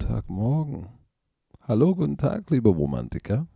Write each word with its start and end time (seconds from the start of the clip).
Montagmorgen. 0.00 0.86
Hallo, 1.66 1.92
guten 1.92 2.16
Tag, 2.16 2.50
liebe 2.50 2.68
Romantiker. 2.68 3.48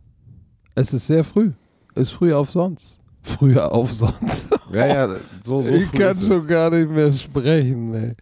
Es 0.75 0.93
ist 0.93 1.07
sehr 1.07 1.23
früh. 1.23 1.53
Es 1.95 2.09
ist 2.09 2.11
früh 2.11 2.33
auf 2.33 2.51
sonst. 2.51 2.99
Früher 3.21 3.71
auf 3.71 3.93
sonst. 3.93 4.47
Ja, 4.73 4.87
ja, 4.87 5.15
so, 5.43 5.61
so 5.61 5.69
ich 5.69 5.91
kann 5.91 6.15
schon 6.15 6.37
es. 6.37 6.47
gar 6.47 6.71
nicht 6.71 6.89
mehr 6.89 7.11
sprechen. 7.11 7.93
Ey. 7.93 8.15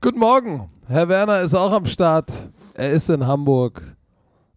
Guten 0.00 0.18
Morgen. 0.18 0.68
Herr 0.88 1.08
Werner 1.08 1.42
ist 1.42 1.54
auch 1.54 1.70
am 1.70 1.86
Start. 1.86 2.50
Er 2.74 2.90
ist 2.90 3.08
in 3.08 3.24
Hamburg. 3.24 3.96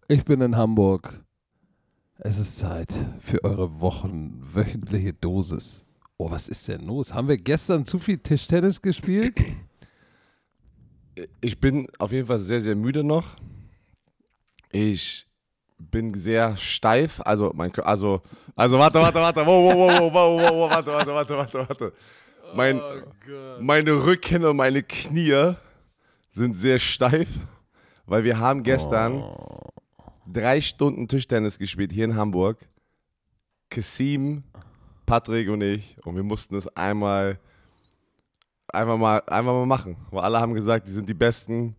Ich 0.08 0.24
bin 0.24 0.40
in 0.40 0.56
Hamburg. 0.56 1.22
Es 2.18 2.36
ist 2.36 2.58
Zeit 2.58 2.92
für 3.20 3.44
eure 3.44 3.80
Wochen 3.80 4.42
wöchentliche 4.52 5.12
Dosis. 5.12 5.86
Oh, 6.18 6.30
was 6.32 6.48
ist 6.48 6.66
denn 6.66 6.84
los? 6.86 7.14
Haben 7.14 7.28
wir 7.28 7.36
gestern 7.36 7.84
zu 7.84 8.00
viel 8.00 8.18
Tischtennis 8.18 8.82
gespielt? 8.82 9.36
Ich 11.40 11.58
bin 11.60 11.88
auf 11.98 12.12
jeden 12.12 12.26
Fall 12.26 12.38
sehr, 12.38 12.60
sehr 12.60 12.76
müde 12.76 13.02
noch. 13.04 13.36
Ich 14.72 15.26
bin 15.78 16.14
sehr 16.14 16.56
steif. 16.56 17.20
Also, 17.24 17.52
mein, 17.54 17.70
Kö- 17.72 17.80
also, 17.82 18.20
also, 18.54 18.78
warte, 18.78 19.00
warte, 19.00 19.18
warte. 19.18 19.40
Wow, 19.40 19.46
wow, 19.46 19.76
wow, 19.76 20.12
wow, 20.12 20.40
wow, 20.40 20.52
wow, 20.52 20.70
warte, 20.70 20.90
warte, 20.92 21.12
warte, 21.14 21.36
warte, 21.36 21.58
warte. 21.68 21.92
Mein, 22.54 22.80
meine 23.60 23.92
Rücken 24.04 24.44
und 24.44 24.56
meine 24.56 24.82
Knie 24.82 25.54
sind 26.32 26.54
sehr 26.54 26.78
steif, 26.78 27.28
weil 28.06 28.24
wir 28.24 28.38
haben 28.38 28.62
gestern 28.62 29.22
drei 30.26 30.60
Stunden 30.60 31.06
Tischtennis 31.08 31.58
gespielt 31.58 31.92
hier 31.92 32.04
in 32.04 32.16
Hamburg. 32.16 32.58
Kassim, 33.68 34.42
Patrick 35.06 35.48
und 35.48 35.62
ich. 35.62 35.96
Und 36.04 36.16
wir 36.16 36.22
mussten 36.24 36.56
es 36.56 36.66
einmal, 36.76 37.38
einfach 38.72 38.96
mal, 38.96 39.22
einfach 39.26 39.52
mal 39.52 39.66
machen. 39.66 39.96
Weil 40.10 40.24
alle 40.24 40.40
haben 40.40 40.54
gesagt, 40.54 40.86
die 40.86 40.92
sind 40.92 41.08
die 41.08 41.14
Besten. 41.14 41.74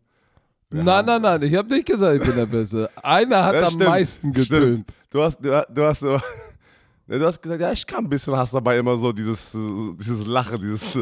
Wir 0.69 0.83
Nein, 0.83 1.05
nein, 1.05 1.21
nein. 1.21 1.41
Ich 1.43 1.53
habe 1.55 1.67
nicht 1.69 1.85
gesagt, 1.85 2.15
ich 2.15 2.25
bin 2.25 2.35
der 2.35 2.45
Beste. 2.45 2.89
Einer 3.01 3.43
hat 3.43 3.55
Ja, 3.55 3.61
am 3.63 3.67
stimmt, 3.67 3.85
meisten 3.85 4.31
getönt. 4.31 4.93
Du 5.09 5.21
hast, 5.21 5.37
du, 5.39 5.65
du 5.69 5.83
hast 5.83 5.99
so. 5.99 6.19
Du 7.07 7.25
hast 7.25 7.41
gesagt, 7.41 7.59
ja, 7.59 7.73
ich 7.73 7.85
kann 7.85 8.05
ein 8.05 8.09
bisschen, 8.09 8.33
hast 8.37 8.53
dabei 8.53 8.77
immer 8.77 8.95
so 8.95 9.11
dieses, 9.11 9.51
dieses 9.51 10.25
Lachen, 10.25 10.61
dieses 10.61 10.97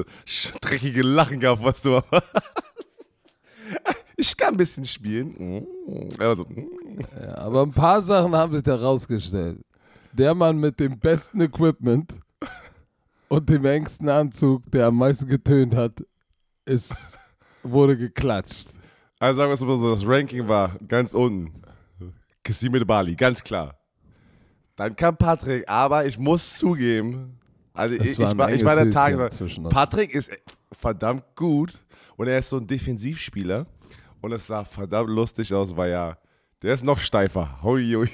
dreckige 0.59 1.03
Lachen 1.03 1.39
gehabt, 1.39 1.63
was 1.63 1.83
du. 1.83 2.01
ich 4.17 4.35
kann 4.35 4.55
ein 4.55 4.57
bisschen 4.57 4.85
spielen. 4.85 5.35
Mm. 5.37 6.09
Er 6.19 6.29
war 6.29 6.35
so, 6.35 6.45
mm. 6.45 6.67
Ja, 7.21 7.37
aber 7.37 7.61
ein 7.61 7.71
paar 7.71 8.01
Sachen 8.01 8.35
haben 8.35 8.55
sich 8.55 8.63
da 8.63 8.75
rausgestellt. 8.75 9.59
Der 10.11 10.33
Mann 10.33 10.57
mit 10.57 10.79
dem 10.79 10.97
besten 10.97 11.41
Equipment 11.41 12.11
und 13.29 13.49
dem 13.49 13.63
engsten 13.65 14.09
Anzug, 14.09 14.69
der 14.71 14.87
am 14.87 14.97
meisten 14.97 15.27
getönt 15.27 15.75
hat, 15.75 16.03
ist, 16.65 17.17
wurde 17.63 17.97
geklatscht. 17.97 18.69
Also 19.19 19.37
sagen 19.37 19.49
wir 19.49 19.53
es 19.53 19.61
mal 19.61 19.77
so, 19.77 19.91
das 19.91 20.05
Ranking 20.05 20.47
war 20.47 20.75
ganz 20.87 21.13
unten. 21.13 21.61
Kassim 22.43 22.71
mit 22.71 22.85
Bali, 22.85 23.15
ganz 23.15 23.41
klar. 23.41 23.77
Dann 24.75 24.95
kam 24.95 25.17
Patrick, 25.17 25.69
aber 25.69 26.05
ich 26.05 26.17
muss 26.17 26.57
zugeben, 26.57 27.39
also 27.73 27.95
ich, 27.95 28.17
war 28.17 28.31
ich, 28.31 28.37
war, 28.37 28.53
ich 28.53 28.65
war 28.65 28.75
der 28.75 28.91
Tag. 28.91 29.69
Patrick 29.69 30.13
ist 30.13 30.31
verdammt 30.71 31.23
gut 31.35 31.79
und 32.17 32.27
er 32.27 32.39
ist 32.39 32.49
so 32.49 32.57
ein 32.57 32.67
Defensivspieler 32.67 33.67
und 34.21 34.31
es 34.31 34.47
sah 34.47 34.63
verdammt 34.63 35.09
lustig 35.09 35.53
aus, 35.53 35.75
weil 35.75 35.91
ja, 35.91 36.17
der 36.61 36.73
ist 36.73 36.83
noch 36.83 36.99
steifer. 36.99 37.59
Hui, 37.61 37.93
hui. 37.93 38.09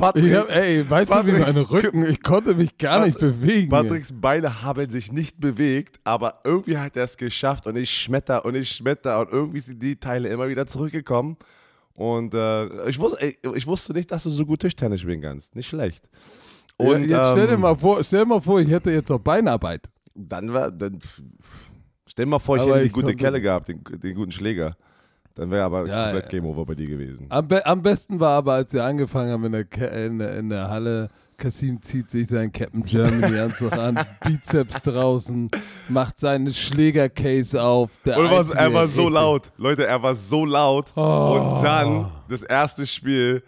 Patrick, 0.00 0.24
Ich 0.24 0.34
hab, 0.34 0.50
ey, 0.50 0.88
weißt 0.90 1.10
du, 1.12 1.26
wie 1.26 1.32
Patricks- 1.32 1.46
meine 1.46 1.70
Rücken, 1.70 2.06
ich 2.06 2.22
konnte 2.22 2.54
mich 2.54 2.76
gar 2.78 3.04
nicht 3.06 3.18
bewegen. 3.18 3.68
Patricks 3.68 4.12
Beine 4.12 4.62
haben 4.62 4.90
sich 4.90 5.12
nicht 5.12 5.38
bewegt, 5.40 6.00
aber 6.04 6.40
irgendwie 6.44 6.78
hat 6.78 6.96
er 6.96 7.04
es 7.04 7.16
geschafft 7.16 7.66
und 7.66 7.76
ich 7.76 7.90
schmetter 7.90 8.44
und 8.44 8.54
ich 8.54 8.70
schmetter 8.70 9.20
und 9.20 9.30
irgendwie 9.30 9.60
sind 9.60 9.82
die 9.82 9.96
Teile 9.96 10.28
immer 10.28 10.48
wieder 10.48 10.66
zurückgekommen. 10.66 11.36
Und 11.92 12.32
äh, 12.34 12.88
ich, 12.88 12.98
wusste, 12.98 13.20
ey, 13.20 13.36
ich 13.54 13.66
wusste 13.66 13.92
nicht, 13.92 14.10
dass 14.10 14.22
du 14.22 14.30
so 14.30 14.46
gut 14.46 14.60
Tischtennis 14.60 15.00
spielen 15.02 15.20
kannst. 15.20 15.54
Nicht 15.54 15.68
schlecht. 15.68 16.08
Und 16.78 17.08
ja, 17.10 17.18
jetzt 17.18 17.32
stell 17.32 17.46
dir 17.46 17.52
ähm, 17.54 17.60
mal 17.60 17.76
vor, 17.76 18.02
stell 18.02 18.20
dir 18.20 18.26
mal 18.26 18.40
vor, 18.40 18.58
ich 18.60 18.70
hätte 18.70 18.90
jetzt 18.90 19.10
noch 19.10 19.18
Beinarbeit. 19.18 19.90
dann 20.14 20.50
war, 20.52 20.70
dann, 20.70 20.98
stell 22.06 22.24
dir 22.24 22.30
mal 22.30 22.38
vor, 22.38 22.56
ich 22.56 22.62
Aber 22.62 22.70
hätte 22.72 22.80
die 22.80 22.86
ich 22.86 22.92
gute 22.94 23.14
Kelle 23.14 23.40
gehabt, 23.40 23.68
den, 23.68 23.82
den 23.84 24.14
guten 24.14 24.32
Schläger. 24.32 24.76
Dann 25.40 25.50
wäre 25.50 25.64
aber 25.64 25.86
Ja, 25.86 26.10
komplett. 26.10 26.28
Game 26.28 26.44
Over 26.44 26.66
bei 26.66 26.74
dir 26.74 26.86
gewesen. 26.86 27.24
Am, 27.30 27.48
be 27.48 27.64
am 27.64 27.80
besten 27.80 28.20
war 28.20 28.36
aber, 28.36 28.52
als 28.52 28.74
wir 28.74 28.84
angefangen 28.84 29.32
haben 29.32 29.46
in 29.46 29.52
der, 29.52 29.64
Ke 29.64 29.86
in 29.86 30.18
der, 30.18 30.36
in 30.36 30.50
der 30.50 30.68
Halle, 30.68 31.08
Kasim 31.38 31.80
zieht 31.80 32.10
sich 32.10 32.28
seinen 32.28 32.52
Captain 32.52 32.84
Germany 32.84 33.38
Anzug 33.38 33.72
an, 33.72 33.98
Bizeps 34.22 34.82
draußen, 34.82 35.50
macht 35.88 36.20
seinen 36.20 36.52
Schlägercase 36.52 37.62
auf. 37.62 37.88
Der 38.04 38.18
Und 38.18 38.26
er 38.26 38.30
war, 38.30 38.38
Einzige, 38.40 38.58
er 38.58 38.74
war 38.74 38.86
so 38.86 39.08
laut. 39.08 39.50
Leute, 39.56 39.86
er 39.86 40.02
war 40.02 40.14
so 40.14 40.44
laut. 40.44 40.92
Oh. 40.94 41.00
Und 41.00 41.64
dann, 41.64 42.12
das 42.28 42.42
erste 42.42 42.86
Spiel, 42.86 43.42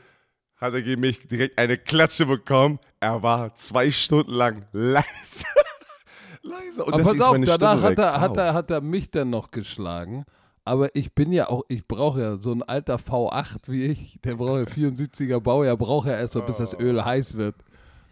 hat 0.56 0.72
er 0.72 0.80
gegen 0.80 1.02
mich 1.02 1.28
direkt 1.28 1.58
eine 1.58 1.76
Klatsche 1.76 2.24
bekommen. 2.24 2.78
Er 3.00 3.22
war 3.22 3.54
zwei 3.54 3.90
Stunden 3.90 4.32
lang 4.32 4.64
leise. 4.72 5.44
leise. 6.42 6.84
Und 6.86 6.94
Aber 6.94 7.02
pass 7.02 7.20
auf, 7.20 7.36
danach 7.36 7.82
hat 7.82 7.98
er, 7.98 8.18
hat, 8.18 8.36
er, 8.38 8.54
hat 8.54 8.70
er 8.70 8.80
mich 8.80 9.10
dann 9.10 9.28
noch 9.28 9.50
geschlagen. 9.50 10.24
Aber 10.64 10.94
ich 10.94 11.12
bin 11.12 11.32
ja 11.32 11.48
auch, 11.48 11.62
ich 11.68 11.86
brauche 11.86 12.20
ja 12.20 12.36
so 12.36 12.52
ein 12.52 12.62
alter 12.62 12.96
V8 12.96 13.68
wie 13.68 13.84
ich, 13.86 14.18
der 14.22 14.36
braucht 14.36 14.68
ja 14.68 14.88
74er 14.90 15.40
Baujahr, 15.40 15.76
braucht 15.76 16.06
ja 16.06 16.14
erstmal, 16.14 16.44
bis 16.46 16.58
das 16.58 16.78
Öl 16.78 17.04
heiß 17.04 17.36
wird. 17.36 17.56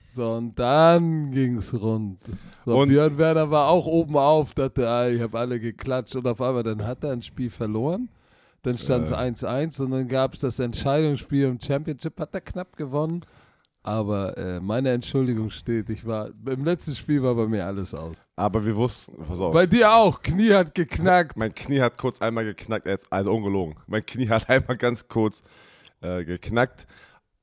So, 0.09 0.33
und 0.33 0.59
dann 0.59 1.31
ging's 1.31 1.73
rund. 1.73 2.19
So, 2.67 2.77
Und- 2.77 2.89
Björn 2.89 3.17
Werner 3.19 3.49
war 3.53 3.69
auch 3.69 3.87
oben 3.87 4.17
auf, 4.17 4.55
dachte, 4.55 4.89
ah, 4.89 5.09
ich 5.09 5.21
habe 5.23 5.39
alle 5.39 5.61
geklatscht 5.61 6.17
und 6.17 6.27
auf 6.27 6.41
einmal, 6.43 6.65
dann 6.65 6.85
hat 6.85 7.05
er 7.05 7.13
ein 7.13 7.23
Spiel 7.23 7.51
verloren. 7.51 8.09
Dann 8.63 8.77
stand 8.77 9.05
es 9.07 9.15
1-1 9.15 9.81
und 9.81 9.93
dann 9.93 10.09
gab 10.09 10.35
es 10.35 10.41
das 10.41 10.59
Entscheidungsspiel 10.59 11.45
im 11.47 11.61
Championship, 11.61 12.19
hat 12.19 12.35
er 12.35 12.41
knapp 12.41 12.77
gewonnen. 12.77 13.21
Aber 13.83 14.37
äh, 14.37 14.61
meine 14.61 14.91
Entschuldigung 14.91 15.49
steht, 15.51 15.89
ich 15.89 16.07
war, 16.07 16.31
im 16.47 16.65
letzten 16.65 16.95
Spiel 16.95 17.23
war 17.23 17.35
bei 17.35 17.47
mir 17.47 17.65
alles 17.65 17.95
aus. 17.95 18.29
Aber 18.37 18.65
wir 18.65 18.77
wussten, 18.77 19.17
pass 19.25 19.41
auf. 19.41 19.55
Bei 19.55 19.67
dir 19.67 19.95
auch, 19.95 20.21
Knie 20.21 20.53
hat 20.53 20.75
geknackt. 20.75 21.37
Mein 21.39 21.55
Knie 21.55 21.81
hat 21.81 21.97
kurz 21.97 22.21
einmal 22.21 22.45
geknackt, 22.45 22.87
also 23.11 23.33
ungelogen. 23.33 23.77
Mein 23.87 24.05
Knie 24.05 24.29
hat 24.29 24.49
einmal 24.51 24.77
ganz 24.77 25.09
kurz 25.09 25.43
äh, 26.03 26.25
geknackt. 26.25 26.87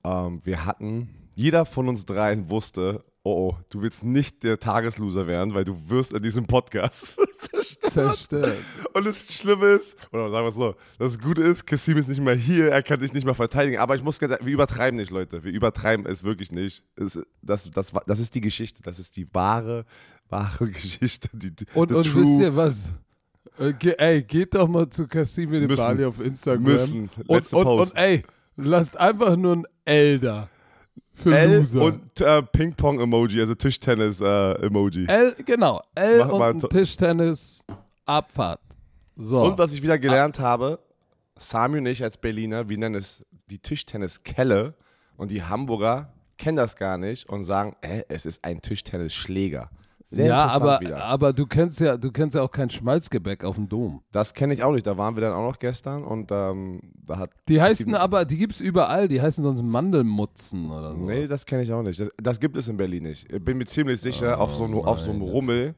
Ähm, 0.04 0.42
wir 0.44 0.66
hatten, 0.66 1.10
jeder 1.34 1.66
von 1.66 1.90
uns 1.90 2.06
dreien 2.06 2.50
wusste, 2.52 3.04
oh, 3.28 3.50
oh, 3.52 3.58
du 3.70 3.82
willst 3.82 4.04
nicht 4.04 4.44
der 4.44 4.60
Tagesloser 4.60 5.28
werden, 5.28 5.54
weil 5.54 5.64
du 5.66 5.78
wirst 5.90 6.12
in 6.14 6.22
diesem 6.24 6.46
Podcast 6.48 7.18
zerstört. 7.38 7.94
Zerstört. 7.94 8.58
Und 8.94 9.06
das 9.06 9.34
Schlimme 9.34 9.66
ist, 9.68 9.96
oder 10.12 10.30
sagen 10.30 10.46
wir 10.46 10.50
es 10.50 10.56
so, 10.56 10.76
das 11.00 11.20
Gute 11.20 11.42
ist, 11.42 11.66
Kassim 11.66 11.98
ist 11.98 12.08
nicht 12.08 12.22
mehr 12.22 12.36
hier, 12.36 12.70
er 12.72 12.84
kann 12.84 13.00
sich 13.00 13.14
nicht 13.14 13.26
mehr 13.26 13.34
verteidigen. 13.34 13.78
Aber 13.80 13.96
ich 13.96 14.04
muss 14.04 14.20
ganz 14.20 14.32
sagen, 14.34 14.46
wir 14.46 14.54
übertreiben 14.54 15.00
nicht, 15.00 15.12
Leute. 15.12 15.44
Wir 15.44 15.52
übertreiben 15.52 16.06
es 16.06 16.24
wirklich 16.24 16.52
nicht. 16.52 16.84
Es, 16.96 17.20
das, 17.42 17.70
das, 17.72 17.94
das 18.06 18.20
ist 18.20 18.36
die 18.36 18.42
Geschichte, 18.42 18.82
das 18.84 19.00
ist 19.00 19.16
die 19.18 19.28
wahre, 19.34 19.86
wahre 20.30 20.70
Geschichte. 20.72 21.30
Die, 21.34 21.54
Und, 21.74 21.92
und 21.92 22.04
true- 22.06 22.22
wisst 22.24 22.40
ihr 22.40 22.56
was? 22.56 22.92
Äh, 23.60 23.74
ge 23.74 23.96
ey, 23.98 24.24
geht 24.24 24.54
doch 24.54 24.68
mal 24.68 24.90
zu 24.90 25.08
Cassim 25.08 25.50
mit 25.50 25.70
dem. 25.70 25.76
Bali 25.76 26.06
auf 26.06 26.20
Instagram. 26.20 26.64
Müssen. 26.64 27.10
Und, 27.26 27.30
Letzte 27.38 27.56
und, 27.58 27.64
Post. 27.64 27.92
und 27.94 27.98
ey, 27.98 28.24
lasst 28.58 28.98
einfach 28.98 29.36
nur 29.36 29.56
ein 29.58 29.64
L 29.86 30.20
da. 30.20 30.50
Für 31.14 31.36
L 31.38 31.58
Loser. 31.60 31.82
und 31.82 32.22
äh, 32.22 32.44
Ping-Pong-Emoji, 32.44 33.42
also 33.42 33.56
Tischtennis-Emoji. 33.56 35.06
L, 35.08 35.36
genau. 35.46 35.82
L 35.96 36.20
Mach 36.20 36.30
und 36.30 36.40
mal 36.40 36.50
ein 36.52 36.60
to- 36.60 36.68
Tischtennis, 36.68 37.64
Abfahrt. 38.06 38.62
So. 39.16 39.44
Und 39.44 39.58
was 39.58 39.74
ich 39.74 39.82
wieder 39.82 39.98
gelernt 39.98 40.40
habe, 40.40 40.80
Sami 41.40 41.80
und 41.80 41.86
ich 41.88 42.04
als 42.04 42.18
Berliner, 42.18 42.70
wir 42.70 42.78
nennen 42.78 42.96
es 42.96 43.26
die 43.50 43.60
Tischtenniskelle 43.60 44.76
und 45.18 45.32
die 45.32 45.42
Hamburger 45.44 46.14
kennen 46.38 46.58
das 46.58 46.76
gar 46.76 46.98
nicht 47.00 47.28
und 47.30 47.44
sagen, 47.44 47.76
äh, 47.82 48.04
es 48.10 48.26
ist 48.28 48.44
ein 48.46 48.62
Tischtennisschläger. 48.62 49.70
Sehr 50.10 50.28
ja, 50.28 50.48
aber, 50.48 50.80
wieder. 50.80 51.04
aber 51.04 51.34
du 51.34 51.46
kennst 51.46 51.82
ja, 51.82 51.98
du 51.98 52.12
kennst 52.14 52.36
ja 52.36 52.42
auch 52.42 52.52
kein 52.52 52.70
Schmalzgebäck 52.70 53.44
auf 53.44 53.56
dem 53.56 53.68
Dom. 53.68 54.04
Das 54.14 54.34
kenne 54.34 54.54
ich 54.54 54.64
auch 54.64 54.72
nicht. 54.72 54.88
Da 54.88 54.98
waren 54.98 55.18
wir 55.18 55.22
dann 55.22 55.34
auch 55.34 55.44
noch 55.44 55.60
gestern 55.60 56.06
und 56.06 56.32
ähm, 56.32 56.80
da 56.96 57.18
hat. 57.18 57.32
Die 57.50 57.62
heißen 57.62 57.94
aber, 57.94 58.24
die 58.24 58.38
gibt's 58.38 58.62
überall, 58.62 59.10
die 59.10 59.22
heißen 59.22 59.44
sonst 59.44 59.64
Mandelmutzen 59.64 60.72
oder 60.72 60.94
so. 60.96 61.06
Nee, 61.06 61.28
das 61.28 61.46
kenne 61.46 61.64
ich 61.64 61.74
auch 61.74 61.82
nicht. 61.84 62.00
Das, 62.00 62.10
das 62.16 62.40
gibt 62.40 62.56
es 62.56 62.70
in 62.70 62.78
Berlin 62.78 63.04
nicht. 63.04 63.30
Ich 63.32 63.44
bin 63.44 63.58
mir 63.58 63.66
ziemlich 63.66 64.00
sicher, 64.00 64.40
auf 64.40 64.54
so 64.54 64.64
einem 64.64 64.76
auf 64.76 65.00
so 65.00 65.10
einem 65.10 65.20
meine 65.20 65.32
Rummel 65.32 65.76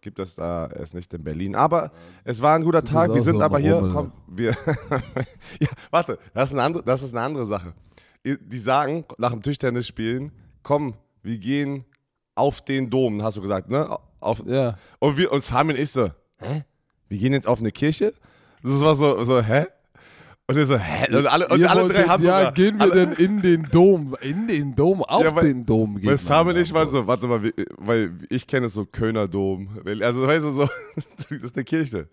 gibt 0.00 0.20
es 0.20 0.36
da 0.36 0.68
es 0.68 0.94
nicht 0.94 1.12
in 1.12 1.22
Berlin. 1.22 1.54
Aber 1.54 1.92
es 2.24 2.40
war 2.40 2.54
ein 2.54 2.62
guter 2.62 2.82
Tag. 2.82 3.10
auch 3.10 3.14
Wir 3.14 3.22
sind 3.22 3.38
so 3.38 3.42
aber 3.42 3.58
hier. 3.58 3.74
Rummel. 3.74 3.92
Komm, 3.92 4.12
wir 4.26 4.50
ja, 5.60 5.68
warte, 5.90 6.18
das 6.32 6.48
ist, 6.48 6.54
eine 6.54 6.62
andere, 6.62 6.82
das 6.82 7.02
ist 7.02 7.12
eine 7.12 7.26
andere 7.26 7.44
Sache. 7.44 7.74
Die 8.24 8.58
sagen 8.58 9.04
nach 9.18 9.32
dem 9.32 9.42
Tischtennisspielen, 9.42 10.32
komm, 10.62 10.94
wir 11.22 11.36
gehen 11.38 11.84
auf 12.36 12.62
den 12.62 12.88
Dom, 12.90 13.22
hast 13.22 13.36
du 13.36 13.42
gesagt, 13.42 13.68
ne? 13.68 13.98
Auf, 14.20 14.42
Ja. 14.46 14.76
Und 15.00 15.16
wir 15.16 15.32
uns 15.32 15.50
haben 15.52 15.70
und 15.70 15.78
ich 15.78 15.90
so, 15.90 16.10
hä? 16.38 16.64
Wir 17.08 17.18
gehen 17.18 17.32
jetzt 17.32 17.48
auf 17.48 17.58
eine 17.60 17.72
Kirche? 17.72 18.12
Das 18.62 18.80
war 18.80 18.94
so, 18.94 19.22
so 19.24 19.40
hä? 19.42 19.66
Und 20.48 20.54
wir 20.56 20.66
so, 20.66 20.78
hä? 20.78 21.16
Und 21.16 21.26
alle, 21.26 21.48
und 21.48 21.64
alle 21.64 21.88
drei 21.88 22.04
haben 22.04 22.22
Ja, 22.24 22.50
gehen 22.50 22.76
wir 22.78 22.82
alle, 22.82 23.06
denn 23.06 23.12
in 23.14 23.42
den 23.42 23.68
Dom? 23.70 24.16
In 24.20 24.46
den 24.46 24.74
Dom? 24.76 25.02
Auf 25.02 25.24
Ja, 25.24 25.34
weil- 25.34 25.44
den 25.44 25.66
Dom 25.66 25.96
gehen 25.98 26.08
Weil 26.10 26.18
Sam 26.18 26.46
und 26.48 26.56
ich 26.56 26.72
war 26.72 26.86
so, 26.86 27.06
warte 27.06 27.26
mal, 27.26 27.42
weil 27.78 28.12
ich 28.28 28.46
kenne 28.46 28.66
es 28.66 28.74
so 28.74 28.84
Kölner 28.86 29.26
Dom. 29.26 29.68
Also 30.02 30.26
weißt 30.26 30.44
du 30.44 30.52
so, 30.52 30.68
das 31.16 31.30
ist 31.30 31.56
eine 31.56 31.64
Kirche. 31.64 32.08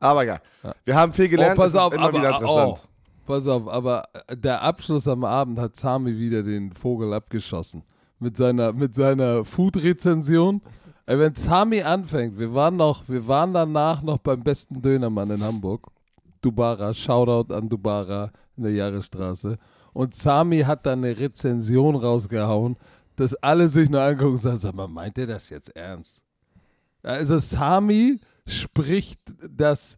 Aber 0.00 0.24
ja, 0.24 0.40
wir 0.84 0.94
haben 0.94 1.12
viel 1.12 1.28
gelernt. 1.28 1.58
Oh, 1.58 1.62
pass 1.62 1.72
das 1.72 1.82
auf, 1.82 1.92
immer 1.92 2.04
aber, 2.04 2.18
wieder 2.18 2.30
interessant. 2.30 2.80
Oh, 2.84 3.26
pass 3.26 3.46
auf, 3.48 3.68
aber 3.68 4.04
der 4.30 4.60
Abschluss 4.62 5.08
am 5.08 5.24
Abend 5.24 5.58
hat 5.58 5.76
Sami 5.76 6.16
wieder 6.18 6.42
den 6.42 6.72
Vogel 6.72 7.12
abgeschossen. 7.14 7.82
Mit 8.18 8.36
seiner, 8.36 8.72
mit 8.72 8.94
seiner 8.94 9.44
Food-Rezension. 9.44 10.62
Wenn 11.06 11.34
Sami 11.34 11.82
anfängt, 11.82 12.38
wir 12.38 12.54
waren 12.54 12.76
noch, 12.76 13.08
wir 13.08 13.26
waren 13.28 13.52
danach 13.52 14.02
noch 14.02 14.18
beim 14.18 14.42
besten 14.42 14.80
Dönermann 14.80 15.30
in 15.30 15.42
Hamburg. 15.42 15.88
Dubara, 16.40 16.94
Shoutout 16.94 17.52
an 17.52 17.68
Dubara 17.68 18.30
in 18.56 18.64
der 18.64 18.72
Jahresstraße. 18.72 19.58
Und 19.92 20.14
Sami 20.14 20.60
hat 20.60 20.86
dann 20.86 21.04
eine 21.04 21.18
Rezension 21.18 21.94
rausgehauen, 21.96 22.76
dass 23.16 23.34
alle 23.34 23.68
sich 23.68 23.88
nur 23.88 24.00
angucken 24.00 24.32
und 24.32 24.38
sagen, 24.38 24.58
sag 24.58 24.74
mal, 24.74 24.88
meint 24.88 25.16
ihr 25.18 25.26
das 25.26 25.50
jetzt 25.50 25.74
ernst? 25.76 26.22
Also 27.02 27.38
Sami 27.38 28.18
spricht 28.46 29.20
das, 29.48 29.96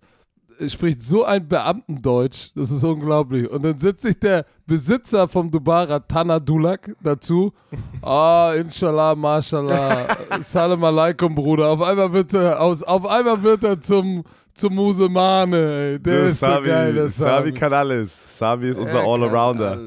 spricht 0.68 1.02
so 1.02 1.24
ein 1.24 1.46
Beamtendeutsch, 1.48 2.50
das 2.54 2.70
ist 2.70 2.82
unglaublich. 2.84 3.48
Und 3.50 3.64
dann 3.64 3.78
sitzt 3.78 4.02
sich 4.02 4.18
der 4.18 4.44
Besitzer 4.66 5.28
vom 5.28 5.50
Dubara, 5.50 6.00
Tana 6.00 6.38
Dulak, 6.38 6.94
dazu. 7.02 7.52
Ah, 8.02 8.52
inshallah, 8.56 9.14
mashallah, 9.14 10.06
salam 10.42 10.82
alaikum, 10.84 11.34
Bruder. 11.34 11.68
Auf 11.70 11.82
einmal 11.82 12.12
wird 12.12 12.34
er, 12.34 12.60
aus, 12.60 12.82
auf 12.82 13.04
einmal 13.06 13.42
wird 13.42 13.64
er 13.64 13.80
zum, 13.80 14.22
zum 14.54 14.74
Musulmane. 14.74 15.56
ey. 15.56 15.98
Der 16.00 16.22
Du, 16.22 16.26
ist 16.28 16.40
so 16.40 16.46
geil, 16.46 16.94
der 16.94 17.08
Sami 17.08 17.30
Sami. 17.48 17.52
kann 17.52 17.72
alles. 17.72 18.38
Sami 18.38 18.68
ist 18.68 18.78
unser 18.78 19.00
Er 19.00 19.06
Allrounder. 19.06 19.78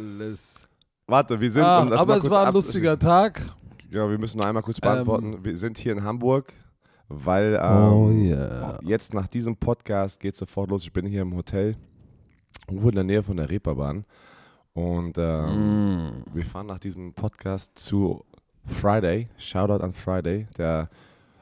Warte, 1.07 1.39
wir 1.39 1.49
sind. 1.51 1.63
Ah, 1.63 1.81
um 1.81 1.91
aber 1.93 2.17
es 2.17 2.29
war 2.29 2.47
ein 2.47 2.53
lustiger 2.53 2.97
Tag. 2.99 3.41
Ja, 3.89 4.07
wir 4.09 4.17
müssen 4.19 4.37
noch 4.37 4.45
einmal 4.45 4.61
Ähm, 4.61 4.65
kurz 4.65 4.79
beantworten. 4.79 5.39
wir 5.43 5.55
sind 5.55 5.77
hier 5.79 5.93
in 5.93 6.03
Hamburg, 6.03 6.53
weil 7.09 7.59
ähm, 7.61 7.77
Oh 7.93 8.09
yeah. 8.11 8.79
jetzt 8.83 9.13
nach 9.13 9.27
diesem 9.27 9.55
Podcast 9.57 10.19
geht 10.19 10.35
sofort 10.35 10.69
los. 10.69 10.83
Ich 10.83 10.93
bin 10.93 11.05
hier 11.05 11.21
im 11.23 11.35
Hotel, 11.35 11.75
irgendwo 12.67 12.89
in 12.89 12.95
der 12.95 13.03
Nähe 13.03 13.23
von 13.23 13.37
der 13.37 13.49
Reeperbahn. 13.49 14.05
Und 14.73 15.17
ähm, 15.17 16.05
Mm. 16.07 16.23
wir 16.33 16.43
fahren 16.45 16.67
nach 16.67 16.79
diesem 16.79 17.13
Podcast 17.13 17.77
zu 17.77 18.23
Friday. 18.65 19.27
Shoutout 19.37 19.83
an 19.83 19.93
Friday. 19.93 20.47
Der, 20.57 20.89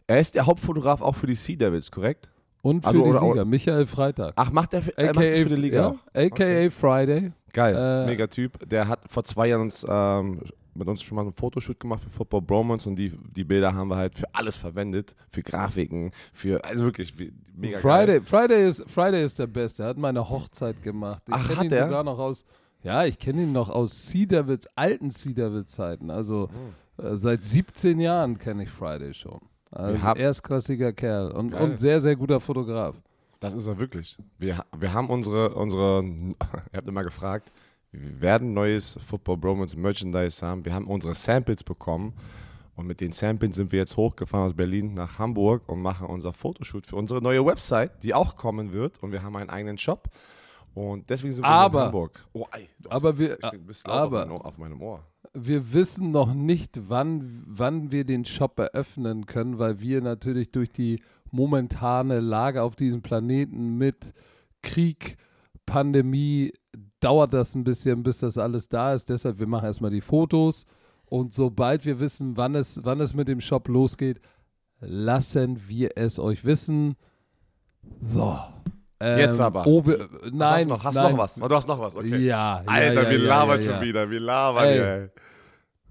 er 0.07 0.19
ist 0.19 0.33
der 0.35 0.45
Hauptfotograf 0.45 1.01
auch 1.01 1.15
für 1.15 1.27
die 1.27 1.35
Sea 1.35 1.55
Devils, 1.57 1.91
korrekt? 1.91 2.29
Und 2.61 2.81
für 2.81 2.87
Also, 2.87 3.03
die 3.03 3.09
oder- 3.09 3.21
Liga, 3.21 3.45
Michael 3.45 3.85
Freitag. 3.85 4.33
Ach, 4.35 4.51
macht 4.51 4.73
er, 4.73 4.81
für, 4.81 4.97
er 4.97 5.13
macht 5.13 5.25
für 5.25 5.45
die 5.49 5.55
Liga 5.55 5.77
ja, 5.77 5.87
auch? 5.89 5.99
AKA 6.13 6.69
Friday. 6.69 7.31
Geil, 7.53 7.75
Äh, 7.75 8.05
mega 8.07 8.27
Typ. 8.27 8.67
Der 8.67 8.87
hat 8.87 9.01
vor 9.07 9.23
zwei 9.23 9.47
Jahren 9.47 9.61
uns, 9.61 9.85
ähm, 9.87 10.41
mit 10.77 10.87
uns 10.87 11.01
schon 11.01 11.15
mal 11.15 11.25
ein 11.25 11.33
Fotoshoot 11.33 11.79
gemacht 11.79 12.03
für 12.03 12.09
Football 12.09 12.41
Bromance 12.41 12.87
und 12.87 12.95
die, 12.95 13.11
die 13.35 13.43
Bilder 13.43 13.73
haben 13.73 13.89
wir 13.89 13.97
halt 13.97 14.15
für 14.17 14.25
alles 14.33 14.57
verwendet. 14.57 15.15
Für 15.29 15.41
Grafiken, 15.41 16.11
für, 16.33 16.63
also 16.63 16.85
wirklich, 16.85 17.13
mega 17.55 17.77
Friday, 17.79 18.19
geil. 18.19 18.25
Friday, 18.25 18.67
ist, 18.67 18.89
Friday 18.89 19.23
ist 19.23 19.39
der 19.39 19.47
Beste. 19.47 19.83
Er 19.83 19.89
hat 19.89 19.97
meine 19.97 20.27
Hochzeit 20.29 20.81
gemacht. 20.83 21.23
Ich 21.27 21.33
Ach, 21.33 21.47
kenne 21.47 21.57
hat 21.59 21.65
ihn 21.65 21.71
er? 21.73 21.83
sogar 21.87 22.03
noch 22.03 22.19
aus, 22.19 22.45
ja, 22.83 23.05
ich 23.05 23.17
kenne 23.19 23.43
ihn 23.43 23.51
noch 23.51 23.69
aus 23.69 24.11
Devils, 24.13 24.67
alten 24.75 25.09
Sea 25.09 25.33
Devils 25.33 25.71
Zeiten. 25.71 26.09
Also 26.11 26.49
Oh. 26.97 27.01
äh, 27.03 27.15
seit 27.15 27.43
17 27.43 27.99
Jahren 27.99 28.37
kenne 28.37 28.63
ich 28.63 28.69
Friday 28.69 29.13
schon. 29.13 29.39
Also 29.71 30.13
erstklassiger 30.15 30.93
Kerl 30.93 31.31
und, 31.31 31.51
Geil. 31.51 31.61
und 31.71 31.79
sehr, 31.79 31.99
sehr 31.99 32.15
guter 32.15 32.39
Fotograf. 32.39 32.95
Das 33.39 33.53
ist 33.53 33.67
er 33.67 33.77
wirklich. 33.77 34.17
Wir, 34.39 34.63
wir 34.77 34.93
haben 34.93 35.09
unsere, 35.09 35.53
unsere, 35.53 36.03
ihr 36.71 36.77
habt 36.77 36.87
immer 36.87 37.03
gefragt, 37.03 37.51
wir 37.91 38.21
werden 38.21 38.53
neues 38.53 38.99
Football 39.05 39.37
Bromance 39.37 39.77
Merchandise 39.77 40.45
haben. 40.45 40.65
Wir 40.65 40.73
haben 40.73 40.87
unsere 40.87 41.15
Samples 41.15 41.63
bekommen 41.63 42.13
und 42.75 42.85
mit 42.85 43.01
den 43.01 43.11
Samples 43.11 43.55
sind 43.55 43.71
wir 43.71 43.79
jetzt 43.79 43.97
hochgefahren 43.97 44.47
aus 44.49 44.55
Berlin 44.55 44.93
nach 44.93 45.17
Hamburg 45.17 45.67
und 45.67 45.81
machen 45.81 46.07
unser 46.07 46.33
Fotoshoot 46.33 46.85
für 46.85 46.95
unsere 46.95 47.21
neue 47.21 47.45
Website, 47.45 48.03
die 48.03 48.13
auch 48.13 48.35
kommen 48.35 48.71
wird 48.71 49.01
und 49.01 49.11
wir 49.11 49.23
haben 49.23 49.35
einen 49.35 49.49
eigenen 49.49 49.77
Shop 49.77 50.09
und 50.73 51.09
deswegen 51.09 51.33
sind 51.33 51.43
wir 51.43 51.49
Aber- 51.49 51.79
in 51.79 51.85
Hamburg. 51.85 52.23
Oh, 52.33 52.45
ey, 52.51 52.69
Aber 52.89 53.17
wir, 53.17 53.37
aber- 53.85 54.45
auf 54.45 54.57
meinem 54.59 54.81
Ohr. 54.81 55.03
wir 55.33 55.73
wissen 55.73 56.11
noch 56.11 56.33
nicht, 56.35 56.89
wann, 56.89 57.41
wann 57.47 57.91
wir 57.91 58.03
den 58.05 58.25
Shop 58.25 58.59
eröffnen 58.59 59.25
können, 59.25 59.57
weil 59.57 59.79
wir 59.79 60.01
natürlich 60.01 60.51
durch 60.51 60.69
die 60.71 61.01
momentane 61.31 62.19
Lage 62.19 62.61
auf 62.61 62.75
diesem 62.75 63.01
Planeten 63.01 63.77
mit 63.77 64.13
Krieg, 64.61 65.17
Pandemie, 65.65 66.53
dauert 67.07 67.33
das 67.33 67.55
ein 67.55 67.63
bisschen, 67.63 68.03
bis 68.03 68.19
das 68.19 68.37
alles 68.37 68.67
da 68.67 68.93
ist. 68.93 69.07
Deshalb, 69.07 69.39
wir 69.39 69.47
machen 69.47 69.63
erstmal 69.63 69.91
die 69.91 70.01
Fotos 70.01 70.65
und 71.05 71.33
sobald 71.33 71.85
wir 71.85 72.01
wissen, 72.01 72.35
wann 72.35 72.53
es, 72.53 72.81
wann 72.83 72.99
es 72.99 73.13
mit 73.13 73.29
dem 73.29 73.39
Shop 73.39 73.69
losgeht, 73.69 74.19
lassen 74.81 75.69
wir 75.69 75.91
es 75.95 76.19
euch 76.19 76.43
wissen. 76.43 76.97
So. 78.01 78.37
Ähm, 78.99 79.19
Jetzt 79.19 79.39
aber. 79.39 79.65
Oh, 79.65 79.85
wir, 79.85 79.99
Was 79.99 80.31
nein, 80.33 80.49
hast 80.49 80.65
du 80.65 80.69
noch? 80.69 80.83
Hast 80.83 80.95
nein. 80.95 81.11
noch 81.13 81.17
was? 81.17 81.41
Oh, 81.41 81.47
du 81.47 81.55
hast 81.55 81.67
noch 81.67 81.79
was, 81.79 81.95
okay. 81.95 82.17
Ja, 82.17 82.61
Alter, 82.65 83.03
ja, 83.03 83.09
wir 83.09 83.19
ja, 83.19 83.27
labern 83.27 83.61
ja, 83.61 83.71
schon 83.71 83.81
wieder, 83.81 84.09
wir 84.09 84.19
labern 84.19 84.65
Ey. 84.65 85.09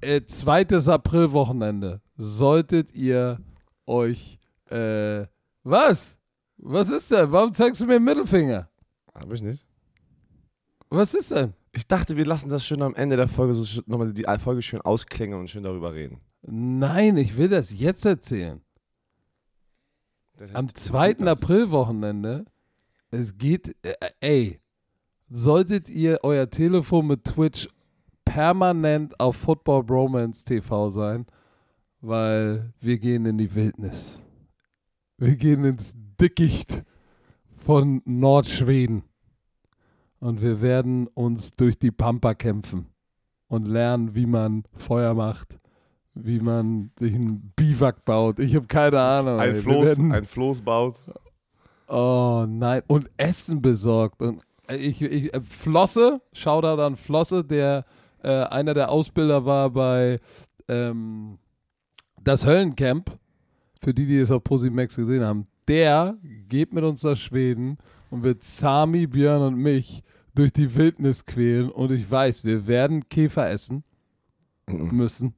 ey. 0.03 0.17
äh, 0.17 0.23
zweites 0.23 0.87
Aprilwochenende 0.87 2.03
solltet 2.19 2.95
ihr 2.95 3.41
euch 3.87 4.39
äh, 4.69 5.25
was? 5.63 6.19
Was 6.59 6.91
ist 6.91 7.11
denn? 7.11 7.33
Warum 7.33 7.55
zeigst 7.55 7.81
du 7.81 7.87
mir 7.87 7.95
den 7.95 8.05
Mittelfinger? 8.05 8.69
Hab 9.15 9.33
ich 9.33 9.41
nicht. 9.41 9.66
Was 10.89 11.15
ist 11.15 11.31
denn? 11.31 11.53
Ich 11.73 11.87
dachte, 11.87 12.17
wir 12.17 12.25
lassen 12.25 12.49
das 12.49 12.65
schön 12.65 12.83
am 12.83 12.95
Ende 12.95 13.17
der 13.17 13.29
Folge 13.29 13.55
so 13.55 13.83
nochmal 13.87 14.13
die 14.13 14.25
Folge 14.39 14.63
schön 14.63 14.81
ausklingen 14.81 15.39
und 15.39 15.51
schön 15.51 15.63
darüber 15.63 15.93
reden. 15.93 16.21
Nein, 16.43 17.17
ich 17.17 17.37
will 17.37 17.49
das 17.49 17.79
jetzt 17.79 18.07
erzählen. 18.07 18.61
Am 20.53 20.75
zweiten 20.75 21.29
Aprilwochenende, 21.29 22.45
es 23.11 23.37
geht, 23.37 23.75
äh, 23.83 23.95
ey, 24.21 24.61
solltet 25.29 25.89
ihr 25.89 26.21
euer 26.23 26.49
Telefon 26.49 27.07
mit 27.09 27.25
Twitch 27.25 27.69
permanent 28.25 29.19
auf 29.19 29.37
Football 29.37 29.85
Bromance 29.85 30.45
TV 30.45 30.91
sein, 30.91 31.27
weil 32.01 32.73
wir 32.81 32.99
gehen 32.99 33.27
in 33.27 33.39
die 33.39 33.55
Wildnis. 33.55 34.23
Wir 35.19 35.37
gehen 35.37 35.65
ins 35.65 35.95
Dickicht 36.21 36.85
von 37.57 38.03
Nordschweden. 38.05 39.03
Und 40.27 40.43
wir 40.43 40.61
werden 40.61 41.07
uns 41.15 41.53
durch 41.53 41.79
die 41.79 41.93
Pampa 41.93 42.35
kämpfen 42.35 42.87
und 43.47 43.63
lernen, 43.65 44.17
wie 44.17 44.27
man 44.27 44.65
Feuer 44.73 45.15
macht, 45.15 45.61
wie 46.15 46.41
man 46.41 46.91
sich 46.99 47.15
einen 47.15 47.53
Biwak 47.55 48.05
baut. 48.05 48.41
Ich 48.41 48.57
habe 48.57 48.67
keine 48.67 48.99
Ahnung. 49.01 49.39
Ein 49.39 49.55
ey. 49.55 49.63
Floß, 49.63 49.87
werden- 49.87 50.11
ein 50.11 50.25
Floß 50.25 50.63
baut. 50.63 50.97
Oh 51.87 52.45
nein, 52.49 52.83
und 52.89 53.09
Essen 53.17 53.63
besorgt. 53.63 54.21
Und 54.21 54.43
äh, 54.69 54.75
ich, 54.75 55.01
ich, 55.01 55.33
äh, 55.33 55.41
Flosse, 55.43 56.21
Shoutout 56.33 56.83
an 56.83 56.97
Flosse, 56.97 57.45
der 57.45 57.85
äh, 58.25 58.29
einer 58.47 58.75
der 58.75 58.91
Ausbilder 58.91 59.45
war 59.47 59.71
bei 59.71 60.19
ähm, 60.67 61.39
das 62.21 62.45
Höllencamp, 62.45 63.17
für 63.81 63.95
die, 63.95 64.07
die 64.07 64.19
es 64.19 64.33
auf 64.33 64.43
Posimax 64.43 64.97
gesehen 64.97 65.23
haben. 65.23 65.47
Der 65.69 66.17
geht 66.49 66.75
mit 66.75 66.83
uns 66.83 67.05
nach 67.05 67.15
Schweden 67.15 67.79
und 68.11 68.25
wird 68.25 68.43
Sami, 68.43 69.07
Björn 69.07 69.43
und 69.43 69.55
mich 69.55 70.03
durch 70.37 70.53
die 70.53 70.73
Wildnis 70.75 71.25
quälen. 71.25 71.71
Und 71.71 71.91
ich 71.91 72.09
weiß, 72.09 72.45
wir 72.45 72.67
werden 72.69 73.09
Käfer 73.09 73.51
essen 73.51 73.83
müssen. 74.69 75.35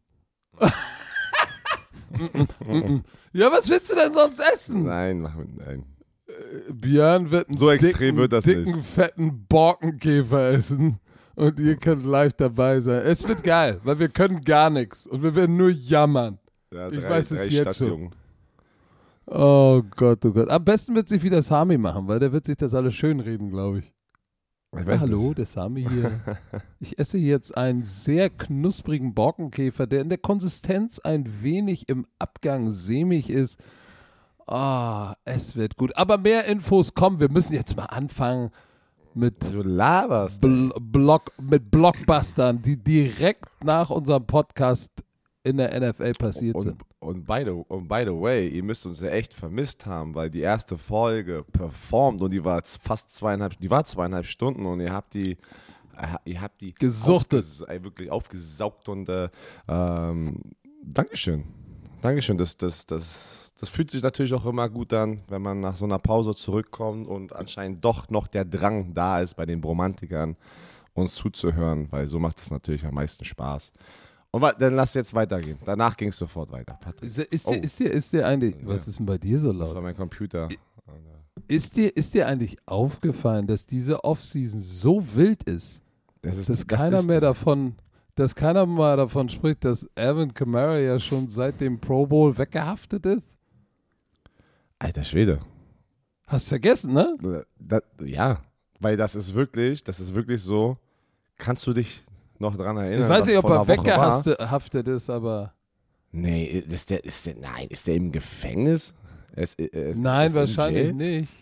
Ja, 3.32 3.50
was 3.52 3.68
willst 3.68 3.90
du 3.90 3.94
denn 3.94 4.12
sonst 4.12 4.40
essen? 4.40 4.84
Nein, 4.84 5.20
mach 5.20 5.34
mit, 5.36 5.56
nein. 5.56 5.84
Björn 6.72 7.30
wird 7.30 7.48
einen 7.48 7.58
So 7.58 7.70
extrem 7.70 7.92
dicken, 7.92 8.16
wird 8.18 8.32
das 8.32 8.44
dicken, 8.44 8.64
nicht. 8.76 8.84
fetten 8.84 9.46
Borkenkäfer 9.48 10.50
essen 10.50 10.98
und 11.34 11.58
ihr 11.58 11.76
könnt 11.80 12.04
live 12.04 12.34
dabei 12.34 12.80
sein. 12.80 13.02
Es 13.06 13.26
wird 13.26 13.42
geil, 13.42 13.80
weil 13.84 13.98
wir 13.98 14.08
können 14.08 14.42
gar 14.42 14.70
nichts 14.70 15.06
und 15.06 15.22
wir 15.22 15.34
werden 15.34 15.56
nur 15.56 15.70
jammern. 15.70 16.38
Ja, 16.72 16.90
Ich 16.90 17.02
weiß 17.02 17.30
es 17.32 17.50
jetzt 17.50 17.76
Stadtjungen. 17.76 18.10
Oh 19.26 19.82
Gott, 19.96 20.24
oh 20.24 20.32
Gott. 20.32 20.48
Am 20.48 20.64
besten 20.64 20.94
wird 20.94 21.08
sich 21.08 21.22
wieder 21.22 21.42
Sami 21.42 21.76
machen, 21.76 22.08
weil 22.08 22.18
der 22.18 22.32
wird 22.32 22.46
sich 22.46 22.56
das 22.56 22.74
alles 22.74 22.94
schön 22.94 23.20
reden, 23.20 23.50
glaube 23.50 23.80
ich. 23.80 23.92
Hallo, 24.74 25.28
nicht. 25.28 25.38
der 25.38 25.46
Sami 25.46 25.86
hier. 25.88 26.20
Ich 26.80 26.98
esse 26.98 27.18
jetzt 27.18 27.56
einen 27.56 27.82
sehr 27.82 28.30
knusprigen 28.30 29.14
Borkenkäfer, 29.14 29.86
der 29.86 30.00
in 30.02 30.08
der 30.10 30.18
Konsistenz 30.18 30.98
ein 30.98 31.42
wenig 31.42 31.88
im 31.88 32.06
Abgang 32.18 32.70
sämig 32.70 33.30
ist. 33.30 33.58
Ah, 34.46 35.14
es 35.24 35.56
wird 35.56 35.76
gut. 35.76 35.96
Aber 35.96 36.18
mehr 36.18 36.44
Infos 36.44 36.94
kommen. 36.94 37.18
Wir 37.20 37.30
müssen 37.30 37.54
jetzt 37.54 37.76
mal 37.76 37.86
anfangen 37.86 38.50
mit, 39.14 39.52
Du 39.52 39.62
laberst. 39.62 40.40
Bl 40.40 40.72
Block, 40.80 41.32
mit 41.40 41.70
Blockbustern, 41.70 42.62
die 42.62 42.76
direkt 42.76 43.46
nach 43.64 43.90
unserem 43.90 44.26
Podcast 44.26 44.90
in 45.42 45.56
der 45.56 45.78
NFL 45.80 46.12
passiert 46.12 46.56
Und, 46.56 46.62
sind. 46.62 46.82
Und, 47.00 47.24
by 47.26 47.42
the, 47.44 47.50
und 47.50 47.88
by 47.88 48.02
the 48.04 48.12
way, 48.12 48.48
ihr 48.48 48.62
müsst 48.62 48.84
uns 48.86 49.00
ja 49.00 49.08
echt 49.10 49.34
vermisst 49.34 49.86
haben, 49.86 50.14
weil 50.14 50.30
die 50.30 50.40
erste 50.40 50.76
Folge 50.78 51.44
performt 51.52 52.22
und 52.22 52.32
die 52.32 52.44
war 52.44 52.62
fast 52.64 53.10
zweieinhalb, 53.14 53.58
die 53.58 53.70
war 53.70 53.84
zweieinhalb 53.84 54.26
Stunden 54.26 54.66
und 54.66 54.80
ihr 54.80 54.92
habt 54.92 55.14
die, 55.14 55.32
äh, 55.96 56.16
ihr 56.24 56.40
habt 56.40 56.60
die 56.60 56.74
Gesuchtet. 56.74 57.44
aufges- 57.44 57.66
ey, 57.66 57.82
wirklich 57.84 58.10
aufgesaugt 58.10 58.88
und 58.88 59.08
äh, 59.08 59.28
ähm, 59.68 60.40
Dankeschön. 60.82 61.44
Dankeschön. 62.00 62.38
Das, 62.38 62.56
das, 62.56 62.86
das, 62.86 63.52
das 63.58 63.68
fühlt 63.68 63.90
sich 63.90 64.02
natürlich 64.02 64.32
auch 64.32 64.46
immer 64.46 64.68
gut 64.68 64.92
an, 64.92 65.22
wenn 65.28 65.42
man 65.42 65.60
nach 65.60 65.74
so 65.76 65.84
einer 65.84 65.98
Pause 65.98 66.34
zurückkommt 66.34 67.06
und 67.08 67.34
anscheinend 67.34 67.84
doch 67.84 68.08
noch 68.08 68.28
der 68.28 68.44
Drang 68.44 68.94
da 68.94 69.20
ist 69.20 69.34
bei 69.34 69.44
den 69.46 69.60
Bromantikern, 69.60 70.36
uns 70.94 71.14
zuzuhören, 71.14 71.88
weil 71.90 72.06
so 72.06 72.18
macht 72.18 72.40
es 72.40 72.50
natürlich 72.50 72.84
am 72.86 72.94
meisten 72.94 73.24
Spaß. 73.24 73.72
Und 74.30 74.42
dann 74.58 74.74
lass 74.74 74.92
jetzt 74.94 75.14
weitergehen. 75.14 75.58
Danach 75.64 75.96
ging 75.96 76.08
es 76.10 76.16
sofort 76.18 76.50
weiter. 76.52 76.78
Patrick, 76.80 77.04
Ist, 77.04 77.18
ist, 77.18 77.46
Oh. 77.46 77.52
dir, 77.52 77.62
ist, 77.64 77.78
dir, 77.80 77.90
ist 77.90 78.12
dir 78.12 78.26
eigentlich, 78.26 78.54
was 78.62 78.86
ist 78.86 78.98
denn 78.98 79.06
bei 79.06 79.16
dir 79.18 79.38
so 79.38 79.52
das 79.52 79.68
war 79.68 79.74
laut? 79.76 79.82
mein 79.84 79.96
Computer. 79.96 80.48
Ist 81.46 81.76
dir, 81.76 81.96
ist 81.96 82.12
dir 82.12 82.26
eigentlich 82.26 82.56
aufgefallen, 82.66 83.46
dass 83.46 83.64
diese 83.64 84.04
Offseason 84.04 84.60
so 84.60 85.02
wild 85.14 85.44
ist, 85.44 85.82
Das 86.20 86.36
ist, 86.36 86.50
dass 86.50 86.66
das 86.66 86.78
keiner 86.78 86.98
ist- 86.98 87.06
mehr 87.06 87.20
davon, 87.20 87.76
dass 88.16 88.34
keiner 88.34 88.66
mal 88.66 88.96
davon 88.98 89.28
spricht, 89.30 89.64
dass 89.64 89.88
Alvin 89.94 90.34
Kamara 90.34 90.78
ja 90.78 90.98
schon 90.98 91.28
seit 91.28 91.60
dem 91.60 91.78
Pro 91.80 92.04
Bowl 92.06 92.36
weggehaftet 92.36 93.06
ist? 93.06 93.34
Alter 94.78 95.04
Schwede. 95.04 95.40
Hast 96.26 96.48
vergessen, 96.48 96.92
ne? 96.92 97.16
Das, 97.58 97.82
ja, 98.04 98.42
weil 98.80 98.96
das 98.98 99.14
ist 99.14 99.34
wirklich, 99.34 99.82
das 99.84 100.00
ist 100.00 100.14
wirklich 100.14 100.42
so. 100.42 100.76
Kannst 101.38 101.66
du 101.66 101.72
dich 101.72 102.04
noch 102.40 102.56
dran 102.56 102.76
erinnern? 102.76 103.02
Ich 103.02 103.08
weiß 103.08 103.26
nicht, 103.26 103.38
ob 103.38 103.48
er 103.48 103.66
weggehaftet 103.66 104.88
ist, 104.88 105.10
aber 105.10 105.52
Nee, 106.10 106.44
ist 106.44 106.90
der, 106.90 107.04
ist 107.04 107.26
der, 107.26 107.36
nein, 107.36 107.66
ist 107.68 107.86
der 107.86 107.94
im 107.94 108.12
Gefängnis? 108.12 108.94
Ist, 109.36 109.60
er 109.60 109.90
ist, 109.90 110.00
nein, 110.00 110.32
wahrscheinlich 110.34 110.94
nicht. 110.94 111.32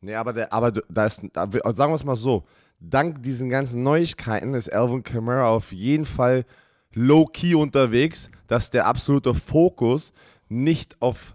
Nee, 0.00 0.14
aber, 0.14 0.32
der, 0.32 0.52
aber 0.52 0.72
da 0.72 1.06
ist, 1.06 1.22
da, 1.32 1.48
sagen 1.50 1.92
wir 1.92 1.94
es 1.94 2.04
mal 2.04 2.16
so, 2.16 2.44
dank 2.80 3.22
diesen 3.22 3.48
ganzen 3.48 3.82
Neuigkeiten 3.82 4.54
ist 4.54 4.72
Alvin 4.72 5.02
Kamara 5.02 5.48
auf 5.48 5.72
jeden 5.72 6.04
Fall 6.04 6.44
low-key 6.94 7.54
unterwegs, 7.54 8.30
dass 8.46 8.70
der 8.70 8.86
absolute 8.86 9.34
Fokus 9.34 10.12
nicht 10.48 11.00
auf 11.00 11.34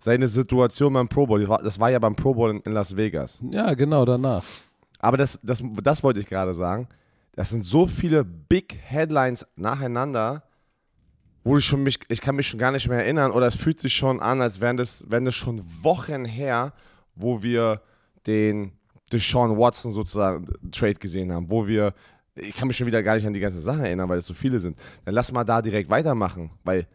seine 0.00 0.28
Situation 0.28 0.92
beim 0.92 1.08
Pro 1.08 1.26
Bowl, 1.26 1.40
das 1.40 1.48
war, 1.48 1.62
das 1.62 1.80
war 1.80 1.90
ja 1.90 1.98
beim 1.98 2.14
Pro 2.14 2.34
Bowl 2.34 2.50
in, 2.50 2.60
in 2.60 2.72
Las 2.72 2.96
Vegas. 2.96 3.42
Ja, 3.52 3.72
genau 3.74 4.04
danach. 4.04 4.44
Aber 4.98 5.16
das, 5.16 5.38
das, 5.42 5.62
das 5.82 6.02
wollte 6.02 6.20
ich 6.20 6.26
gerade 6.26 6.54
sagen. 6.54 6.88
Das 7.36 7.50
sind 7.50 7.64
so 7.64 7.86
viele 7.86 8.24
Big 8.24 8.78
Headlines 8.82 9.46
nacheinander, 9.56 10.44
wo 11.42 11.58
ich 11.58 11.64
schon 11.64 11.82
mich, 11.82 11.98
ich 12.08 12.20
kann 12.20 12.36
mich 12.36 12.48
schon 12.48 12.60
gar 12.60 12.72
nicht 12.72 12.88
mehr 12.88 13.00
erinnern, 13.00 13.32
oder 13.32 13.46
es 13.46 13.56
fühlt 13.56 13.78
sich 13.78 13.94
schon 13.94 14.20
an, 14.20 14.40
als 14.40 14.60
wären 14.60 14.76
das, 14.76 15.04
wären 15.10 15.24
das 15.24 15.34
schon 15.34 15.62
Wochen 15.82 16.24
her, 16.24 16.72
wo 17.14 17.42
wir 17.42 17.82
den 18.26 18.72
Deshaun 19.12 19.58
Watson 19.58 19.92
sozusagen 19.92 20.46
Trade 20.70 20.94
gesehen 20.94 21.32
haben, 21.32 21.50
wo 21.50 21.66
wir, 21.66 21.92
ich 22.34 22.54
kann 22.54 22.68
mich 22.68 22.76
schon 22.76 22.86
wieder 22.86 23.02
gar 23.02 23.16
nicht 23.16 23.26
an 23.26 23.34
die 23.34 23.40
ganzen 23.40 23.60
Sachen 23.60 23.84
erinnern, 23.84 24.08
weil 24.08 24.18
es 24.18 24.26
so 24.26 24.34
viele 24.34 24.58
sind. 24.58 24.78
Dann 25.04 25.14
lass 25.14 25.30
mal 25.30 25.44
da 25.44 25.60
direkt 25.60 25.90
weitermachen, 25.90 26.50
weil 26.64 26.86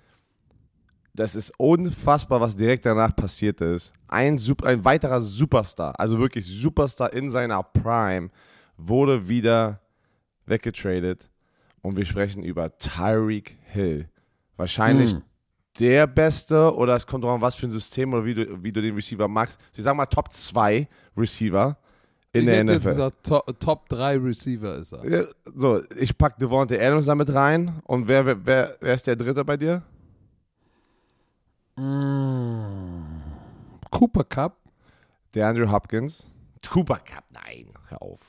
das 1.14 1.36
ist 1.36 1.54
unfassbar, 1.58 2.42
was 2.42 2.56
direkt 2.56 2.86
danach 2.86 3.16
passiert 3.16 3.62
ist. 3.62 3.94
Ein, 4.08 4.38
Sup- 4.38 4.64
ein 4.64 4.84
weiterer 4.84 5.22
Superstar, 5.22 5.94
also 6.00 6.18
wirklich 6.18 6.46
Superstar 6.46 7.14
in 7.14 7.30
seiner 7.30 7.62
Prime, 7.62 8.30
wurde 8.78 9.28
wieder 9.28 9.82
weggetradet. 10.50 11.30
Und 11.82 11.96
wir 11.96 12.06
sprechen 12.06 12.44
über 12.44 12.78
Tyreek 12.78 13.58
Hill. 13.72 14.10
Wahrscheinlich 14.58 15.14
Hm. 15.14 15.22
der 15.80 16.08
Beste, 16.08 16.76
oder 16.76 16.96
es 16.96 17.08
kommt 17.08 17.24
drauf 17.24 17.36
an, 17.36 17.42
was 17.42 17.56
für 17.56 17.68
ein 17.68 17.72
System 17.72 18.14
oder 18.14 18.26
wie 18.26 18.34
du, 18.34 18.64
wie 18.64 18.72
du 18.72 18.82
den 18.82 18.96
Receiver 18.96 19.28
magst. 19.28 19.60
Ich 19.76 19.84
sag 19.84 19.96
mal 19.96 20.06
Top 20.08 20.32
2 20.32 20.88
Receiver 21.16 21.78
in 22.34 22.42
ich 22.42 22.46
der 22.48 22.58
hätte 22.58 22.74
jetzt 22.74 22.82
NFL. 22.84 22.90
gesagt, 22.90 23.24
Top, 23.26 23.60
Top 23.60 23.90
3 23.90 24.18
Receiver 24.18 24.76
ist 24.76 24.92
er. 24.92 25.30
So, 25.56 25.82
ich 25.98 26.18
pack 26.18 26.38
Devontae 26.38 26.80
Adams 26.80 27.06
damit 27.06 27.34
rein. 27.34 27.80
Und 27.86 28.08
wer, 28.08 28.26
wer, 28.26 28.46
wer, 28.46 28.76
wer 28.82 28.94
ist 28.94 29.08
der 29.08 29.16
Dritte 29.16 29.44
bei 29.46 29.56
dir? 29.58 29.82
Mm. 31.76 33.22
Cooper 33.90 34.24
Cup. 34.26 34.58
Der 35.34 35.48
Andrew 35.48 35.72
Hopkins. 35.72 36.30
Cooper 36.68 36.98
Cup, 36.98 37.24
nein, 37.32 37.68
hör 37.88 38.02
auf. 38.02 38.20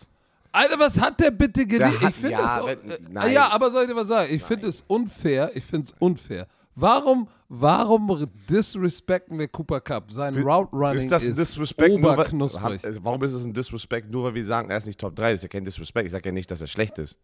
Alter, 0.52 0.78
was 0.78 1.00
hat 1.00 1.21
der 1.21 1.30
bitte 1.30 1.64
gelesen? 1.66 1.97
Ich 2.09 2.14
finde 2.16 2.30
ja, 2.33 2.59
es. 2.61 2.66
wenn- 2.66 3.16
äh. 3.16 3.33
Ja, 3.33 3.49
aber 3.50 3.71
soll 3.71 3.83
ich 3.85 3.88
dir 3.88 3.97
was 3.97 4.09
sagen? 4.09 4.35
Ich 4.35 4.42
finde 4.42 4.69
es 4.69 4.83
unfair. 4.87 5.50
Ich 5.54 5.64
finde 5.64 5.87
es 5.87 5.95
unfair. 5.99 6.47
Warum, 6.75 7.28
warum 7.49 8.26
disrespekten 8.49 9.38
wir 9.38 9.49
Cooper 9.49 9.80
Cup? 9.80 10.11
Sein 10.12 10.35
Route 10.37 10.71
Running 10.75 10.99
Ist 10.99 11.11
das 11.12 11.25
ein 11.25 11.30
ist 11.33 11.38
Disrespect? 11.38 11.90
Nur 11.99 12.02
weil, 12.11 12.14
oberknusprig. 12.14 12.83
Hab- 12.83 13.04
warum 13.04 13.23
ist 13.23 13.33
es 13.33 13.45
ein 13.45 13.52
Disrespect? 13.52 14.11
Nur 14.11 14.25
weil 14.25 14.35
wir 14.35 14.45
sagen, 14.45 14.71
er 14.71 14.78
ist 14.78 14.87
nicht 14.87 14.99
Top 15.00 15.14
3. 15.14 15.33
Das 15.33 15.40
ist 15.40 15.42
ja 15.45 15.49
kein 15.49 15.64
Disrespect. 15.64 16.07
Ich 16.07 16.12
sage 16.12 16.28
ja 16.28 16.33
nicht, 16.33 16.50
dass 16.50 16.61
er 16.61 16.66
schlecht 16.66 16.99
ist. 16.99 17.19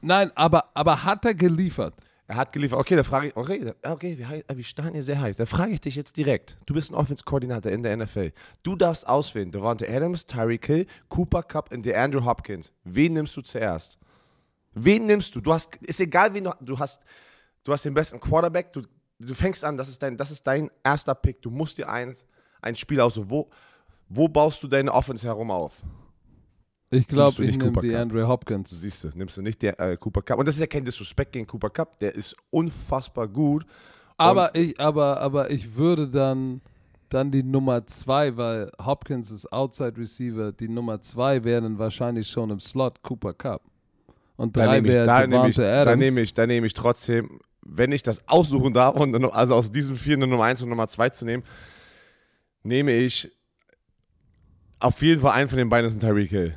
Nein, 0.00 0.30
aber, 0.34 0.64
aber 0.74 1.04
hat 1.04 1.24
er 1.24 1.34
geliefert? 1.34 1.94
Er 2.32 2.36
hat 2.38 2.52
geliefert. 2.54 2.78
Okay, 2.78 2.96
da 2.96 3.04
frage 3.04 3.26
ich, 3.28 3.36
okay, 3.36 3.74
okay 3.86 4.16
wir, 4.16 4.26
hei- 4.26 4.42
wir 4.54 4.64
starten 4.64 4.92
hier 4.94 5.02
sehr 5.02 5.20
heiß. 5.20 5.36
Da 5.36 5.44
frage 5.44 5.72
ich 5.72 5.82
dich 5.82 5.96
jetzt 5.96 6.16
direkt. 6.16 6.56
Du 6.64 6.72
bist 6.72 6.90
ein 6.90 6.94
Offense-Koordinator 6.94 7.70
in 7.70 7.82
der 7.82 7.94
NFL. 7.94 8.32
Du 8.62 8.74
darfst 8.74 9.06
auswählen, 9.06 9.50
Devonta 9.50 9.84
Adams, 9.86 10.24
Tyreek 10.24 10.64
Hill, 10.64 10.86
Cooper 11.10 11.42
Cup 11.42 11.70
und 11.70 11.86
Andrew 11.94 12.24
Hopkins. 12.24 12.72
Wen 12.84 13.12
nimmst 13.12 13.36
du 13.36 13.42
zuerst? 13.42 13.98
Wen 14.72 15.04
nimmst 15.04 15.34
du? 15.34 15.42
Du 15.42 15.52
hast, 15.52 15.76
ist 15.82 16.00
egal, 16.00 16.32
wen 16.32 16.44
du, 16.44 16.52
du 16.62 16.78
hast. 16.78 17.02
Du 17.64 17.70
hast 17.70 17.84
den 17.84 17.92
besten 17.92 18.18
Quarterback. 18.18 18.72
Du, 18.72 18.80
du 19.18 19.34
fängst 19.34 19.62
an, 19.62 19.76
das 19.76 19.90
ist 19.90 20.02
dein, 20.02 20.16
das 20.16 20.30
ist 20.30 20.42
dein 20.46 20.70
erster 20.82 21.14
Pick. 21.14 21.42
Du 21.42 21.50
musst 21.50 21.76
dir 21.76 21.86
eins, 21.90 22.24
ein 22.62 22.74
Spiel 22.76 22.98
aussuchen. 23.02 23.28
Wo, 23.28 23.50
wo 24.08 24.26
baust 24.26 24.62
du 24.62 24.68
deine 24.68 24.90
Offense 24.90 25.26
herum 25.26 25.50
auf? 25.50 25.82
Ich 26.92 27.06
glaube, 27.08 27.42
ich 27.44 27.56
nehme 27.56 27.70
Cooper 27.70 27.80
die 27.80 27.88
Kupp? 27.88 27.98
Andre 27.98 28.28
Hopkins. 28.28 28.70
Siehst 28.70 29.04
du, 29.04 29.08
nimmst 29.14 29.36
du 29.38 29.42
nicht 29.42 29.62
der 29.62 29.80
äh, 29.80 29.96
Cooper 29.96 30.20
Cup. 30.20 30.38
Und 30.38 30.46
das 30.46 30.56
ist 30.56 30.60
ja 30.60 30.66
kein 30.66 30.84
Disrespect 30.84 31.32
gegen 31.32 31.46
Cooper 31.46 31.70
Cup. 31.70 31.98
Der 32.00 32.14
ist 32.14 32.36
unfassbar 32.50 33.28
gut. 33.28 33.64
Aber 34.18 34.54
ich, 34.54 34.78
aber, 34.78 35.18
aber 35.20 35.50
ich 35.50 35.74
würde 35.74 36.06
dann, 36.08 36.60
dann 37.08 37.30
die 37.30 37.42
Nummer 37.42 37.86
zwei, 37.86 38.36
weil 38.36 38.70
Hopkins 38.84 39.30
ist 39.30 39.50
Outside 39.50 39.96
Receiver, 39.96 40.52
die 40.52 40.68
Nummer 40.68 41.00
zwei 41.00 41.42
wäre 41.44 41.62
dann 41.62 41.78
wahrscheinlich 41.78 42.28
schon 42.28 42.50
im 42.50 42.60
Slot 42.60 43.02
Cooper 43.02 43.32
Cup. 43.32 43.62
Und 44.36 44.54
drei 44.54 44.80
nehme 44.80 44.88
ich, 44.88 44.94
wäre 44.94 45.06
da 45.06 45.26
nehme 45.26 45.48
ich, 45.48 45.56
da 45.56 45.96
nehme 45.96 46.20
ich, 46.20 46.34
da 46.34 46.46
nehme 46.46 46.66
ich 46.66 46.74
trotzdem, 46.74 47.40
wenn 47.62 47.90
ich 47.90 48.02
das 48.02 48.28
aussuchen 48.28 48.74
darf, 48.74 48.96
und 48.96 49.14
also 49.32 49.54
aus 49.54 49.72
diesen 49.72 49.96
vier 49.96 50.16
eine 50.16 50.26
Nummer 50.26 50.44
1 50.44 50.60
und 50.62 50.68
Nummer 50.68 50.88
2 50.88 51.08
zu 51.10 51.24
nehmen, 51.24 51.42
nehme 52.62 52.92
ich 52.92 53.30
auf 54.78 55.00
jeden 55.00 55.22
Fall 55.22 55.32
einen 55.32 55.48
von 55.48 55.56
den 55.56 55.70
beiden, 55.70 55.88
ist 55.88 55.96
ein 55.96 56.00
Tyreek 56.00 56.30
Hill. 56.30 56.54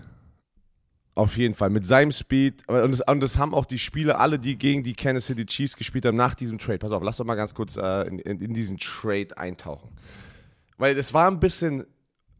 Auf 1.16 1.38
jeden 1.38 1.54
Fall. 1.54 1.70
Mit 1.70 1.86
seinem 1.86 2.12
Speed. 2.12 2.68
Und 2.68 2.92
das, 2.92 3.02
und 3.02 3.24
das 3.24 3.38
haben 3.38 3.54
auch 3.54 3.66
die 3.66 3.80
Spieler, 3.80 4.20
alle, 4.20 4.38
die 4.38 4.58
gegen 4.58 4.84
die 4.84 4.94
Kansas 4.94 5.28
City 5.28 5.46
Chiefs 5.46 5.78
gespielt 5.78 6.06
haben, 6.06 6.18
nach 6.18 6.36
diesem 6.36 6.58
Trade. 6.58 6.78
Pass 6.78 6.92
auf, 6.92 7.02
lass 7.02 7.18
doch 7.18 7.26
mal 7.26 7.36
ganz 7.36 7.54
kurz 7.54 7.78
äh, 7.78 8.02
in, 8.08 8.20
in, 8.20 8.42
in 8.42 8.54
diesen 8.54 8.78
Trade 8.78 9.38
eintauchen. 9.38 9.90
Weil 10.78 10.98
es 10.98 11.14
war 11.14 11.32
ein 11.32 11.40
bisschen 11.40 11.86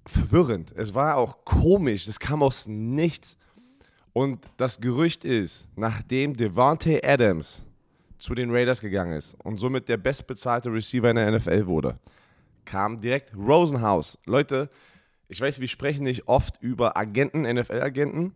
verwirrend. 0.06 0.74
Es 0.76 0.94
war 0.94 1.16
auch 1.16 1.46
komisch. 1.46 2.06
Es 2.06 2.20
kam 2.20 2.44
aus 2.44 2.68
nichts. 2.68 3.38
Und 4.12 4.46
das 4.58 4.82
Gerücht 4.82 5.24
ist, 5.24 5.68
nachdem 5.78 6.36
Devontae 6.36 7.02
Adams 7.02 7.66
zu 8.18 8.36
den 8.36 8.52
Raiders 8.52 8.82
gegangen 8.82 9.14
ist 9.14 9.36
und 9.44 9.58
somit 9.58 9.88
der 9.88 9.98
bestbezahlte 9.98 10.72
Receiver 10.72 11.10
in 11.10 11.16
der 11.16 11.32
NFL 11.32 11.66
wurde, 11.66 11.98
kam 12.66 13.00
direkt 13.00 13.36
Rosenhaus. 13.36 14.18
Leute, 14.26 14.70
ich 15.28 15.40
weiß, 15.40 15.60
wir 15.60 15.68
sprechen 15.68 16.04
nicht 16.04 16.28
oft 16.28 16.62
über 16.62 16.98
Agenten, 16.98 17.42
NFL-Agenten, 17.42 18.36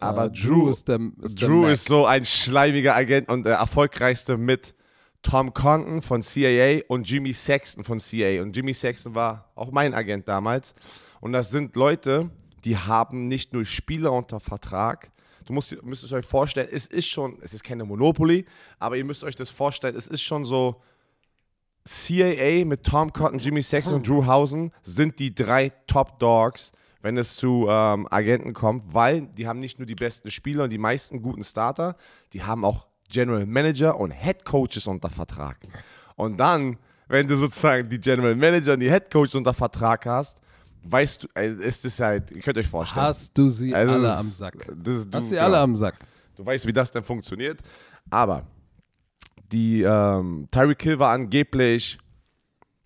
aber 0.00 0.26
Äh, 0.26 0.30
Drew, 0.30 0.68
ist 0.68 0.88
der, 0.88 1.00
ist 1.22 1.40
der 1.40 1.48
Drew 1.48 1.62
Mac. 1.62 1.72
ist 1.72 1.88
so 1.88 2.06
ein 2.06 2.24
schleimiger 2.24 2.94
Agent 2.94 3.28
und 3.28 3.44
der 3.44 3.56
erfolgreichste 3.56 4.36
mit 4.36 4.74
Tom 5.22 5.54
Conton 5.54 6.02
von 6.02 6.22
CIA 6.22 6.82
und 6.88 7.08
Jimmy 7.08 7.32
Sexton 7.32 7.84
von 7.84 7.98
CIA. 7.98 8.42
Und 8.42 8.56
Jimmy 8.56 8.74
Sexton 8.74 9.14
war 9.14 9.50
auch 9.54 9.70
mein 9.70 9.94
Agent 9.94 10.26
damals. 10.26 10.74
Und 11.20 11.32
das 11.32 11.50
sind 11.50 11.76
Leute, 11.76 12.30
die 12.64 12.76
haben 12.76 13.28
nicht 13.28 13.52
nur 13.52 13.64
Spieler 13.64 14.12
unter 14.12 14.40
Vertrag. 14.40 15.10
Du 15.46 15.52
musst, 15.52 15.80
müsst 15.82 16.04
es 16.04 16.12
euch 16.12 16.26
vorstellen, 16.26 16.68
es 16.70 16.86
ist 16.86 17.06
schon, 17.08 17.38
es 17.42 17.54
ist 17.54 17.64
keine 17.64 17.84
Monopoly, 17.84 18.46
aber 18.78 18.96
ihr 18.96 19.04
müsst 19.04 19.24
euch 19.24 19.34
das 19.34 19.50
vorstellen, 19.50 19.96
es 19.96 20.08
ist 20.08 20.22
schon 20.22 20.44
so, 20.44 20.80
CIA 21.84 22.64
mit 22.64 22.84
Tom 22.84 23.12
Cotton, 23.12 23.38
Jimmy 23.38 23.62
Sexton 23.62 23.96
und 23.96 24.08
Drew 24.08 24.24
Hausen 24.24 24.70
sind 24.82 25.18
die 25.18 25.34
drei 25.34 25.70
Top 25.86 26.18
Dogs, 26.20 26.72
wenn 27.02 27.16
es 27.16 27.36
zu 27.36 27.66
ähm, 27.68 28.06
Agenten 28.10 28.52
kommt, 28.54 28.94
weil 28.94 29.22
die 29.26 29.46
haben 29.46 29.60
nicht 29.60 29.78
nur 29.78 29.86
die 29.86 29.94
besten 29.94 30.30
Spieler 30.30 30.64
und 30.64 30.70
die 30.70 30.78
meisten 30.78 31.20
guten 31.20 31.42
Starter, 31.44 31.96
die 32.32 32.42
haben 32.42 32.64
auch 32.64 32.86
General 33.10 33.44
Manager 33.44 33.98
und 34.00 34.12
Head 34.12 34.44
Coaches 34.44 34.86
unter 34.86 35.10
Vertrag. 35.10 35.58
Und 36.16 36.38
dann, 36.38 36.78
wenn 37.08 37.26
du 37.28 37.36
sozusagen 37.36 37.88
die 37.88 37.98
General 37.98 38.34
Manager 38.34 38.72
und 38.74 38.80
die 38.80 38.90
Head 38.90 39.10
Coaches 39.10 39.34
unter 39.34 39.52
Vertrag 39.52 40.06
hast, 40.06 40.38
weißt 40.84 41.24
du, 41.24 41.28
äh, 41.34 41.52
ist 41.52 41.84
es 41.84 42.00
halt, 42.00 42.30
ihr 42.30 42.40
könnt 42.40 42.56
euch 42.58 42.66
vorstellen. 42.68 43.04
Hast 43.06 43.36
du 43.36 43.48
sie 43.48 43.74
Also 43.74 43.92
alle 43.94 44.02
das 44.02 44.18
am 44.20 44.26
ist- 44.26 44.38
Sack? 44.38 44.54
Das 44.82 44.94
ist, 44.94 45.10
du, 45.12 45.18
Hast 45.18 45.24
sie 45.28 45.34
genau. 45.34 45.44
alle 45.44 45.58
am 45.58 45.76
Sack? 45.76 45.94
Du 46.36 46.46
weißt, 46.46 46.66
wie 46.66 46.72
das 46.72 46.90
denn 46.90 47.02
funktioniert. 47.02 47.60
Aber 48.10 48.46
die 49.52 49.82
ähm, 49.82 50.48
Tyreek 50.50 50.82
Hill 50.82 50.98
war 50.98 51.10
angeblich 51.10 51.98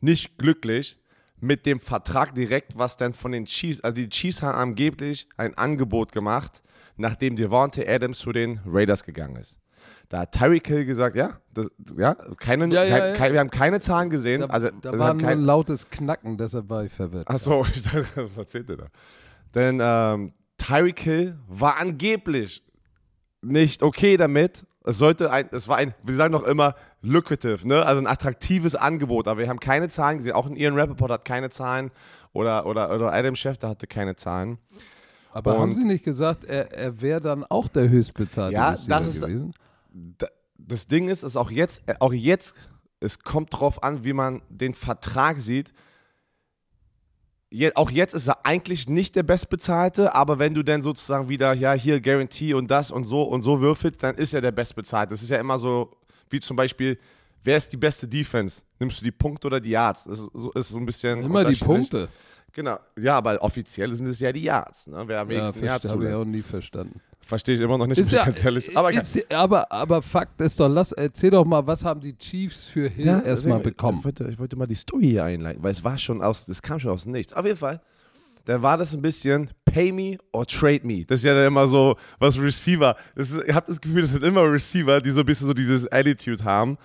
nicht 0.00 0.36
glücklich 0.38 0.98
mit 1.40 1.66
dem 1.66 1.80
Vertrag 1.80 2.34
direkt, 2.34 2.78
was 2.78 2.96
dann 2.96 3.12
von 3.12 3.32
den 3.32 3.44
Chiefs, 3.44 3.80
also 3.82 3.94
die 3.94 4.08
Chiefs 4.08 4.42
haben 4.42 4.56
angeblich 4.58 5.28
ein 5.36 5.56
Angebot 5.56 6.12
gemacht, 6.12 6.62
nachdem 6.96 7.36
Devontae 7.36 7.86
Adams 7.86 8.18
zu 8.18 8.32
den 8.32 8.60
Raiders 8.66 9.04
gegangen 9.04 9.36
ist. 9.36 9.60
Da 10.08 10.20
hat 10.20 10.32
Tyreek 10.32 10.66
Hill 10.66 10.84
gesagt, 10.84 11.16
ja, 11.16 11.40
das, 11.52 11.68
ja, 11.96 12.14
keine, 12.38 12.66
Ja, 12.68 12.84
ja, 12.84 13.12
kein, 13.12 13.32
wir 13.32 13.40
haben 13.40 13.50
keine 13.50 13.80
Zahlen 13.80 14.08
gesehen. 14.08 14.42
Da, 14.42 14.46
also, 14.46 14.70
da 14.80 14.96
war 14.98 15.16
kein- 15.18 15.38
ein 15.38 15.40
lautes 15.42 15.90
Knacken, 15.90 16.38
deshalb 16.38 16.68
war 16.70 16.84
ich 16.84 16.92
verwirrt. 16.92 17.26
Ach 17.28 17.38
so, 17.38 17.64
ich 17.72 17.82
dachte, 17.82 18.06
was 18.14 18.36
erzählt 18.36 18.68
ihr 18.70 18.76
da? 18.76 18.86
Denn 19.54 19.78
ähm, 19.82 20.32
Tyreek 20.58 21.00
Hill 21.00 21.38
war 21.48 21.78
angeblich 21.78 22.64
nicht 23.42 23.82
okay 23.82 24.16
damit. 24.16 24.64
Es 24.84 24.98
sollte 24.98 25.30
ein, 25.32 25.48
es 25.50 25.66
war 25.66 25.76
ein, 25.78 25.92
wir 26.04 26.14
sagen 26.14 26.32
doch 26.32 26.44
immer, 26.44 26.74
lucrative, 27.06 27.66
ne? 27.66 27.84
Also 27.84 28.00
ein 28.00 28.06
attraktives 28.06 28.74
Angebot, 28.74 29.28
aber 29.28 29.40
wir 29.40 29.48
haben 29.48 29.60
keine 29.60 29.88
Zahlen 29.88 30.18
gesehen. 30.18 30.32
Auch 30.34 30.48
Ian 30.50 30.74
Rappaport 30.78 31.10
hat 31.10 31.24
keine 31.24 31.50
Zahlen 31.50 31.90
oder, 32.32 32.66
oder, 32.66 32.94
oder 32.94 33.12
Adam 33.12 33.34
Schefter 33.34 33.68
hatte 33.68 33.86
keine 33.86 34.16
Zahlen. 34.16 34.58
Aber 35.32 35.52
haben 35.54 35.64
Und- 35.64 35.72
Sie 35.74 35.84
nicht 35.84 36.04
gesagt, 36.04 36.44
er, 36.44 36.72
er 36.72 37.00
wäre 37.00 37.20
dann 37.20 37.44
auch 37.44 37.68
der 37.68 37.88
höchstbezahlte 37.88 38.54
Ja, 38.54 38.70
Receiver 38.70 38.98
das 38.98 39.08
ist- 39.08 39.20
gewesen? 39.20 39.54
Da- 39.92 40.28
Das 40.58 40.86
Ding 40.86 41.08
ist, 41.08 41.22
ist 41.22 41.36
auch 41.36 41.50
jetzt, 41.50 41.82
äh, 41.86 41.94
auch 42.00 42.12
jetzt, 42.14 42.54
es 43.00 43.18
kommt 43.20 43.52
drauf 43.52 43.82
an, 43.82 44.04
wie 44.04 44.12
man 44.14 44.40
den 44.48 44.74
Vertrag 44.74 45.38
sieht. 45.38 45.72
Je, 47.50 47.70
auch 47.74 47.90
jetzt 47.90 48.14
ist 48.14 48.26
er 48.28 48.44
eigentlich 48.44 48.88
nicht 48.88 49.14
der 49.14 49.22
Bestbezahlte, 49.22 50.14
aber 50.14 50.38
wenn 50.38 50.54
du 50.54 50.62
dann 50.64 50.82
sozusagen 50.82 51.28
wieder, 51.28 51.52
ja, 51.54 51.72
hier 51.74 52.00
Guarantee 52.00 52.54
und 52.54 52.70
das 52.70 52.90
und 52.90 53.04
so 53.04 53.22
und 53.22 53.42
so 53.42 53.60
würfelst, 53.60 54.02
dann 54.02 54.16
ist 54.16 54.34
er 54.34 54.40
der 54.40 54.50
Bestbezahlte. 54.52 55.10
Das 55.12 55.22
ist 55.22 55.30
ja 55.30 55.38
immer 55.38 55.58
so, 55.58 55.95
wie 56.30 56.40
zum 56.40 56.56
Beispiel, 56.56 56.98
wer 57.44 57.56
ist 57.56 57.72
die 57.72 57.76
beste 57.76 58.06
Defense? 58.06 58.62
Nimmst 58.78 59.00
du 59.00 59.04
die 59.04 59.12
Punkte 59.12 59.46
oder 59.46 59.60
die 59.60 59.70
Yards? 59.70 60.04
Das 60.04 60.20
ist 60.20 60.28
so, 60.32 60.50
ist 60.52 60.68
so 60.68 60.78
ein 60.78 60.86
bisschen. 60.86 61.22
Immer 61.22 61.44
die. 61.44 61.56
Punkte. 61.56 62.08
Genau. 62.52 62.78
Ja, 62.98 63.18
aber 63.18 63.40
offiziell 63.42 63.94
sind 63.94 64.06
es 64.06 64.18
ja 64.20 64.32
die 64.32 64.44
Yards. 64.44 64.86
Ne? 64.86 65.02
Wer 65.06 65.20
am 65.20 65.30
Ja, 65.30 65.38
wenigsten 65.38 65.64
Yards 65.64 65.86
verstehe, 65.86 66.08
habe 66.08 66.10
ich 66.10 66.16
auch 66.16 66.24
nie 66.24 66.42
verstanden. 66.42 67.00
Verstehe 67.20 67.56
ich 67.56 67.60
immer 67.60 67.76
noch 67.76 67.86
nicht, 67.88 67.98
Ist 67.98 68.12
ja, 68.12 68.24
ganz 68.24 68.42
ehrlich. 68.44 68.74
Aber 68.76 68.92
ist, 68.92 69.32
aber, 69.32 69.70
aber 69.70 70.00
Fakt 70.00 70.40
ist 70.40 70.60
doch, 70.60 70.68
lass, 70.68 70.92
erzähl 70.92 71.32
doch 71.32 71.44
mal, 71.44 71.66
was 71.66 71.84
haben 71.84 72.00
die 72.00 72.16
Chiefs 72.16 72.64
für 72.64 72.88
Hill 72.88 73.06
erstmal 73.06 73.24
deswegen, 73.24 73.62
bekommen? 73.62 73.98
Ich 73.98 74.04
wollte, 74.04 74.28
ich 74.28 74.38
wollte 74.38 74.56
mal 74.56 74.66
die 74.66 74.76
Story 74.76 75.08
hier 75.08 75.24
einleiten, 75.24 75.60
weil 75.62 75.72
es 75.72 75.82
war 75.82 75.98
schon 75.98 76.22
aus, 76.22 76.46
das 76.46 76.62
kam 76.62 76.78
schon 76.78 76.92
aus 76.92 77.02
dem 77.02 77.12
Nichts. 77.12 77.32
Auf 77.32 77.44
jeden 77.44 77.58
Fall, 77.58 77.80
dann 78.46 78.62
war 78.62 78.78
das 78.78 78.94
ein 78.94 79.02
bisschen 79.02 79.50
Pay 79.64 79.92
me 79.92 80.16
or 80.32 80.46
trade 80.46 80.80
me. 80.84 81.04
Das 81.04 81.20
ist 81.20 81.24
ja 81.24 81.34
dann 81.34 81.46
immer 81.46 81.66
so, 81.66 81.96
was 82.18 82.38
Receiver, 82.38 82.96
ist, 83.14 83.34
ihr 83.46 83.54
habt 83.54 83.68
das 83.68 83.80
Gefühl, 83.80 84.02
das 84.02 84.12
sind 84.12 84.24
immer 84.24 84.42
Receiver, 84.50 85.00
die 85.00 85.10
so 85.10 85.20
ein 85.20 85.26
bisschen 85.26 85.48
so 85.48 85.52
dieses 85.52 85.90
Attitude 85.92 86.42
haben. 86.44 86.78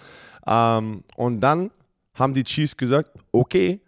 Ähm, 0.46 1.04
und 1.16 1.40
dann 1.40 1.72
haben 2.16 2.34
die 2.34 2.44
Chiefs 2.44 2.76
gesagt, 2.76 3.12
okay, 3.32 3.80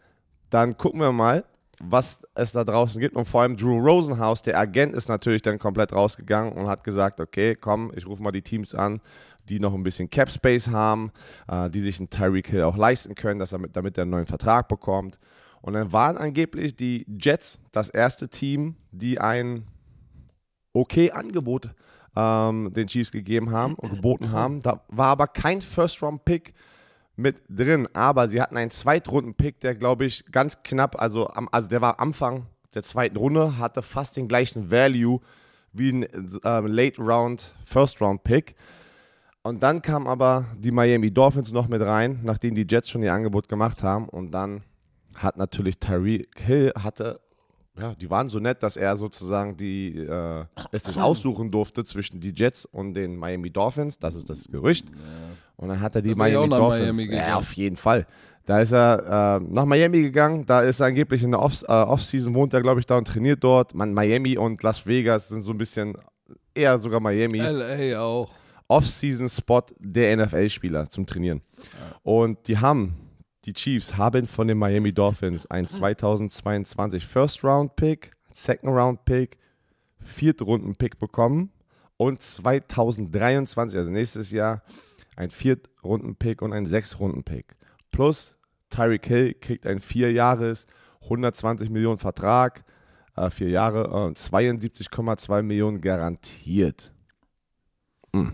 dann 0.50 0.77
gucken 0.77 1.01
wir 1.01 1.12
mal, 1.12 1.44
was 1.80 2.20
es 2.36 2.51
da 2.51 2.63
draußen 2.63 3.01
gibt. 3.01 3.15
Und 3.15 3.27
vor 3.27 3.42
allem 3.42 3.58
Drew 3.58 3.80
Rosenhaus, 3.80 4.44
der 4.44 4.58
Agent, 4.58 4.94
ist 4.94 5.10
natürlich 5.10 5.42
dann 5.42 5.58
komplett 5.58 5.92
rausgegangen 5.94 6.53
und 6.53 6.68
hat 6.68 6.84
gesagt, 6.84 7.20
okay, 7.20 7.56
komm, 7.56 7.92
ich 7.96 8.06
rufe 8.06 8.22
mal 8.22 8.32
die 8.32 8.44
Teams 8.44 8.75
an, 8.75 9.01
die 9.50 9.60
noch 9.60 9.74
ein 9.74 9.84
bisschen 9.84 10.10
Cap 10.12 10.30
Space 10.30 10.68
haben, 10.68 11.12
äh, 11.48 11.72
die 11.72 11.82
sich 11.82 12.00
einen 12.00 12.12
Tyreek 12.12 12.48
Hill 12.48 12.63
auch 12.63 12.77
leisten 12.77 13.15
können, 13.15 13.39
dass 13.39 13.51
er 13.51 13.60
mit, 13.60 13.75
damit 13.75 13.98
er 13.98 14.03
einen 14.03 14.12
neuen 14.12 14.27
Vertrag 14.27 14.68
bekommt. 14.68 15.18
Und 15.63 15.75
dann 15.75 15.93
waren 15.93 16.17
angeblich 16.17 16.75
die 16.75 17.05
Jets 17.08 17.58
das 17.72 17.88
erste 17.88 18.27
Team, 18.27 18.75
die 18.91 19.22
ein 19.22 19.65
okay 20.74 21.12
Angebot 21.12 21.70
ähm, 22.17 22.74
den 22.74 22.88
Chiefs 22.88 23.13
gegeben 23.13 23.50
haben 23.50 23.75
und 23.75 23.96
geboten 23.96 24.34
haben. 24.34 24.60
Da 24.60 24.84
war 24.89 25.08
aber 25.08 25.27
kein 25.27 25.62
First-Round-Pick 25.62 26.53
mit 27.15 27.38
drin, 27.48 27.88
aber 27.93 28.27
sie 28.27 28.41
hatten 28.41 28.58
einen 28.58 28.72
Zweitrunden-Pick, 28.72 29.62
der 29.62 29.74
glaube 29.74 30.03
ich 30.03 30.25
ganz 30.34 30.63
knapp, 30.63 31.01
also, 31.01 31.29
am, 31.29 31.48
also 31.50 31.70
der 31.70 31.79
war 31.79 32.01
Anfang 32.01 32.48
der 32.74 32.84
zweiten 32.84 33.15
Runde, 33.15 33.58
hatte 33.58 33.84
fast 33.84 34.17
den 34.17 34.27
gleichen 34.27 34.70
Value 34.70 35.22
wie 35.72 35.93
ein 35.93 36.05
ähm, 36.43 36.67
Late-Round, 36.67 37.53
First-Round-Pick. 37.63 38.55
Und 39.43 39.63
dann 39.63 39.82
kamen 39.82 40.08
aber 40.08 40.48
die 40.58 40.72
Miami 40.72 41.10
Dolphins 41.10 41.53
noch 41.53 41.70
mit 41.70 41.82
rein, 41.82 42.20
nachdem 42.24 42.53
die 42.53 42.67
Jets 42.70 42.89
schon 42.89 43.01
ihr 43.01 43.13
Angebot 43.13 43.48
gemacht 43.48 43.82
haben. 43.82 44.10
Und 44.10 44.32
dann 44.32 44.63
hat 45.15 45.38
natürlich 45.38 45.78
Tyreek 45.80 46.28
Hill 46.39 46.71
hatte, 46.78 47.19
ja, 47.78 47.95
die 47.95 48.10
waren 48.10 48.30
so 48.30 48.39
nett, 48.39 48.62
dass 48.62 48.78
er 48.78 48.95
sozusagen 48.97 49.58
die 49.58 49.97
äh, 49.97 50.45
es 50.71 50.84
sich 50.84 50.99
aussuchen 50.99 51.49
durfte 51.49 51.84
zwischen 51.84 52.19
die 52.19 52.32
Jets 52.36 52.65
und 52.65 52.93
den 52.93 53.15
Miami 53.17 53.49
Dolphins. 53.49 53.97
Das 53.97 54.13
ist 54.15 54.30
das 54.30 54.47
Gerücht. 54.47 54.86
Und 55.56 55.69
dann 55.69 55.80
hat 55.82 55.95
er 55.95 56.02
die 56.02 56.10
Da 56.12 56.15
Miami 56.15 56.49
Dolphins. 56.49 56.95
Miami 56.95 57.15
ja, 57.15 57.36
auf 57.36 57.54
jeden 57.54 57.76
Fall. 57.76 58.06
Da 58.45 58.60
ist 58.62 58.73
er 58.73 59.39
äh, 59.41 59.45
nach 59.52 59.65
Miami 59.65 60.02
gegangen. 60.02 60.45
Da 60.45 60.62
ist 60.62 60.82
er 60.82 60.88
angeblich 60.88 61.23
in 61.23 61.32
der 61.32 61.41
Off- 61.41 61.63
äh, 61.63 61.71
Off-Season, 61.71 62.34
wohnt 62.36 62.54
er, 62.54 62.62
glaube 62.62 62.80
ich, 62.82 62.86
da 62.86 62.97
und 62.97 63.08
trainiert 63.08 63.43
dort. 63.43 63.73
Man, 63.73 63.93
Miami 63.93 64.38
und 64.38 64.62
Las 64.63 64.86
Vegas 64.86 65.30
sind 65.30 65.41
so 65.41 65.52
ein 65.52 65.58
bisschen 65.58 65.97
eher 66.54 66.78
sogar 66.78 66.99
Miami. 66.99 67.39
LA 67.39 67.99
auch. 68.02 68.30
Off-Season-Spot 68.67 69.63
der 69.80 70.17
NFL-Spieler 70.17 70.89
zum 70.89 71.06
Trainieren. 71.06 71.41
Und 72.02 72.47
die 72.47 72.58
haben, 72.58 72.95
die 73.45 73.53
Chiefs 73.53 73.97
haben 73.97 74.27
von 74.27 74.47
den 74.47 74.58
Miami 74.58 74.93
Dolphins 74.93 75.45
einen 75.47 75.67
2022 75.67 77.06
First-Round-Pick, 77.06 78.12
Second-Round-Pick, 78.34 79.38
Viertrunden-Pick 79.99 80.99
bekommen 80.99 81.51
und 81.97 82.21
2023, 82.21 83.77
also 83.77 83.91
nächstes 83.91 84.32
Jahr, 84.32 84.63
ein 85.15 85.29
Viertrunden-Pick 85.29 86.41
und 86.41 86.53
ein 86.53 86.65
Sechs-Runden-Pick. 86.65 87.56
Plus 87.91 88.36
Tyreek 88.69 89.06
Hill 89.06 89.34
kriegt 89.36 89.67
einen 89.67 89.79
Vierjahres, 89.79 90.65
120 91.03 91.69
Millionen 91.69 91.99
Vertrag, 91.99 92.63
äh, 93.15 93.29
vier 93.29 93.49
Jahre, 93.49 94.10
äh, 94.10 94.13
72,2 94.13 95.43
Millionen 95.43 95.82
garantiert. 95.82 96.91
Hm. 98.15 98.34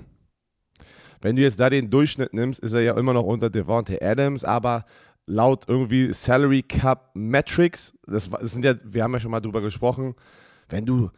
Wenn 1.21 1.35
du 1.35 1.41
jetzt 1.41 1.59
da 1.59 1.69
den 1.69 1.89
Durchschnitt 1.89 2.33
nimmst, 2.33 2.59
ist 2.59 2.73
er 2.73 2.81
ja 2.81 2.97
immer 2.97 3.13
noch 3.13 3.23
unter 3.23 3.49
Devontae 3.49 4.01
Adams, 4.01 4.43
aber 4.43 4.85
laut 5.25 5.65
irgendwie 5.67 6.13
Salary 6.13 6.63
Cap 6.63 7.11
Metrics, 7.13 7.93
das, 8.05 8.29
sind 8.43 8.65
ja, 8.65 8.75
wir 8.83 9.03
haben 9.03 9.13
ja 9.13 9.19
schon 9.19 9.31
mal 9.31 9.39
drüber 9.39 9.61
gesprochen, 9.61 10.15
wenn 10.69 10.85
du 10.85 11.11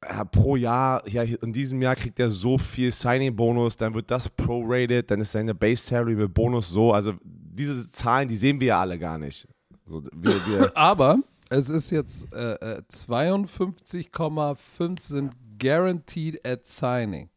äh, 0.00 0.24
pro 0.24 0.56
Jahr, 0.56 1.06
ja, 1.08 1.22
in 1.22 1.52
diesem 1.52 1.82
Jahr 1.82 1.96
kriegt 1.96 2.18
er 2.18 2.30
so 2.30 2.58
viel 2.58 2.90
Signing-Bonus, 2.90 3.76
dann 3.76 3.94
wird 3.94 4.10
das 4.10 4.28
prorated, 4.28 5.10
dann 5.10 5.20
ist 5.20 5.32
seine 5.32 5.54
Base-Salary 5.54 6.14
mit 6.14 6.32
Bonus 6.32 6.68
so, 6.68 6.92
also 6.92 7.14
diese 7.22 7.90
Zahlen, 7.90 8.28
die 8.28 8.36
sehen 8.36 8.60
wir 8.60 8.68
ja 8.68 8.80
alle 8.80 8.98
gar 8.98 9.18
nicht. 9.18 9.46
So, 9.86 10.02
wir, 10.14 10.32
wir, 10.46 10.76
Aber 10.76 11.18
es 11.48 11.70
ist 11.70 11.90
jetzt 11.90 12.32
äh, 12.32 12.54
äh, 12.54 12.82
52,5 12.90 15.00
sind 15.02 15.32
guaranteed 15.58 16.46
at 16.46 16.66
signing. 16.66 17.30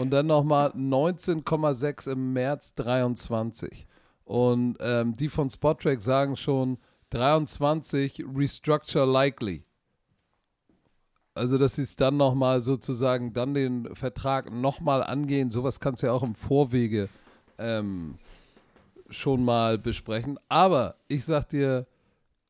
Und 0.00 0.10
dann 0.10 0.26
nochmal 0.26 0.70
19,6 0.70 2.10
im 2.10 2.32
März 2.32 2.74
23. 2.74 3.86
Und 4.24 4.76
ähm, 4.80 5.16
die 5.16 5.28
von 5.28 5.50
Spottrack 5.50 6.02
sagen 6.02 6.36
schon 6.36 6.78
23 7.10 8.24
restructure 8.34 9.06
likely. 9.06 9.64
Also, 11.34 11.56
dass 11.56 11.76
sie 11.76 11.82
es 11.82 11.96
dann 11.96 12.16
nochmal 12.16 12.60
sozusagen, 12.60 13.32
dann 13.32 13.54
den 13.54 13.94
Vertrag 13.94 14.52
nochmal 14.52 15.02
angehen. 15.02 15.50
Sowas 15.50 15.78
kannst 15.78 16.02
du 16.02 16.08
ja 16.08 16.12
auch 16.12 16.24
im 16.24 16.34
Vorwege 16.34 17.08
ähm, 17.58 18.16
schon 19.08 19.44
mal 19.44 19.78
besprechen. 19.78 20.38
Aber 20.48 20.96
ich 21.06 21.24
sag 21.24 21.48
dir, 21.48 21.86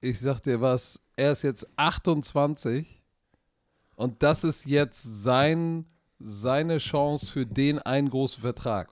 ich 0.01 0.19
sag 0.19 0.41
dir 0.41 0.61
was, 0.61 1.01
er 1.17 1.33
ist 1.33 1.43
jetzt 1.43 1.67
28 1.77 3.03
und 3.97 4.23
das 4.23 4.45
ist 4.45 4.67
jetzt 4.67 5.03
sein, 5.03 5.85
seine 6.19 6.79
Chance 6.79 7.27
für 7.27 7.47
den 7.47 7.79
einen 7.79 8.11
großen 8.11 8.41
Vertrag. 8.41 8.91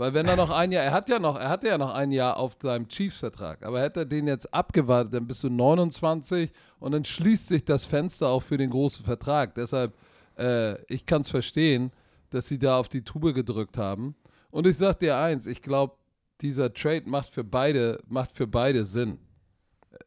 Weil 0.00 0.14
wenn 0.14 0.26
er 0.26 0.36
noch 0.36 0.48
ein 0.48 0.72
Jahr, 0.72 0.82
er 0.82 0.92
hat 0.92 1.10
ja 1.10 1.18
noch, 1.18 1.36
er 1.36 1.50
hatte 1.50 1.68
ja 1.68 1.76
noch 1.76 1.92
ein 1.92 2.10
Jahr 2.10 2.38
auf 2.38 2.56
seinem 2.62 2.88
Chiefs-Vertrag, 2.88 3.62
aber 3.62 3.82
hätte 3.82 4.00
er 4.00 4.06
den 4.06 4.26
jetzt 4.26 4.52
abgewartet, 4.54 5.12
dann 5.12 5.26
bist 5.26 5.44
du 5.44 5.50
29 5.50 6.50
und 6.78 6.92
dann 6.92 7.04
schließt 7.04 7.48
sich 7.48 7.66
das 7.66 7.84
Fenster 7.84 8.28
auch 8.28 8.42
für 8.42 8.56
den 8.56 8.70
großen 8.70 9.04
Vertrag. 9.04 9.54
Deshalb, 9.54 9.92
äh, 10.38 10.82
ich 10.86 11.04
kann 11.04 11.20
es 11.20 11.28
verstehen, 11.28 11.92
dass 12.30 12.48
sie 12.48 12.58
da 12.58 12.78
auf 12.78 12.88
die 12.88 13.04
Tube 13.04 13.34
gedrückt 13.34 13.76
haben. 13.76 14.14
Und 14.50 14.66
ich 14.66 14.78
sag 14.78 15.00
dir 15.00 15.18
eins, 15.18 15.46
ich 15.46 15.60
glaube, 15.60 15.96
dieser 16.40 16.72
Trade 16.72 17.02
macht 17.04 17.34
für 17.34 17.44
beide, 17.44 18.00
macht 18.08 18.34
für 18.34 18.46
beide 18.46 18.86
Sinn. 18.86 19.18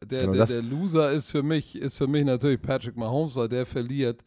Der, 0.02 0.22
Genau 0.22 0.32
der, 0.32 0.46
der 0.46 0.62
Loser 0.62 1.12
ist 1.12 1.30
für 1.30 1.44
mich, 1.44 1.76
ist 1.76 1.98
für 1.98 2.08
mich 2.08 2.24
natürlich 2.24 2.60
Patrick 2.60 2.96
Mahomes, 2.96 3.36
weil 3.36 3.48
der 3.48 3.64
verliert 3.64 4.24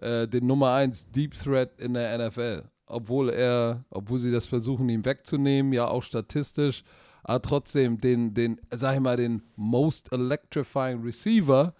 äh, 0.00 0.26
den 0.26 0.46
Nummer 0.46 0.72
1 0.74 1.10
Deep 1.10 1.34
Threat 1.34 1.78
in 1.78 1.94
der 1.94 2.18
NFL. 2.18 2.64
Obwohl 2.86 3.30
er, 3.30 3.84
obwohl 3.90 4.18
sie 4.18 4.32
das 4.32 4.46
versuchen, 4.46 4.88
ihm 4.88 5.04
wegzunehmen, 5.04 5.72
ja 5.72 5.86
auch 5.86 6.02
statistisch, 6.02 6.82
aber 7.22 7.42
trotzdem 7.42 8.00
den, 8.00 8.34
den, 8.34 8.60
sag 8.70 8.94
ich 8.94 9.00
mal, 9.00 9.16
den 9.16 9.42
most 9.56 10.12
electrifying 10.12 11.02
Receiver, 11.02 11.74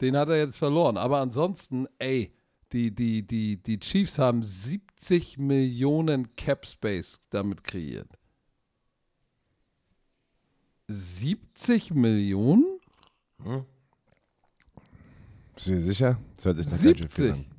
den 0.00 0.16
hat 0.16 0.28
er 0.28 0.38
jetzt 0.38 0.56
verloren. 0.56 0.96
Aber 0.96 1.20
ansonsten, 1.20 1.86
ey, 1.98 2.32
die, 2.72 2.94
die, 2.94 3.26
die, 3.26 3.62
die 3.62 3.78
Chiefs 3.78 4.18
haben 4.18 4.42
70 4.42 5.38
Millionen 5.38 6.34
Cap 6.36 6.66
Space 6.66 7.20
damit 7.30 7.64
kreiert. 7.64 8.08
70 10.88 11.92
Millionen? 11.92 12.64
bist 15.54 15.66
du 15.66 15.70
dir 15.72 15.82
sicher? 15.82 16.18
Das 16.34 16.46
hört 16.46 16.56
sich 16.56 16.66
nach 16.66 16.72
ganz 16.72 16.98
schön 16.98 17.08
viel 17.08 17.34
70. 17.34 17.57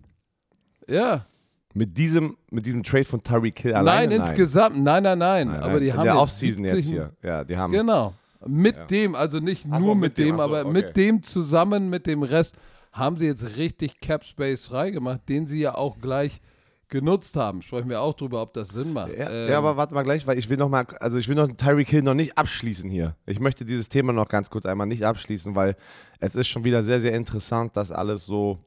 Ja. 0.89 1.25
Mit 1.73 1.97
diesem, 1.97 2.36
mit 2.49 2.65
diesem 2.65 2.82
Trade 2.84 3.04
von 3.04 3.21
Tyreek 3.21 3.60
Hill 3.60 3.73
Nein, 3.73 3.82
alleine? 3.88 4.15
insgesamt, 4.15 4.78
nein, 4.82 5.04
nein, 5.04 5.19
nein. 5.19 5.47
Nein, 5.47 5.56
aber 5.62 5.73
nein, 5.73 5.80
die 5.82 5.88
in 5.89 5.97
haben 5.97 6.04
der 6.06 6.19
Offseason 6.19 6.63
jetzt 6.63 6.73
70 6.73 6.91
hier. 6.91 7.13
Ja, 7.21 7.43
die 7.43 7.56
haben. 7.58 7.71
Genau. 7.71 8.13
Mit 8.47 8.75
Ja. 8.75 8.86
dem, 8.86 9.15
also 9.15 9.39
nicht 9.39 9.65
Ach 9.69 9.80
nur 9.80 9.95
mit 9.95 10.12
mit 10.12 10.17
dem, 10.17 10.25
dem, 10.36 10.39
aber 10.39 10.62
okay. 10.62 10.71
mit 10.71 10.97
dem 10.97 11.21
zusammen, 11.21 11.89
mit 11.89 12.08
dem 12.08 12.23
Rest, 12.23 12.56
haben 12.91 13.17
sie 13.17 13.28
jetzt 13.28 13.58
richtig 13.58 13.99
Cap 13.99 14.23
Space 14.25 14.65
freigemacht, 14.65 15.30
den 15.30 15.45
sie 15.45 15.60
ja 15.60 15.75
auch 15.75 15.99
gleich 15.99 16.41
genutzt 16.88 17.36
haben. 17.36 17.62
Sprechen 17.62 17.88
wir 17.89 18.02
auch 18.02 18.15
drüber, 18.15 18.41
ob 18.41 18.54
das 18.56 18.69
Sinn 18.69 18.93
macht. 18.93 19.15
Ja, 19.15 19.30
Ähm, 19.30 19.52
ja, 19.52 19.58
aber 19.60 19.78
warte 19.78 19.93
mal 19.93 20.02
gleich, 20.04 20.25
weil 20.25 20.39
ich 20.39 20.49
will 20.49 20.58
noch 20.58 20.69
mal, 20.69 20.86
also 20.99 21.17
ich 21.17 21.28
will 21.28 21.36
noch 21.36 21.47
Tyreek 21.49 21.88
Hill 21.89 22.02
noch 22.02 22.15
nicht 22.15 22.36
abschließen 22.36 22.89
hier. 22.89 23.15
Ich 23.28 23.39
möchte 23.39 23.63
dieses 23.63 23.89
Thema 23.89 24.12
noch 24.12 24.28
ganz 24.28 24.49
kurz 24.49 24.65
einmal 24.65 24.88
nicht 24.88 25.06
abschließen, 25.06 25.54
weil 25.56 25.75
es 26.19 26.36
ist 26.36 26.47
schon 26.47 26.63
wieder 26.63 26.84
sehr, 26.84 26.99
sehr 26.99 27.13
interessant, 27.13 27.78
das 27.78 27.91
alles 27.91 28.25
so 28.25 28.58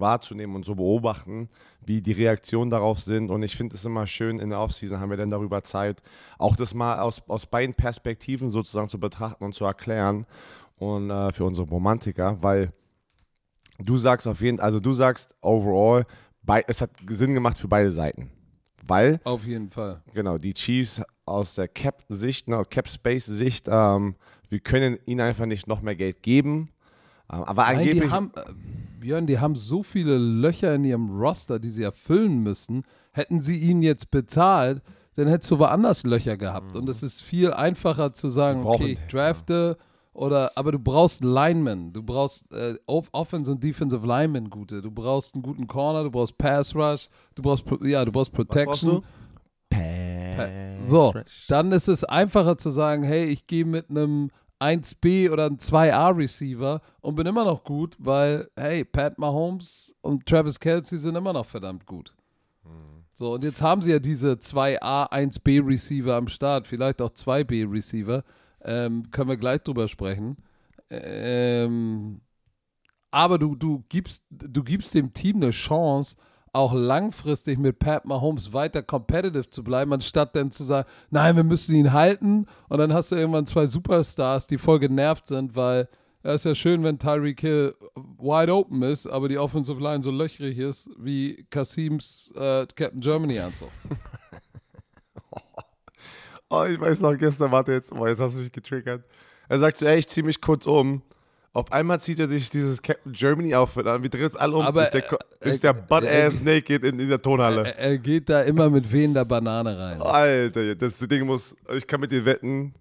wahrzunehmen 0.00 0.56
und 0.56 0.64
so 0.64 0.74
beobachten, 0.74 1.48
wie 1.84 2.00
die 2.00 2.12
Reaktionen 2.12 2.70
darauf 2.70 3.00
sind. 3.00 3.30
Und 3.30 3.42
ich 3.42 3.56
finde 3.56 3.76
es 3.76 3.84
immer 3.84 4.06
schön, 4.06 4.38
in 4.38 4.50
der 4.50 4.60
Offseason 4.60 5.00
haben 5.00 5.10
wir 5.10 5.16
dann 5.16 5.30
darüber 5.30 5.62
Zeit, 5.62 6.02
auch 6.38 6.56
das 6.56 6.74
mal 6.74 7.00
aus, 7.00 7.22
aus 7.28 7.46
beiden 7.46 7.74
Perspektiven 7.74 8.50
sozusagen 8.50 8.88
zu 8.88 8.98
betrachten 8.98 9.44
und 9.44 9.54
zu 9.54 9.64
erklären. 9.64 10.26
Und 10.76 11.10
äh, 11.10 11.32
für 11.32 11.44
unsere 11.44 11.68
Romantiker, 11.68 12.38
weil 12.40 12.72
du 13.78 13.96
sagst 13.96 14.26
auf 14.26 14.40
jeden 14.40 14.60
also 14.60 14.80
du 14.80 14.92
sagst 14.92 15.34
overall, 15.42 16.06
bei, 16.42 16.64
es 16.66 16.80
hat 16.80 16.90
Sinn 17.06 17.34
gemacht 17.34 17.58
für 17.58 17.68
beide 17.68 17.90
Seiten. 17.90 18.30
Weil 18.86 19.20
auf 19.24 19.44
jeden 19.44 19.70
Fall. 19.70 20.02
Genau, 20.14 20.38
die 20.38 20.54
Chiefs 20.54 21.02
aus 21.26 21.54
der 21.54 21.68
Cap-Sicht, 21.68 22.48
ne, 22.48 22.64
Cap-Space-Sicht, 22.68 23.68
ähm, 23.70 24.16
wir 24.48 24.60
können 24.60 24.98
ihnen 25.06 25.20
einfach 25.20 25.46
nicht 25.46 25.66
noch 25.66 25.80
mehr 25.80 25.94
Geld 25.94 26.22
geben. 26.22 26.70
Ähm, 27.32 27.44
aber 27.44 27.62
Nein, 27.62 27.78
angeblich. 27.78 28.10
haben, 28.10 28.32
Björn, 29.00 29.26
die 29.26 29.38
haben 29.38 29.56
so 29.56 29.82
viele 29.82 30.18
Löcher 30.18 30.74
in 30.74 30.84
ihrem 30.84 31.10
Roster, 31.10 31.58
die 31.58 31.70
sie 31.70 31.82
erfüllen 31.82 32.38
müssen. 32.42 32.84
Hätten 33.12 33.40
sie 33.40 33.56
ihn 33.56 33.82
jetzt 33.82 34.10
bezahlt, 34.10 34.82
dann 35.16 35.26
hättest 35.26 35.50
du 35.50 35.58
woanders 35.58 36.04
Löcher 36.04 36.36
gehabt. 36.36 36.76
Und 36.76 36.88
es 36.88 37.02
ist 37.02 37.22
viel 37.22 37.52
einfacher 37.52 38.14
zu 38.14 38.28
sagen, 38.28 38.64
okay, 38.64 38.92
ich 38.92 39.00
drafte 39.10 39.76
oder, 40.12 40.52
aber 40.56 40.72
du 40.72 40.78
brauchst 40.78 41.22
Linemen, 41.24 41.92
du 41.92 42.02
brauchst 42.02 42.52
äh, 42.52 42.76
Off- 42.86 43.08
Offense 43.12 43.50
und 43.50 43.62
Defensive 43.62 44.06
Linemen 44.06 44.50
gute, 44.50 44.82
du 44.82 44.90
brauchst 44.90 45.34
einen 45.34 45.42
guten 45.42 45.66
Corner, 45.66 46.04
du 46.04 46.10
brauchst 46.10 46.36
Pass 46.36 46.74
Rush, 46.74 47.08
du 47.34 47.42
brauchst, 47.42 47.64
ja, 47.82 48.04
du 48.04 48.12
brauchst 48.12 48.32
was 48.32 48.46
brauchst 48.46 48.50
Protection. 48.50 49.02
du? 49.02 49.02
So, 50.84 51.14
dann 51.48 51.70
ist 51.72 51.88
es 51.88 52.02
einfacher 52.02 52.56
zu 52.58 52.70
sagen, 52.70 53.02
hey, 53.02 53.24
ich 53.24 53.46
gehe 53.46 53.64
mit 53.64 53.90
einem 53.90 54.30
1B 54.60 55.30
oder 55.30 55.46
einem 55.46 55.56
2A 55.56 56.16
Receiver 56.16 56.80
und 57.00 57.14
bin 57.14 57.26
immer 57.26 57.44
noch 57.44 57.64
gut, 57.64 57.96
weil, 57.98 58.48
hey, 58.56 58.84
Pat 58.84 59.18
Mahomes 59.18 59.94
und 60.02 60.26
Travis 60.26 60.60
Kelsey 60.60 60.98
sind 60.98 61.16
immer 61.16 61.32
noch 61.32 61.46
verdammt 61.46 61.86
gut. 61.86 62.14
So, 63.20 63.34
und 63.34 63.44
jetzt 63.44 63.60
haben 63.60 63.82
sie 63.82 63.90
ja 63.90 63.98
diese 63.98 64.32
2A, 64.32 65.12
1B 65.12 65.66
Receiver 65.66 66.14
am 66.16 66.28
Start, 66.28 66.66
vielleicht 66.66 67.02
auch 67.02 67.10
2B 67.10 67.70
Receiver. 67.70 68.24
Ähm, 68.62 69.10
können 69.10 69.28
wir 69.28 69.36
gleich 69.36 69.60
drüber 69.60 69.88
sprechen. 69.88 70.38
Ähm, 70.88 72.22
aber 73.10 73.38
du, 73.38 73.56
du, 73.56 73.84
gibst, 73.90 74.24
du 74.30 74.62
gibst 74.62 74.94
dem 74.94 75.12
Team 75.12 75.36
eine 75.36 75.50
Chance, 75.50 76.16
auch 76.52 76.72
langfristig 76.72 77.58
mit 77.58 77.78
Pat 77.78 78.04
Mahomes 78.04 78.52
weiter 78.52 78.82
competitive 78.82 79.50
zu 79.50 79.62
bleiben, 79.62 79.92
anstatt 79.92 80.34
dann 80.34 80.50
zu 80.50 80.64
sagen, 80.64 80.88
nein, 81.10 81.36
wir 81.36 81.44
müssen 81.44 81.74
ihn 81.74 81.92
halten. 81.92 82.46
Und 82.68 82.78
dann 82.78 82.92
hast 82.92 83.12
du 83.12 83.16
irgendwann 83.16 83.46
zwei 83.46 83.66
Superstars, 83.66 84.46
die 84.46 84.58
voll 84.58 84.78
genervt 84.78 85.28
sind, 85.28 85.54
weil 85.54 85.88
es 86.22 86.42
ist 86.42 86.44
ja 86.44 86.54
schön, 86.54 86.82
wenn 86.82 86.98
Tyreek 86.98 87.40
Hill 87.40 87.74
wide 88.18 88.52
open 88.54 88.82
ist, 88.82 89.06
aber 89.06 89.28
die 89.28 89.38
Offensive 89.38 89.80
Line 89.80 90.02
so 90.02 90.10
löchrig 90.10 90.58
ist 90.58 90.90
wie 90.98 91.46
Kasims 91.50 92.32
äh, 92.36 92.66
Captain 92.74 93.00
Germany 93.00 93.38
Anzug. 93.38 93.70
Oh, 96.52 96.64
ich 96.64 96.80
weiß 96.80 96.98
noch, 96.98 97.16
gestern, 97.16 97.52
warte 97.52 97.70
jetzt, 97.70 97.92
oh, 97.92 98.04
jetzt 98.08 98.18
hast 98.18 98.34
du 98.34 98.40
mich 98.40 98.50
getriggert. 98.50 99.04
Er 99.48 99.60
sagt 99.60 99.76
so, 99.76 99.86
ey, 99.86 100.00
ich 100.00 100.08
zieh 100.08 100.24
mich 100.24 100.40
kurz 100.40 100.66
um. 100.66 101.00
Auf 101.52 101.72
einmal 101.72 101.98
zieht 101.98 102.20
er 102.20 102.28
sich 102.28 102.48
dieses 102.48 102.80
Captain 102.80 103.12
Germany 103.12 103.54
Outfit 103.56 103.84
an. 103.86 104.02
Wir 104.02 104.10
drehen 104.10 104.26
es 104.26 104.36
alle 104.36 104.56
um. 104.56 104.64
Aber, 104.64 104.84
ist 104.84 104.92
der, 104.92 105.12
äh, 105.40 105.50
ist 105.50 105.64
der 105.64 105.70
äh, 105.70 105.82
Butt-Ass 105.88 106.42
naked 106.42 106.84
in, 106.84 107.00
in 107.00 107.08
der 107.08 107.20
Tonhalle. 107.20 107.66
Er, 107.66 107.78
er 107.78 107.98
geht 107.98 108.28
da 108.28 108.42
immer 108.42 108.70
mit 108.70 108.90
wehender 108.90 109.24
Banane 109.24 109.76
rein. 109.76 110.00
Alter, 110.00 110.76
das 110.76 110.98
Ding 110.98 111.26
muss, 111.26 111.56
ich 111.74 111.86
kann 111.86 112.00
mit 112.00 112.12
dir 112.12 112.24
wetten, 112.24 112.74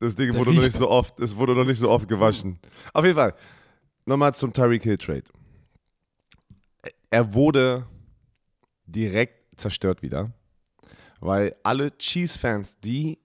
das 0.00 0.14
Ding 0.14 0.32
Der 0.32 0.36
wurde 0.38 0.54
noch 0.54 0.62
nicht 0.62 0.72
so 0.72 0.88
oft, 0.88 1.20
es 1.20 1.36
wurde 1.36 1.54
noch 1.54 1.66
nicht 1.66 1.78
so 1.78 1.90
oft 1.90 2.08
gewaschen. 2.08 2.58
Auf 2.94 3.04
jeden 3.04 3.16
Fall, 3.16 3.34
nochmal 4.06 4.34
zum 4.34 4.54
Tyreek 4.54 4.82
Hill 4.82 4.96
Trade. 4.96 5.24
Er 7.10 7.34
wurde 7.34 7.86
direkt 8.86 9.60
zerstört 9.60 10.00
wieder, 10.00 10.32
weil 11.20 11.54
alle 11.62 11.96
Chiefs-Fans, 11.98 12.80
die, 12.80 13.18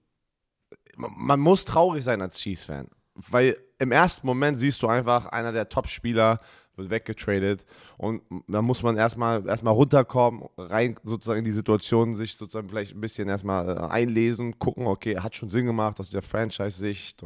man 0.96 1.40
muss 1.40 1.64
traurig 1.64 2.04
sein 2.04 2.20
als 2.20 2.38
Chiefs-Fan, 2.38 2.86
weil 3.14 3.56
im 3.80 3.92
ersten 3.92 4.26
Moment 4.26 4.60
siehst 4.60 4.82
du 4.82 4.88
einfach, 4.88 5.26
einer 5.26 5.52
der 5.52 5.68
Top-Spieler 5.68 6.38
wird 6.76 6.90
weggetradet 6.90 7.64
und 7.96 8.22
da 8.46 8.62
muss 8.62 8.82
man 8.82 8.96
erstmal 8.96 9.46
erstmal 9.46 9.74
runterkommen, 9.74 10.44
rein 10.56 10.96
sozusagen 11.02 11.38
in 11.38 11.44
die 11.44 11.52
Situation, 11.52 12.14
sich 12.14 12.36
sozusagen 12.36 12.68
vielleicht 12.68 12.94
ein 12.94 13.00
bisschen 13.00 13.28
erstmal 13.28 13.68
äh, 13.68 13.80
einlesen, 13.80 14.58
gucken, 14.58 14.86
okay, 14.86 15.18
hat 15.18 15.34
schon 15.34 15.48
Sinn 15.48 15.66
gemacht 15.66 15.98
aus 15.98 16.10
der 16.10 16.22
Franchise-Sicht 16.22 17.24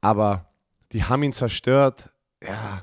aber 0.00 0.46
die 0.92 1.04
haben 1.04 1.22
ihn 1.22 1.32
zerstört, 1.32 2.10
ja, 2.42 2.82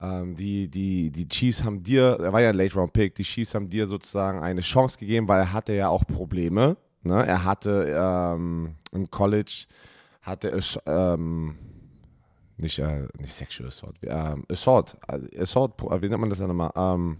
ähm, 0.00 0.34
die, 0.34 0.68
die, 0.68 1.10
die 1.10 1.28
Chiefs 1.28 1.62
haben 1.62 1.82
dir, 1.82 2.18
er 2.20 2.32
war 2.32 2.40
ja 2.40 2.48
ein 2.48 2.56
Late-Round-Pick, 2.56 3.14
die 3.14 3.22
Chiefs 3.22 3.54
haben 3.54 3.68
dir 3.68 3.86
sozusagen 3.86 4.42
eine 4.42 4.62
Chance 4.62 4.98
gegeben, 4.98 5.28
weil 5.28 5.40
er 5.40 5.52
hatte 5.52 5.74
ja 5.74 5.88
auch 5.88 6.04
Probleme, 6.06 6.78
ne? 7.02 7.26
er 7.26 7.44
hatte 7.44 7.94
ähm, 7.94 8.76
im 8.92 9.10
College, 9.10 9.66
hatte 10.22 10.58
ähm, 10.86 11.56
nicht, 12.60 12.78
äh, 12.78 13.06
nicht 13.18 13.32
Sexual 13.32 13.68
Assault, 13.68 13.96
ähm, 14.02 14.44
Assault, 14.50 14.96
also 15.06 15.26
Assault, 15.40 15.72
wie 16.02 16.08
nennt 16.08 16.20
man 16.20 16.30
das 16.30 16.38
ja 16.38 16.46
nochmal? 16.46 16.70
Ähm, 16.76 17.16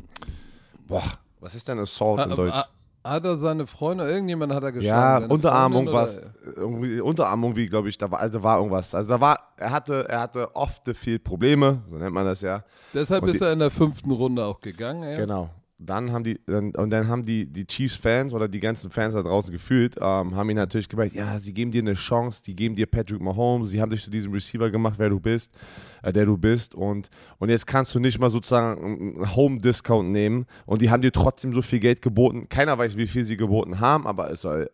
boah, 0.86 1.02
was 1.40 1.54
ist 1.54 1.68
denn 1.68 1.78
Assault 1.78 2.24
in 2.24 2.36
Deutsch? 2.36 2.54
ha- 2.54 2.68
Hat 3.02 3.24
er 3.24 3.34
seine 3.36 3.66
Freunde, 3.66 4.06
irgendjemand 4.10 4.52
hat 4.52 4.62
er 4.62 4.72
geschlagen? 4.72 5.24
Ja, 5.24 5.30
Unterarm 5.34 5.72
Freundin 5.72 5.94
irgendwas, 5.94 6.18
oder- 6.18 6.56
irgendwie 6.58 7.00
Unterarm 7.00 7.42
irgendwie, 7.44 7.66
glaube 7.66 7.88
ich, 7.88 7.96
da 7.96 8.10
war, 8.10 8.20
also 8.20 8.42
war 8.42 8.58
irgendwas. 8.58 8.94
Also 8.94 9.08
da 9.10 9.20
war, 9.20 9.38
er 9.56 9.70
hatte, 9.70 10.06
er 10.08 10.20
hatte 10.20 10.54
oft 10.54 10.82
viel 10.96 11.18
Probleme, 11.18 11.82
so 11.88 11.96
nennt 11.96 12.12
man 12.12 12.26
das 12.26 12.42
ja. 12.42 12.62
Deshalb 12.92 13.22
Und 13.22 13.30
ist 13.30 13.40
die- 13.40 13.44
er 13.44 13.52
in 13.54 13.58
der 13.60 13.70
fünften 13.70 14.10
Runde 14.10 14.44
auch 14.44 14.60
gegangen. 14.60 15.02
erst. 15.04 15.20
Genau. 15.22 15.48
Dann 15.82 16.12
haben 16.12 16.24
die, 16.24 16.38
dann, 16.46 16.74
und 16.74 16.90
dann 16.90 17.08
haben 17.08 17.22
die, 17.22 17.46
die 17.46 17.66
Chiefs-Fans 17.66 18.34
oder 18.34 18.48
die 18.48 18.60
ganzen 18.60 18.90
Fans 18.90 19.14
da 19.14 19.22
draußen 19.22 19.50
gefühlt, 19.50 19.96
ähm, 19.98 20.36
haben 20.36 20.50
ihn 20.50 20.56
natürlich 20.56 20.90
gemerkt, 20.90 21.14
ja, 21.14 21.38
sie 21.40 21.54
geben 21.54 21.70
dir 21.70 21.80
eine 21.80 21.94
Chance, 21.94 22.42
die 22.42 22.54
geben 22.54 22.74
dir 22.74 22.86
Patrick 22.86 23.20
Mahomes, 23.20 23.70
sie 23.70 23.80
haben 23.80 23.88
dich 23.88 24.04
zu 24.04 24.10
diesem 24.10 24.32
Receiver 24.32 24.70
gemacht, 24.70 24.98
wer 24.98 25.08
du 25.08 25.18
bist, 25.18 25.54
äh, 26.02 26.12
der 26.12 26.26
du 26.26 26.36
bist 26.36 26.74
und, 26.74 27.08
und 27.38 27.48
jetzt 27.48 27.66
kannst 27.66 27.94
du 27.94 27.98
nicht 27.98 28.18
mal 28.18 28.28
sozusagen 28.28 29.16
einen 29.16 29.34
Home-Discount 29.34 30.10
nehmen 30.10 30.44
und 30.66 30.82
die 30.82 30.90
haben 30.90 31.00
dir 31.00 31.12
trotzdem 31.12 31.54
so 31.54 31.62
viel 31.62 31.80
Geld 31.80 32.02
geboten. 32.02 32.50
Keiner 32.50 32.76
weiß, 32.76 32.98
wie 32.98 33.06
viel 33.06 33.24
sie 33.24 33.38
geboten 33.38 33.80
haben, 33.80 34.06
aber 34.06 34.30
es 34.30 34.42
soll 34.42 34.70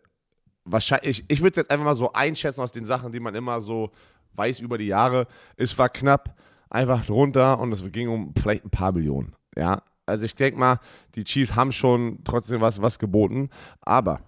wahrscheinlich, 0.65 1.23
ich 1.29 1.39
würde 1.39 1.51
es 1.51 1.55
jetzt 1.55 1.71
einfach 1.71 1.85
mal 1.85 1.95
so 1.95 2.11
einschätzen 2.11 2.59
aus 2.59 2.73
den 2.73 2.83
Sachen, 2.83 3.13
die 3.13 3.21
man 3.21 3.33
immer 3.33 3.61
so 3.61 3.91
weiß 4.33 4.59
über 4.59 4.77
die 4.77 4.87
Jahre. 4.87 5.27
Es 5.55 5.77
war 5.77 5.87
knapp, 5.87 6.35
einfach 6.69 7.05
drunter 7.05 7.59
und 7.59 7.71
es 7.71 7.89
ging 7.91 8.09
um 8.09 8.33
vielleicht 8.37 8.65
ein 8.65 8.69
paar 8.69 8.91
Millionen. 8.91 9.35
Ja, 9.55 9.81
also 10.07 10.25
ich 10.25 10.35
denke 10.35 10.59
mal, 10.59 10.79
die 11.15 11.23
Chiefs 11.23 11.55
haben 11.55 11.71
schon 11.71 12.19
trotzdem 12.23 12.61
was, 12.61 12.81
was 12.81 12.97
geboten, 12.97 13.49
aber 13.81 14.21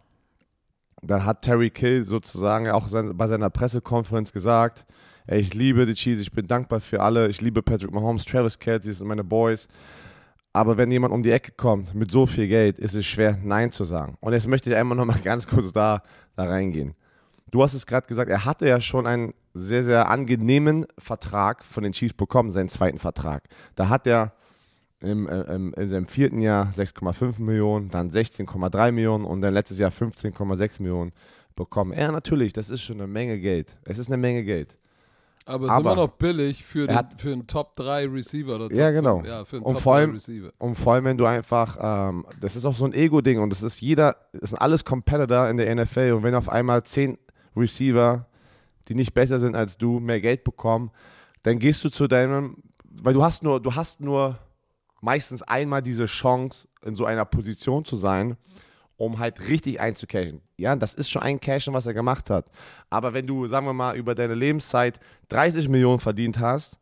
dann 1.01 1.25
hat 1.25 1.41
Terry 1.41 1.69
Kill 1.69 2.05
sozusagen 2.05 2.69
auch 2.69 2.87
sein, 2.87 3.15
bei 3.15 3.27
seiner 3.27 3.49
Pressekonferenz 3.49 4.33
gesagt, 4.33 4.85
ey, 5.27 5.39
ich 5.39 5.53
liebe 5.53 5.85
die 5.85 5.93
Chiefs, 5.93 6.21
ich 6.21 6.31
bin 6.31 6.47
dankbar 6.47 6.81
für 6.81 7.01
alle, 7.01 7.29
ich 7.29 7.41
liebe 7.41 7.61
Patrick 7.63 7.91
Mahomes, 7.91 8.25
Travis 8.25 8.59
Kelsey 8.59 8.93
sind 8.93 9.07
meine 9.07 9.23
Boys, 9.23 9.67
aber 10.51 10.77
wenn 10.77 10.91
jemand 10.91 11.13
um 11.13 11.23
die 11.23 11.31
Ecke 11.31 11.51
kommt 11.53 11.95
mit 11.95 12.11
so 12.11 12.25
viel 12.25 12.47
Geld, 12.47 12.79
ist 12.79 12.95
es 12.95 13.05
schwer, 13.05 13.37
Nein 13.41 13.71
zu 13.71 13.85
sagen. 13.85 14.17
Und 14.19 14.33
jetzt 14.33 14.47
möchte 14.47 14.69
ich 14.69 14.75
einmal 14.75 14.97
noch 14.97 15.05
mal 15.05 15.19
ganz 15.23 15.47
kurz 15.47 15.71
da, 15.71 16.03
da 16.35 16.43
reingehen. 16.43 16.95
Du 17.51 17.63
hast 17.63 17.73
es 17.73 17.85
gerade 17.85 18.07
gesagt, 18.07 18.29
er 18.29 18.45
hatte 18.45 18.67
ja 18.67 18.81
schon 18.81 19.07
einen 19.07 19.33
sehr, 19.53 19.83
sehr 19.83 20.09
angenehmen 20.09 20.85
Vertrag 20.97 21.63
von 21.63 21.83
den 21.83 21.93
Chiefs 21.93 22.13
bekommen, 22.13 22.51
seinen 22.51 22.69
zweiten 22.69 22.99
Vertrag. 22.99 23.47
Da 23.75 23.89
hat 23.89 24.05
er 24.05 24.33
im, 25.01 25.27
äh, 25.27 25.41
im, 25.55 25.73
in 25.75 25.87
seinem 25.89 26.07
vierten 26.07 26.39
Jahr 26.41 26.71
6,5 26.75 27.39
Millionen, 27.41 27.89
dann 27.89 28.09
16,3 28.11 28.91
Millionen 28.91 29.25
und 29.25 29.41
dann 29.41 29.53
letztes 29.53 29.77
Jahr 29.79 29.91
15,6 29.91 30.81
Millionen 30.81 31.11
bekommen. 31.55 31.93
Ja, 31.97 32.11
natürlich, 32.11 32.53
das 32.53 32.69
ist 32.69 32.81
schon 32.81 32.97
eine 32.97 33.07
Menge 33.07 33.39
Geld. 33.39 33.75
Es 33.85 33.97
ist 33.97 34.07
eine 34.07 34.17
Menge 34.17 34.43
Geld. 34.43 34.75
Aber 35.45 35.65
es 35.65 35.73
ist 35.73 35.79
immer 35.79 35.95
noch 35.95 36.09
billig 36.09 36.63
für, 36.63 36.85
den, 36.85 36.95
hat- 36.95 37.19
für 37.19 37.31
einen 37.31 37.47
Top 37.47 37.75
3 37.75 38.07
Receiver. 38.07 38.55
Oder 38.55 38.69
Top 38.69 38.77
Ja, 38.77 38.91
genau. 38.91 39.23
ja, 39.23 39.43
für 39.45 39.55
einen 39.55 39.65
Und 39.65 39.73
Top 39.75 39.81
vor 39.81 39.93
3 39.95 39.99
allem- 40.01 40.11
Receiver. 40.11 40.51
Und 40.59 40.75
vor 40.75 40.93
allem, 40.93 41.05
wenn 41.05 41.17
du 41.17 41.25
einfach, 41.25 41.77
ähm, 42.09 42.25
das 42.39 42.55
ist 42.55 42.65
auch 42.65 42.73
so 42.75 42.85
ein 42.85 42.93
Ego-Ding 42.93 43.39
und 43.39 43.49
das 43.49 43.63
ist 43.63 43.81
jeder, 43.81 44.15
das 44.33 44.51
sind 44.51 44.59
alles 44.59 44.85
Competitor 44.85 45.49
in 45.49 45.57
der 45.57 45.73
NFL 45.75 46.13
und 46.13 46.23
wenn 46.23 46.35
auf 46.35 46.49
einmal 46.49 46.83
zehn 46.83 47.17
Receiver, 47.55 48.27
die 48.87 48.95
nicht 48.95 49.13
besser 49.13 49.39
sind 49.39 49.55
als 49.55 49.77
du, 49.77 49.99
mehr 49.99 50.21
Geld 50.21 50.43
bekommen, 50.43 50.91
dann 51.43 51.57
gehst 51.57 51.83
du 51.83 51.89
zu 51.89 52.07
deinem, 52.07 52.57
weil 53.01 53.13
du 53.13 53.23
hast 53.23 53.43
nur, 53.43 53.59
du 53.59 53.73
hast 53.75 54.01
nur 54.01 54.37
meistens 55.01 55.41
einmal 55.43 55.81
diese 55.81 56.05
Chance, 56.05 56.67
in 56.83 56.95
so 56.95 57.05
einer 57.05 57.25
Position 57.25 57.85
zu 57.85 57.95
sein, 57.95 58.37
um 58.97 59.17
halt 59.17 59.39
richtig 59.47 59.79
einzucashen. 59.79 60.41
Ja, 60.57 60.75
das 60.75 60.93
ist 60.93 61.09
schon 61.09 61.21
ein 61.21 61.39
Cashen, 61.39 61.73
was 61.73 61.85
er 61.85 61.93
gemacht 61.93 62.29
hat. 62.29 62.45
Aber 62.89 63.13
wenn 63.13 63.25
du, 63.25 63.47
sagen 63.47 63.65
wir 63.65 63.73
mal, 63.73 63.95
über 63.95 64.13
deine 64.13 64.33
Lebenszeit 64.33 64.99
30 65.29 65.69
Millionen 65.69 65.99
verdient 65.99 66.37
hast 66.39 66.77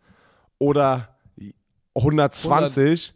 oder 0.57 1.15
120, 1.95 3.13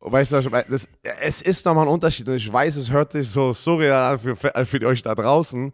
weißt 0.00 0.32
du, 0.32 0.40
das, 0.68 0.88
es 1.20 1.42
ist 1.42 1.64
nochmal 1.64 1.86
ein 1.86 1.92
Unterschied. 1.92 2.28
Und 2.28 2.34
ich 2.34 2.52
weiß, 2.52 2.76
es 2.76 2.90
hört 2.90 3.12
sich 3.12 3.28
so 3.28 3.52
surreal 3.52 4.14
an 4.14 4.18
für, 4.18 4.36
für 4.36 4.86
euch 4.86 5.02
da 5.02 5.14
draußen. 5.14 5.72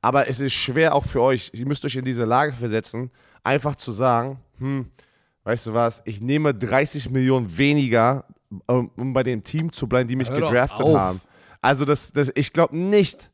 Aber 0.00 0.28
es 0.28 0.40
ist 0.40 0.54
schwer 0.54 0.94
auch 0.94 1.04
für 1.04 1.20
euch. 1.20 1.50
Ihr 1.52 1.66
müsst 1.66 1.84
euch 1.84 1.96
in 1.96 2.04
diese 2.04 2.24
Lage 2.24 2.52
versetzen, 2.52 3.10
einfach 3.42 3.76
zu 3.76 3.92
sagen, 3.92 4.38
hm, 4.58 4.86
weißt 5.46 5.68
du 5.68 5.74
was, 5.74 6.02
ich 6.04 6.20
nehme 6.20 6.52
30 6.52 7.08
Millionen 7.10 7.56
weniger, 7.56 8.24
um, 8.66 8.90
um 8.96 9.12
bei 9.12 9.22
dem 9.22 9.44
Team 9.44 9.72
zu 9.72 9.86
bleiben, 9.86 10.08
die 10.08 10.16
mich 10.16 10.28
Hör 10.28 10.40
gedraftet 10.40 10.84
haben. 10.86 11.20
Also 11.62 11.84
das, 11.84 12.12
das, 12.12 12.32
ich 12.34 12.52
glaube 12.52 12.76
nicht, 12.76 13.30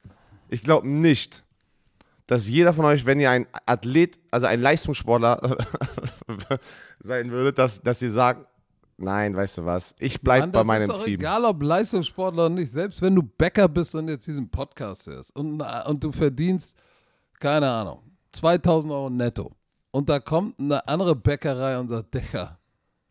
ich 0.50 0.60
glaube 0.62 0.86
nicht, 0.86 1.42
dass 2.26 2.48
jeder 2.50 2.74
von 2.74 2.84
euch, 2.84 3.06
wenn 3.06 3.18
ihr 3.18 3.30
ein 3.30 3.46
Athlet, 3.64 4.18
also 4.30 4.46
ein 4.46 4.60
Leistungssportler 4.60 5.56
sein 7.00 7.30
würdet, 7.30 7.56
dass, 7.56 7.80
dass 7.80 8.02
ihr 8.02 8.10
sagt, 8.10 8.46
nein, 8.98 9.34
weißt 9.34 9.58
du 9.58 9.64
was, 9.64 9.94
ich 9.98 10.20
bleibe 10.20 10.48
bei 10.48 10.58
das 10.58 10.66
meinem 10.66 10.82
ist 10.82 10.88
doch 10.90 11.04
Team. 11.04 11.14
egal, 11.14 11.46
ob 11.46 11.62
Leistungssportler 11.62 12.46
oder 12.46 12.54
nicht. 12.54 12.72
Selbst 12.72 13.00
wenn 13.00 13.14
du 13.14 13.22
Bäcker 13.22 13.68
bist 13.68 13.94
und 13.94 14.08
jetzt 14.08 14.26
diesen 14.26 14.50
Podcast 14.50 15.06
hörst 15.06 15.34
und, 15.34 15.62
und 15.62 16.04
du 16.04 16.12
verdienst, 16.12 16.76
keine 17.40 17.70
Ahnung, 17.70 18.02
2000 18.32 18.92
Euro 18.92 19.08
netto. 19.08 19.50
Und 19.92 20.08
da 20.08 20.18
kommt 20.18 20.58
eine 20.58 20.86
andere 20.88 21.14
Bäckerei 21.14 21.78
und 21.78 21.88
sagt, 21.88 22.14
Digga, 22.14 22.58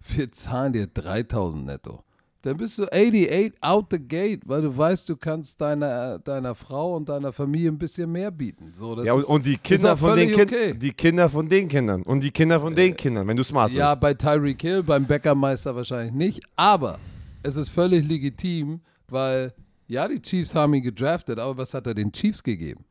wir 0.10 0.32
zahlen 0.32 0.74
dir 0.74 0.88
3000 0.88 1.66
netto. 1.66 2.04
Dann 2.42 2.58
bist 2.58 2.80
du 2.80 2.86
88 2.92 3.54
out 3.62 3.86
the 3.92 4.00
gate, 4.00 4.42
weil 4.48 4.64
du 4.64 4.76
weißt, 4.76 5.08
du 5.08 5.16
kannst 5.16 5.62
deiner, 5.62 6.18
deiner 6.18 6.56
Frau 6.56 6.96
und 6.96 7.08
deiner 7.08 7.32
Familie 7.32 7.70
ein 7.72 7.78
bisschen 7.78 8.12
mehr 8.12 8.32
bieten. 8.32 8.74
So, 8.76 8.96
das 8.96 9.06
Ja, 9.06 9.14
und, 9.14 9.20
ist, 9.20 9.26
und 9.28 9.46
die 9.46 9.58
Kinder 9.58 9.96
von 9.96 10.18
den 10.18 10.30
Kindern, 10.32 10.48
okay. 10.48 10.74
die 10.74 10.92
Kinder 10.92 11.30
von 11.30 11.48
den 11.48 11.68
Kindern 11.68 12.02
und 12.02 12.24
die 12.24 12.32
Kinder 12.32 12.60
von 12.60 12.74
den 12.74 12.98
Kindern, 12.98 13.28
wenn 13.28 13.38
du 13.38 13.44
smart 13.44 13.72
Ja, 13.72 13.92
bist. 13.92 14.02
bei 14.02 14.16
Tyreek 14.16 14.60
Hill, 14.60 14.82
beim 14.82 15.06
Bäckermeister 15.06 15.76
wahrscheinlich 15.76 16.14
nicht. 16.16 16.42
Aber 16.56 16.98
es 17.44 17.58
ist 17.58 17.70
völlig 17.70 18.08
legitim, 18.08 18.82
weil 19.08 19.54
ja, 19.86 20.08
die 20.08 20.20
Chiefs 20.20 20.56
haben 20.56 20.74
ihn 20.74 20.82
gedraftet, 20.82 21.38
aber 21.38 21.58
was 21.58 21.76
hat 21.76 21.86
er 21.86 21.94
den 21.94 22.12
Chiefs 22.12 22.42
gegeben? 22.42 22.86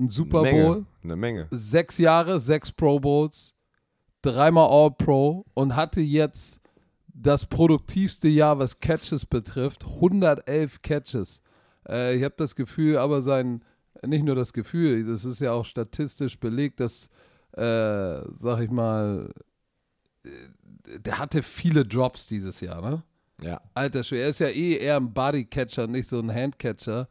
Ein 0.00 0.08
Super 0.08 0.42
Menge, 0.42 0.62
Bowl, 0.64 0.86
Eine 1.04 1.16
Menge. 1.16 1.46
sechs 1.50 1.98
Jahre, 1.98 2.40
sechs 2.40 2.72
Pro 2.72 2.98
Bowls, 2.98 3.54
dreimal 4.22 4.70
All-Pro 4.70 5.44
und 5.54 5.76
hatte 5.76 6.00
jetzt 6.00 6.60
das 7.12 7.44
produktivste 7.44 8.28
Jahr, 8.28 8.58
was 8.58 8.80
Catches 8.80 9.26
betrifft, 9.26 9.84
111 9.84 10.80
Catches. 10.80 11.42
Äh, 11.86 12.16
ich 12.16 12.24
habe 12.24 12.34
das 12.38 12.56
Gefühl, 12.56 12.96
aber 12.96 13.20
sein, 13.20 13.62
nicht 14.06 14.24
nur 14.24 14.34
das 14.34 14.54
Gefühl, 14.54 15.04
das 15.04 15.26
ist 15.26 15.40
ja 15.40 15.52
auch 15.52 15.66
statistisch 15.66 16.38
belegt, 16.40 16.80
dass, 16.80 17.10
äh, 17.52 18.22
sag 18.32 18.60
ich 18.62 18.70
mal, 18.70 19.30
äh, 20.24 20.30
der 20.98 21.18
hatte 21.18 21.42
viele 21.42 21.84
Drops 21.84 22.26
dieses 22.26 22.60
Jahr, 22.62 22.80
ne? 22.80 23.02
Ja. 23.42 23.60
Alter 23.74 24.02
Schwede, 24.02 24.22
er 24.22 24.28
ist 24.30 24.40
ja 24.40 24.48
eh 24.48 24.76
eher 24.78 24.96
ein 24.96 25.12
Bodycatcher, 25.12 25.86
nicht 25.86 26.08
so 26.08 26.18
ein 26.18 26.32
Handcatcher. 26.32 27.06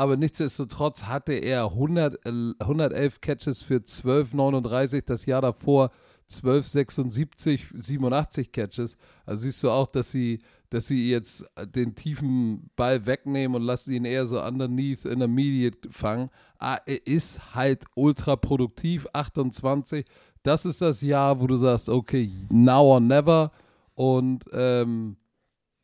Aber 0.00 0.16
nichtsdestotrotz 0.16 1.02
hatte 1.02 1.34
er 1.34 1.64
100, 1.64 2.24
äh, 2.24 2.54
111 2.58 3.20
Catches 3.20 3.62
für 3.62 3.80
12,39. 3.80 5.02
Das 5.04 5.26
Jahr 5.26 5.42
davor 5.42 5.90
12,76, 6.30 7.66
87 7.74 8.50
Catches. 8.50 8.96
Also 9.26 9.42
siehst 9.42 9.62
du 9.62 9.68
auch, 9.68 9.86
dass 9.88 10.10
sie, 10.10 10.38
dass 10.70 10.86
sie 10.86 11.10
jetzt 11.10 11.44
den 11.74 11.94
tiefen 11.96 12.70
Ball 12.76 13.04
wegnehmen 13.04 13.56
und 13.56 13.62
lassen 13.62 13.92
ihn 13.92 14.06
eher 14.06 14.24
so 14.24 14.42
underneath 14.42 15.04
intermediate 15.04 15.90
fangen. 15.90 16.30
Ah, 16.58 16.78
er 16.86 17.06
ist 17.06 17.54
halt 17.54 17.84
ultra 17.94 18.36
produktiv, 18.36 19.06
28. 19.12 20.06
Das 20.42 20.64
ist 20.64 20.80
das 20.80 21.02
Jahr, 21.02 21.42
wo 21.42 21.46
du 21.46 21.56
sagst, 21.56 21.90
okay, 21.90 22.32
now 22.48 22.94
or 22.94 23.00
never. 23.00 23.52
Und 23.94 24.46
ähm, 24.54 25.18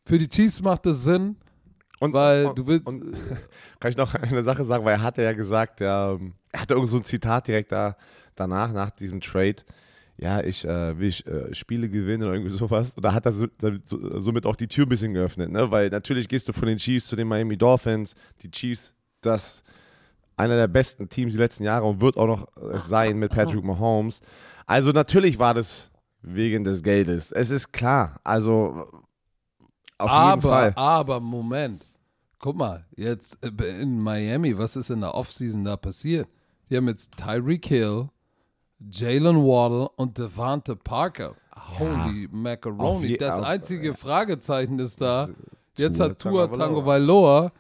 für 0.06 0.16
die 0.16 0.30
Chiefs 0.30 0.62
macht 0.62 0.86
es 0.86 1.04
Sinn, 1.04 1.36
Und, 2.00 2.12
weil 2.12 2.46
und, 2.46 2.58
du 2.58 2.66
willst. 2.66 2.86
und- 2.86 3.16
Kann 3.80 3.90
ich 3.90 3.96
noch 3.96 4.14
eine 4.14 4.42
Sache 4.42 4.64
sagen, 4.64 4.84
weil 4.84 4.94
er 4.94 5.02
hatte 5.02 5.22
ja 5.22 5.32
gesagt, 5.32 5.80
ja, 5.80 6.12
ähm, 6.12 6.34
er 6.52 6.60
hatte 6.62 6.74
irgend 6.74 6.88
so 6.90 6.98
ein 6.98 7.04
Zitat 7.04 7.48
direkt 7.48 7.72
da, 7.72 7.96
danach, 8.34 8.72
nach 8.72 8.90
diesem 8.90 9.20
Trade. 9.20 9.56
Ja, 10.18 10.40
ich 10.42 10.64
äh, 10.64 10.98
will 10.98 11.08
äh, 11.08 11.54
Spiele 11.54 11.88
gewinnen 11.90 12.22
oder 12.22 12.32
irgendwie 12.32 12.54
sowas. 12.54 12.94
Und 12.94 13.04
da 13.04 13.12
hat 13.12 13.26
er 13.26 13.32
so, 13.32 13.46
so, 13.84 14.20
somit 14.20 14.46
auch 14.46 14.56
die 14.56 14.68
Tür 14.68 14.86
ein 14.86 14.88
bisschen 14.88 15.12
geöffnet, 15.12 15.50
ne? 15.50 15.70
Weil 15.70 15.90
natürlich 15.90 16.26
gehst 16.28 16.48
du 16.48 16.54
von 16.54 16.68
den 16.68 16.78
Chiefs 16.78 17.08
zu 17.08 17.16
den 17.16 17.28
Miami 17.28 17.56
Dolphins. 17.56 18.14
Die 18.42 18.50
Chiefs, 18.50 18.94
das 19.20 19.62
einer 20.38 20.56
der 20.56 20.68
besten 20.68 21.08
Teams 21.08 21.32
die 21.32 21.38
letzten 21.38 21.64
Jahre 21.64 21.84
und 21.86 22.00
wird 22.00 22.16
auch 22.16 22.26
noch 22.26 22.46
es 22.72 22.88
sein 22.88 23.18
mit 23.18 23.30
Patrick 23.32 23.62
Mahomes. 23.64 24.20
Also 24.66 24.90
natürlich 24.90 25.38
war 25.38 25.54
das 25.54 25.90
wegen 26.22 26.64
des 26.64 26.82
Geldes. 26.82 27.32
Es 27.32 27.50
ist 27.50 27.72
klar. 27.72 28.20
Also 28.24 28.86
auf 29.98 30.10
jeden 30.10 30.20
aber, 30.22 30.42
Fall. 30.48 30.72
aber, 30.76 31.20
Moment. 31.20 31.86
Guck 32.38 32.56
mal, 32.56 32.84
jetzt 32.96 33.38
äh, 33.42 33.80
in 33.80 34.00
Miami, 34.00 34.56
was 34.56 34.76
ist 34.76 34.90
in 34.90 35.00
der 35.00 35.14
Offseason 35.14 35.64
da 35.64 35.76
passiert? 35.76 36.28
Die 36.68 36.76
haben 36.76 36.86
jetzt 36.88 37.16
Tyreek 37.16 37.64
Hill, 37.66 38.08
Jalen 38.90 39.36
Waddle 39.38 39.88
und 39.96 40.18
Devante 40.18 40.76
Parker. 40.76 41.34
Holy 41.78 42.26
Auf 42.26 42.32
Macaroni. 42.32 43.06
je- 43.06 43.16
Das 43.16 43.36
auf- 43.38 43.44
einzige 43.44 43.94
Fragezeichen 43.94 44.78
ist 44.78 45.00
da. 45.00 45.26
Das- 45.26 45.34
Jetzt 45.78 45.96
Tua 45.98 46.06
hat 46.08 46.18
Tua. 46.18 46.46
Tango 46.48 46.84
Vailoa. 46.86 47.52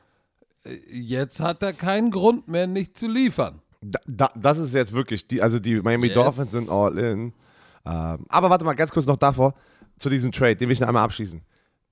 Jetzt 0.90 1.40
hat 1.40 1.62
er 1.62 1.72
keinen 1.72 2.10
Grund 2.10 2.48
mehr, 2.48 2.66
nicht 2.66 2.96
zu 2.98 3.06
liefern. 3.06 3.60
Da, 3.80 4.00
da, 4.06 4.30
das 4.34 4.58
ist 4.58 4.74
jetzt 4.74 4.92
wirklich, 4.92 5.26
die, 5.28 5.40
also 5.40 5.58
die 5.58 5.80
Miami 5.80 6.06
Jetzt. 6.08 6.16
Dolphins 6.16 6.50
sind 6.50 6.68
all 6.70 6.98
in. 6.98 7.32
Ähm, 7.84 8.26
aber 8.28 8.50
warte 8.50 8.64
mal, 8.64 8.74
ganz 8.74 8.90
kurz 8.90 9.06
noch 9.06 9.16
davor, 9.16 9.54
zu 9.98 10.08
diesem 10.10 10.32
Trade, 10.32 10.56
den 10.56 10.68
will 10.68 10.72
ich 10.72 10.80
noch 10.80 10.88
einmal 10.88 11.04
abschließen. 11.04 11.40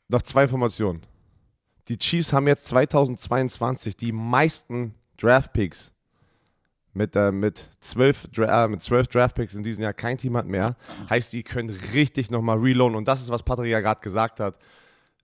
Noch 0.08 0.22
zwei 0.22 0.44
Informationen. 0.44 1.02
Die 1.88 1.98
Chiefs 1.98 2.32
haben 2.32 2.46
jetzt 2.46 2.66
2022 2.66 3.96
die 3.96 4.12
meisten 4.12 4.94
Draft-Picks. 5.18 5.92
Mit, 6.92 7.16
äh, 7.16 7.32
mit, 7.32 7.70
zwölf, 7.80 8.28
äh, 8.38 8.68
mit 8.68 8.82
zwölf 8.82 9.08
Draft-Picks 9.08 9.54
in 9.54 9.64
diesem 9.64 9.82
Jahr. 9.82 9.92
Kein 9.92 10.16
Team 10.16 10.36
hat 10.36 10.46
mehr. 10.46 10.76
Heißt, 11.10 11.32
die 11.32 11.42
können 11.42 11.70
richtig 11.92 12.30
nochmal 12.30 12.58
reloaden. 12.58 12.96
Und 12.96 13.08
das 13.08 13.20
ist, 13.20 13.30
was 13.30 13.42
Patrick 13.42 13.70
ja 13.70 13.80
gerade 13.80 14.00
gesagt 14.00 14.40
hat. 14.40 14.56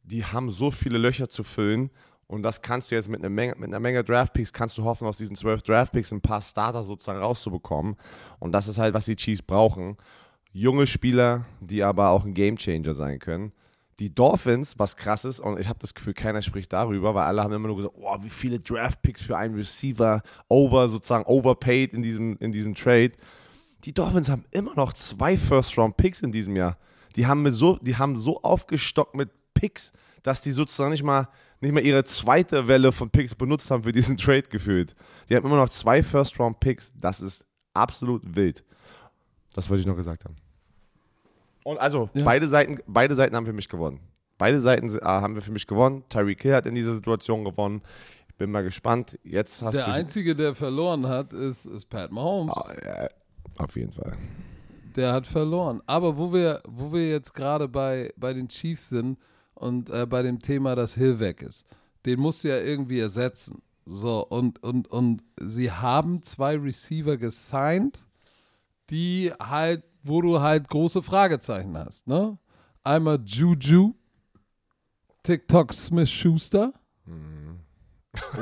Die 0.03 0.25
haben 0.25 0.51
so 0.51 0.71
viele 0.71 0.99
Löcher 0.99 1.29
zu 1.29 1.45
füllen. 1.45 1.91
Und 2.27 2.43
das 2.43 2.63
kannst 2.63 2.91
du 2.91 2.95
jetzt 2.95 3.09
mit 3.09 3.21
einer 3.21 3.29
Menge, 3.29 3.55
mit 3.57 3.69
einer 3.69 3.81
Menge 3.81 4.05
Draftpicks, 4.05 4.53
kannst 4.53 4.79
du 4.79 4.85
hoffen, 4.85 5.07
aus 5.07 5.17
diesen 5.17 5.35
zwölf 5.35 5.63
Draftpicks 5.63 6.13
ein 6.13 6.21
paar 6.21 6.41
Starter 6.41 6.85
sozusagen 6.85 7.19
rauszubekommen. 7.19 7.97
Und 8.39 8.53
das 8.53 8.69
ist 8.69 8.79
halt, 8.79 8.95
was 8.95 9.07
die 9.07 9.17
Chiefs 9.17 9.43
brauchen. 9.43 9.97
Junge 10.53 10.87
Spieler, 10.87 11.45
die 11.61 11.83
aber 11.83 12.11
auch 12.11 12.25
ein 12.25 12.35
Gamechanger 12.35 12.95
sein 12.95 13.19
können. 13.19 13.53
Die 14.01 14.15
Dolphins, 14.15 14.79
was 14.79 14.97
krass 14.97 15.27
ist, 15.27 15.41
und 15.41 15.61
ich 15.61 15.69
habe 15.69 15.79
das 15.79 15.93
Gefühl, 15.93 16.15
keiner 16.15 16.41
spricht 16.41 16.73
darüber, 16.73 17.15
weil 17.15 17.25
alle 17.25 17.43
haben 17.43 17.53
immer 17.53 17.69
nur 17.69 17.77
gesagt, 17.77 17.95
oh, 17.99 18.17
wie 18.23 18.31
viele 18.31 18.59
Draftpicks 18.59 19.21
für 19.21 19.37
einen 19.37 19.55
Receiver, 19.55 20.23
over, 20.49 20.89
sozusagen 20.89 21.27
overpaid 21.27 21.93
in 21.93 22.03
diesem, 22.03 22.39
in 22.39 22.51
diesem 22.51 22.75
Trade. 22.75 23.13
Die 23.85 23.93
Dolphins 23.93 24.31
haben 24.31 24.47
immer 24.53 24.75
noch 24.75 24.95
zwei 24.95 25.37
First-Round-Picks 25.37 26.23
in 26.23 26.33
diesem 26.33 26.57
Jahr. 26.57 26.79
Die 27.15 27.27
haben, 27.27 27.43
mit 27.43 27.53
so, 27.53 27.77
die 27.77 27.97
haben 27.97 28.17
so 28.17 28.41
aufgestockt 28.41 29.15
mit 29.15 29.29
Picks, 29.53 29.93
dass 30.23 30.41
die 30.41 30.53
sozusagen 30.53 30.93
nicht 30.93 31.03
mal, 31.03 31.29
nicht 31.61 31.73
mal 31.73 31.85
ihre 31.85 32.05
zweite 32.05 32.69
Welle 32.69 32.93
von 32.93 33.11
Picks 33.11 33.35
benutzt 33.35 33.71
haben 33.71 33.83
für 33.83 33.93
diesen 33.93 34.17
Trade 34.17 34.45
gefühlt. 34.45 34.95
Die 35.29 35.37
haben 35.37 35.45
immer 35.45 35.57
noch 35.57 35.69
zwei 35.69 36.03
First-Round-Picks. 36.03 36.93
Das 36.95 37.21
ist 37.21 37.45
absolut 37.75 38.23
wild. 38.35 38.65
Das 39.53 39.69
wollte 39.69 39.83
ich 39.83 39.87
noch 39.87 39.97
gesagt 39.97 40.25
haben. 40.25 40.37
Und 41.65 41.79
also, 41.79 42.09
Ja. 42.15 42.25
beide, 42.25 42.47
Seiten, 42.47 42.79
beide 42.87 43.15
Seiten 43.15 43.37
haben 43.37 43.47
für 43.47 43.53
mich 43.53 43.69
gewonnen. 43.69 44.01
Beide 44.39 44.61
Seiten 44.61 44.89
äh, 44.97 45.01
haben 45.05 45.35
wir 45.35 45.43
für 45.43 45.53
mich 45.53 45.67
gewonnen. 45.67 46.03
Tyreek 46.09 46.43
Hill 46.43 46.55
hat 46.55 46.67
in 46.67 46.75
dieser 46.75 46.95
Situation 46.95 47.45
gewonnen. 47.45 47.83
Ich 48.29 48.35
bin 48.37 48.51
mal 48.51 48.63
gespannt. 48.63 49.19
Jetzt 49.23 49.63
hast 49.63 49.75
Der 49.77 49.85
du. 49.85 49.91
Einzige, 49.93 50.35
der 50.35 50.55
verloren 50.55 51.07
hat, 51.07 51.33
ist, 51.35 51.67
ist 51.67 51.85
Pat 51.91 52.11
Mahomes. 52.11 52.53
Ah, 52.57 52.73
ja, 52.85 53.09
auf 53.63 53.77
jeden 53.77 53.93
Fall. 53.93 54.17
Der 54.97 55.13
hat 55.13 55.27
verloren. 55.27 55.83
Aber 55.87 56.17
wo 56.17 56.33
wir, 56.33 56.63
wo 56.67 56.91
wir 56.93 57.11
jetzt 57.11 57.35
gerade 57.35 57.69
bei, 57.69 58.13
bei 58.17 58.33
den 58.33 58.49
Chiefs 58.49 58.89
sind 58.89 59.19
und 59.55 59.91
äh, 59.91 60.07
bei 60.07 60.23
dem 60.23 60.39
Thema, 60.41 60.75
dass 60.75 60.95
Hill 60.95 61.21
weg 61.21 61.43
ist, 61.43 61.67
den 62.07 62.19
musst 62.19 62.43
du 62.45 62.49
ja 62.49 62.57
irgendwie 62.57 62.99
ersetzen. 63.01 63.61
So, 63.85 64.27
und, 64.27 64.63
und, 64.63 64.89
und 64.89 65.23
sie 65.39 65.71
haben 65.71 66.23
zwei 66.23 66.57
Receiver 66.57 67.19
gesigned, 67.19 67.99
die 68.89 69.33
halt, 69.39 69.85
wo 70.03 70.21
du 70.23 70.41
halt 70.41 70.69
große 70.69 71.03
Fragezeichen 71.03 71.77
hast, 71.77 72.07
ne? 72.07 72.39
Einmal 72.83 73.19
Juju, 73.25 73.95
TikTok 75.23 75.73
Smith 75.73 76.11
Schuster, 76.11 76.73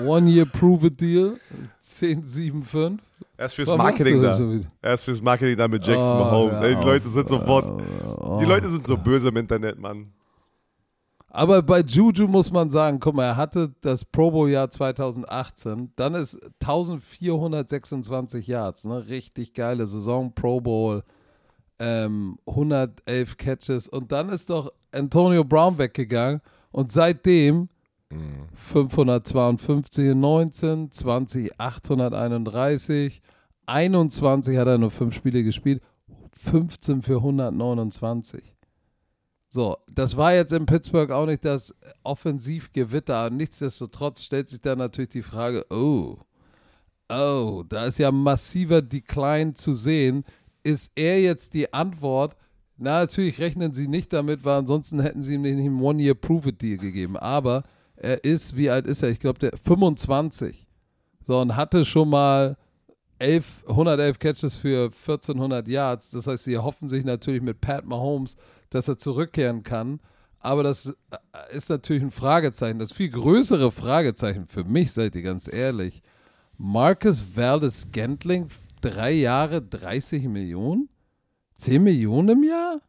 One 0.07 0.31
Year 0.31 0.47
Prove 0.47 0.87
It 0.87 1.01
Deal, 1.01 1.39
1075. 1.81 2.99
Er 3.37 3.47
ist 3.47 3.55
fürs 3.55 3.69
machst 3.69 3.79
Marketing 3.79 4.23
da. 4.23 4.39
Er 4.83 4.95
ist 4.95 5.05
fürs 5.05 5.23
Marketing 5.23 5.57
da 5.57 5.69
mit 5.69 5.87
Jackson 5.87 6.13
Oh, 6.13 6.19
Mahomes. 6.19 6.59
hör 6.59 6.65
Ey, 6.69 6.77
die. 6.77 6.85
Leute 6.85 7.09
sind 7.09 7.29
sofort. 7.29 7.83
Oh, 8.21 8.39
Die 8.41 8.47
Leute 8.47 8.71
sind 8.71 8.87
so 8.87 8.97
böse 8.97 9.29
im 9.29 9.37
Internet, 9.37 9.79
Mann. 9.79 10.13
Aber 11.31 11.63
bei 11.63 11.81
Juju 11.81 12.27
muss 12.27 12.51
man 12.51 12.71
sagen, 12.71 12.99
guck 13.01 13.15
mal, 13.15 13.25
er 13.27 13.37
hatte 13.37 13.75
das 13.83 14.05
Pro 14.05 14.31
Bowl 14.31 14.49
Jahr 14.49 14.71
2018, 14.71 15.93
dann 15.95 16.15
ist 16.15 16.39
1426 16.61 18.47
Yards, 18.47 18.85
ne? 18.85 19.07
Richtig 19.09 19.53
geile 19.55 19.87
Saison, 19.87 20.35
Pro 20.35 20.61
Bowl, 20.61 21.05
ähm, 21.79 22.39
111 22.47 23.37
Catches 23.37 23.89
und 23.89 24.13
dann 24.13 24.29
ist 24.29 24.51
doch 24.51 24.73
Antonio 24.93 25.45
Brown 25.45 25.79
weggegangen 25.79 26.41
und 26.71 26.93
seitdem 26.93 27.69
552 28.55 30.07
in 30.07 30.21
19, 30.21 30.91
20 30.91 31.61
831, 31.61 33.21
21 33.67 34.57
hat 34.57 34.67
er 34.67 34.79
nur 34.79 34.91
fünf 34.91 35.15
Spiele 35.15 35.43
gespielt, 35.43 35.83
15 36.33 37.03
für 37.03 37.17
129. 37.17 38.55
So, 39.51 39.79
das 39.91 40.17
war 40.17 40.35
jetzt 40.35 40.53
in 40.53 40.67
Pittsburgh 40.67 41.11
auch 41.11 41.27
nicht 41.27 41.45
das 41.45 41.75
Offensivgewitter. 42.03 43.31
Nichtsdestotrotz 43.31 44.23
stellt 44.23 44.51
sich 44.51 44.61
da 44.61 44.77
natürlich 44.77 45.11
die 45.11 45.23
Frage, 45.23 45.65
oh, 45.71 46.19
oh, 47.11 47.65
da 47.67 47.87
ist 47.87 47.99
ja 47.99 48.13
massiver 48.13 48.83
Decline 48.83 49.55
zu 49.55 49.73
sehen. 49.73 50.25
Ist 50.69 50.93
er 50.97 51.19
jetzt 51.19 51.55
die 51.55 51.73
Antwort? 51.73 52.37
Na, 52.77 53.01
natürlich 53.01 53.39
rechnen 53.41 53.73
sie 53.73 53.89
nicht 53.89 54.13
damit, 54.13 54.45
weil 54.45 54.59
ansonsten 54.59 55.01
hätten 55.01 55.23
sie 55.23 55.37
ihm 55.37 55.41
nicht 55.41 55.57
einen 55.57 55.81
One-Year-Prove-It-Deal 55.81 56.77
gegeben. 56.77 57.17
Aber 57.17 57.65
er 57.97 58.23
ist, 58.23 58.55
wie 58.55 58.69
alt 58.69 58.87
ist 58.87 59.03
er? 59.03 59.09
Ich 59.09 59.19
glaube, 59.19 59.39
der 59.39 59.53
25. 59.57 60.67
So, 61.27 61.41
und 61.41 61.57
hatte 61.57 61.87
schon 61.87 62.11
mal 62.11 62.59
11, 63.19 63.65
111 63.67 64.19
Catches 64.19 64.57
für 64.57 64.91
1400 64.91 65.67
Yards. 65.69 66.11
Das 66.11 66.27
heißt, 66.27 66.45
sie 66.45 66.59
hoffen 66.59 66.91
sich 66.91 67.03
natürlich 67.03 67.41
mit 67.41 67.63
Pat 67.63 67.87
Mahomes, 67.87 68.37
dass 68.69 68.89
er 68.89 68.99
zurückkehren 68.99 69.63
kann. 69.63 70.01
Aber 70.39 70.63
das 70.63 70.87
äh, 70.87 71.57
ist 71.57 71.71
natürlich 71.71 72.03
ein 72.03 72.11
Fragezeichen. 72.11 72.79
Das 72.79 72.93
viel 72.93 73.09
größere 73.09 73.73
Fragezeichen 73.73 74.47
für 74.47 74.65
mich, 74.65 74.93
seid 74.93 75.17
ihr 75.17 75.23
ganz 75.23 75.51
ehrlich. 75.51 76.03
Marcus 76.59 77.25
Valdez 77.35 77.87
Gentling, 77.91 78.49
drei 78.81 79.13
Jahre, 79.13 79.63
30 79.63 80.29
Millionen? 80.29 80.89
10 81.57 81.83
Millionen 81.83 82.29
im 82.31 82.45
Jahr? 82.45 82.81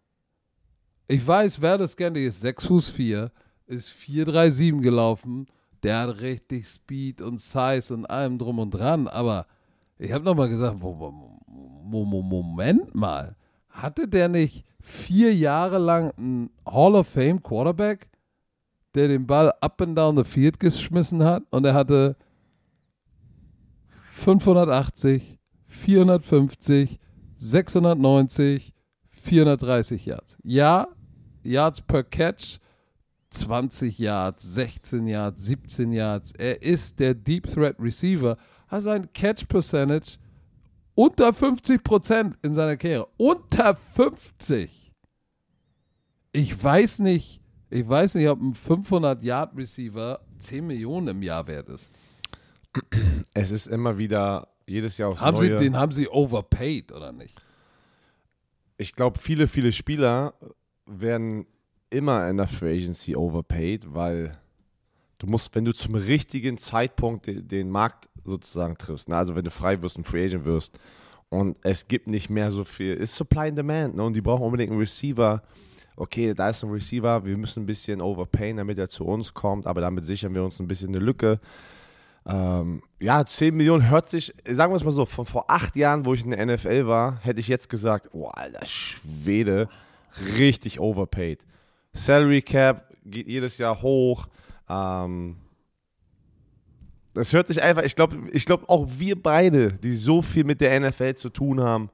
Ich 1.07 1.25
weiß, 1.25 1.61
Valdez 1.61 1.95
Gentling 1.95 2.27
ist 2.27 2.41
6 2.41 2.67
Fuß 2.67 2.91
4, 2.91 3.31
ist 3.65 3.89
4,37 3.89 4.81
gelaufen. 4.81 5.47
Der 5.81 5.99
hat 5.99 6.21
richtig 6.21 6.67
Speed 6.67 7.21
und 7.21 7.41
Size 7.41 7.93
und 7.93 8.05
allem 8.05 8.37
drum 8.37 8.59
und 8.59 8.71
dran. 8.71 9.07
Aber 9.07 9.47
ich 9.97 10.11
habe 10.11 10.23
nochmal 10.23 10.49
gesagt, 10.49 10.79
Moment 10.79 12.93
mal. 12.93 13.35
Hatte 13.69 14.07
der 14.07 14.29
nicht 14.29 14.65
vier 14.81 15.33
Jahre 15.33 15.77
lang 15.77 16.11
einen 16.17 16.49
Hall 16.65 16.95
of 16.95 17.07
Fame 17.07 17.41
Quarterback, 17.41 18.09
der 18.93 19.07
den 19.07 19.25
Ball 19.25 19.53
up 19.61 19.81
and 19.81 19.97
down 19.97 20.17
the 20.17 20.23
field 20.23 20.59
geschmissen 20.59 21.23
hat 21.23 21.43
und 21.49 21.65
er 21.65 21.73
hatte 21.73 22.17
580, 24.11 25.38
450, 25.79 26.99
690, 27.37 28.73
430 29.09 30.05
Yards. 30.05 30.37
Ja, 30.43 30.87
Yards 31.43 31.81
per 31.81 32.03
Catch, 32.03 32.59
20 33.31 33.97
Yards, 33.99 34.43
16 34.43 35.07
Yards, 35.07 35.45
17 35.45 35.91
Yards. 35.91 36.31
Er 36.33 36.61
ist 36.61 36.99
der 36.99 37.13
Deep 37.13 37.45
Threat 37.51 37.75
Receiver, 37.79 38.37
hat 38.67 38.83
sein 38.83 39.11
Catch 39.13 39.47
Percentage 39.47 40.17
unter 40.95 41.31
50 41.31 41.83
Prozent 41.83 42.37
in 42.41 42.53
seiner 42.53 42.75
Karriere. 42.75 43.07
Unter 43.17 43.75
50. 43.75 44.93
Ich 46.31 46.63
weiß 46.63 46.99
nicht, 46.99 47.41
ich 47.69 47.87
weiß 47.87 48.15
nicht, 48.15 48.27
ob 48.27 48.41
ein 48.41 48.53
500 48.53 49.23
Yard 49.23 49.55
Receiver 49.55 50.19
10 50.39 50.67
Millionen 50.67 51.07
im 51.09 51.23
Jahr 51.23 51.47
wert 51.47 51.69
ist. 51.69 51.87
Es 53.33 53.51
ist 53.51 53.67
immer 53.67 53.97
wieder 53.97 54.47
jedes 54.69 54.97
Jahr 54.97 55.09
aufs 55.09 55.21
Haben 55.21 55.35
Neue. 55.37 55.57
sie, 55.57 55.63
den 55.63 55.77
haben 55.77 55.91
sie 55.91 56.07
overpaid 56.07 56.91
oder 56.91 57.11
nicht? 57.11 57.41
ich 58.79 58.95
glaube, 58.95 59.19
viele, 59.19 59.47
viele 59.47 59.71
Spieler 59.73 60.33
werden 60.85 61.45
immer 61.89 62.27
in 62.29 62.37
der 62.37 62.47
Free 62.47 62.77
Agency 62.77 63.15
overpaid, 63.15 63.93
weil 63.93 64.37
du 65.19 65.27
musst, 65.27 65.53
wenn 65.53 65.65
du 65.65 65.73
zum 65.73 65.95
richtigen 65.95 66.57
Zeitpunkt 66.57 67.27
den, 67.27 67.47
den 67.47 67.69
Markt 67.69 68.09
sozusagen 68.23 68.77
triffst, 68.77 69.09
ne? 69.09 69.17
also 69.17 69.35
wenn 69.35 69.43
du 69.43 69.51
frei 69.51 69.81
wirst 69.81 69.97
und 69.97 70.05
Free 70.05 70.25
Agent 70.25 70.45
wirst 70.45 70.79
und 71.27 71.57
es 71.61 71.87
gibt 71.87 72.07
nicht 72.07 72.29
mehr 72.29 72.51
so 72.51 72.63
viel, 72.63 72.93
ist 72.93 73.15
Supply 73.15 73.49
and 73.49 73.57
Demand 73.57 73.97
ne? 73.97 74.03
und 74.03 74.15
die 74.15 74.21
brauchen 74.21 74.43
unbedingt 74.43 74.71
einen 74.71 74.79
Receiver. 74.79 75.43
Okay, 75.97 76.33
da 76.33 76.49
ist 76.49 76.63
ein 76.63 76.71
Receiver, 76.71 77.25
wir 77.25 77.37
müssen 77.37 77.63
ein 77.63 77.65
bisschen 77.65 78.01
overpayen, 78.01 78.55
damit 78.57 78.79
er 78.79 78.87
zu 78.87 79.03
uns 79.03 79.33
kommt, 79.33 79.67
aber 79.67 79.81
damit 79.81 80.05
sichern 80.05 80.33
wir 80.33 80.43
uns 80.43 80.57
ein 80.61 80.67
bisschen 80.67 80.89
eine 80.89 80.99
Lücke. 80.99 81.41
Ähm, 82.31 82.83
ja, 82.99 83.25
10 83.25 83.55
Millionen 83.55 83.89
hört 83.89 84.07
sich, 84.09 84.33
sagen 84.45 84.71
wir 84.71 84.75
es 84.77 84.83
mal 84.83 84.91
so, 84.91 85.05
von 85.05 85.25
vor 85.25 85.49
acht 85.49 85.75
Jahren, 85.75 86.05
wo 86.05 86.13
ich 86.13 86.23
in 86.23 86.29
der 86.31 86.45
NFL 86.45 86.85
war, 86.85 87.19
hätte 87.21 87.39
ich 87.39 87.47
jetzt 87.47 87.69
gesagt, 87.69 88.09
oh, 88.13 88.27
alter 88.27 88.65
Schwede, 88.65 89.67
richtig 90.37 90.79
overpaid. 90.79 91.45
Salary 91.93 92.41
Cap 92.41 92.93
geht 93.05 93.27
jedes 93.27 93.57
Jahr 93.57 93.81
hoch. 93.81 94.27
Ähm, 94.69 95.37
das 97.13 97.33
hört 97.33 97.47
sich 97.47 97.61
einfach, 97.61 97.83
ich 97.83 97.95
glaube, 97.95 98.17
ich 98.31 98.45
glaub 98.45 98.69
auch 98.69 98.87
wir 98.97 99.21
beide, 99.21 99.73
die 99.73 99.93
so 99.95 100.21
viel 100.21 100.43
mit 100.43 100.61
der 100.61 100.79
NFL 100.79 101.15
zu 101.15 101.29
tun 101.29 101.59
haben, 101.61 101.89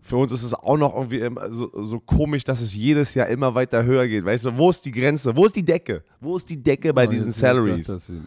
für 0.00 0.16
uns 0.16 0.32
ist 0.32 0.42
es 0.42 0.54
auch 0.54 0.76
noch 0.78 0.96
irgendwie 0.96 1.20
immer 1.20 1.52
so, 1.54 1.70
so 1.84 2.00
komisch, 2.00 2.42
dass 2.42 2.60
es 2.60 2.74
jedes 2.74 3.14
Jahr 3.14 3.28
immer 3.28 3.54
weiter 3.54 3.84
höher 3.84 4.08
geht. 4.08 4.24
Weißt 4.24 4.46
du, 4.46 4.56
wo 4.56 4.70
ist 4.70 4.84
die 4.84 4.90
Grenze? 4.90 5.36
Wo 5.36 5.44
ist 5.44 5.54
die 5.54 5.64
Decke? 5.64 6.02
Wo 6.20 6.36
ist 6.36 6.48
die 6.50 6.60
Decke 6.60 6.92
bei 6.92 7.06
Oh, 7.06 7.10
diesen 7.10 7.26
jetzt- 7.28 7.40
jetzt 7.40 7.40
Salaries? 7.40 7.88
wieder. 8.08 8.22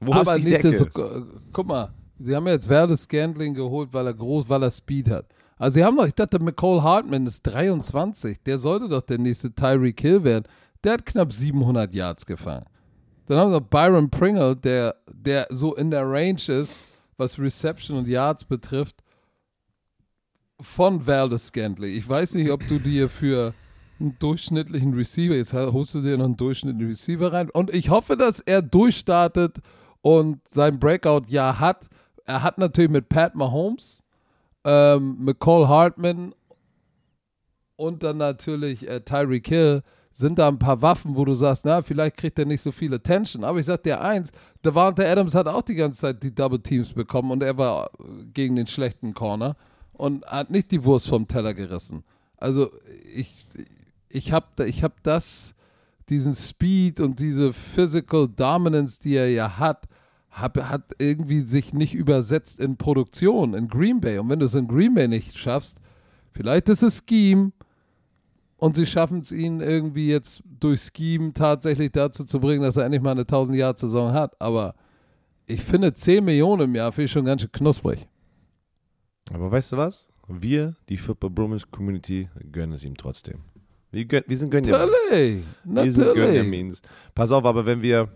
Wo 0.00 0.12
Aber 0.12 0.36
ist 0.36 0.44
die 0.44 0.50
Decke? 0.50 0.68
nichtsdestotrotz, 0.68 1.26
guck 1.52 1.66
mal, 1.66 1.92
sie 2.18 2.34
haben 2.34 2.46
jetzt 2.46 2.66
Verde 2.66 2.96
Scantling 2.96 3.54
geholt, 3.54 3.90
weil 3.92 4.06
er 4.06 4.14
groß, 4.14 4.48
weil 4.48 4.62
er 4.62 4.70
Speed 4.70 5.10
hat. 5.10 5.26
Also 5.58 5.74
sie 5.74 5.84
haben 5.84 5.96
doch, 5.96 6.06
ich 6.06 6.14
dachte, 6.14 6.38
McCall 6.38 6.82
Hartman 6.82 7.26
ist 7.26 7.42
23, 7.42 8.42
der 8.42 8.56
sollte 8.56 8.88
doch 8.88 9.02
der 9.02 9.18
nächste 9.18 9.54
Tyreek 9.54 10.00
Hill 10.00 10.24
werden. 10.24 10.44
Der 10.82 10.94
hat 10.94 11.04
knapp 11.04 11.32
700 11.32 11.92
Yards 11.92 12.24
gefangen. 12.24 12.64
Dann 13.26 13.38
haben 13.38 13.50
sie 13.50 13.58
noch 13.60 13.66
Byron 13.66 14.08
Pringle, 14.08 14.56
der, 14.56 14.96
der 15.12 15.46
so 15.50 15.76
in 15.76 15.90
der 15.90 16.02
Range 16.10 16.40
ist, 16.48 16.88
was 17.18 17.38
Reception 17.38 17.98
und 17.98 18.08
Yards 18.08 18.44
betrifft, 18.44 19.04
von 20.60 21.06
Valdez 21.06 21.48
Scantling. 21.48 21.94
Ich 21.94 22.08
weiß 22.08 22.34
nicht, 22.34 22.50
ob 22.50 22.66
du 22.66 22.78
dir 22.78 23.08
für 23.08 23.52
einen 24.00 24.16
durchschnittlichen 24.18 24.94
Receiver, 24.94 25.34
jetzt 25.34 25.52
holst 25.52 25.94
du 25.94 26.00
dir 26.00 26.16
noch 26.16 26.24
einen 26.24 26.36
durchschnittlichen 26.38 26.88
Receiver 26.88 27.32
rein. 27.32 27.50
Und 27.50 27.72
ich 27.72 27.90
hoffe, 27.90 28.16
dass 28.16 28.40
er 28.40 28.62
durchstartet 28.62 29.58
und 30.02 30.46
sein 30.48 30.78
Breakout-Jahr 30.78 31.58
hat. 31.60 31.88
Er 32.24 32.42
hat 32.42 32.58
natürlich 32.58 32.90
mit 32.90 33.08
Pat 33.08 33.34
Mahomes, 33.34 34.02
ähm, 34.64 35.16
mit 35.20 35.38
Cole 35.38 35.68
Hartman 35.68 36.34
und 37.76 38.02
dann 38.02 38.18
natürlich 38.18 38.88
äh, 38.88 39.00
Tyreek 39.00 39.48
Hill 39.48 39.82
sind 40.12 40.38
da 40.38 40.48
ein 40.48 40.58
paar 40.58 40.82
Waffen, 40.82 41.16
wo 41.16 41.24
du 41.24 41.34
sagst, 41.34 41.64
na, 41.64 41.82
vielleicht 41.82 42.16
kriegt 42.16 42.38
er 42.38 42.44
nicht 42.44 42.60
so 42.60 42.72
viel 42.72 42.92
Attention. 42.92 43.44
Aber 43.44 43.58
ich 43.58 43.66
sag 43.66 43.82
dir 43.84 44.00
eins, 44.00 44.32
Devante 44.64 45.08
Adams 45.08 45.34
hat 45.34 45.46
auch 45.46 45.62
die 45.62 45.76
ganze 45.76 46.00
Zeit 46.00 46.22
die 46.22 46.34
Double 46.34 46.60
Teams 46.60 46.92
bekommen 46.92 47.30
und 47.30 47.42
er 47.42 47.56
war 47.56 47.90
äh, 47.98 48.24
gegen 48.34 48.56
den 48.56 48.66
schlechten 48.66 49.14
Corner 49.14 49.56
und 49.92 50.26
hat 50.26 50.50
nicht 50.50 50.70
die 50.70 50.84
Wurst 50.84 51.08
vom 51.08 51.28
Teller 51.28 51.54
gerissen. 51.54 52.04
Also 52.36 52.70
ich, 53.14 53.46
ich 54.08 54.32
habe 54.32 54.66
ich 54.66 54.82
hab 54.82 55.02
das, 55.02 55.54
diesen 56.10 56.34
Speed 56.34 57.00
und 57.00 57.20
diese 57.20 57.52
Physical 57.52 58.28
Dominance, 58.28 58.98
die 59.00 59.14
er 59.14 59.30
ja 59.30 59.58
hat, 59.58 59.86
hab, 60.30 60.56
hat 60.58 60.92
irgendwie 60.98 61.40
sich 61.40 61.72
nicht 61.72 61.94
übersetzt 61.94 62.60
in 62.60 62.76
Produktion 62.76 63.54
in 63.54 63.68
Green 63.68 64.00
Bay. 64.00 64.18
Und 64.18 64.28
wenn 64.28 64.38
du 64.38 64.46
es 64.46 64.54
in 64.54 64.68
Green 64.68 64.94
Bay 64.94 65.08
nicht 65.08 65.38
schaffst, 65.38 65.78
vielleicht 66.32 66.68
ist 66.68 66.82
es 66.82 67.02
Scheme 67.08 67.52
und 68.56 68.76
sie 68.76 68.86
schaffen 68.86 69.20
es 69.20 69.32
ihn 69.32 69.60
irgendwie 69.60 70.08
jetzt 70.08 70.42
durch 70.60 70.90
Scheme 70.94 71.32
tatsächlich 71.32 71.92
dazu 71.92 72.24
zu 72.24 72.40
bringen, 72.40 72.62
dass 72.62 72.76
er 72.76 72.84
endlich 72.84 73.02
mal 73.02 73.12
eine 73.12 73.22
1000 73.22 73.56
Jahr 73.58 73.76
Saison 73.76 74.12
hat. 74.12 74.40
Aber 74.40 74.74
ich 75.46 75.62
finde 75.62 75.94
10 75.94 76.24
Millionen 76.24 76.62
im 76.62 76.74
Jahr 76.74 76.92
finde 76.92 77.06
ich 77.06 77.12
schon 77.12 77.24
ganz 77.24 77.42
schön 77.42 77.52
knusprig. 77.52 78.06
Aber 79.32 79.50
weißt 79.50 79.72
du 79.72 79.76
was? 79.76 80.08
Wir, 80.28 80.76
die 80.88 80.96
Football 80.96 81.30
Bromance 81.30 81.66
Community, 81.68 82.28
gönnen 82.52 82.74
es 82.74 82.84
ihm 82.84 82.96
trotzdem. 82.96 83.40
Wir, 83.90 84.04
gönn, 84.04 84.22
wir 84.26 84.36
sind 84.36 84.50
Gönjamin. 84.50 84.80
Natürlich, 84.80 85.44
Wir 85.64 85.92
sind. 85.92 86.14
Gönjamins. 86.14 86.82
Pass 87.14 87.32
auf, 87.32 87.44
aber 87.44 87.66
wenn 87.66 87.82
wir, 87.82 88.08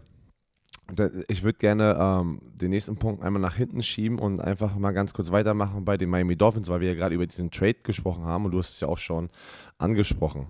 ich 1.29 1.43
würde 1.43 1.59
gerne 1.59 1.97
ähm, 1.99 2.41
den 2.55 2.71
nächsten 2.71 2.97
Punkt 2.97 3.23
einmal 3.23 3.43
nach 3.43 3.57
hinten 3.57 3.83
schieben 3.83 4.19
und 4.19 4.41
einfach 4.41 4.77
mal 4.77 4.93
ganz 4.93 5.13
kurz 5.15 5.33
weitermachen 5.33 5.85
bei 5.85 5.97
den 5.97 6.11
Miami 6.11 6.37
Dolphins, 6.37 6.69
weil 6.69 6.81
wir 6.81 6.89
ja 6.89 6.95
gerade 6.95 7.15
über 7.15 7.27
diesen 7.27 7.51
Trade 7.51 7.79
gesprochen 7.83 8.25
haben 8.25 8.45
und 8.45 8.53
du 8.53 8.59
hast 8.59 8.71
es 8.71 8.81
ja 8.81 8.89
auch 8.89 8.99
schon 8.99 9.31
angesprochen. 9.79 10.47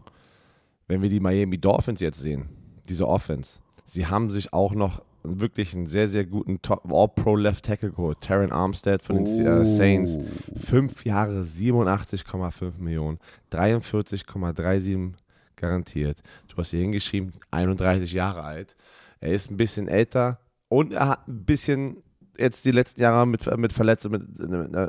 Wenn 0.89 1.01
wir 1.01 1.09
die 1.09 1.20
Miami 1.20 1.57
Dolphins 1.59 2.01
jetzt 2.01 2.20
sehen, 2.20 2.51
diese 2.89 3.09
Offense, 3.09 3.61
sie 3.85 4.07
haben 4.07 4.29
sich 4.29 4.53
auch 4.53 4.75
noch 4.75 5.03
wirklich 5.25 5.75
einen 5.75 5.87
sehr, 5.87 6.07
sehr 6.07 6.25
guten 6.25 6.61
Top- 6.62 6.91
All-Pro 6.93 7.37
Left 7.37 7.64
Tackle 7.64 7.91
geholt. 7.91 8.20
Terran 8.20 8.53
Armstead 8.53 9.03
von 9.03 9.25
den 9.25 9.47
äh, 9.47 9.64
Saints. 9.64 10.18
Fünf 10.61 11.05
Jahre 11.05 11.41
87,5 11.41 12.79
Millionen, 12.79 13.18
43,37 13.53 15.12
garantiert. 15.57 16.20
Du 16.49 16.57
hast 16.57 16.70
hier 16.70 16.81
hingeschrieben, 16.81 17.33
31 17.51 18.12
Jahre 18.12 18.43
alt. 18.43 18.77
Er 19.20 19.33
ist 19.33 19.51
ein 19.51 19.57
bisschen 19.57 19.89
älter 19.89 20.39
und 20.68 20.93
er 20.93 21.09
hat 21.09 21.29
ein 21.29 21.45
bisschen 21.45 21.97
jetzt 22.37 22.64
die 22.64 22.72
letzten 22.72 23.01
Jahre 23.01 23.27
mit, 23.27 23.57
mit, 23.57 23.72
Verletz 23.72 24.05
mit, 24.09 24.22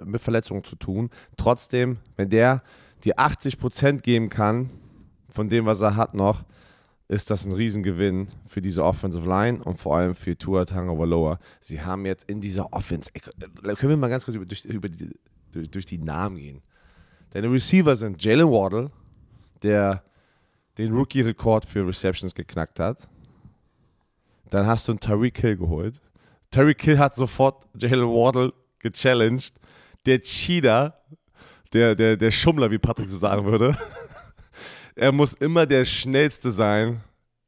mit 0.06 0.22
Verletzungen 0.22 0.64
zu 0.64 0.76
tun. 0.76 1.10
Trotzdem, 1.38 1.98
wenn 2.16 2.30
der 2.30 2.62
die 3.04 3.16
80% 3.16 4.02
geben 4.02 4.30
kann 4.30 4.70
von 5.30 5.48
dem, 5.48 5.66
was 5.66 5.82
er 5.82 5.96
hat 5.96 6.14
noch, 6.14 6.44
ist 7.08 7.30
das 7.30 7.45
ein 7.45 7.51
Riesengewinn 7.51 8.30
für 8.47 8.62
diese 8.62 8.84
Offensive 8.84 9.28
Line 9.28 9.64
und 9.64 9.78
vor 9.78 9.97
allem 9.97 10.16
für 10.16 10.38
Tua 10.38 10.66
Tagovailoa. 10.66 11.39
Sie 11.60 11.82
haben 11.82 12.06
jetzt 12.06 12.30
in 12.30 12.41
dieser 12.41 12.74
Offense, 12.74 13.12
können 13.12 13.89
wir 13.89 13.97
mal 13.97 14.10
ganz 14.10 14.26
kurz 14.26 14.36
über, 14.36 14.45
durch, 14.45 14.66
über 14.66 14.89
die, 14.89 15.10
durch, 15.51 15.70
durch 15.70 15.86
die 15.86 15.99
Namen 15.99 16.38
gehen. 16.38 16.62
Deine 17.32 17.51
Receiver 17.51 17.95
sind 17.95 18.24
Jalen 18.24 18.49
Waddle, 18.49 18.91
der 19.62 20.03
den 20.78 20.93
Rookie-Rekord 20.93 21.66
für 21.66 21.88
Receptions 21.88 22.34
geknackt 22.34 22.80
hat. 22.80 23.08
Dann 24.49 24.66
hast 24.66 24.88
du 24.88 24.93
einen 24.93 24.99
Tyreek 24.99 25.39
Hill 25.39 25.58
geholt. 25.58 26.01
Tyreek 26.51 26.82
Hill 26.82 26.99
hat 26.99 27.16
sofort 27.16 27.68
Jalen 27.78 28.08
Waddle 28.08 28.53
gechallenged. 28.80 29.53
Der 30.06 30.20
Cheater, 30.22 30.95
der, 31.74 31.95
der, 31.95 32.18
der 32.18 32.32
Schummler, 32.32 32.72
wie 32.72 32.78
Patrick 32.78 33.10
so 33.10 33.18
sagen 33.18 33.45
würde, 33.45 33.78
er 34.96 35.12
muss 35.12 35.34
immer 35.34 35.66
der 35.66 35.86
Schnellste 35.86 36.52
sein 36.52 37.02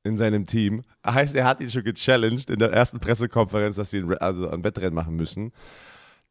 in 0.03 0.17
seinem 0.17 0.45
Team. 0.45 0.83
Heißt, 1.05 1.35
er 1.35 1.45
hat 1.45 1.61
ihn 1.61 1.69
schon 1.69 1.83
gechallenged 1.83 2.49
in 2.49 2.59
der 2.59 2.71
ersten 2.71 2.99
Pressekonferenz, 2.99 3.77
dass 3.77 3.91
sie 3.91 4.03
also 4.19 4.49
ein 4.49 4.63
Wettrennen 4.63 4.93
machen 4.93 5.15
müssen. 5.15 5.51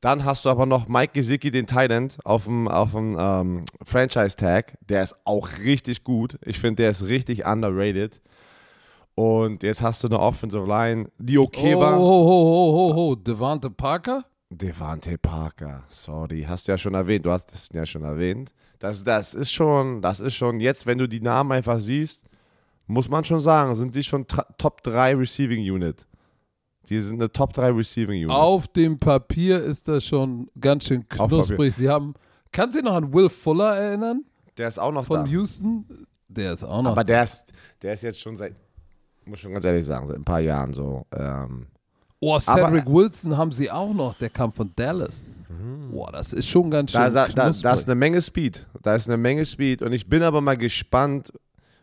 Dann 0.00 0.24
hast 0.24 0.44
du 0.44 0.50
aber 0.50 0.66
noch 0.66 0.88
Mike 0.88 1.12
Gesicki, 1.14 1.50
den 1.50 1.66
Thailand, 1.66 2.18
auf 2.24 2.44
dem, 2.44 2.68
auf 2.68 2.92
dem 2.92 3.16
ähm, 3.18 3.64
Franchise-Tag. 3.82 4.76
Der 4.88 5.02
ist 5.02 5.16
auch 5.24 5.48
richtig 5.64 6.04
gut. 6.04 6.38
Ich 6.44 6.58
finde, 6.58 6.82
der 6.82 6.90
ist 6.90 7.06
richtig 7.06 7.46
underrated. 7.46 8.20
Und 9.14 9.62
jetzt 9.62 9.82
hast 9.82 10.04
du 10.04 10.08
eine 10.08 10.20
Offensive 10.20 10.66
Line, 10.66 11.10
die 11.18 11.38
okay 11.38 11.74
oh, 11.74 11.80
war. 11.80 11.98
Oh, 11.98 12.04
oh, 12.04 12.28
oh, 12.28 12.92
oh, 12.92 12.94
oh, 12.96 13.14
Devante 13.14 13.70
Parker? 13.70 14.24
Devante 14.50 15.18
Parker, 15.18 15.82
sorry, 15.88 16.44
hast 16.48 16.68
du 16.68 16.72
ja 16.72 16.78
schon 16.78 16.94
erwähnt, 16.94 17.26
du 17.26 17.32
hast 17.32 17.52
es 17.52 17.68
ja 17.72 17.84
schon 17.84 18.04
erwähnt. 18.04 18.52
Das, 18.78 19.02
das 19.02 19.34
ist 19.34 19.50
schon, 19.52 20.00
das 20.02 20.20
ist 20.20 20.34
schon, 20.34 20.60
jetzt, 20.60 20.86
wenn 20.86 20.98
du 20.98 21.08
die 21.08 21.20
Namen 21.20 21.50
einfach 21.52 21.80
siehst, 21.80 22.22
muss 22.86 23.08
man 23.08 23.24
schon 23.24 23.40
sagen, 23.40 23.74
sind 23.74 23.96
die 23.96 24.04
schon 24.04 24.24
Top 24.26 24.82
3 24.84 25.16
Receiving 25.16 25.68
Unit. 25.68 26.06
Die 26.88 27.00
sind 27.00 27.16
eine 27.20 27.32
Top 27.32 27.52
3 27.54 27.70
Receiving 27.72 28.24
Unit. 28.24 28.30
Auf 28.30 28.68
dem 28.68 28.98
Papier 29.00 29.60
ist 29.60 29.88
das 29.88 30.04
schon 30.04 30.48
ganz 30.60 30.84
schön 30.86 31.08
knusprig. 31.08 31.74
Sie 31.74 31.88
haben, 31.88 32.14
kannst 32.52 32.76
du 32.76 32.82
dich 32.82 32.88
noch 32.88 32.96
an 32.96 33.12
Will 33.12 33.28
Fuller 33.28 33.76
erinnern? 33.76 34.24
Der 34.56 34.68
ist 34.68 34.78
auch 34.78 34.92
noch 34.92 35.06
Von 35.06 35.24
da. 35.24 35.26
Houston? 35.30 36.06
Der 36.28 36.52
ist 36.52 36.62
auch 36.62 36.82
noch 36.82 36.92
Aber 36.92 37.02
da. 37.02 37.14
der 37.14 37.24
ist, 37.24 37.52
der 37.82 37.94
ist 37.94 38.02
jetzt 38.02 38.20
schon 38.20 38.36
seit, 38.36 38.54
muss 39.24 39.40
schon 39.40 39.52
ganz 39.52 39.64
ehrlich 39.64 39.84
sagen, 39.84 40.06
seit 40.06 40.16
ein 40.16 40.24
paar 40.24 40.40
Jahren 40.40 40.72
so. 40.72 41.04
Ähm, 41.12 41.66
Oh, 42.20 42.38
Cedric 42.38 42.86
Wilson 42.86 43.36
haben 43.36 43.52
sie 43.52 43.70
auch 43.70 43.92
noch. 43.92 44.14
Der 44.14 44.30
kam 44.30 44.52
von 44.52 44.70
Dallas. 44.74 45.22
Boah, 45.90 46.12
das 46.12 46.32
ist 46.32 46.48
schon 46.48 46.70
ganz 46.70 46.92
schön 46.92 47.00
da, 47.00 47.28
da, 47.28 47.50
da, 47.50 47.72
ist 47.72 47.86
eine 47.86 47.94
Menge 47.94 48.20
Speed. 48.20 48.66
Da 48.82 48.94
ist 48.94 49.08
eine 49.08 49.16
Menge 49.16 49.44
Speed. 49.44 49.82
Und 49.82 49.92
ich 49.92 50.08
bin 50.08 50.22
aber 50.22 50.40
mal 50.40 50.56
gespannt, 50.56 51.32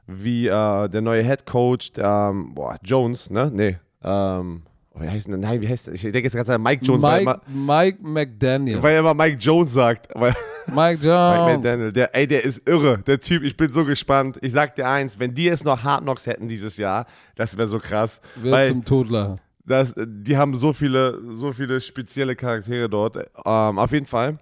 wie 0.08 0.48
äh, 0.48 0.90
der 0.90 1.02
neue 1.02 1.24
Head 1.24 1.46
Coach, 1.46 1.92
ähm, 1.98 2.54
boah, 2.54 2.78
Jones, 2.84 3.30
ne? 3.30 3.50
Nee. 3.54 3.78
Ähm, 4.04 4.64
oh, 4.94 5.02
wie 5.02 5.10
heißt 5.10 5.28
denn, 5.28 5.40
nein, 5.40 5.62
wie 5.62 5.68
heißt 5.68 5.88
der? 5.88 5.94
Ich 5.94 6.02
denke 6.02 6.20
jetzt 6.20 6.36
gerade 6.36 6.60
Mike 6.60 6.84
Jones, 6.86 7.02
Mike, 7.02 7.22
immer, 7.22 7.42
Mike 7.48 7.98
McDaniel. 8.02 8.84
weil 8.84 8.94
er 8.94 9.00
immer 9.00 9.14
Mike 9.14 9.38
Jones 9.40 9.74
sagt. 9.74 10.08
Weil, 10.16 10.36
Mike 10.68 10.76
Mike 10.76 11.08
Jones. 11.08 11.56
McDaniel, 11.56 11.92
der, 11.92 12.16
ey, 12.16 12.28
der 12.28 12.44
ist 12.44 12.62
irre, 12.68 13.00
der 13.00 13.20
Typ. 13.20 13.44
Ich 13.44 13.58
bin 13.58 13.72
so 13.72 13.86
gespannt. 13.86 14.38
Ich 14.42 14.52
sag 14.52 14.76
dir 14.76 14.88
eins, 14.88 15.18
wenn 15.20 15.34
die 15.34 15.46
jetzt 15.46 15.66
noch 15.66 15.84
Hard 15.84 16.02
Knocks 16.02 16.28
hätten 16.28 16.48
dieses 16.48 16.78
Jahr, 16.78 17.06
das 17.36 17.58
wäre 17.58 17.68
so 17.68 17.80
krass. 17.80 18.22
Wird 18.36 18.54
weil 18.54 18.70
zum 18.70 18.86
Todler. 18.86 19.38
Das, 19.66 19.94
die 19.98 20.38
haben 20.38 20.56
so 20.56 20.74
viele, 20.74 21.22
so 21.34 21.54
viele 21.54 21.80
spezielle 21.80 22.36
Charaktere 22.36 22.90
dort. 22.90 23.18
Ähm, 23.18 23.80
auf 23.80 23.92
jeden 23.92 24.06
Fall, 24.06 24.38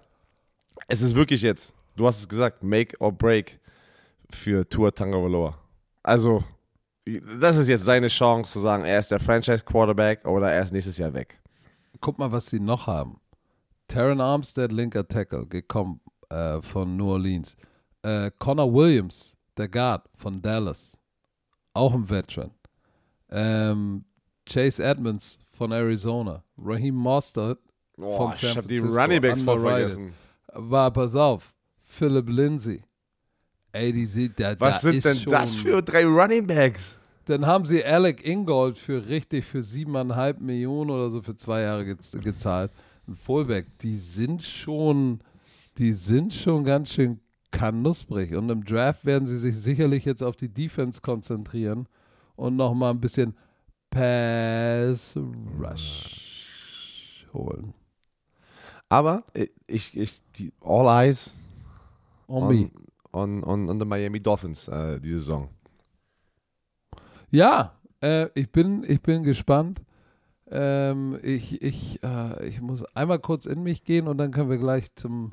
es 0.88 1.00
ist 1.02 1.14
wirklich 1.14 1.42
jetzt, 1.42 1.74
du 1.96 2.06
hast 2.06 2.20
es 2.20 2.28
gesagt, 2.28 2.62
Make 2.62 2.96
or 3.00 3.12
Break 3.12 3.60
für 4.30 4.68
Tour 4.68 4.92
Tagovailoa. 4.94 5.56
Also, 6.02 6.42
das 7.40 7.56
ist 7.56 7.68
jetzt 7.68 7.84
seine 7.84 8.08
Chance 8.08 8.52
zu 8.52 8.60
sagen, 8.60 8.84
er 8.84 8.98
ist 8.98 9.10
der 9.10 9.20
Franchise 9.20 9.64
Quarterback 9.64 10.24
oder 10.26 10.50
er 10.50 10.62
ist 10.62 10.72
nächstes 10.72 10.98
Jahr 10.98 11.12
weg. 11.14 11.40
Guck 12.00 12.18
mal, 12.18 12.32
was 12.32 12.46
sie 12.46 12.60
noch 12.60 12.86
haben. 12.86 13.20
Taron 13.88 14.20
Armstead, 14.20 14.72
linker 14.72 15.06
Tackle, 15.06 15.46
gekommen 15.46 16.00
äh, 16.30 16.60
von 16.62 16.96
New 16.96 17.10
Orleans. 17.10 17.56
Äh, 18.02 18.30
Connor 18.38 18.72
Williams, 18.72 19.36
der 19.56 19.68
Guard 19.68 20.08
von 20.16 20.40
Dallas, 20.42 20.98
auch 21.74 21.94
ein 21.94 22.08
Veteran. 22.08 22.50
Ähm, 23.30 24.04
Chase 24.52 24.82
Edmonds 24.82 25.38
von 25.48 25.72
Arizona. 25.72 26.42
Raheem 26.58 26.94
Mostert 26.94 27.58
von 27.96 28.34
San 28.34 28.50
ich 28.50 28.56
hab 28.56 28.68
die 28.68 28.76
Francisco, 28.76 29.02
Running 29.02 29.20
Backs 29.20 29.42
voll 29.42 29.58
underrated. 29.58 29.90
vergessen. 29.90 30.14
War, 30.54 30.90
pass 30.90 31.16
auf, 31.16 31.54
Philip 31.84 32.28
Lindsay. 32.28 32.82
Ey, 33.72 33.92
die 33.92 34.06
sind 34.06 34.38
da, 34.38 34.54
Was 34.58 34.82
da 34.82 34.90
sind 34.90 35.04
denn 35.04 35.16
schon, 35.16 35.32
das 35.32 35.54
für 35.54 35.82
drei 35.82 36.04
Running 36.04 36.46
Backs? 36.46 36.98
Dann 37.24 37.46
haben 37.46 37.64
sie 37.64 37.82
Alec 37.82 38.26
Ingold 38.26 38.76
für 38.76 39.06
richtig 39.08 39.44
für 39.44 39.62
siebeneinhalb 39.62 40.40
Millionen 40.40 40.90
oder 40.90 41.10
so 41.10 41.22
für 41.22 41.36
zwei 41.36 41.62
Jahre 41.62 41.84
gez 41.86 42.10
gezahlt. 42.22 42.70
Ein 43.08 43.16
Fullback, 43.16 43.66
die 43.78 43.96
sind 43.96 44.42
schon, 44.42 45.20
die 45.78 45.92
sind 45.92 46.34
schon 46.34 46.64
ganz 46.64 46.92
schön 46.92 47.20
knusprig. 47.52 48.34
Und 48.34 48.50
im 48.50 48.64
Draft 48.64 49.04
werden 49.04 49.26
sie 49.26 49.38
sich 49.38 49.56
sicherlich 49.56 50.04
jetzt 50.04 50.22
auf 50.22 50.36
die 50.36 50.48
Defense 50.48 51.00
konzentrieren 51.00 51.86
und 52.34 52.56
nochmal 52.56 52.90
ein 52.90 53.00
bisschen 53.00 53.34
Pass 53.92 55.16
Rush 55.60 57.26
holen. 57.34 57.74
Aber 58.88 59.22
ich, 59.66 59.96
ich, 59.96 60.22
die 60.36 60.52
All 60.62 61.04
Eyes 61.04 61.36
On 62.26 62.48
me. 62.48 62.70
on, 63.12 63.42
on, 63.42 63.44
on, 63.44 63.70
on 63.70 63.78
the 63.78 63.84
Miami 63.84 64.18
Dolphins 64.18 64.68
äh, 64.68 64.98
die 64.98 65.10
Saison. 65.10 65.50
Ja, 67.30 67.74
äh, 68.00 68.28
ich, 68.34 68.50
bin, 68.50 68.82
ich 68.88 69.02
bin 69.02 69.24
gespannt. 69.24 69.82
Ähm, 70.50 71.18
ich, 71.22 71.60
ich, 71.60 72.02
äh, 72.02 72.46
ich 72.46 72.62
muss 72.62 72.84
einmal 72.94 73.18
kurz 73.18 73.44
in 73.44 73.62
mich 73.62 73.84
gehen 73.84 74.08
und 74.08 74.16
dann 74.16 74.30
können 74.30 74.48
wir 74.48 74.58
gleich 74.58 74.94
zum 74.94 75.32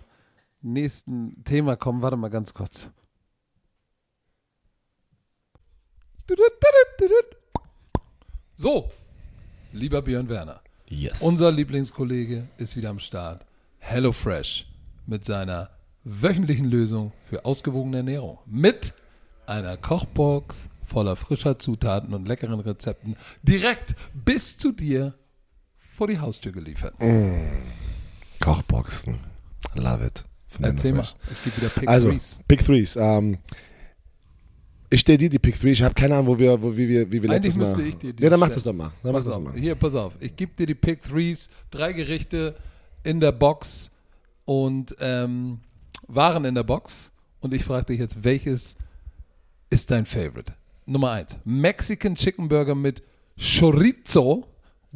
nächsten 0.62 1.44
Thema 1.46 1.78
kommen. 1.78 2.02
Warte 2.02 2.18
mal 2.18 2.30
ganz 2.30 2.54
kurz. 2.54 2.92
So, 8.62 8.90
lieber 9.72 10.02
Björn 10.02 10.28
Werner, 10.28 10.60
Yes. 10.90 11.22
unser 11.22 11.50
Lieblingskollege 11.50 12.50
ist 12.58 12.76
wieder 12.76 12.90
am 12.90 13.00
Start. 13.00 13.46
HelloFresh 13.78 14.68
mit 15.06 15.24
seiner 15.24 15.70
wöchentlichen 16.04 16.66
Lösung 16.70 17.14
für 17.30 17.46
ausgewogene 17.46 17.96
Ernährung. 18.00 18.38
Mit 18.46 18.94
einer 19.46 19.78
Kochbox 19.78 20.70
voller 20.86 21.16
frischer 21.16 21.58
Zutaten 21.58 22.14
und 22.14 22.28
leckeren 22.28 22.60
Rezepten 22.60 23.16
direkt 23.44 23.96
bis 24.14 24.58
zu 24.58 24.74
dir 24.74 25.14
vor 25.78 26.08
die 26.10 26.20
Haustür 26.20 26.52
geliefert. 26.52 26.96
Kochboxen. 28.42 29.22
Love 29.76 30.06
it. 30.06 30.26
Erzähl 30.62 30.92
mal, 30.92 31.08
es 31.32 31.44
gibt 31.46 31.56
wieder 31.62 31.70
Pick 31.70 31.88
Also, 31.88 32.10
Threes. 32.10 32.40
Pick 32.46 32.66
Threes. 32.66 32.98
Ähm, 32.98 33.38
ich 34.90 35.00
stelle 35.02 35.18
dir 35.18 35.30
die 35.30 35.40
Pick 35.40 35.60
Threes. 35.60 35.80
Ich 35.80 35.84
habe 35.84 35.94
keine 35.94 36.16
Ahnung, 36.16 36.28
wo 36.28 36.40
wir, 36.40 36.62
wo, 36.62 36.76
wie 36.76 36.88
wir, 36.88 37.12
wie 37.12 37.22
wir 37.22 37.30
Eigentlich 37.30 37.54
letztes 37.54 37.56
Mal. 37.58 37.66
müsste 37.66 37.82
ich 37.84 37.98
dir 37.98 38.14
die 38.14 38.24
Ja, 38.24 38.30
dann 38.30 38.40
mach 38.40 38.50
das 38.50 38.64
doch 38.64 38.74
mal. 38.74 38.92
Dann 39.04 39.12
mach 39.12 39.20
Pass 39.20 39.26
das 39.26 39.36
auf, 39.36 39.44
mal. 39.44 39.54
hier, 39.54 39.76
pass 39.76 39.96
auf. 39.96 40.18
Ich 40.20 40.36
gebe 40.36 40.52
dir 40.58 40.66
die 40.66 40.76
Pick 40.76 41.04
Threes, 41.04 41.50
drei 41.70 41.94
Gerichte 41.94 42.56
in 43.04 43.20
der 43.20 43.32
Box 43.32 43.92
und 44.46 44.96
ähm, 45.00 45.60
Waren 46.08 46.44
in 46.46 46.56
der 46.56 46.64
Box. 46.64 47.12
Und 47.40 47.54
ich 47.54 47.64
frage 47.64 47.86
dich 47.88 48.00
jetzt, 48.00 48.24
welches 48.24 48.76
ist 49.70 49.92
dein 49.92 50.06
Favorite? 50.06 50.54
Nummer 50.88 51.12
eins: 51.12 51.38
Mexican 51.46 52.16
Chicken 52.16 52.50
Burger 52.50 52.74
mit 52.74 53.04
Chorizo, 53.38 54.48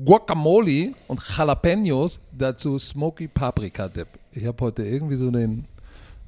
Guacamole 0.03 0.93
und 1.07 1.21
Jalapenos. 1.37 2.19
Dazu 2.31 2.77
Smoky 2.79 3.27
Paprika 3.27 3.87
Dip. 3.87 4.07
Ich 4.31 4.43
habe 4.45 4.57
heute 4.65 4.83
irgendwie 4.83 5.15
so 5.15 5.29
den 5.29 5.65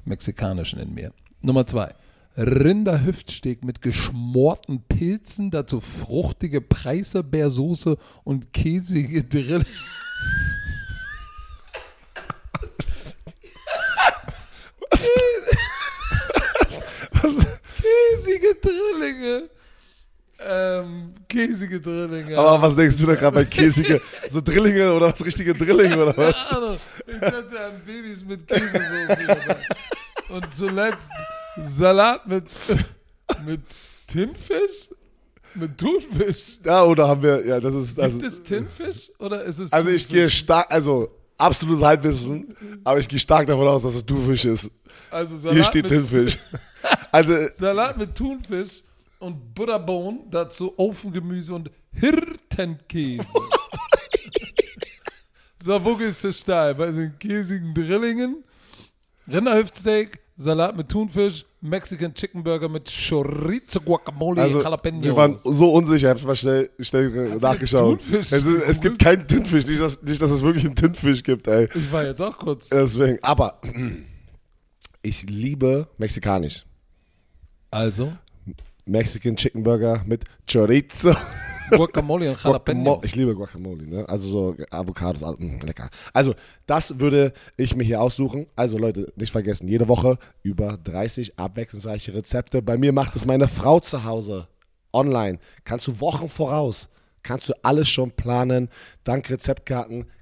mexikanischen 0.04 0.78
in 0.78 0.94
mir. 0.94 1.12
Nummer 1.42 1.66
zwei. 1.66 1.92
Rinderhüftsteak 2.36 3.64
mit 3.64 3.80
geschmorten 3.80 4.82
Pilzen, 4.82 5.50
dazu 5.50 5.80
fruchtige 5.80 6.60
Preiselbeersoße 6.60 7.96
und 8.24 8.52
käsige 8.52 9.24
Drill. 9.24 9.64
Käsige 18.16 18.54
Drillinge. 18.56 19.50
Ähm, 20.38 21.14
käsige 21.28 21.80
Drillinge. 21.80 22.36
Aber 22.38 22.60
was 22.60 22.76
denkst 22.76 22.98
du 22.98 23.06
da 23.06 23.14
gerade 23.14 23.34
bei 23.34 23.44
käsige, 23.44 24.00
so 24.30 24.40
Drillinge 24.40 24.92
oder 24.92 25.12
was, 25.12 25.24
richtige 25.24 25.54
Drillinge 25.54 26.02
oder 26.02 26.16
was? 26.16 26.48
Keine 26.48 26.66
Ahnung. 26.66 26.78
Ich 27.06 27.20
dachte 27.20 27.60
an 27.60 27.82
Babys 27.86 28.24
mit 28.24 28.46
Käsesoße. 28.46 29.56
Und 30.28 30.52
zuletzt 30.52 31.10
Salat 31.64 32.26
mit, 32.26 32.44
mit 33.46 33.60
Tinfisch? 34.06 34.90
Mit 35.54 35.78
Thunfisch? 35.78 36.58
Ja, 36.64 36.84
oder 36.84 37.08
haben 37.08 37.22
wir, 37.22 37.46
ja, 37.46 37.58
das 37.58 37.74
ist, 37.74 37.98
also, 37.98 38.18
Gibt 38.18 38.30
es 38.30 38.42
Tinfisch 38.42 39.10
oder 39.18 39.42
ist 39.44 39.58
es 39.58 39.72
also 39.72 39.88
ich 39.88 40.06
gehe 40.06 40.28
stark, 40.28 40.70
also 40.70 41.08
absolutes 41.38 41.82
Halbwissen, 41.82 42.54
aber 42.84 42.98
ich 42.98 43.08
gehe 43.08 43.18
stark 43.18 43.46
davon 43.46 43.66
aus, 43.66 43.82
dass 43.82 43.94
es 43.94 44.04
Thunfisch 44.04 44.44
ist. 44.44 44.70
also 45.10 45.38
Salat 45.38 45.54
Hier 45.54 45.64
steht 45.64 45.84
mit, 45.84 45.92
Tinfisch. 45.92 46.38
Also, 47.10 47.48
Salat 47.54 47.96
mit 47.96 48.14
Thunfisch 48.14 48.82
und 49.18 49.54
Butterbohnen, 49.54 50.30
dazu 50.30 50.78
Ofengemüse 50.78 51.54
und 51.54 51.70
Hirtenkäse. 51.92 53.26
so, 55.62 55.84
wo 55.84 55.96
gehst 55.96 56.22
du 56.22 56.32
steil? 56.32 56.74
Bei 56.74 56.90
den 56.90 57.18
käsigen 57.18 57.72
Drillingen, 57.72 58.44
Rinderhüftsteak, 59.26 60.20
Salat 60.38 60.76
mit 60.76 60.88
Thunfisch, 60.90 61.46
Mexican 61.62 62.12
Chicken 62.12 62.42
Burger 62.42 62.68
mit 62.68 62.90
Chorizo, 62.90 63.80
Guacamole, 63.80 64.42
also 64.42 64.60
Jalapenos. 64.60 65.02
wir 65.02 65.16
waren 65.16 65.38
so 65.38 65.72
unsicher, 65.72 66.12
ich 66.12 66.18
habe 66.18 66.26
mal 66.26 66.36
schnell, 66.36 66.70
schnell 66.78 67.10
du 67.10 67.38
nachgeschaut. 67.38 68.00
Thunfisch 68.00 68.32
Es, 68.32 68.44
ist, 68.44 68.62
es 68.68 68.80
gibt 68.80 68.98
keinen 68.98 69.26
Tinfisch, 69.26 69.66
nicht 69.66 69.80
dass, 69.80 70.02
nicht, 70.02 70.20
dass 70.20 70.30
es 70.30 70.42
wirklich 70.42 70.66
einen 70.66 70.74
Tinfisch 70.74 71.22
gibt, 71.22 71.46
ey. 71.46 71.68
ich 71.74 71.90
war 71.90 72.04
jetzt 72.04 72.20
auch 72.20 72.36
kurz. 72.36 72.68
Deswegen, 72.68 73.18
aber 73.22 73.60
ich 75.02 75.22
liebe 75.22 75.88
mexikanisch. 75.96 76.66
Also, 77.70 78.12
Mexican 78.84 79.36
Chicken 79.36 79.62
Burger 79.62 80.02
mit 80.06 80.24
Chorizo. 80.50 81.14
Guacamole 81.70 82.30
und. 82.30 82.42
Jalapenos. 82.42 82.98
Ich 83.02 83.14
liebe 83.16 83.34
Guacamole, 83.34 83.86
ne? 83.86 84.08
Also 84.08 84.26
so 84.26 84.56
Avocados, 84.70 85.22
all- 85.22 85.36
mh, 85.38 85.64
lecker. 85.64 85.88
Also, 86.12 86.34
das 86.66 86.98
würde 87.00 87.32
ich 87.56 87.74
mir 87.76 87.84
hier 87.84 88.00
aussuchen. 88.00 88.46
Also 88.56 88.78
Leute, 88.78 89.12
nicht 89.16 89.32
vergessen, 89.32 89.68
jede 89.68 89.88
Woche 89.88 90.18
über 90.42 90.76
30 90.82 91.38
abwechslungsreiche 91.38 92.14
Rezepte. 92.14 92.62
Bei 92.62 92.76
mir 92.76 92.92
macht 92.92 93.16
es 93.16 93.24
meine 93.24 93.48
Frau 93.48 93.80
zu 93.80 94.04
Hause. 94.04 94.48
Online. 94.92 95.38
Kannst 95.64 95.86
du 95.86 96.00
Wochen 96.00 96.28
voraus. 96.28 96.88
Kannst 97.22 97.48
du 97.48 97.54
alles 97.62 97.88
schon 97.88 98.12
planen. 98.12 98.68
Dank 99.04 99.28
Rezeptkarten 99.30 100.06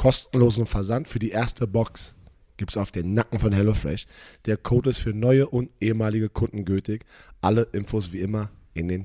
Kostenlosen 0.00 0.64
Versand 0.64 1.08
für 1.08 1.18
die 1.18 1.28
erste 1.28 1.66
Box 1.66 2.14
gibt 2.56 2.70
es 2.70 2.78
auf 2.78 2.90
den 2.90 3.12
Nacken 3.12 3.38
von 3.38 3.52
HelloFresh. 3.52 4.06
Der 4.46 4.56
Code 4.56 4.88
ist 4.88 5.00
für 5.00 5.12
neue 5.12 5.46
und 5.46 5.70
ehemalige 5.78 6.30
Kunden 6.30 6.64
gültig. 6.64 7.04
Alle 7.42 7.64
Infos 7.72 8.10
wie 8.14 8.20
immer 8.20 8.50
in 8.72 8.88
den 8.88 9.04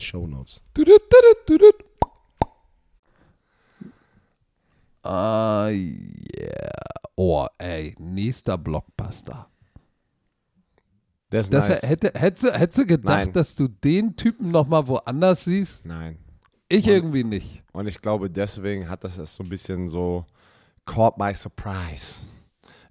tudut, 1.03 1.45
tudut. 1.45 1.75
Ah, 5.03 5.67
yeah. 5.67 6.71
Oh, 7.17 7.45
ey, 7.57 7.93
nächster 7.99 8.57
Blockbuster. 8.57 9.49
Das 11.29 11.49
Das 11.49 11.67
nice. 11.67 11.81
hätte, 11.83 12.13
hättest, 12.17 12.43
du- 12.45 12.53
hättest 12.53 12.79
du 12.79 12.85
gedacht, 12.85 13.25
Nein. 13.25 13.33
dass 13.33 13.53
du 13.55 13.67
den 13.67 14.15
Typen 14.15 14.49
nochmal 14.49 14.87
woanders 14.87 15.43
siehst? 15.43 15.85
Nein. 15.85 16.19
Ich 16.69 16.85
Und- 16.85 16.91
irgendwie 16.91 17.25
nicht. 17.25 17.63
Und 17.73 17.87
ich 17.87 17.99
glaube, 18.01 18.29
deswegen 18.29 18.87
hat 18.89 19.03
das 19.03 19.17
das 19.17 19.35
so 19.35 19.43
ein 19.43 19.49
bisschen 19.49 19.89
so 19.89 20.25
caught 20.85 21.17
by 21.17 21.33
surprise. 21.33 22.21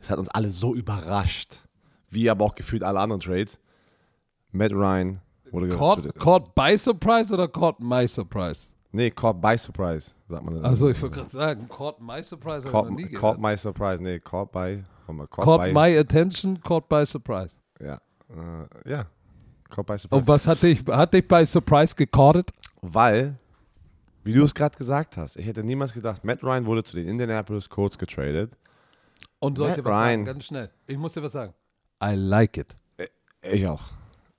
Es 0.00 0.10
hat 0.10 0.18
uns 0.18 0.28
alle 0.28 0.50
so 0.50 0.74
überrascht. 0.74 1.62
Wie 2.10 2.28
aber 2.30 2.44
auch 2.44 2.54
gefühlt 2.54 2.82
alle 2.82 3.00
anderen 3.00 3.20
Trades. 3.20 3.58
Matt 4.52 4.72
Ryan 4.72 5.20
wurde 5.50 5.68
Caught, 5.68 6.14
caught 6.18 6.54
by 6.54 6.76
surprise 6.76 7.32
oder 7.32 7.48
caught 7.48 7.80
my 7.80 8.06
surprise? 8.06 8.68
Nee, 8.92 9.10
caught 9.10 9.40
by 9.40 9.56
surprise, 9.58 10.12
sagt 10.28 10.44
man. 10.44 10.64
Also 10.64 10.88
ich 10.88 11.02
wollte 11.02 11.16
gerade 11.16 11.30
sagen, 11.30 11.68
caught 11.68 12.00
my 12.00 12.22
surprise 12.22 12.64
ich 12.66 12.72
caught, 12.72 12.90
noch 12.90 12.96
nie 12.96 13.08
caught 13.08 13.38
gehört. 13.38 13.40
my 13.40 13.56
surprise. 13.56 14.00
Nee, 14.02 14.20
caught 14.20 14.52
by. 14.52 14.84
mal, 15.08 15.26
Caught, 15.26 15.44
Caught 15.44 15.60
by 15.64 15.72
my 15.72 15.98
attention, 15.98 16.60
caught 16.60 16.88
by 16.88 17.04
surprise. 17.04 17.54
Ja. 17.80 17.94
Äh, 18.28 18.90
ja. 18.90 19.06
Caught 19.70 19.86
by 19.86 19.98
surprise. 19.98 20.20
Und 20.20 20.28
was 20.28 20.46
hat 20.46 20.62
dich, 20.62 20.84
hat 20.86 21.12
dich 21.12 21.26
bei 21.26 21.44
Surprise 21.44 21.94
gecaughtet? 21.96 22.52
Weil, 22.82 23.36
wie 24.24 24.32
du 24.32 24.42
es 24.42 24.54
gerade 24.54 24.76
gesagt 24.76 25.16
hast, 25.16 25.36
ich 25.36 25.46
hätte 25.46 25.62
niemals 25.62 25.92
gedacht, 25.92 26.24
Matt 26.24 26.42
Ryan 26.42 26.66
wurde 26.66 26.82
zu 26.82 26.96
den 26.96 27.06
Indianapolis 27.08 27.68
Colts 27.68 27.98
getradet. 27.98 28.56
Und 29.38 29.58
soll 29.58 29.68
ich 29.70 29.76
Matt 29.76 29.78
dir 29.78 29.84
was 29.90 29.96
sagen? 29.98 30.06
Ryan. 30.08 30.24
Ganz 30.24 30.44
schnell. 30.44 30.70
Ich 30.86 30.98
muss 30.98 31.12
dir 31.12 31.22
was 31.22 31.32
sagen. 31.32 31.54
I 32.02 32.14
like 32.14 32.56
it. 32.56 32.76
Ich 33.42 33.66
auch. 33.66 33.82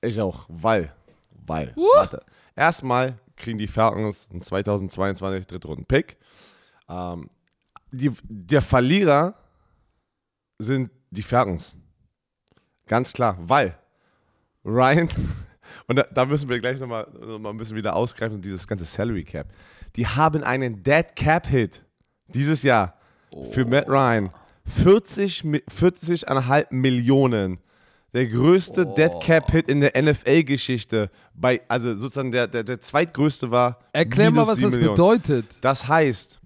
Ich 0.01 0.19
auch. 0.19 0.45
Weil. 0.49 0.91
Weil. 1.45 1.73
Warte. 1.75 2.23
Erstmal 2.55 3.19
kriegen 3.35 3.57
die 3.57 3.67
Falcons 3.67 4.27
einen 4.31 4.41
2022 4.41 5.45
Drittrunden-Pick. 5.47 6.17
Ähm, 6.89 7.29
die, 7.91 8.11
der 8.23 8.61
Verlierer 8.61 9.35
sind 10.57 10.89
die 11.11 11.23
Falcons. 11.23 11.75
Ganz 12.87 13.13
klar. 13.13 13.37
Weil 13.39 13.77
Ryan, 14.63 15.09
und 15.87 15.95
da, 15.97 16.03
da 16.13 16.25
müssen 16.25 16.49
wir 16.49 16.59
gleich 16.59 16.79
nochmal 16.79 17.07
noch 17.19 17.39
mal 17.39 17.49
ein 17.49 17.57
bisschen 17.57 17.75
wieder 17.77 17.95
ausgreifen, 17.95 18.41
dieses 18.41 18.67
ganze 18.67 18.85
Salary 18.85 19.23
Cap. 19.23 19.47
Die 19.95 20.07
haben 20.07 20.43
einen 20.43 20.83
Dead 20.83 21.05
Cap 21.15 21.47
Hit 21.47 21.83
dieses 22.27 22.63
Jahr 22.63 22.97
für 23.51 23.65
Matt 23.65 23.87
Ryan. 23.87 24.31
40, 24.65 25.43
Mi- 25.43 25.63
40,5 25.69 26.67
Millionen. 26.71 27.59
Der 28.13 28.27
größte 28.27 28.85
Dead 28.95 29.11
Cap 29.21 29.51
Hit 29.51 29.67
in 29.67 29.81
der 29.81 29.91
NFL-Geschichte. 30.01 31.11
Bei, 31.33 31.61
also 31.67 31.93
sozusagen 31.97 32.31
der, 32.31 32.47
der, 32.47 32.63
der 32.63 32.79
zweitgrößte 32.79 33.51
war. 33.51 33.79
Erklär 33.91 34.31
mal, 34.31 34.47
was 34.47 34.59
das 34.59 34.71
Millionen. 34.73 34.95
bedeutet. 34.95 35.57
Das 35.61 35.87
heißt, 35.87 36.39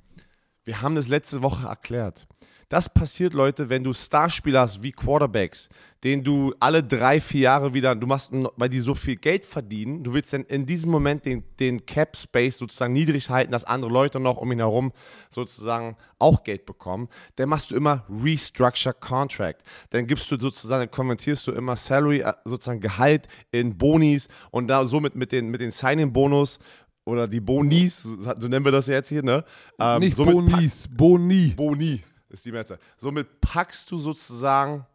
wir 0.65 0.81
haben 0.81 0.95
das 0.95 1.07
letzte 1.07 1.41
Woche 1.43 1.67
erklärt. 1.67 2.27
Das 2.69 2.87
passiert, 2.87 3.33
Leute, 3.33 3.67
wenn 3.69 3.83
du 3.83 3.93
Starspieler 3.93 4.61
hast 4.61 4.83
wie 4.83 4.91
Quarterbacks, 4.91 5.69
denen 6.03 6.23
du 6.23 6.53
alle 6.59 6.83
drei, 6.83 7.19
vier 7.19 7.41
Jahre 7.41 7.73
wieder, 7.73 7.95
du 7.95 8.05
machst, 8.05 8.31
weil 8.31 8.69
die 8.69 8.79
so 8.79 8.93
viel 8.93 9.15
Geld 9.15 9.43
verdienen, 9.43 10.03
du 10.03 10.13
willst 10.13 10.33
dann 10.33 10.43
in 10.43 10.67
diesem 10.67 10.91
Moment 10.91 11.25
den, 11.25 11.43
den 11.59 11.83
Cap 11.87 12.15
Space 12.15 12.59
sozusagen 12.59 12.93
niedrig 12.93 13.31
halten, 13.31 13.51
dass 13.51 13.63
andere 13.63 13.91
Leute 13.91 14.19
noch 14.19 14.37
um 14.37 14.51
ihn 14.51 14.59
herum 14.59 14.91
sozusagen 15.31 15.97
auch 16.19 16.43
Geld 16.43 16.67
bekommen, 16.67 17.09
dann 17.37 17.49
machst 17.49 17.71
du 17.71 17.75
immer 17.75 18.05
Restructure 18.07 18.93
Contract. 18.93 19.63
Dann 19.89 20.05
gibst 20.05 20.29
du 20.29 20.39
sozusagen, 20.39 20.81
dann 20.81 20.91
konvertierst 20.91 21.47
du 21.47 21.51
immer 21.53 21.75
Salary, 21.75 22.19
äh, 22.19 22.33
sozusagen 22.45 22.81
Gehalt 22.81 23.27
in 23.51 23.79
Bonis 23.79 24.27
und 24.51 24.67
da 24.67 24.85
somit 24.85 25.15
mit 25.15 25.31
den, 25.31 25.49
mit 25.49 25.61
den 25.61 25.71
Signing-Bonus 25.71 26.59
oder 27.03 27.27
die 27.27 27.39
Bonis, 27.39 28.03
so 28.03 28.47
nennen 28.47 28.63
wir 28.63 28.71
das 28.71 28.85
jetzt 28.85 29.09
hier, 29.09 29.23
ne? 29.23 29.43
Ähm, 29.79 30.01
Nicht 30.01 30.17
Bonis, 30.17 30.87
Boni. 30.87 31.53
Boni 31.57 32.03
ist 32.29 32.45
die 32.45 32.51
Mehrzahl. 32.51 32.79
Somit 32.97 33.41
packst 33.41 33.89
du 33.91 33.97
sozusagen 33.97 34.85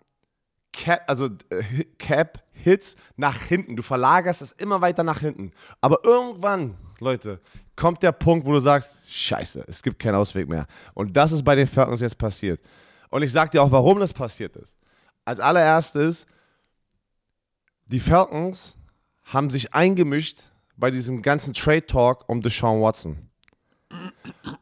Cap, 0.72 1.02
also 1.06 1.26
äh, 1.50 1.84
Cap 1.98 2.42
Hits 2.52 2.96
nach 3.16 3.42
hinten. 3.42 3.76
Du 3.76 3.82
verlagerst 3.82 4.42
es 4.42 4.52
immer 4.52 4.80
weiter 4.80 5.02
nach 5.02 5.20
hinten. 5.20 5.52
Aber 5.80 6.04
irgendwann, 6.04 6.76
Leute, 6.98 7.40
kommt 7.76 8.02
der 8.02 8.12
Punkt, 8.12 8.46
wo 8.46 8.52
du 8.52 8.60
sagst, 8.60 9.00
scheiße, 9.08 9.64
es 9.66 9.82
gibt 9.82 9.98
keinen 9.98 10.14
Ausweg 10.14 10.48
mehr. 10.48 10.66
Und 10.94 11.16
das 11.16 11.32
ist 11.32 11.44
bei 11.44 11.54
den 11.54 11.66
Falcons 11.66 12.00
jetzt 12.00 12.18
passiert. 12.18 12.60
Und 13.10 13.22
ich 13.22 13.32
sag 13.32 13.50
dir 13.50 13.62
auch, 13.62 13.70
warum 13.70 14.00
das 14.00 14.12
passiert 14.12 14.56
ist. 14.56 14.76
Als 15.24 15.40
allererstes, 15.40 16.26
die 17.86 18.00
Falcons 18.00 18.76
haben 19.24 19.50
sich 19.50 19.74
eingemischt 19.74 20.40
bei 20.76 20.90
diesem 20.90 21.22
ganzen 21.22 21.54
Trade 21.54 21.86
Talk 21.86 22.28
um 22.28 22.42
Deshaun 22.42 22.82
Watson. 22.82 23.28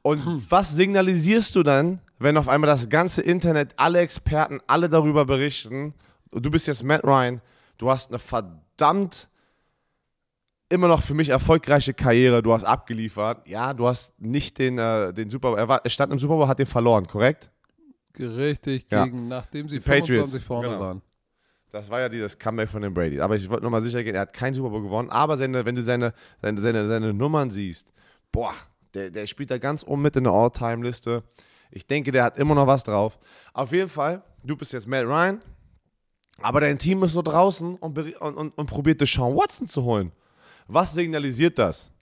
Und 0.02 0.50
was 0.50 0.72
signalisierst 0.72 1.54
du 1.54 1.62
dann, 1.62 2.00
wenn 2.22 2.36
auf 2.36 2.48
einmal 2.48 2.68
das 2.68 2.88
ganze 2.88 3.22
Internet, 3.22 3.74
alle 3.76 4.00
Experten, 4.00 4.60
alle 4.66 4.88
darüber 4.88 5.24
berichten? 5.24 5.94
Du 6.30 6.50
bist 6.50 6.66
jetzt 6.66 6.82
Matt 6.82 7.04
Ryan, 7.04 7.40
du 7.78 7.90
hast 7.90 8.10
eine 8.10 8.18
verdammt 8.18 9.28
immer 10.68 10.88
noch 10.88 11.02
für 11.02 11.14
mich 11.14 11.28
erfolgreiche 11.28 11.92
Karriere, 11.92 12.42
du 12.42 12.52
hast 12.54 12.64
abgeliefert. 12.64 13.46
Ja, 13.46 13.74
du 13.74 13.86
hast 13.86 14.18
nicht 14.20 14.58
den, 14.58 14.78
äh, 14.78 15.12
den 15.12 15.28
Super 15.28 15.50
Bowl, 15.50 15.58
er, 15.58 15.68
war, 15.68 15.80
er 15.84 15.90
stand 15.90 16.12
im 16.12 16.18
Super 16.18 16.36
Bowl, 16.36 16.48
hat 16.48 16.58
den 16.58 16.66
verloren, 16.66 17.06
korrekt? 17.06 17.50
Richtig, 18.18 18.86
Ja. 18.90 19.04
gegen, 19.04 19.28
nachdem 19.28 19.68
sie 19.68 19.76
Die 19.76 19.80
Patriots, 19.80 20.32
25 20.32 20.44
vorne 20.44 20.68
genau. 20.68 20.80
waren. 20.80 21.02
Das 21.70 21.90
war 21.90 22.00
ja 22.00 22.08
dieses 22.08 22.38
Comeback 22.38 22.68
von 22.68 22.82
den 22.82 22.92
Brady. 22.92 23.20
Aber 23.20 23.34
ich 23.36 23.48
wollte 23.48 23.64
nochmal 23.64 23.82
sicher 23.82 24.02
gehen, 24.04 24.14
er 24.14 24.22
hat 24.22 24.32
keinen 24.34 24.52
Super 24.54 24.70
Bowl 24.70 24.82
gewonnen. 24.82 25.08
Aber 25.10 25.38
seine, 25.38 25.64
wenn 25.64 25.74
du 25.74 25.82
seine, 25.82 26.12
seine, 26.42 26.60
seine, 26.60 26.86
seine 26.86 27.14
Nummern 27.14 27.50
siehst, 27.50 27.92
boah, 28.30 28.54
der, 28.94 29.10
der 29.10 29.26
spielt 29.26 29.50
da 29.50 29.56
ganz 29.58 29.82
oben 29.86 30.02
mit 30.02 30.16
in 30.16 30.24
der 30.24 30.32
All-Time-Liste. 30.34 31.22
Ich 31.72 31.86
denke, 31.86 32.12
der 32.12 32.24
hat 32.24 32.38
immer 32.38 32.54
noch 32.54 32.66
was 32.66 32.84
drauf. 32.84 33.18
Auf 33.52 33.72
jeden 33.72 33.88
Fall, 33.88 34.22
du 34.44 34.56
bist 34.56 34.72
jetzt 34.72 34.86
Matt 34.86 35.04
Ryan, 35.04 35.42
aber 36.40 36.60
dein 36.60 36.78
Team 36.78 37.02
ist 37.02 37.12
so 37.12 37.22
draußen 37.22 37.76
und, 37.76 37.98
und, 37.98 38.34
und, 38.34 38.50
und 38.50 38.66
probiert 38.66 39.00
Deshaun 39.00 39.36
Watson 39.36 39.66
zu 39.66 39.82
holen. 39.82 40.12
Was 40.68 40.94
signalisiert 40.94 41.58
das? 41.58 41.92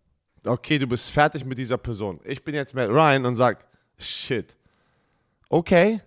okay, 0.47 0.79
du 0.79 0.87
bist 0.87 1.11
fertig 1.11 1.45
mit 1.45 1.59
dieser 1.59 1.79
Person. 1.79 2.21
Ich 2.25 2.43
bin 2.43 2.55
jetzt 2.55 2.75
Matt 2.75 2.89
Ryan 2.89 3.27
und 3.27 3.35
sag, 3.35 3.65
shit, 3.99 4.57
okay. 5.49 6.01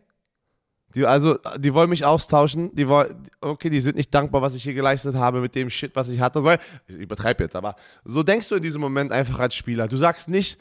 Die, 0.95 1.05
also, 1.05 1.39
die 1.57 1.74
wollen 1.74 1.89
mich 1.89 2.05
austauschen. 2.05 2.74
Die 2.76 2.88
wollen, 2.88 3.28
okay, 3.41 3.70
die 3.70 3.80
sind 3.80 3.95
nicht 3.95 4.14
dankbar, 4.14 4.43
was 4.43 4.53
ich 4.53 4.64
hier 4.64 4.76
geleistet 4.76 5.16
habe 5.16 5.41
mit 5.41 5.55
dem 5.55 5.70
Shit, 5.70 5.95
was 5.95 6.07
ich 6.07 6.20
hatte. 6.20 6.41
So, 6.41 6.51
ich 6.51 6.95
übertreibe 6.95 7.43
jetzt, 7.43 7.55
aber 7.55 7.76
so 8.05 8.22
denkst 8.22 8.49
du 8.49 8.55
in 8.55 8.61
diesem 8.61 8.82
Moment 8.82 9.11
einfach 9.11 9.39
als 9.39 9.55
Spieler. 9.55 9.88
Du 9.88 9.97
sagst 9.97 10.30
nicht, 10.30 10.59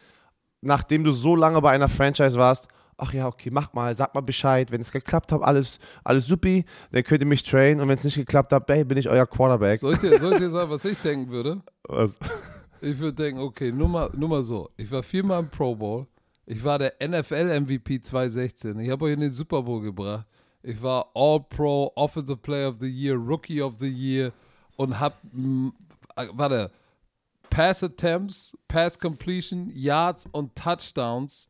nachdem 0.63 1.05
du 1.05 1.13
so 1.13 1.37
lange 1.37 1.61
bei 1.61 1.73
einer 1.73 1.91
Franchise 1.91 2.37
warst, 2.37 2.69
ach 2.97 3.12
ja, 3.12 3.26
okay, 3.26 3.51
mach 3.51 3.72
mal, 3.72 3.95
sag 3.97 4.14
mal 4.14 4.20
Bescheid. 4.20 4.70
Wenn 4.70 4.80
es 4.80 4.93
geklappt 4.93 5.32
hat, 5.32 5.43
alles, 5.43 5.78
alles 6.05 6.26
supi, 6.26 6.64
dann 6.90 7.03
könnt 7.03 7.22
ihr 7.22 7.26
mich 7.26 7.43
trainen. 7.43 7.80
Und 7.80 7.88
wenn 7.88 7.97
es 7.97 8.05
nicht 8.05 8.16
geklappt 8.16 8.53
hat, 8.53 8.68
hey, 8.68 8.84
bin 8.84 8.99
ich 8.99 9.09
euer 9.09 9.26
Quarterback. 9.26 9.80
Soll 9.80 9.95
ich, 9.95 10.01
dir, 10.01 10.18
soll 10.18 10.32
ich 10.32 10.38
dir 10.38 10.51
sagen, 10.51 10.70
was 10.70 10.84
ich 10.84 10.99
denken 10.99 11.30
würde? 11.30 11.62
Was? 11.88 12.18
Ich 12.80 12.99
würde 12.99 13.14
denken, 13.14 13.40
okay, 13.40 13.70
nur 13.70 13.88
mal, 13.88 14.11
nur 14.14 14.28
mal 14.28 14.43
so. 14.43 14.70
Ich 14.76 14.90
war 14.90 15.03
viermal 15.03 15.40
im 15.40 15.49
Pro 15.49 15.74
Bowl. 15.74 16.07
Ich 16.47 16.62
war 16.64 16.78
der 16.78 16.95
NFL-MVP 17.01 18.03
2016. 18.03 18.78
Ich 18.80 18.90
habe 18.90 19.05
euch 19.05 19.12
in 19.12 19.20
den 19.20 19.32
Super 19.32 19.62
Bowl 19.62 19.80
gebracht. 19.80 20.26
Ich 20.62 20.80
war 20.82 21.11
All-Pro, 21.14 21.93
Offensive 21.95 22.36
Player 22.38 22.68
of 22.68 22.76
the 22.80 22.88
Year, 22.88 23.14
Rookie 23.14 23.62
of 23.62 23.74
the 23.78 23.88
Year 23.88 24.32
und 24.76 24.99
hab, 24.99 25.18
mh, 25.32 25.72
äh, 26.16 26.26
warte, 26.32 26.70
Pass 27.51 27.82
Attempts, 27.82 28.57
Pass 28.66 28.99
Completion, 28.99 29.70
Yards 29.74 30.26
und 30.32 30.55
Touchdowns 30.57 31.49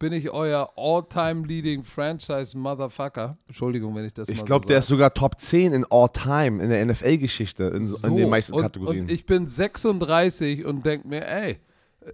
bin 0.00 0.12
ich 0.14 0.30
euer 0.30 0.72
All-Time 0.76 1.46
Leading 1.46 1.84
Franchise 1.84 2.58
Motherfucker. 2.58 3.36
Entschuldigung, 3.46 3.94
wenn 3.94 4.06
ich 4.06 4.14
das 4.14 4.28
Ich 4.28 4.44
glaube, 4.44 4.64
so 4.64 4.68
der 4.68 4.78
ist 4.78 4.88
sogar 4.88 5.14
Top 5.14 5.38
10 5.38 5.72
in 5.72 5.86
All-Time 5.88 6.60
in 6.60 6.70
der 6.70 6.84
NFL-Geschichte, 6.84 7.64
in, 7.64 7.88
in 8.04 8.16
den 8.16 8.28
meisten 8.28 8.54
und, 8.54 8.62
Kategorien. 8.62 9.02
Und 9.02 9.10
ich 9.10 9.26
bin 9.26 9.46
36 9.46 10.64
und 10.64 10.84
denke 10.84 11.06
mir, 11.06 11.28
ey, 11.28 11.60
äh, 12.00 12.10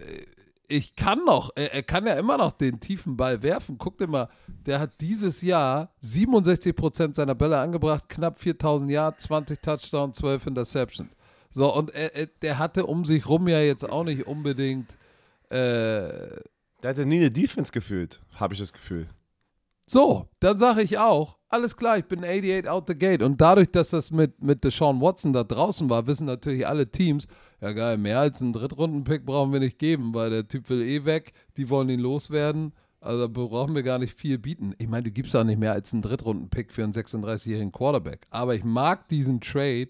ich 0.67 0.97
kann 0.97 1.23
noch, 1.25 1.51
er, 1.55 1.73
er 1.73 1.83
kann 1.83 2.05
ja 2.05 2.15
immer 2.15 2.37
noch 2.37 2.51
den 2.51 2.81
tiefen 2.81 3.15
Ball 3.15 3.41
werfen. 3.41 3.77
Guck 3.77 3.97
dir 3.97 4.07
mal, 4.07 4.27
der 4.65 4.81
hat 4.81 4.99
dieses 4.99 5.41
Jahr 5.41 5.93
67% 6.03 7.15
seiner 7.15 7.35
Bälle 7.35 7.57
angebracht, 7.57 8.09
knapp 8.09 8.37
4000 8.37 8.91
Yards, 8.91 9.23
20 9.23 9.61
Touchdowns, 9.61 10.17
12 10.17 10.47
Interceptions. 10.47 11.13
So, 11.49 11.73
und 11.73 11.91
er, 11.91 12.13
er, 12.13 12.25
der 12.41 12.59
hatte 12.59 12.85
um 12.85 13.05
sich 13.05 13.29
rum 13.29 13.47
ja 13.47 13.61
jetzt 13.61 13.89
auch 13.89 14.03
nicht 14.03 14.27
unbedingt 14.27 14.97
äh, 15.49 16.41
der 16.81 16.91
hatte 16.91 17.05
nie 17.05 17.17
eine 17.17 17.31
Defense 17.31 17.71
gefühlt, 17.71 18.21
habe 18.35 18.53
ich 18.53 18.59
das 18.59 18.73
Gefühl. 18.73 19.07
So, 19.89 20.27
dann 20.41 20.57
sage 20.57 20.81
ich 20.81 20.97
auch, 20.97 21.37
alles 21.47 21.77
klar, 21.77 21.97
ich 21.97 22.05
bin 22.05 22.19
88 22.25 22.67
out 22.67 22.87
the 22.87 22.95
gate. 22.95 23.21
Und 23.21 23.39
dadurch, 23.39 23.71
dass 23.71 23.91
das 23.91 24.11
mit, 24.11 24.41
mit 24.43 24.65
Deshaun 24.65 24.99
Watson 24.99 25.31
da 25.31 25.45
draußen 25.45 25.89
war, 25.89 26.07
wissen 26.07 26.25
natürlich 26.25 26.67
alle 26.67 26.91
Teams, 26.91 27.27
ja 27.61 27.71
geil, 27.71 27.97
mehr 27.97 28.19
als 28.19 28.41
einen 28.41 28.51
Drittrunden-Pick 28.51 29.25
brauchen 29.25 29.53
wir 29.53 29.61
nicht 29.61 29.79
geben, 29.79 30.13
weil 30.13 30.29
der 30.29 30.47
Typ 30.47 30.69
will 30.69 30.81
eh 30.81 31.05
weg, 31.05 31.31
die 31.55 31.69
wollen 31.69 31.89
ihn 31.89 32.01
loswerden. 32.01 32.73
Also 32.99 33.29
brauchen 33.29 33.75
wir 33.75 33.83
gar 33.83 33.99
nicht 33.99 34.19
viel 34.19 34.37
bieten. 34.37 34.73
Ich 34.77 34.87
meine, 34.87 35.03
du 35.03 35.11
gibst 35.11 35.35
auch 35.35 35.45
nicht 35.45 35.59
mehr 35.59 35.71
als 35.71 35.93
einen 35.93 36.01
Drittrunden-Pick 36.01 36.73
für 36.73 36.83
einen 36.83 36.93
36-jährigen 36.93 37.71
Quarterback. 37.71 38.27
Aber 38.29 38.55
ich 38.55 38.65
mag 38.65 39.07
diesen 39.07 39.39
Trade, 39.39 39.89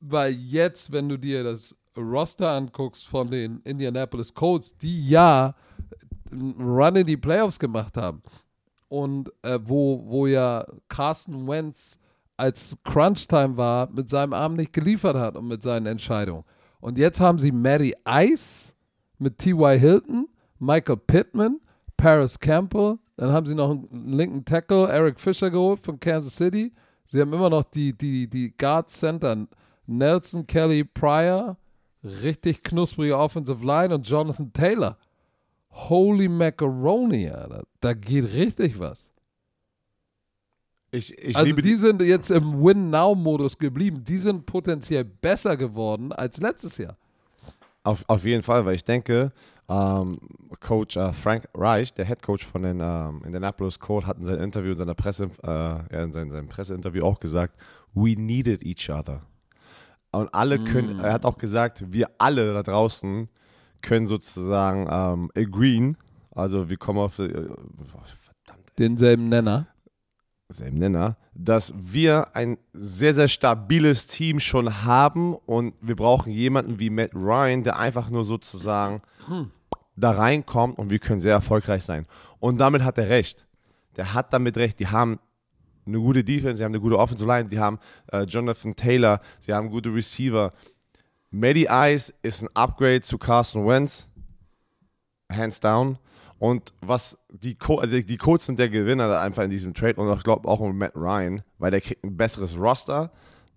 weil 0.00 0.32
jetzt, 0.34 0.92
wenn 0.92 1.08
du 1.08 1.16
dir 1.16 1.42
das 1.42 1.74
Roster 1.96 2.50
anguckst 2.50 3.06
von 3.06 3.30
den 3.30 3.60
Indianapolis 3.64 4.34
Colts, 4.34 4.76
die 4.76 5.08
ja 5.08 5.54
einen 6.30 6.60
Run 6.60 6.96
in 6.96 7.06
die 7.06 7.16
Playoffs 7.16 7.58
gemacht 7.58 7.96
haben 7.96 8.22
und 8.88 9.32
äh, 9.42 9.58
wo, 9.62 10.04
wo 10.06 10.26
ja 10.26 10.64
Carson 10.88 11.46
Wentz 11.46 11.98
als 12.36 12.76
Crunch-Time 12.84 13.56
war, 13.56 13.88
mit 13.90 14.10
seinem 14.10 14.32
Arm 14.32 14.54
nicht 14.54 14.72
geliefert 14.72 15.16
hat 15.16 15.36
und 15.36 15.46
mit 15.46 15.62
seinen 15.62 15.86
Entscheidungen. 15.86 16.44
Und 16.80 16.98
jetzt 16.98 17.20
haben 17.20 17.38
sie 17.38 17.52
Matty 17.52 17.94
Ice 18.06 18.74
mit 19.18 19.38
T.Y. 19.38 19.78
Hilton, 19.78 20.28
Michael 20.58 20.96
Pittman, 20.96 21.60
Paris 21.96 22.38
Campbell, 22.38 22.98
dann 23.16 23.32
haben 23.32 23.46
sie 23.46 23.54
noch 23.54 23.70
einen 23.70 24.08
linken 24.08 24.44
Tackle, 24.44 24.88
Eric 24.88 25.20
Fisher 25.20 25.50
geholt 25.50 25.80
von 25.80 26.00
Kansas 26.00 26.36
City. 26.36 26.72
Sie 27.06 27.20
haben 27.20 27.32
immer 27.32 27.50
noch 27.50 27.64
die, 27.64 27.96
die, 27.96 28.28
die 28.28 28.56
Guard 28.56 28.90
Center, 28.90 29.46
Nelson 29.86 30.46
Kelly 30.46 30.84
Pryor, 30.84 31.56
richtig 32.04 32.62
knusprige 32.62 33.16
Offensive 33.18 33.64
Line 33.64 33.94
und 33.94 34.08
Jonathan 34.08 34.52
Taylor. 34.52 34.98
Holy 35.70 36.28
Macaroni, 36.28 37.28
Alter. 37.28 37.64
Da 37.80 37.94
geht 37.94 38.32
richtig 38.32 38.78
was. 38.78 39.10
Ich, 40.92 41.16
ich 41.18 41.34
also 41.36 41.46
liebe 41.46 41.60
die 41.60 41.74
sind 41.74 42.00
jetzt 42.02 42.30
im 42.30 42.62
Win-Now-Modus 42.62 43.58
geblieben. 43.58 44.04
Die 44.04 44.18
sind 44.18 44.46
potenziell 44.46 45.04
besser 45.04 45.56
geworden 45.56 46.12
als 46.12 46.38
letztes 46.38 46.78
Jahr. 46.78 46.96
Auf, 47.82 48.04
auf 48.06 48.24
jeden 48.24 48.42
Fall, 48.42 48.64
weil 48.64 48.76
ich 48.76 48.84
denke, 48.84 49.32
ähm, 49.68 50.18
Coach 50.60 50.96
äh, 50.96 51.12
Frank 51.12 51.48
Reich, 51.52 51.92
der 51.92 52.06
Head 52.06 52.22
Coach 52.22 52.46
von 52.46 52.62
den 52.62 52.80
ähm, 52.80 53.22
Indianapolis 53.26 53.78
Colts, 53.78 54.06
hat 54.06 54.18
in 54.18 54.24
seinem 54.24 54.42
Interview, 54.42 54.70
in 54.70 54.76
seiner 54.76 54.94
Presse, 54.94 55.30
äh, 55.42 56.02
in 56.02 56.12
seinem, 56.12 56.30
seinem 56.30 56.48
Presseinterview 56.48 57.04
auch 57.04 57.18
gesagt, 57.18 57.60
we 57.92 58.14
needed 58.16 58.62
each 58.62 58.88
other. 58.88 59.22
Und 60.14 60.34
alle 60.34 60.58
können, 60.58 61.00
er 61.00 61.12
hat 61.12 61.24
auch 61.24 61.38
gesagt, 61.38 61.92
wir 61.92 62.10
alle 62.18 62.52
da 62.54 62.62
draußen 62.62 63.28
können 63.82 64.06
sozusagen 64.06 64.88
ähm, 64.90 65.30
agreeen, 65.36 65.96
also 66.30 66.68
wir 66.68 66.76
kommen 66.76 66.98
auf, 66.98 67.18
äh, 67.18 67.28
verdammt, 67.28 68.72
Denselben 68.78 69.28
Nenner. 69.28 69.68
selben 70.48 70.78
Nenner, 70.78 71.16
dass 71.34 71.72
wir 71.76 72.34
ein 72.34 72.58
sehr, 72.72 73.14
sehr 73.14 73.28
stabiles 73.28 74.06
Team 74.06 74.40
schon 74.40 74.84
haben 74.84 75.34
und 75.34 75.74
wir 75.80 75.96
brauchen 75.96 76.32
jemanden 76.32 76.78
wie 76.80 76.90
Matt 76.90 77.14
Ryan, 77.14 77.62
der 77.62 77.78
einfach 77.78 78.10
nur 78.10 78.24
sozusagen 78.24 79.02
da 79.96 80.10
reinkommt 80.10 80.78
und 80.78 80.90
wir 80.90 80.98
können 80.98 81.20
sehr 81.20 81.34
erfolgreich 81.34 81.84
sein. 81.84 82.06
Und 82.40 82.58
damit 82.58 82.82
hat 82.82 82.98
er 82.98 83.08
recht. 83.08 83.46
Der 83.96 84.12
hat 84.12 84.32
damit 84.32 84.56
recht. 84.56 84.80
Die 84.80 84.88
haben 84.88 85.18
eine 85.86 85.98
gute 85.98 86.24
Defense, 86.24 86.56
sie 86.56 86.64
haben 86.64 86.72
eine 86.72 86.80
gute 86.80 86.98
Offensive 86.98 87.28
Line, 87.28 87.48
die 87.48 87.58
haben 87.58 87.78
äh, 88.12 88.22
Jonathan 88.22 88.74
Taylor, 88.74 89.20
sie 89.38 89.52
haben 89.52 89.70
gute 89.70 89.92
Receiver. 89.94 90.52
Matty 91.30 91.66
Ice 91.68 92.12
ist 92.22 92.42
ein 92.42 92.48
Upgrade 92.54 93.00
zu 93.00 93.18
Carson 93.18 93.66
Wentz, 93.66 94.08
hands 95.30 95.60
down. 95.60 95.98
Und 96.38 96.74
was 96.80 97.16
die, 97.30 97.54
Co 97.54 97.78
also 97.78 97.98
die 98.00 98.16
Colts 98.16 98.46
sind 98.46 98.58
der 98.58 98.68
Gewinner 98.68 99.08
da 99.08 99.22
einfach 99.22 99.44
in 99.44 99.50
diesem 99.50 99.72
Trade 99.72 100.00
und 100.00 100.16
ich 100.16 100.24
glaube 100.24 100.48
auch 100.48 100.60
mit 100.60 100.74
Matt 100.74 100.92
Ryan, 100.94 101.42
weil 101.58 101.70
der 101.70 101.80
kriegt 101.80 102.04
ein 102.04 102.16
besseres 102.16 102.58
Roster, 102.58 103.12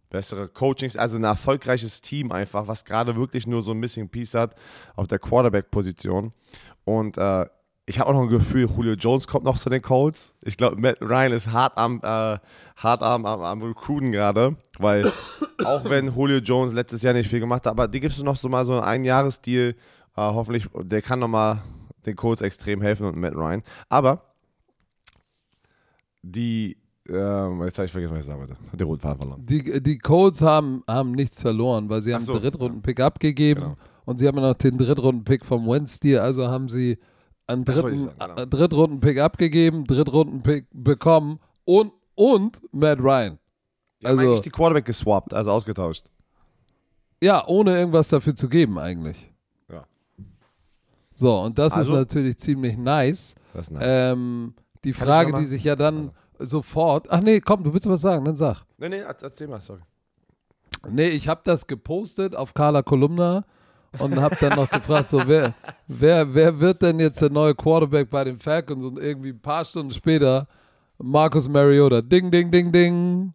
bessere 0.10 0.48
Coachings, 0.48 0.96
also 0.96 1.18
ein 1.18 1.24
erfolgreiches 1.24 2.02
Team 2.02 2.32
einfach, 2.32 2.68
was 2.68 2.86
gerade 2.86 3.16
wirklich 3.16 3.46
nur 3.46 3.62
so 3.62 3.72
ein 3.72 3.80
Missing 3.80 4.10
Piece 4.10 4.36
hat 4.36 4.56
auf 4.96 5.08
der 5.08 5.20
Quarterback-Position. 5.20 6.32
Und 6.86 7.18
äh, 7.18 7.46
ich 7.90 8.00
habe 8.00 8.10
auch 8.10 8.14
noch 8.14 8.24
ein 8.24 8.28
Gefühl, 8.28 8.68
Julio 8.68 8.94
Jones 8.94 9.28
kommt 9.28 9.46
noch 9.46 9.58
zu 9.58 9.70
den 9.70 9.82
Colts. 9.82 10.36
Ich 10.42 10.58
glaube, 10.58 10.76
Matt 10.76 11.02
Ryan 11.02 11.32
ist 11.32 11.54
hart 11.54 11.78
am, 11.78 12.00
äh, 12.04 12.38
hart 12.76 13.02
am, 13.02 13.26
am, 13.26 13.42
am 13.42 13.62
Recruiten 13.64 14.12
gerade, 14.12 14.58
weil 14.78 15.10
auch 15.64 15.86
wenn 15.86 16.14
Julio 16.14 16.40
Jones 16.40 16.74
letztes 16.74 17.02
Jahr 17.02 17.14
nicht 17.14 17.30
viel 17.30 17.40
gemacht 17.40 17.66
hat, 17.66 17.72
aber 17.72 17.88
die 17.88 18.02
gibst 18.02 18.20
du 18.20 18.26
noch 18.26 18.36
so 18.36 18.50
mal 18.50 18.66
so 18.66 18.74
einen 18.74 18.84
Einjahresdeal. 18.84 19.70
Äh, 19.70 19.76
hoffentlich, 20.16 20.68
der 20.76 21.02
kann 21.02 21.20
noch 21.20 21.30
mal 21.30 21.64
den 22.06 22.18
Colts 22.18 22.42
extrem 22.42 22.82
helfen 22.82 23.06
und 23.06 23.16
Matt 23.18 23.36
Ryan. 23.36 23.64
Aber 23.88 24.22
die, 26.22 26.76
ähm, 27.08 27.64
jetzt 27.64 27.78
habe 27.78 27.86
ich 27.86 27.92
vergessen, 27.92 28.14
was 28.16 28.20
ich 28.20 28.26
sagen 28.26 28.40
wollte. 28.42 28.58
Die 28.74 28.84
roten 28.84 29.02
Faden 29.02 29.20
verloren. 29.20 29.46
Die, 29.46 29.82
die 29.82 29.98
Colts 29.98 30.42
haben, 30.42 30.84
haben 30.88 31.14
nichts 31.14 31.42
verloren, 31.42 31.90
weil 31.90 32.02
sie 32.02 32.14
haben 32.14 32.24
so, 32.24 32.34
einen 32.34 32.42
Drittrunden-Pick 32.42 33.00
abgegeben 33.00 33.62
Genau. 33.62 33.78
und 34.04 34.20
sie 34.20 34.28
haben 34.28 34.36
ja 34.36 34.50
noch 34.50 34.56
den 34.56 34.78
Drittrunden-Pick 34.78 35.46
vom 35.46 35.68
Wentz-Deal, 35.70 36.20
also 36.20 36.48
haben 36.50 36.68
sie 36.68 36.98
einen 37.48 37.64
dritten, 37.64 37.98
sagen, 37.98 38.14
genau. 38.20 38.36
äh, 38.36 38.48
Drittrunden-Pick 38.48 39.20
abgegeben, 39.20 39.86
Drittrunden-Pick 39.86 40.68
bekommen 40.74 41.40
und, 41.66 41.94
und 42.16 42.62
Matt 42.74 43.00
Ryan. 43.00 43.40
Die 44.02 44.06
haben 44.08 44.18
Also, 44.20 44.30
eigentlich 44.30 44.42
die 44.42 44.50
Quarterback 44.50 44.86
geswappt, 44.86 45.34
also 45.34 45.52
ausgetauscht. 45.52 46.06
ja, 47.24 47.46
ohne 47.48 47.78
irgendwas 47.78 48.10
dafür 48.10 48.36
zu 48.36 48.48
geben 48.50 48.78
eigentlich. 48.78 49.32
Ja. 49.72 49.86
So, 51.16 51.40
und 51.42 51.58
das 51.58 51.74
Also- 51.74 51.94
ist 51.94 52.00
natürlich 52.00 52.38
ziemlich 52.38 52.78
nice. 52.78 53.34
Das 53.54 53.64
ist 53.68 53.72
nice. 53.72 53.84
Ähm, 53.86 54.54
die 54.84 54.92
Kann 54.92 55.08
Frage, 55.08 55.34
die 55.34 55.46
sich 55.46 55.64
ja 55.64 55.76
dann 55.76 56.12
sofort. 56.40 57.08
Ach 57.10 57.22
nee, 57.22 57.40
komm, 57.40 57.64
du 57.64 57.74
willst 57.74 57.90
was 57.90 58.02
sagen, 58.02 58.24
dann 58.26 58.36
sag. 58.38 58.64
nee, 58.78 58.90
nee, 58.90 59.00
erzähl 59.00 59.48
mal, 59.48 59.60
sorry. 59.62 59.82
Nee, 60.90 61.10
ich 61.10 61.28
habe 61.28 61.42
das 61.44 61.66
gepostet 61.66 62.36
auf 62.36 62.54
Carla 62.54 62.84
Kolumna 62.84 63.46
und 64.00 64.20
habe 64.20 64.36
dann 64.40 64.56
noch 64.56 64.70
gefragt, 64.70 65.10
so 65.10 65.22
wer, 65.26 65.54
wer, 65.88 66.34
wer 66.34 66.60
wird 66.60 66.82
denn 66.82 67.00
jetzt 67.00 67.22
der 67.22 67.30
neue 67.30 67.56
Quarterback 67.56 68.10
bei 68.10 68.24
den 68.24 68.40
Falcons? 68.40 68.84
Und 68.84 69.00
irgendwie 69.00 69.30
ein 69.30 69.40
paar 69.40 69.66
Stunden 69.66 69.92
später 69.92 70.48
Marcus 70.98 71.48
Mariota, 71.48 72.02
ding, 72.02 72.32
ding, 72.32 72.52
ding, 72.52 72.72
ding, 72.72 73.34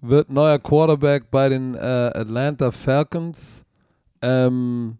wird 0.00 0.30
neuer 0.30 0.58
Quarterback 0.58 1.30
bei 1.30 1.48
den 1.48 1.74
äh, 1.74 1.78
Atlanta 1.78 2.70
Falcons. 2.70 3.64
Ähm, 4.20 4.98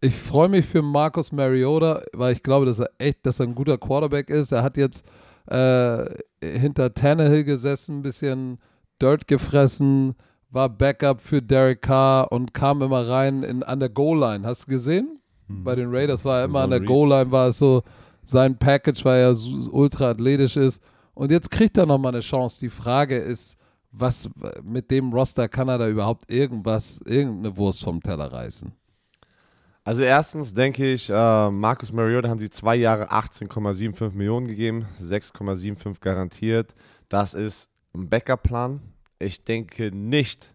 ich 0.00 0.14
freue 0.14 0.48
mich 0.48 0.66
für 0.66 0.82
Marcus 0.82 1.32
Mariota, 1.32 2.02
weil 2.12 2.32
ich 2.32 2.42
glaube, 2.42 2.66
dass 2.66 2.78
er 2.78 2.90
echt, 2.98 3.26
dass 3.26 3.40
er 3.40 3.46
ein 3.46 3.54
guter 3.54 3.78
Quarterback 3.78 4.30
ist. 4.30 4.52
Er 4.52 4.62
hat 4.62 4.76
jetzt 4.76 5.04
äh, 5.46 6.04
hinter 6.40 6.94
Tannehill 6.94 7.44
gesessen, 7.44 7.98
ein 7.98 8.02
bisschen 8.02 8.58
Dirt 9.00 9.26
gefressen, 9.26 10.14
war 10.50 10.68
Backup 10.68 11.20
für 11.20 11.42
Derek 11.42 11.82
Carr 11.82 12.32
und 12.32 12.54
kam 12.54 12.82
immer 12.82 13.08
rein 13.08 13.42
in, 13.42 13.62
an 13.62 13.80
der 13.80 13.88
Goal-Line. 13.88 14.46
Hast 14.46 14.66
du 14.66 14.70
gesehen? 14.70 15.20
Bei 15.48 15.74
den 15.74 15.88
Raiders 15.90 16.24
war 16.24 16.40
er 16.40 16.44
immer 16.44 16.58
So 16.58 16.64
an 16.64 16.70
der. 16.70 16.80
Goal-Line, 16.80 17.30
war 17.30 17.48
es 17.48 17.58
so 17.58 17.82
sein 18.22 18.58
Package, 18.58 19.04
weil 19.04 19.20
er 19.20 19.34
so 19.34 19.70
ultra 19.72 20.10
athletisch 20.10 20.56
ist. 20.56 20.82
Und 21.14 21.30
jetzt 21.30 21.50
kriegt 21.50 21.78
er 21.78 21.86
nochmal 21.86 22.12
eine 22.12 22.20
Chance. 22.20 22.60
Die 22.60 22.68
Frage 22.68 23.16
ist, 23.16 23.56
was 23.90 24.30
mit 24.62 24.90
dem 24.90 25.12
Roster 25.12 25.48
kann 25.48 25.68
er 25.68 25.78
da 25.78 25.88
überhaupt 25.88 26.30
irgendwas, 26.30 27.00
irgendeine 27.04 27.56
Wurst 27.56 27.82
vom 27.82 28.02
Teller 28.02 28.30
reißen? 28.30 28.72
Also 29.84 30.02
erstens 30.02 30.52
denke 30.52 30.92
ich, 30.92 31.08
äh, 31.08 31.50
Marcus 31.50 31.92
Mariota 31.92 32.28
haben 32.28 32.38
sie 32.38 32.50
zwei 32.50 32.76
Jahre 32.76 33.10
18,75 33.10 34.12
Millionen 34.12 34.46
gegeben, 34.46 34.86
6,75 35.00 36.00
garantiert. 36.00 36.74
Das 37.08 37.32
ist 37.32 37.70
ein 37.94 38.10
Backup-Plan. 38.10 38.82
Ich 39.18 39.44
denke 39.44 39.90
nicht, 39.92 40.54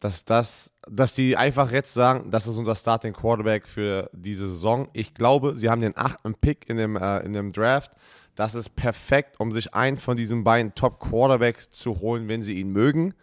dass 0.00 0.24
das, 0.24 0.72
dass 0.88 1.14
die 1.14 1.36
einfach 1.36 1.72
jetzt 1.72 1.92
sagen, 1.92 2.30
das 2.30 2.46
ist 2.46 2.56
unser 2.56 2.74
Starting 2.74 3.12
Quarterback 3.12 3.66
für 3.66 4.08
diese 4.12 4.48
Saison. 4.48 4.88
Ich 4.92 5.14
glaube, 5.14 5.54
sie 5.54 5.68
haben 5.68 5.80
den 5.80 5.96
achten 5.96 6.34
Pick 6.34 6.68
in 6.68 6.76
dem, 6.76 6.96
äh, 6.96 7.18
in 7.20 7.32
dem 7.32 7.52
Draft. 7.52 7.92
Das 8.36 8.54
ist 8.54 8.76
perfekt, 8.76 9.40
um 9.40 9.50
sich 9.50 9.74
einen 9.74 9.96
von 9.96 10.16
diesen 10.16 10.44
beiden 10.44 10.74
Top 10.74 11.00
Quarterbacks 11.00 11.70
zu 11.70 11.98
holen, 11.98 12.28
wenn 12.28 12.42
sie 12.42 12.60
ihn 12.60 12.70
mögen. 12.70 13.14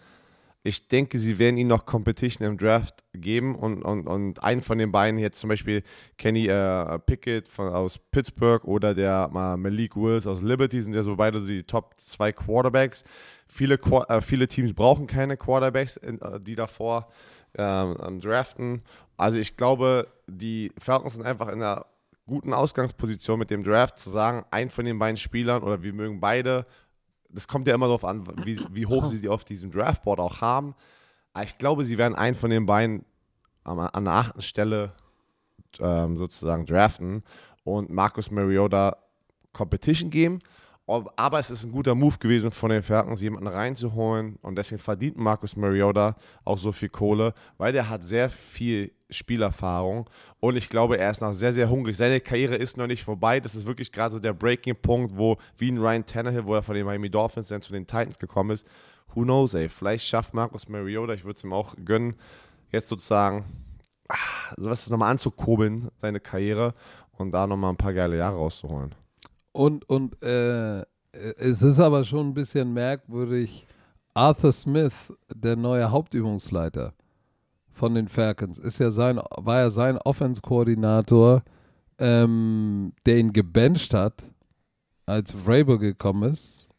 Ich 0.67 0.87
denke, 0.87 1.19
sie 1.19 1.37
werden 1.37 1.57
ihnen 1.57 1.69
noch 1.69 1.85
Competition 1.85 2.45
im 2.47 2.57
Draft 2.57 2.95
geben 3.13 3.55
und, 3.55 3.83
und, 3.83 4.07
und 4.07 4.43
einen 4.43 4.63
von 4.63 4.79
den 4.79 4.91
beiden, 4.91 5.19
jetzt 5.19 5.39
zum 5.39 5.47
Beispiel 5.47 5.83
Kenny 6.17 6.47
äh, 6.47 6.97
Pickett 6.99 7.47
von, 7.47 7.69
aus 7.69 7.99
Pittsburgh 8.11 8.65
oder 8.65 8.95
der 8.95 9.29
äh, 9.31 9.57
Malik 9.57 9.95
Wills 9.95 10.25
aus 10.25 10.41
Liberty, 10.41 10.81
sind 10.81 10.95
ja 10.95 11.03
so 11.03 11.15
beide 11.15 11.39
die 11.39 11.63
Top 11.63 11.93
zwei 11.97 12.31
Quarterbacks. 12.31 13.03
Viele, 13.47 13.75
äh, 13.75 14.21
viele 14.21 14.47
Teams 14.47 14.73
brauchen 14.73 15.07
keine 15.07 15.37
Quarterbacks, 15.37 15.97
äh, 15.97 16.39
die 16.39 16.55
davor 16.55 17.09
ähm, 17.57 18.19
draften. 18.19 18.81
Also 19.17 19.37
ich 19.37 19.55
glaube, 19.55 20.07
die 20.27 20.71
Falcons 20.77 21.13
sind 21.13 21.25
einfach 21.25 21.47
in 21.47 21.61
einer 21.61 21.85
guten 22.27 22.53
Ausgangsposition 22.53 23.39
mit 23.39 23.49
dem 23.51 23.63
Draft 23.63 23.99
zu 23.99 24.09
sagen, 24.09 24.45
ein 24.51 24.69
von 24.69 24.85
den 24.85 24.97
beiden 24.97 25.17
Spielern 25.17 25.63
oder 25.63 25.83
wir 25.83 25.93
mögen 25.93 26.19
beide 26.19 26.65
das 27.35 27.47
kommt 27.47 27.67
ja 27.67 27.75
immer 27.75 27.87
darauf 27.87 28.05
an, 28.05 28.25
wie, 28.45 28.59
wie 28.71 28.85
hoch 28.85 29.05
sie 29.05 29.19
die 29.19 29.29
auf 29.29 29.43
diesem 29.43 29.71
Draftboard 29.71 30.19
auch 30.19 30.41
haben. 30.41 30.73
Aber 31.33 31.43
ich 31.43 31.57
glaube, 31.57 31.83
sie 31.83 31.97
werden 31.97 32.15
einen 32.15 32.35
von 32.35 32.49
den 32.49 32.65
beiden 32.65 33.05
an 33.63 34.05
der 34.05 34.13
achten 34.13 34.41
Stelle 34.41 34.93
ähm, 35.79 36.17
sozusagen 36.17 36.65
draften 36.65 37.23
und 37.63 37.89
Marcus 37.89 38.31
Mariota 38.31 38.97
Competition 39.51 40.09
geben. 40.09 40.39
Aber 40.87 41.39
es 41.39 41.49
ist 41.49 41.65
ein 41.65 41.71
guter 41.71 41.95
Move 41.95 42.17
gewesen 42.19 42.51
von 42.51 42.69
den 42.69 42.83
Falcons, 42.83 43.21
jemanden 43.21 43.47
reinzuholen 43.47 44.37
und 44.43 44.55
deswegen 44.55 44.79
verdient 44.79 45.17
Marcus 45.17 45.55
Mariota 45.55 46.15
auch 46.43 46.59
so 46.59 46.71
viel 46.71 46.89
Kohle, 46.89 47.33
weil 47.57 47.73
der 47.73 47.89
hat 47.89 48.03
sehr 48.03 48.29
viel 48.29 48.91
Spielerfahrung 49.09 50.07
und 50.39 50.55
ich 50.55 50.69
glaube, 50.69 50.99
er 50.99 51.09
ist 51.09 51.21
noch 51.21 51.33
sehr, 51.33 51.53
sehr 51.53 51.69
hungrig. 51.69 51.97
Seine 51.97 52.19
Karriere 52.19 52.55
ist 52.55 52.77
noch 52.77 52.85
nicht 52.85 53.03
vorbei. 53.03 53.39
Das 53.39 53.55
ist 53.55 53.65
wirklich 53.65 53.91
gerade 53.91 54.13
so 54.13 54.19
der 54.19 54.33
Breaking-Punkt, 54.33 55.17
wo 55.17 55.37
wie 55.57 55.71
ein 55.71 55.79
Ryan 55.79 56.05
Tannehill, 56.05 56.45
wo 56.45 56.53
er 56.53 56.61
von 56.61 56.75
den 56.75 56.85
Miami 56.85 57.09
Dolphins 57.09 57.47
dann 57.47 57.63
zu 57.63 57.73
den 57.73 57.87
Titans 57.87 58.19
gekommen 58.19 58.51
ist. 58.51 58.67
Who 59.13 59.23
knows, 59.23 59.55
ey. 59.55 59.69
Vielleicht 59.69 60.05
schafft 60.05 60.35
Marcus 60.35 60.67
Mariota, 60.69 61.13
ich 61.13 61.23
würde 61.23 61.37
es 61.37 61.43
ihm 61.43 61.53
auch 61.53 61.75
gönnen, 61.83 62.15
jetzt 62.71 62.89
sozusagen 62.89 63.45
ah, 64.07 64.15
sowas 64.57 64.87
nochmal 64.89 65.11
anzukurbeln, 65.11 65.89
seine 65.97 66.19
Karriere 66.19 66.75
und 67.13 67.31
da 67.31 67.47
nochmal 67.47 67.71
ein 67.71 67.77
paar 67.77 67.93
geile 67.93 68.17
Jahre 68.17 68.37
rauszuholen. 68.37 68.93
Und, 69.55 69.87
und 69.87 70.21
äh, 70.21 70.83
es 71.13 71.61
ist 71.61 71.79
aber 71.79 72.03
schon 72.03 72.27
ein 72.27 72.33
bisschen 72.33 72.73
merkwürdig. 72.73 73.65
Arthur 74.13 74.51
Smith, 74.51 75.13
der 75.33 75.55
neue 75.55 75.89
Hauptübungsleiter 75.89 76.93
von 77.71 77.95
den 77.95 78.09
Falcons, 78.09 78.57
ist 78.57 78.79
ja 78.79 78.91
sein, 78.91 79.15
war 79.15 79.59
ja 79.61 79.69
sein 79.69 79.97
Offense-Koordinator, 79.97 81.41
ähm, 81.99 82.91
der 83.05 83.17
ihn 83.17 83.31
gebencht 83.31 83.93
hat, 83.93 84.33
als 85.05 85.31
Vrabel 85.31 85.77
gekommen 85.77 86.29
ist. 86.29 86.69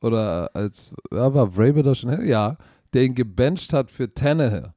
Oder 0.00 0.54
als, 0.54 0.94
ja, 1.10 1.34
war 1.34 1.50
Vrabel 1.50 1.82
da 1.82 1.96
schon? 1.96 2.24
Ja, 2.24 2.58
der 2.92 3.02
ihn 3.02 3.16
gebencht 3.16 3.72
hat 3.72 3.90
für 3.90 4.14
Tannehill. 4.14 4.72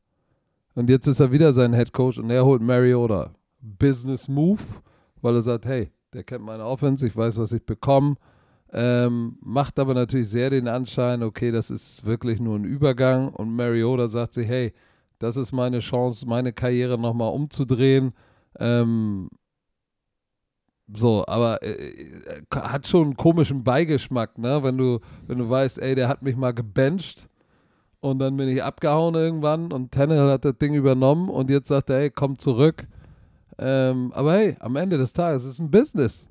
Und 0.73 0.89
jetzt 0.89 1.05
ist 1.05 1.19
er 1.19 1.31
wieder 1.31 1.53
sein 1.53 1.75
Head 1.75 1.93
Coach 1.93 2.17
und 2.17 2.31
er 2.31 2.45
holt 2.45 2.63
Mariota. 2.63 3.31
Business 3.61 4.27
Move, 4.27 4.81
weil 5.21 5.35
er 5.35 5.41
sagt, 5.43 5.67
hey, 5.67 5.91
der 6.13 6.23
kennt 6.23 6.43
meine 6.43 6.65
Offense, 6.65 7.05
ich 7.05 7.15
weiß, 7.15 7.37
was 7.39 7.51
ich 7.51 7.65
bekomme. 7.65 8.15
Ähm, 8.71 9.37
macht 9.41 9.77
aber 9.77 9.93
natürlich 9.93 10.29
sehr 10.29 10.49
den 10.49 10.67
Anschein, 10.67 11.21
okay, 11.21 11.51
das 11.51 11.69
ist 11.69 12.05
wirklich 12.05 12.39
nur 12.39 12.57
ein 12.57 12.63
Übergang. 12.63 13.29
Und 13.29 13.55
Mariota 13.55 14.07
sagt 14.07 14.33
sich, 14.33 14.47
hey, 14.47 14.73
das 15.19 15.37
ist 15.37 15.51
meine 15.51 15.79
Chance, 15.79 16.27
meine 16.27 16.53
Karriere 16.53 16.97
nochmal 16.97 17.31
umzudrehen. 17.31 18.13
Ähm, 18.59 19.29
so, 20.91 21.23
aber 21.27 21.61
äh, 21.63 21.71
äh, 21.71 22.41
hat 22.51 22.87
schon 22.87 23.03
einen 23.03 23.17
komischen 23.17 23.63
Beigeschmack, 23.63 24.37
ne? 24.37 24.63
Wenn 24.63 24.77
du, 24.77 24.99
wenn 25.27 25.37
du 25.37 25.49
weißt, 25.49 25.79
ey, 25.79 25.95
der 25.95 26.07
hat 26.07 26.21
mich 26.23 26.35
mal 26.35 26.53
gebencht 26.53 27.29
und 27.99 28.19
dann 28.19 28.35
bin 28.35 28.49
ich 28.49 28.63
abgehauen 28.63 29.15
irgendwann 29.15 29.71
und 29.71 29.91
Tannehill 29.91 30.29
hat 30.29 30.45
das 30.45 30.57
Ding 30.57 30.73
übernommen 30.73 31.29
und 31.29 31.49
jetzt 31.49 31.69
sagt 31.69 31.89
er, 31.89 31.99
hey, 31.99 32.09
komm 32.09 32.37
zurück. 32.37 32.85
Ähm, 33.65 34.11
aber 34.13 34.33
hey, 34.33 34.57
am 34.59 34.75
Ende 34.75 34.97
des 34.97 35.13
Tages 35.13 35.45
ist 35.45 35.53
es 35.53 35.59
ein 35.59 35.71
Business. 35.71 36.27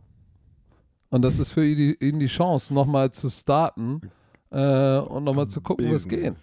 Und 1.08 1.22
das 1.22 1.38
ist 1.38 1.50
für 1.50 1.64
ihn 1.64 1.76
die, 1.76 2.06
ihn 2.06 2.20
die 2.20 2.26
Chance, 2.26 2.74
nochmal 2.74 3.10
zu 3.10 3.30
starten 3.30 4.02
äh, 4.50 4.98
und 4.98 5.24
nochmal 5.24 5.48
zu 5.48 5.62
gucken, 5.62 5.90
was 5.90 6.06
geht. 6.06 6.34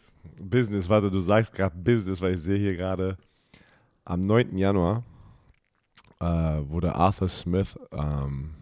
Business, 0.42 0.90
warte, 0.90 1.12
du 1.12 1.20
sagst 1.20 1.54
gerade 1.54 1.76
Business, 1.78 2.20
weil 2.22 2.34
ich 2.34 2.42
sehe 2.42 2.58
hier 2.58 2.76
gerade 2.76 3.18
am 4.04 4.22
9. 4.22 4.58
Januar 4.58 5.04
äh, 6.20 6.26
wurde 6.26 6.96
Arthur 6.96 7.28
Smith, 7.28 7.78
ähm, 7.92 8.56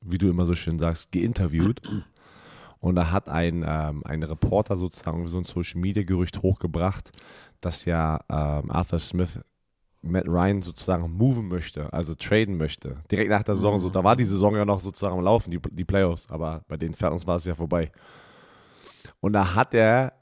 wie 0.00 0.18
du 0.18 0.28
immer 0.28 0.46
so 0.46 0.56
schön 0.56 0.80
sagst, 0.80 1.12
geinterviewt. 1.12 1.80
Und 2.80 2.96
da 2.96 3.12
hat 3.12 3.28
ein, 3.28 3.64
ähm, 3.64 4.02
ein 4.04 4.24
Reporter 4.24 4.76
sozusagen 4.76 5.28
so 5.28 5.38
ein 5.38 5.44
Social 5.44 5.80
Media 5.80 6.02
Gerücht 6.02 6.42
hochgebracht, 6.42 7.12
dass 7.60 7.84
ja 7.84 8.18
ähm, 8.28 8.70
Arthur 8.72 8.98
Smith 8.98 9.38
Matt 10.04 10.28
Ryan 10.28 10.62
sozusagen 10.62 11.10
moven 11.10 11.48
möchte, 11.48 11.92
also 11.92 12.14
traden 12.14 12.56
möchte. 12.56 12.96
Direkt 13.10 13.30
nach 13.30 13.42
der 13.42 13.54
Saison, 13.54 13.78
so, 13.78 13.88
da 13.88 14.04
war 14.04 14.16
die 14.16 14.24
Saison 14.24 14.54
ja 14.54 14.64
noch 14.64 14.80
sozusagen 14.80 15.16
am 15.16 15.24
Laufen, 15.24 15.50
die, 15.50 15.60
die 15.70 15.84
Playoffs, 15.84 16.26
aber 16.28 16.62
bei 16.68 16.76
den 16.76 16.94
Falcons 16.94 17.26
war 17.26 17.36
es 17.36 17.44
ja 17.44 17.54
vorbei. 17.54 17.90
Und 19.20 19.32
da 19.32 19.54
hat 19.54 19.72
er, 19.74 20.12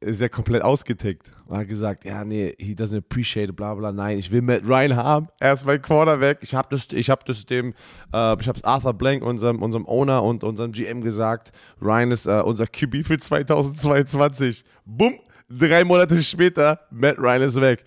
ist 0.00 0.20
er 0.20 0.28
komplett 0.28 0.62
ausgetickt 0.62 1.32
und 1.46 1.56
hat 1.56 1.66
gesagt, 1.66 2.04
ja, 2.04 2.24
nee, 2.24 2.54
he 2.58 2.74
doesn't 2.74 2.98
appreciate 2.98 3.50
it, 3.50 3.56
bla 3.56 3.74
bla, 3.74 3.90
nein, 3.90 4.18
ich 4.18 4.30
will 4.30 4.42
Matt 4.42 4.62
Ryan 4.64 4.94
haben, 4.94 5.28
er 5.40 5.54
ist 5.54 5.66
mein 5.66 5.82
Quarterback, 5.82 6.38
ich 6.42 6.54
habe 6.54 6.68
das, 6.70 6.88
ich 6.92 7.10
habe 7.10 7.22
das 7.26 7.44
dem, 7.46 7.74
äh, 8.12 8.40
ich 8.40 8.48
habe 8.48 8.58
es 8.58 8.64
Arthur 8.64 8.94
Blank, 8.94 9.24
unserem, 9.24 9.62
unserem 9.62 9.86
Owner 9.86 10.22
und 10.22 10.44
unserem 10.44 10.72
GM 10.72 11.00
gesagt, 11.00 11.50
Ryan 11.82 12.12
ist 12.12 12.26
äh, 12.26 12.40
unser 12.44 12.66
QB 12.66 13.04
für 13.04 13.18
2022. 13.18 14.64
Bumm, 14.84 15.18
drei 15.48 15.84
Monate 15.84 16.22
später, 16.22 16.80
Matt 16.90 17.18
Ryan 17.18 17.42
ist 17.42 17.60
weg. 17.60 17.84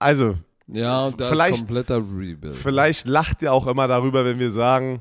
Also, 0.00 0.34
Ja, 0.66 1.06
und 1.06 1.20
da 1.20 1.28
Vielleicht- 1.28 1.58
kompletter 1.58 1.96
Rebuild. 1.98 2.54
Vielleicht 2.54 3.06
lacht 3.06 3.42
ihr 3.42 3.52
auch 3.52 3.66
immer 3.66 3.86
darüber, 3.88 4.24
wenn 4.24 4.38
wir 4.38 4.50
sagen, 4.50 5.00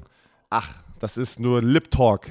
ach, 0.50 0.70
das 1.00 1.16
ist 1.18 1.40
nur 1.40 1.62
Lip 1.62 1.90
Talk. 1.92 2.28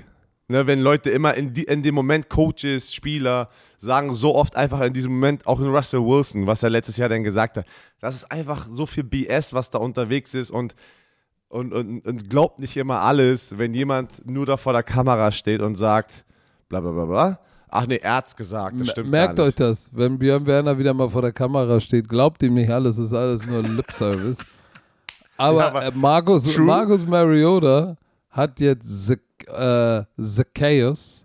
Ne, 0.51 0.67
wenn 0.67 0.81
Leute 0.81 1.11
immer 1.11 1.35
in, 1.35 1.53
die, 1.53 1.65
in 1.65 1.83
dem 1.83 1.95
Moment 1.95 2.29
Coaches, 2.31 2.93
Spieler 2.95 3.49
sagen 3.77 4.13
so 4.15 4.35
oft 4.35 4.57
einfach 4.57 4.81
in 4.81 4.93
diesem 4.95 5.13
Moment, 5.13 5.47
auch 5.47 5.61
in 5.61 5.67
Russell 5.69 6.01
Wilson, 6.01 6.47
was 6.47 6.63
er 6.63 6.71
letztes 6.71 6.97
Jahr 6.97 7.09
dann 7.11 7.23
gesagt 7.23 7.59
hat, 7.59 7.67
das 8.01 8.15
ist 8.17 8.33
einfach 8.33 8.67
so 8.71 8.87
viel 8.87 9.05
BS, 9.05 9.53
was 9.53 9.69
da 9.71 9.79
unterwegs 9.79 10.33
ist 10.35 10.51
und, 10.51 10.75
und, 11.49 11.73
und, 11.75 12.01
und 12.07 12.31
glaubt 12.31 12.61
nicht 12.61 12.77
immer 12.79 13.01
alles, 13.03 13.59
wenn 13.59 13.75
jemand 13.75 14.27
nur 14.27 14.47
da 14.47 14.57
vor 14.57 14.73
der 14.73 14.83
Kamera 14.83 15.33
steht 15.33 15.61
und 15.61 15.75
sagt, 15.77 16.25
bla 16.71 16.81
bla 16.81 16.91
bla 16.93 17.05
bla. 17.05 17.41
Ach 17.71 17.87
nee, 17.87 17.97
er 17.97 18.17
hat's 18.17 18.35
gesagt, 18.35 18.81
das 18.81 18.89
stimmt 18.91 19.11
Merkt 19.11 19.39
euch 19.41 19.55
das, 19.55 19.91
wenn 19.95 20.19
Björn 20.19 20.47
Werner 20.47 20.79
wieder 20.79 20.95
mal 20.95 21.09
vor 21.11 21.23
der 21.23 21.33
Kamera 21.33 21.81
steht, 21.81 22.09
glaubt 22.09 22.43
ihm 22.43 22.55
nicht 22.55 22.71
alles, 22.71 22.99
ist 22.99 23.13
alles 23.13 23.45
nur 23.47 23.63
Lip 23.63 23.91
Service. 23.93 24.39
Aber, 25.37 25.59
Ja, 25.61 25.69
aber 25.69 25.85
äh, 25.87 25.93
Markus, 25.95 26.45
true. 26.53 26.65
Markus 26.65 27.05
Mariota 27.07 27.97
hat 28.31 28.59
jetzt 28.61 29.07
Zac 29.07 29.21
äh, 29.49 30.05
Zacchaeus 30.21 31.25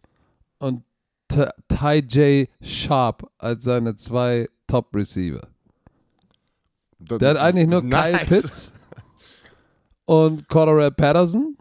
und 0.60 0.84
T- 1.28 1.50
Ty 1.68 2.00
J. 2.08 2.50
Sharp 2.62 3.30
als 3.38 3.64
seine 3.64 3.96
zwei 3.96 4.48
Top-Receiver. 4.68 5.48
Der 7.00 7.30
hat 7.32 7.38
eigentlich 7.38 7.68
nur 7.68 7.82
Kyle 7.82 8.12
Nice. 8.14 8.26
Pitts 8.28 8.74
und 10.06 10.48
Colorado 10.48 10.94
Patterson. 10.96 11.58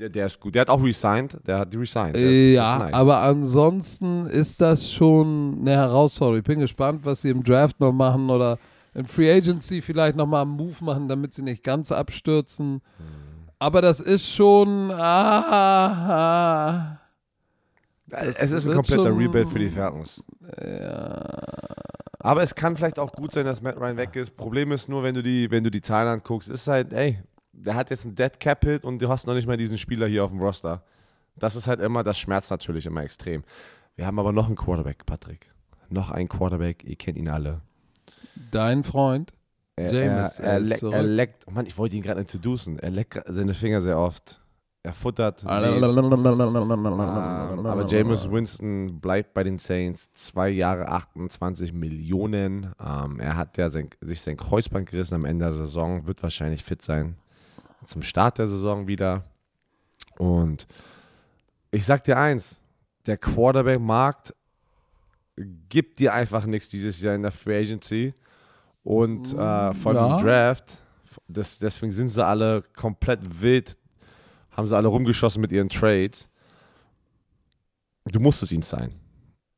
Der, 0.00 0.08
der 0.08 0.26
ist 0.26 0.40
gut, 0.40 0.54
der 0.54 0.62
hat 0.62 0.70
auch 0.70 0.82
resigned, 0.82 1.36
der 1.46 1.58
hat 1.58 1.76
resigned. 1.76 2.14
Der 2.14 2.22
ist, 2.22 2.54
ja, 2.54 2.62
das 2.62 2.72
ist 2.72 2.78
nice. 2.84 2.94
aber 2.94 3.20
ansonsten 3.20 4.24
ist 4.24 4.58
das 4.58 4.90
schon 4.90 5.58
eine 5.60 5.72
Herausforderung. 5.72 6.38
Ich 6.38 6.44
bin 6.44 6.60
gespannt, 6.60 7.04
was 7.04 7.20
sie 7.20 7.28
im 7.28 7.44
Draft 7.44 7.78
noch 7.80 7.92
machen 7.92 8.30
oder 8.30 8.58
in 8.94 9.06
Free 9.06 9.30
Agency 9.30 9.82
vielleicht 9.82 10.16
nochmal 10.16 10.40
einen 10.42 10.52
Move 10.52 10.82
machen, 10.82 11.06
damit 11.06 11.34
sie 11.34 11.42
nicht 11.42 11.62
ganz 11.62 11.92
abstürzen. 11.92 12.80
Aber 13.58 13.82
das 13.82 14.00
ist 14.00 14.26
schon. 14.26 14.90
Ah, 14.90 15.42
ah, 16.08 16.98
es 18.10 18.52
ist 18.52 18.66
ein 18.66 18.74
kompletter 18.74 19.14
Rebuild 19.14 19.50
für 19.50 19.58
die 19.58 19.68
Falcons. 19.68 20.24
Aber 22.22 22.42
es 22.42 22.54
kann 22.54 22.76
vielleicht 22.76 22.98
auch 22.98 23.12
gut 23.12 23.32
sein, 23.32 23.44
dass 23.44 23.60
Matt 23.62 23.78
Ryan 23.78 23.96
weg 23.98 24.16
ist. 24.16 24.36
Problem 24.36 24.72
ist 24.72 24.88
nur, 24.88 25.02
wenn 25.02 25.14
du 25.14 25.22
die, 25.22 25.50
wenn 25.50 25.64
du 25.64 25.70
die 25.70 25.80
Zahlen 25.80 26.08
anguckst, 26.08 26.48
ist 26.50 26.66
halt, 26.66 26.92
ey, 26.92 27.18
der 27.64 27.74
hat 27.74 27.90
jetzt 27.90 28.04
einen 28.04 28.14
Dead 28.14 28.38
Cap 28.40 28.64
Hit 28.64 28.84
und 28.84 29.00
du 29.00 29.08
hast 29.08 29.26
noch 29.26 29.34
nicht 29.34 29.46
mal 29.46 29.56
diesen 29.56 29.78
Spieler 29.78 30.06
hier 30.06 30.24
auf 30.24 30.30
dem 30.30 30.40
Roster. 30.40 30.82
Das 31.36 31.56
ist 31.56 31.66
halt 31.66 31.80
immer, 31.80 32.02
das 32.02 32.18
schmerzt 32.18 32.50
natürlich 32.50 32.86
immer 32.86 33.02
extrem. 33.02 33.44
Wir 33.96 34.06
haben 34.06 34.18
aber 34.18 34.32
noch 34.32 34.46
einen 34.46 34.56
Quarterback, 34.56 35.06
Patrick. 35.06 35.50
Noch 35.88 36.10
einen 36.10 36.28
Quarterback, 36.28 36.84
ihr 36.84 36.96
kennt 36.96 37.18
ihn 37.18 37.28
alle. 37.28 37.60
Dein 38.50 38.84
Freund, 38.84 39.32
Er, 39.76 39.92
Jameis, 39.92 40.38
er, 40.38 40.46
er 40.46 40.52
er, 40.52 40.60
leck, 40.60 40.82
er 40.82 41.02
leckt, 41.02 41.50
Mann, 41.50 41.66
ich 41.66 41.76
wollte 41.76 41.96
ihn 41.96 42.02
gerade 42.02 42.20
introducen. 42.20 42.78
Er 42.78 42.90
leckt 42.90 43.20
seine 43.26 43.54
Finger 43.54 43.80
sehr 43.80 43.98
oft. 43.98 44.40
Er 44.82 44.94
futtert. 44.94 45.44
Ah. 45.44 45.60
Ähm, 45.62 45.84
Aber 47.66 47.86
Jameis 47.86 48.30
Winston 48.30 48.98
bleibt 48.98 49.34
bei 49.34 49.44
den 49.44 49.58
Saints. 49.58 50.10
Zwei 50.14 50.48
Jahre 50.48 50.88
28 50.88 51.74
Millionen. 51.74 52.72
Ähm, 52.80 53.20
er 53.20 53.36
hat 53.36 53.58
ja 53.58 53.68
sein, 53.68 53.90
sich 54.00 54.22
sein 54.22 54.38
Kreuzband 54.38 54.88
gerissen 54.88 55.16
am 55.16 55.26
Ende 55.26 55.44
der 55.44 55.52
Saison, 55.52 56.06
wird 56.06 56.22
wahrscheinlich 56.22 56.64
fit 56.64 56.80
sein 56.80 57.16
zum 57.84 58.02
Start 58.02 58.38
der 58.38 58.48
Saison 58.48 58.86
wieder. 58.86 59.22
Und 60.18 60.66
ich 61.70 61.84
sag 61.84 62.04
dir 62.04 62.18
eins: 62.18 62.56
der 63.06 63.16
Quarterback-Markt 63.16 64.34
gibt 65.68 65.98
dir 66.00 66.12
einfach 66.12 66.44
nichts 66.46 66.68
dieses 66.68 67.00
Jahr 67.00 67.14
in 67.14 67.22
der 67.22 67.32
Free 67.32 67.58
Agency. 67.60 68.14
Und 68.82 69.32
äh, 69.34 69.74
von 69.74 69.94
Ja. 69.94 70.16
dem 70.18 70.24
Draft, 70.26 70.78
das, 71.28 71.58
deswegen 71.58 71.92
sind 71.92 72.08
sie 72.08 72.24
alle 72.24 72.62
komplett 72.74 73.20
wild, 73.42 73.76
haben 74.52 74.66
sie 74.66 74.76
alle 74.76 74.88
rumgeschossen 74.88 75.40
mit 75.40 75.52
ihren 75.52 75.68
Trades. 75.68 76.28
Du 78.06 78.20
musstest 78.20 78.52
ihn 78.52 78.62
sein. 78.62 78.94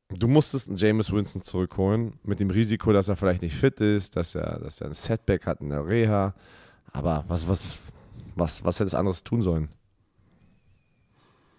Du 0.09 0.27
musstest 0.27 0.67
einen 0.67 0.77
Jameis 0.77 1.11
Winston 1.11 1.41
zurückholen, 1.41 2.19
mit 2.23 2.39
dem 2.39 2.49
Risiko, 2.51 2.91
dass 2.93 3.09
er 3.09 3.15
vielleicht 3.15 3.41
nicht 3.41 3.55
fit 3.55 3.79
ist, 3.79 4.15
dass 4.15 4.35
er, 4.35 4.59
dass 4.59 4.79
er 4.81 4.87
ein 4.87 4.93
Setback 4.93 5.45
hat 5.47 5.61
in 5.61 5.69
der 5.69 5.85
Reha. 5.87 6.35
Aber 6.91 7.23
was, 7.27 7.47
was, 7.47 7.79
was, 8.35 8.63
was 8.63 8.79
hätte 8.79 8.87
es 8.87 8.95
anderes 8.95 9.23
tun 9.23 9.41
sollen? 9.41 9.69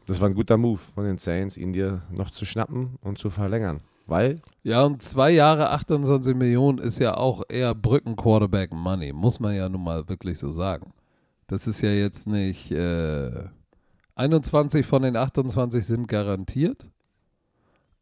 Das 0.07 0.21
war 0.21 0.29
ein 0.29 0.35
guter 0.35 0.57
Move 0.57 0.79
von 0.95 1.05
den 1.05 1.19
Saints, 1.19 1.57
ihn 1.57 1.73
dir 1.73 2.03
noch 2.11 2.31
zu 2.31 2.45
schnappen 2.45 2.99
und 3.01 3.19
zu 3.19 3.31
verlängern. 3.31 3.81
Weil, 4.07 4.41
Ja, 4.63 4.83
und 4.83 5.01
zwei 5.01 5.31
Jahre 5.31 5.71
28 5.71 6.35
Millionen 6.35 6.79
ist 6.79 6.99
ja 6.99 7.17
auch 7.17 7.43
eher 7.49 7.75
Brücken-Quarterback-Money, 7.75 9.15
muss 9.15 9.41
man 9.41 9.55
ja 9.55 9.69
nun 9.69 9.83
mal 9.83 10.07
wirklich 10.09 10.39
so 10.39 10.51
sagen. 10.51 10.93
Das 11.47 11.67
ist 11.67 11.81
ja 11.81 11.91
jetzt 11.91 12.27
nicht. 12.27 12.71
Äh, 12.71 13.49
21 14.15 14.87
von 14.87 15.03
den 15.03 15.17
28 15.17 15.85
sind 15.85 16.09
garantiert. 16.09 16.91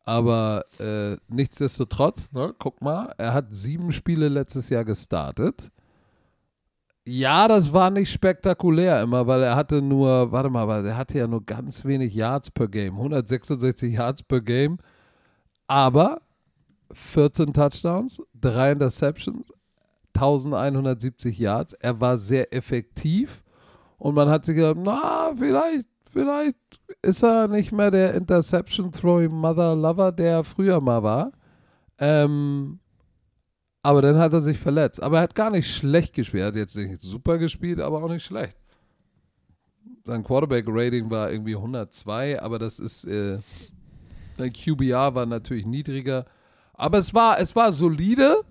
Aber 0.05 0.64
äh, 0.81 1.16
nichtsdestotrotz, 1.29 2.33
ne, 2.33 2.53
guck 2.59 2.83
mal, 2.83 3.14
er 3.18 3.33
hat 3.33 3.47
sieben 3.51 3.93
Spiele 3.93 4.29
letztes 4.29 4.68
Jahr 4.68 4.85
gestartet. 4.85 5.70
Ja, 7.05 7.48
das 7.48 7.72
war 7.72 7.90
nicht 7.90 8.12
spektakulär 8.12 9.03
immer, 9.03 9.26
weil 9.26 9.42
er 9.42 9.57
hatte 9.57 9.82
nur, 9.82 10.30
warte 10.30 10.50
mal, 10.50 10.68
weil 10.68 10.86
er 10.86 10.96
hatte 10.96 11.18
ja 11.18 11.26
nur 11.26 11.44
ganz 11.44 11.84
wenig 11.84 12.14
Yards 12.14 12.50
per 12.53 12.68
Game, 12.68 12.94
166 12.94 13.92
Yards 13.94 14.22
per 14.22 14.40
Game, 14.40 14.78
aber 15.66 16.20
14 16.94 17.53
Touchdowns, 17.53 18.22
3 18.40 18.72
Interceptions, 18.72 19.53
1170 20.14 21.38
Yards. 21.38 21.72
Er 21.74 22.00
war 22.00 22.18
sehr 22.18 22.53
effektiv 22.55 23.42
und 23.98 24.14
man 24.14 24.28
hat 24.28 24.44
sich 24.44 24.55
gedacht, 24.55 24.76
na, 24.84 25.32
vielleicht, 25.34 25.86
vielleicht 26.09 26.57
ist 27.03 27.24
er 27.24 27.48
nicht 27.48 27.72
mehr 27.72 27.90
der 27.90 28.14
Interception-Throwing 28.14 29.32
Mother 29.32 29.74
Lover, 29.74 30.12
der 30.12 30.30
er 30.32 30.44
früher 30.44 30.80
mal 30.80 31.03
war. 31.03 31.32
Ähm, 31.98 32.78
aber 33.83 34.03
dann 34.03 34.18
hat 34.18 34.33
er 34.33 34.41
sich 34.41 34.59
verletzt. 34.59 35.03
Aber 35.03 35.18
er 35.18 35.22
hat 35.22 35.35
gar 35.35 35.51
nicht 35.51 35.74
schlecht 35.74 36.14
gespielt. 36.14 36.43
Er 36.43 36.47
hat 36.49 36.57
jetzt 36.57 36.76
nicht 36.76 37.03
super 37.03 37.39
gespielt, 37.39 37.80
aber 37.80 38.03
auch 38.03 38.09
nicht 38.09 38.24
schlecht. 38.24 38.57
Sein 40.05 40.24
Quarterback-Rating 40.24 41.11
war 41.11 41.30
irgendwie 41.30 41.57
102, 41.57 42.41
aber 42.41 42.59
das 42.59 42.78
ist, 42.78 43.05
äh, 43.05 43.39
QBR 44.39 45.14
war 45.14 45.26
natürlich 45.26 45.66
niedriger. 45.66 46.26
Aber 46.74 46.99
es 46.99 47.14
war, 47.14 47.39
es 47.39 47.55
war 47.55 47.72
solide 47.72 48.43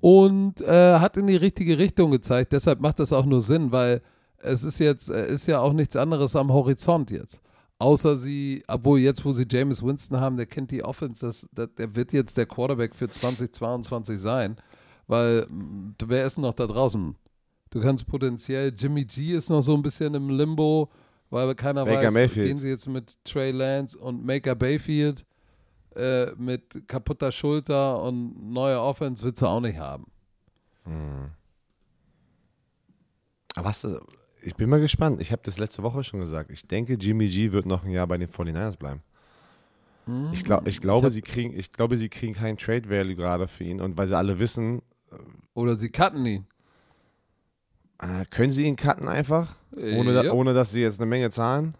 und 0.00 0.60
äh, 0.62 0.98
hat 0.98 1.16
in 1.16 1.26
die 1.26 1.36
richtige 1.36 1.78
Richtung 1.78 2.10
gezeigt. 2.10 2.52
Deshalb 2.52 2.80
macht 2.80 3.00
das 3.00 3.12
auch 3.12 3.26
nur 3.26 3.40
Sinn, 3.40 3.72
weil 3.72 4.02
es 4.38 4.64
ist 4.64 4.78
jetzt, 4.78 5.10
äh, 5.10 5.26
ist 5.26 5.46
ja 5.46 5.60
auch 5.60 5.72
nichts 5.72 5.96
anderes 5.96 6.36
am 6.36 6.52
Horizont 6.52 7.10
jetzt. 7.10 7.40
Außer 7.84 8.16
sie, 8.16 8.64
obwohl 8.66 8.98
jetzt, 9.00 9.26
wo 9.26 9.32
sie 9.32 9.44
James 9.46 9.82
Winston 9.82 10.18
haben, 10.18 10.38
der 10.38 10.46
kennt 10.46 10.70
die 10.70 10.82
Offense, 10.82 11.26
das, 11.26 11.46
das, 11.52 11.68
der 11.74 11.94
wird 11.94 12.14
jetzt 12.14 12.34
der 12.38 12.46
Quarterback 12.46 12.94
für 12.94 13.10
2022 13.10 14.18
sein. 14.18 14.56
Weil, 15.06 15.46
wer 16.02 16.24
ist 16.24 16.38
noch 16.38 16.54
da 16.54 16.66
draußen? 16.66 17.14
Du 17.68 17.82
kannst 17.82 18.06
potenziell, 18.06 18.72
Jimmy 18.74 19.04
G 19.04 19.34
ist 19.34 19.50
noch 19.50 19.60
so 19.60 19.74
ein 19.74 19.82
bisschen 19.82 20.14
im 20.14 20.30
Limbo, 20.30 20.90
weil 21.28 21.54
keiner 21.54 21.84
Baker 21.84 22.06
weiß, 22.06 22.14
Mayfield. 22.14 22.46
gehen 22.46 22.56
sie 22.56 22.68
jetzt 22.68 22.88
mit 22.88 23.22
Trey 23.22 23.50
Lance 23.50 23.98
und 23.98 24.24
Maker 24.24 24.54
Bayfield 24.54 25.26
äh, 25.94 26.32
mit 26.38 26.88
kaputter 26.88 27.30
Schulter 27.32 28.02
und 28.02 28.50
neuer 28.50 28.80
Offense 28.80 29.22
willst 29.22 29.42
du 29.42 29.46
auch 29.46 29.60
nicht 29.60 29.78
haben. 29.78 30.06
aber 33.56 33.68
was, 33.68 33.86
ich 34.44 34.54
bin 34.56 34.68
mal 34.68 34.80
gespannt. 34.80 35.20
Ich 35.20 35.32
habe 35.32 35.42
das 35.44 35.58
letzte 35.58 35.82
Woche 35.82 36.04
schon 36.04 36.20
gesagt. 36.20 36.50
Ich 36.50 36.66
denke, 36.66 36.94
Jimmy 36.94 37.28
G 37.28 37.52
wird 37.52 37.66
noch 37.66 37.84
ein 37.84 37.90
Jahr 37.90 38.06
bei 38.06 38.18
den 38.18 38.28
49ers 38.28 38.76
bleiben. 38.76 39.02
Ich, 40.32 40.44
glaub, 40.44 40.68
ich, 40.68 40.80
glaube, 40.82 41.06
hab- 41.06 41.12
sie 41.12 41.22
kriegen, 41.22 41.56
ich 41.58 41.72
glaube, 41.72 41.96
sie 41.96 42.10
kriegen 42.10 42.34
keinen 42.34 42.58
Trade 42.58 42.90
Value 42.90 43.16
gerade 43.16 43.48
für 43.48 43.64
ihn. 43.64 43.80
Und 43.80 43.96
weil 43.96 44.06
sie 44.06 44.16
alle 44.16 44.38
wissen, 44.38 44.82
Oder 45.54 45.76
sie 45.76 45.88
cutten 45.88 46.26
ihn. 46.26 46.46
äh, 48.02 48.26
können 48.30 48.50
sie 48.50 48.66
ihn 48.66 48.76
cutten 48.76 49.08
einfach, 49.08 49.56
ohne, 49.74 50.12
Ja. 50.12 50.22
da, 50.24 50.32
ohne 50.32 50.52
dass 50.52 50.72
sie 50.72 50.82
jetzt 50.82 51.00
eine 51.00 51.06
Menge 51.06 51.30
zahlen? 51.30 51.74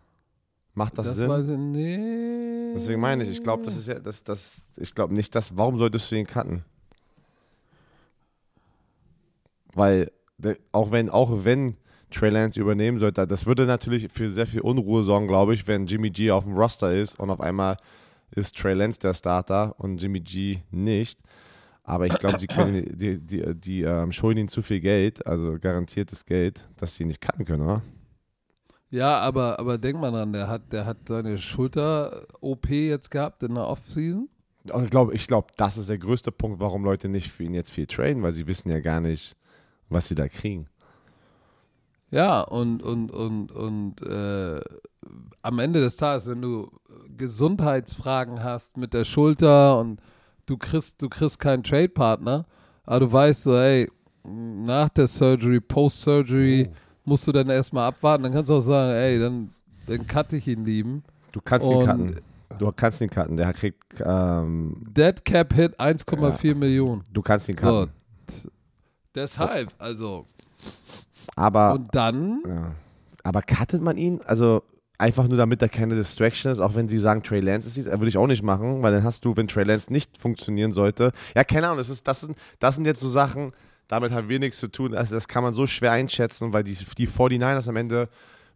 Macht 0.72 0.96
das, 0.98 1.06
Das 1.06 1.16
Sinn? 1.16 1.28
weiß 1.28 1.48
ich 1.48 1.58
nicht. 1.58 2.76
Deswegen 2.76 3.00
meine 3.00 3.22
ich, 3.24 3.30
ich 3.30 3.42
glaube, 3.42 3.62
das 3.62 3.76
ist 3.76 3.86
ja, 3.88 4.00
das, 4.00 4.24
das, 4.24 4.56
ich 4.76 4.94
glaube 4.94 5.12
nicht, 5.14 5.34
dass, 5.34 5.56
warum 5.56 5.76
solltest 5.78 6.10
du 6.10 6.16
ihn 6.16 6.26
cutten? 6.26 6.64
Weil, 9.74 10.10
auch 10.72 10.90
wenn, 10.90 11.10
auch 11.10 11.44
wenn 11.44 11.76
Trey 12.14 12.30
Lance 12.30 12.60
übernehmen 12.60 12.98
sollte, 12.98 13.26
das 13.26 13.46
würde 13.46 13.66
natürlich 13.66 14.10
für 14.10 14.30
sehr 14.30 14.46
viel 14.46 14.60
Unruhe 14.60 15.02
sorgen, 15.02 15.26
glaube 15.26 15.54
ich, 15.54 15.66
wenn 15.66 15.86
Jimmy 15.86 16.10
G 16.10 16.30
auf 16.30 16.44
dem 16.44 16.54
Roster 16.54 16.94
ist 16.94 17.18
und 17.18 17.30
auf 17.30 17.40
einmal 17.40 17.76
ist 18.30 18.56
Trey 18.56 18.74
Lance 18.74 19.00
der 19.00 19.14
Starter 19.14 19.74
und 19.78 20.00
Jimmy 20.00 20.20
G 20.20 20.60
nicht. 20.70 21.20
Aber 21.82 22.06
ich 22.06 22.18
glaube, 22.18 22.38
sie 22.38 22.46
können, 22.46 22.84
die, 22.96 23.18
die, 23.18 23.54
die 23.54 23.82
ähm, 23.82 24.10
schulden 24.10 24.38
ihnen 24.38 24.48
zu 24.48 24.62
viel 24.62 24.80
Geld, 24.80 25.26
also 25.26 25.58
garantiertes 25.60 26.24
Geld, 26.24 26.66
dass 26.76 26.96
sie 26.96 27.04
nicht 27.04 27.20
cutten 27.20 27.44
können, 27.44 27.62
oder? 27.62 27.82
Ja, 28.90 29.18
aber, 29.18 29.58
aber 29.58 29.76
denk 29.76 30.00
mal 30.00 30.10
dran, 30.10 30.32
der 30.32 30.48
hat, 30.48 30.72
der 30.72 30.86
hat 30.86 31.08
seine 31.08 31.36
Schulter-OP 31.36 32.70
jetzt 32.70 33.10
gehabt 33.10 33.42
in 33.42 33.54
der 33.54 33.66
Offseason. 33.66 34.28
Und 34.72 34.84
ich 34.84 34.90
glaube, 34.90 35.14
ich 35.14 35.26
glaub, 35.26 35.54
das 35.56 35.76
ist 35.76 35.90
der 35.90 35.98
größte 35.98 36.32
Punkt, 36.32 36.58
warum 36.58 36.84
Leute 36.84 37.08
nicht 37.08 37.30
für 37.30 37.42
ihn 37.42 37.54
jetzt 37.54 37.70
viel 37.70 37.86
traden, 37.86 38.22
weil 38.22 38.32
sie 38.32 38.46
wissen 38.46 38.70
ja 38.70 38.80
gar 38.80 39.00
nicht, 39.00 39.36
was 39.90 40.08
sie 40.08 40.14
da 40.14 40.28
kriegen. 40.28 40.68
Ja, 42.14 42.42
und, 42.42 42.80
und, 42.80 43.10
und, 43.10 43.50
und 43.50 44.00
äh, 44.02 44.60
am 45.42 45.58
Ende 45.58 45.80
des 45.80 45.96
Tages, 45.96 46.26
wenn 46.28 46.40
du 46.40 46.70
Gesundheitsfragen 47.16 48.44
hast 48.44 48.76
mit 48.76 48.94
der 48.94 49.02
Schulter 49.02 49.80
und 49.80 50.00
du 50.46 50.56
kriegst, 50.56 51.02
du 51.02 51.08
kriegst 51.08 51.40
keinen 51.40 51.64
Trade-Partner, 51.64 52.46
aber 52.84 53.00
du 53.00 53.12
weißt 53.12 53.42
so, 53.42 53.56
ey, 53.56 53.90
nach 54.22 54.88
der 54.90 55.08
Surgery, 55.08 55.58
Post-Surgery, 55.60 56.70
musst 57.04 57.26
du 57.26 57.32
dann 57.32 57.50
erstmal 57.50 57.88
abwarten, 57.88 58.22
dann 58.22 58.32
kannst 58.32 58.48
du 58.48 58.54
auch 58.54 58.60
sagen, 58.60 58.92
ey, 58.92 59.18
dann, 59.18 59.50
dann 59.88 60.06
cutte 60.06 60.36
ich 60.36 60.46
ihn 60.46 60.64
lieben. 60.64 61.02
Du 61.32 61.40
kannst 61.40 61.66
ihn 61.68 61.84
cutten. 61.84 62.20
Du 62.60 62.70
kannst 62.70 63.00
ihn 63.00 63.10
cutten. 63.10 63.36
Der 63.36 63.52
kriegt, 63.52 64.00
ähm, 64.06 64.80
Dead 64.88 65.24
Cap 65.24 65.52
Hit 65.52 65.80
1,4 65.80 66.54
Millionen. 66.54 67.02
du 67.12 67.22
kannst 67.22 67.48
ihn 67.48 67.58
So, 67.58 67.64
cutten. 67.86 67.92
t- 68.28 68.48
deshalb, 69.16 69.72
also, 69.78 70.26
Aber, 71.36 71.74
und 71.74 71.94
dann, 71.94 72.42
ja. 72.46 72.74
aber 73.22 73.42
cuttet 73.42 73.82
man 73.82 73.96
ihn? 73.96 74.20
Also 74.24 74.62
einfach 74.98 75.26
nur 75.26 75.36
damit 75.36 75.60
da 75.60 75.68
keine 75.68 75.96
Distraction 75.96 76.50
ist, 76.50 76.60
auch 76.60 76.74
wenn 76.74 76.88
sie 76.88 76.98
sagen, 76.98 77.22
Trey 77.22 77.40
Lance 77.40 77.68
ist 77.68 77.76
dies, 77.76 77.86
würde 77.86 78.08
ich 78.08 78.16
auch 78.16 78.26
nicht 78.26 78.42
machen, 78.42 78.82
weil 78.82 78.92
dann 78.92 79.02
hast 79.02 79.24
du, 79.24 79.36
wenn 79.36 79.48
Trey 79.48 79.64
Lance 79.64 79.92
nicht 79.92 80.18
funktionieren 80.18 80.72
sollte, 80.72 81.12
ja, 81.34 81.44
keine 81.44 81.66
Ahnung, 81.66 81.78
das, 81.78 81.90
ist, 81.90 82.06
das, 82.06 82.20
sind, 82.20 82.38
das 82.58 82.76
sind 82.76 82.86
jetzt 82.86 83.00
so 83.00 83.08
Sachen, 83.08 83.52
damit 83.88 84.12
haben 84.12 84.28
wir 84.28 84.38
nichts 84.38 84.58
zu 84.58 84.68
tun. 84.68 84.94
Also 84.94 85.14
das 85.14 85.28
kann 85.28 85.42
man 85.42 85.52
so 85.52 85.66
schwer 85.66 85.92
einschätzen, 85.92 86.52
weil 86.52 86.64
die, 86.64 86.76
die 86.96 87.08
49ers 87.08 87.68
am 87.68 87.76
Ende 87.76 88.08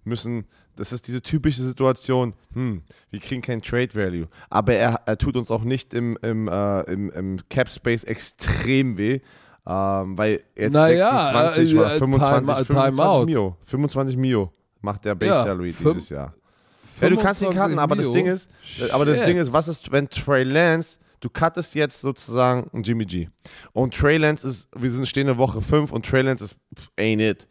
müssen, 0.04 0.46
das 0.76 0.92
ist 0.92 1.08
diese 1.08 1.20
typische 1.20 1.62
Situation, 1.62 2.34
hm, 2.54 2.82
wir 3.10 3.20
kriegen 3.20 3.42
kein 3.42 3.60
Trade 3.60 3.94
Value, 3.94 4.28
aber 4.48 4.74
er, 4.74 5.02
er 5.06 5.18
tut 5.18 5.36
uns 5.36 5.50
auch 5.50 5.64
nicht 5.64 5.92
im, 5.92 6.16
im, 6.22 6.48
äh, 6.48 6.80
im, 6.82 7.10
im 7.10 7.38
Cap 7.50 7.68
Space 7.68 8.04
extrem 8.04 8.96
weh, 8.96 9.20
ähm, 9.68 10.16
weil 10.16 10.42
jetzt 10.56 10.72
Naja, 10.72 11.52
26 11.52 11.74
äh, 11.74 11.78
oder 11.78 11.94
äh, 11.94 11.98
25, 11.98 12.38
Time- 12.38 12.64
25 12.64 12.96
Timeout. 12.96 13.26
Mio, 13.26 13.56
25 13.64 14.16
Mio 14.16 14.52
macht 14.80 15.04
der 15.04 15.14
Base 15.14 15.32
Ja, 15.32 15.42
Salary 15.42 15.72
fünf- 15.72 15.94
dieses 15.94 16.08
Jahr. 16.10 16.32
Ja, 17.00 17.08
du 17.10 17.16
kannst 17.16 17.42
ihn 17.42 17.52
25 17.52 17.62
cutten, 17.62 17.78
aber 17.78 17.94
das. 17.96 18.10
Ding 18.10 18.26
ist, 18.26 18.50
aber 18.90 19.04
das 19.04 19.18
Shit. 19.18 19.28
Ding 19.28 19.36
ist, 19.36 19.52
was 19.52 19.68
ist, 19.68 19.92
wenn 19.92 20.08
Trey 20.08 20.42
Lance 20.42 20.98
du 21.20 21.28
cuttest 21.28 21.74
jetzt 21.74 22.00
sozusagen 22.00 22.70
einen 22.72 22.82
Jimmy 22.82 23.04
G. 23.04 23.28
Und 23.72 23.94
Trey 23.94 24.16
Lance 24.18 24.46
ist, 24.46 24.68
wir 24.76 24.90
sind 24.90 25.06
stehen 25.06 25.28
in 25.28 25.36
Woche 25.36 25.60
5 25.60 25.92
und 25.92 26.06
Trey 26.06 26.22
Lance 26.22 26.44
ist 26.44 26.56
pff, 26.74 26.88
ain't 26.96 27.20
it. 27.30 27.48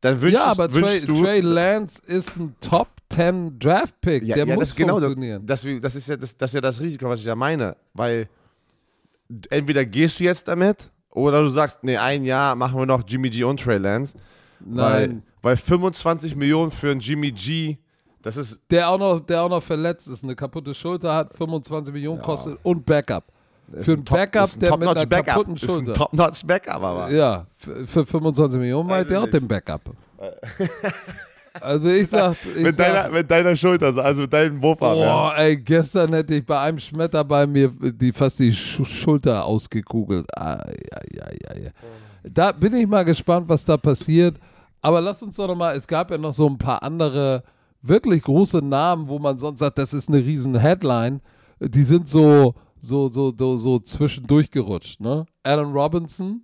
Dann 0.00 0.20
wünschst, 0.20 0.38
ja, 0.38 0.46
aber 0.46 0.68
Trey, 0.68 0.82
wünschst 0.82 1.08
du. 1.08 1.22
Trey 1.22 1.40
Lance 1.40 2.00
ist 2.06 2.36
ein 2.38 2.54
Top 2.60 2.88
10 3.10 3.58
Draft 3.58 4.00
Pick. 4.00 4.22
ja, 4.24 4.36
der 4.36 4.46
ja, 4.46 4.54
muss 4.54 4.68
das, 4.68 4.76
genau, 4.76 4.94
funktionieren. 5.00 5.44
das, 5.46 5.66
das, 5.80 5.94
ist 5.94 6.08
ja, 6.08 6.16
das, 6.16 6.36
das 6.36 6.50
ist 6.50 6.54
ja 6.54 6.60
das 6.60 6.80
Risiko, 6.80 7.08
was 7.08 7.20
ich 7.20 7.26
ja 7.26 7.34
meine. 7.34 7.76
Weil 7.94 8.28
entweder 9.50 9.84
gehst 9.84 10.20
du 10.20 10.24
jetzt 10.24 10.46
damit 10.48 10.90
oder 11.12 11.42
du 11.42 11.48
sagst, 11.48 11.84
nee, 11.84 11.96
ein 11.96 12.24
Jahr 12.24 12.54
machen 12.56 12.78
wir 12.78 12.86
noch 12.86 13.02
Jimmy 13.06 13.30
G 13.30 13.44
und 13.44 13.60
Trey 13.60 13.78
Lance. 13.78 14.16
Nein. 14.60 15.22
Weil, 15.42 15.56
weil 15.56 15.56
25 15.56 16.36
Millionen 16.36 16.70
für 16.70 16.90
einen 16.90 17.00
Jimmy 17.00 17.32
G, 17.32 17.76
das 18.22 18.36
ist 18.36 18.60
Der 18.70 18.88
auch, 18.88 18.98
noch, 18.98 19.20
der 19.20 19.42
auch 19.42 19.48
noch 19.48 19.62
verletzt 19.62 20.06
ist, 20.08 20.22
eine 20.24 20.36
kaputte 20.36 20.74
Schulter 20.74 21.14
hat, 21.14 21.36
25 21.36 21.92
Millionen 21.92 22.22
kostet 22.22 22.58
und 22.62 22.86
Backup. 22.86 23.24
ist 23.72 23.84
Für 23.86 23.92
einen 23.94 24.04
Top- 24.04 24.16
Backup, 24.18 24.50
ein 24.54 24.60
der 24.60 24.76
mit 24.76 24.88
einer 24.88 25.06
Backup. 25.06 25.26
kaputten 25.26 25.56
Ist 25.56 25.62
ein 25.64 25.68
Schulter. 25.68 25.92
Top-Notch 25.94 26.46
Backup, 26.46 26.82
aber. 26.82 27.10
Ja, 27.10 27.46
für, 27.56 27.86
für 27.86 28.06
25 28.06 28.60
Millionen 28.60 28.88
meint 28.88 29.10
er 29.10 29.22
ich 29.22 29.26
auch 29.26 29.30
den. 29.30 29.48
Backup. 29.48 29.80
Also 31.60 31.90
ich 31.90 32.08
sag, 32.08 32.36
ich 32.56 32.62
Mit 32.62 32.78
deiner, 32.78 33.02
sag 33.04 33.12
mit 33.12 33.30
deiner 33.30 33.56
Schulter, 33.56 33.94
also 33.96 34.22
mit 34.22 34.32
deinem 34.32 34.62
Wurfarm. 34.62 34.98
ja. 34.98 35.04
boah, 35.04 35.36
ey, 35.36 35.56
gestern 35.56 36.12
hätte 36.12 36.34
ich 36.34 36.46
bei 36.46 36.58
einem 36.58 36.78
Schmetter 36.78 37.24
bei 37.24 37.46
mir 37.46 37.68
die 37.68 38.12
fast 38.12 38.40
die 38.40 38.52
Sch 38.52 38.84
Schulter 38.84 39.44
ausgekugelt. 39.44 40.26
Ai, 40.36 40.74
ai, 40.94 41.38
ai. 41.50 41.72
Da 42.24 42.52
bin 42.52 42.74
ich 42.74 42.86
mal 42.86 43.04
gespannt, 43.04 43.48
was 43.48 43.64
da 43.64 43.76
passiert. 43.76 44.38
Aber 44.80 45.00
lass 45.00 45.22
uns 45.22 45.36
doch 45.36 45.46
noch 45.46 45.56
mal, 45.56 45.76
es 45.76 45.86
gab 45.86 46.10
ja 46.10 46.18
noch 46.18 46.32
so 46.32 46.46
ein 46.48 46.58
paar 46.58 46.82
andere 46.82 47.42
wirklich 47.82 48.22
große 48.22 48.58
Namen, 48.58 49.08
wo 49.08 49.18
man 49.18 49.38
sonst 49.38 49.60
sagt, 49.60 49.78
das 49.78 49.92
ist 49.92 50.08
eine 50.08 50.18
riesen 50.18 50.58
Headline. 50.58 51.20
Die 51.60 51.82
sind 51.82 52.08
so, 52.08 52.54
so, 52.80 53.08
so, 53.08 53.32
so, 53.36 53.56
so 53.56 53.78
zwischendurch 53.78 54.50
gerutscht, 54.50 55.00
ne? 55.00 55.26
Alan 55.42 55.72
Robinson, 55.72 56.42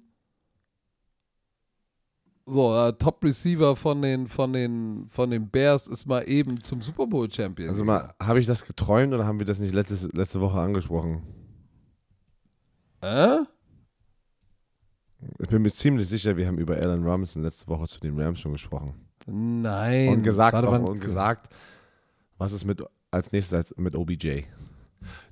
so, 2.49 2.75
äh, 2.77 2.93
Top 2.95 3.23
Receiver 3.23 3.77
von 3.77 4.03
den, 4.03 4.27
von, 4.27 4.53
den, 4.53 5.07
von 5.11 5.31
den 5.31 5.49
Bears 5.49 5.87
ist 5.87 6.07
mal 6.07 6.23
eben 6.29 6.63
zum 6.63 6.81
Super 6.83 7.07
Bowl 7.07 7.31
Champion. 7.31 7.69
Also 7.69 7.85
mal, 7.85 8.15
habe 8.21 8.41
ich 8.41 8.47
das 8.47 8.65
geträumt 8.65 9.13
oder 9.13 9.27
haben 9.27 9.39
wir 9.39 9.47
das 9.47 9.59
nicht 9.59 9.75
letztes, 9.75 10.11
letzte 10.13 10.41
Woche 10.41 10.59
angesprochen? 10.59 11.23
äh? 13.03 13.39
Ich 15.41 15.49
bin 15.49 15.63
mir 15.63 15.71
ziemlich 15.71 16.09
sicher, 16.09 16.37
wir 16.37 16.47
haben 16.47 16.59
über 16.59 16.77
Alan 16.77 17.05
Robinson 17.05 17.43
letzte 17.43 17.67
Woche 17.67 17.87
zu 17.87 18.01
den 18.01 18.19
Rams 18.21 18.41
schon 18.41 18.53
gesprochen. 18.53 18.95
Nein. 19.27 20.09
Und 20.09 20.23
gesagt, 20.23 20.55
Warte, 20.55 20.69
auch, 20.69 20.89
und 20.89 21.01
gesagt, 21.01 21.53
was 22.39 22.53
ist 22.53 22.65
mit 22.65 22.83
als 23.11 23.33
nächstes 23.33 23.55
als 23.55 23.75
mit 23.77 23.97
OBJ? 23.97 24.43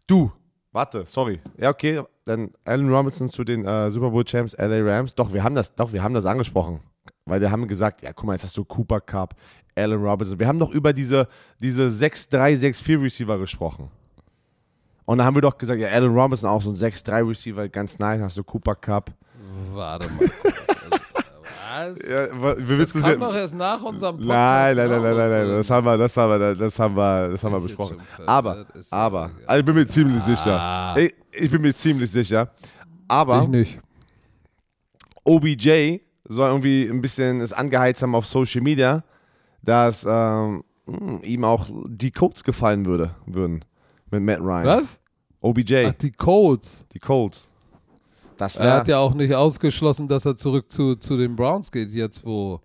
Du, 0.06 0.32
warte, 0.72 1.06
sorry. 1.06 1.40
Ja, 1.56 1.70
okay, 1.70 2.02
dann 2.24 2.50
Alan 2.64 2.92
Robinson 2.92 3.28
zu 3.28 3.44
den 3.44 3.64
äh, 3.64 3.90
Super 3.90 4.10
Bowl 4.10 4.24
Champs 4.24 4.56
LA 4.58 4.80
Rams. 4.82 5.14
Doch, 5.14 5.32
wir 5.32 5.42
haben 5.42 5.54
das, 5.54 5.74
doch, 5.74 5.92
wir 5.92 6.02
haben 6.02 6.14
das 6.14 6.26
angesprochen. 6.26 6.80
Weil 7.26 7.40
wir 7.40 7.50
haben 7.50 7.66
gesagt, 7.66 8.02
ja, 8.02 8.12
guck 8.12 8.24
mal, 8.24 8.32
jetzt 8.34 8.44
hast 8.44 8.56
du 8.56 8.64
Cooper 8.64 9.00
Cup, 9.00 9.34
Alan 9.74 10.00
Robinson. 10.00 10.38
Wir 10.38 10.46
haben 10.46 10.58
doch 10.60 10.70
über 10.70 10.92
diese, 10.92 11.28
diese 11.60 11.88
6-3, 11.88 12.56
6-4 12.56 13.02
Receiver 13.02 13.38
gesprochen. 13.38 13.90
Und 15.04 15.18
da 15.18 15.24
haben 15.24 15.34
wir 15.34 15.42
doch 15.42 15.58
gesagt, 15.58 15.80
ja, 15.80 15.88
Alan 15.88 16.14
Robinson 16.14 16.48
auch 16.48 16.62
so 16.62 16.70
ein 16.70 16.76
6-3 16.76 17.28
Receiver, 17.28 17.68
ganz 17.68 17.98
nice, 17.98 18.20
hast 18.20 18.36
du 18.36 18.44
Cooper 18.44 18.76
Cup. 18.76 19.10
Warte 19.72 20.08
mal. 20.08 20.30
Was? 21.76 21.98
Ja, 21.98 22.28
wir 22.40 22.78
Das 22.78 22.94
wissen 22.94 23.02
kam 23.02 23.20
doch 23.20 23.34
erst 23.34 23.54
nach 23.54 23.82
unserem 23.82 24.16
Podcast. 24.16 24.28
Nein, 24.28 24.76
nein, 24.76 24.88
nein, 24.88 25.02
nein, 25.02 25.16
nein, 25.16 25.30
nein, 25.30 25.48
das 25.56 25.70
haben 25.70 25.84
wir, 25.84 25.98
das 25.98 26.16
haben 26.16 26.40
wir, 26.40 26.54
das 26.54 26.78
haben 26.78 26.96
wir, 26.96 27.28
das 27.28 27.44
haben 27.44 27.52
wir 27.52 27.58
Ich 27.58 27.64
besprochen. 27.64 27.96
Aber, 28.24 28.66
aber, 28.90 29.30
also 29.46 29.60
ich 29.60 29.64
bin 29.64 29.74
mir 29.74 29.86
ziemlich 29.86 30.22
sicher. 30.22 30.58
Ah. 30.58 30.96
Ich, 30.96 31.14
ich 31.32 31.50
bin 31.50 31.60
mir 31.60 31.74
ziemlich 31.74 32.10
sicher. 32.10 32.50
Ich 32.54 32.94
Aber 33.08 33.46
nicht. 33.46 33.78
OBJ 35.24 36.05
soll 36.28 36.48
irgendwie 36.48 36.88
ein 36.88 37.00
bisschen 37.00 37.40
es 37.40 37.52
angeheizt 37.52 38.02
haben 38.02 38.14
auf 38.14 38.26
Social 38.26 38.60
Media, 38.62 39.04
dass 39.62 40.04
ähm, 40.08 40.62
mh, 40.86 41.20
ihm 41.22 41.44
auch 41.44 41.66
die 41.88 42.10
Colts 42.10 42.44
gefallen 42.44 42.86
würde, 42.86 43.14
würden 43.26 43.64
mit 44.10 44.22
Matt 44.22 44.40
Ryan. 44.40 44.64
Was? 44.66 45.00
OBJ, 45.40 45.86
Ach, 45.88 45.92
die 45.94 46.12
Colts. 46.12 46.86
die 46.92 46.98
Colts. 46.98 47.50
Das 48.36 48.56
Er 48.56 48.74
hat 48.74 48.88
ja 48.88 48.98
auch 48.98 49.14
nicht 49.14 49.34
ausgeschlossen, 49.34 50.08
dass 50.08 50.26
er 50.26 50.36
zurück 50.36 50.70
zu, 50.70 50.96
zu 50.96 51.16
den 51.16 51.36
Browns 51.36 51.70
geht, 51.72 51.90
jetzt 51.92 52.24
wo 52.26 52.60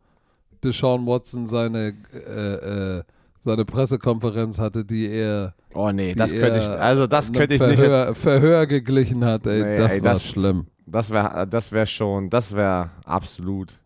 Deshaun 0.64 1.06
Watson 1.08 1.46
seine, 1.46 1.96
äh, 2.14 2.98
äh, 2.98 3.04
seine 3.40 3.66
Pressekonferenz 3.66 4.60
hatte, 4.60 4.84
die 4.84 5.08
er, 5.08 5.54
Oh 5.74 5.90
nee, 5.92 6.14
das 6.14 6.32
könnte 6.32 6.58
ich, 6.60 6.68
also 6.68 7.08
das 7.08 7.32
könnte 7.32 7.54
ich 7.56 7.62
nicht. 7.62 7.76
Verhör, 7.80 8.14
Verhör 8.16 8.68
geglichen 8.68 9.24
hat. 9.24 9.48
Ey, 9.48 9.64
Nee, 9.64 9.78
das 9.78 9.94
ey, 9.94 10.04
war 10.04 10.14
das- 10.14 10.24
schlimm. 10.26 10.68
Das 10.86 11.10
wäre, 11.10 11.48
das 11.48 11.72
wäre 11.72 11.88
schon, 11.88 12.30
das 12.30 12.54
wäre 12.56 12.90
absolut. 13.06 13.78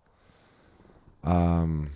Ähm, 1.24 1.88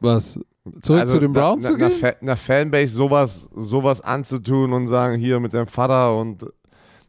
Was? 0.00 0.38
Zurück 0.82 1.00
Also 1.00 1.14
zu 1.14 1.20
den 1.20 1.32
Browns 1.32 1.66
zu 1.66 1.76
gehen? 1.76 1.92
Einer 2.20 2.36
Fanbase 2.36 2.88
sowas, 2.94 3.48
sowas 3.56 4.00
anzutun 4.02 4.72
und 4.74 4.86
sagen, 4.86 5.18
hier 5.18 5.40
mit 5.40 5.52
seinem 5.52 5.66
Vater 5.66 6.14
und 6.16 6.44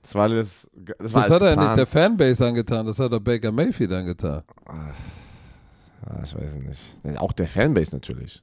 das 0.02 0.16
war 0.16 0.24
alles. 0.24 0.70
Das, 0.74 1.14
war 1.14 1.24
Das 1.24 1.32
alles 1.32 1.36
hat 1.36 1.42
er 1.42 1.56
nicht 1.58 1.78
der 1.78 1.86
Fanbase 1.88 2.48
angetan, 2.48 2.86
das 2.86 3.00
hat 3.00 3.12
er 3.12 3.20
Baker 3.20 3.52
Mayfield 3.52 3.92
angetan. 3.92 4.44
Ah, 4.66 6.22
ich 6.24 6.34
weiß 6.34 6.56
nicht. 6.56 7.20
Auch 7.20 7.34
der 7.34 7.48
Fanbase 7.48 7.94
natürlich. 7.94 8.42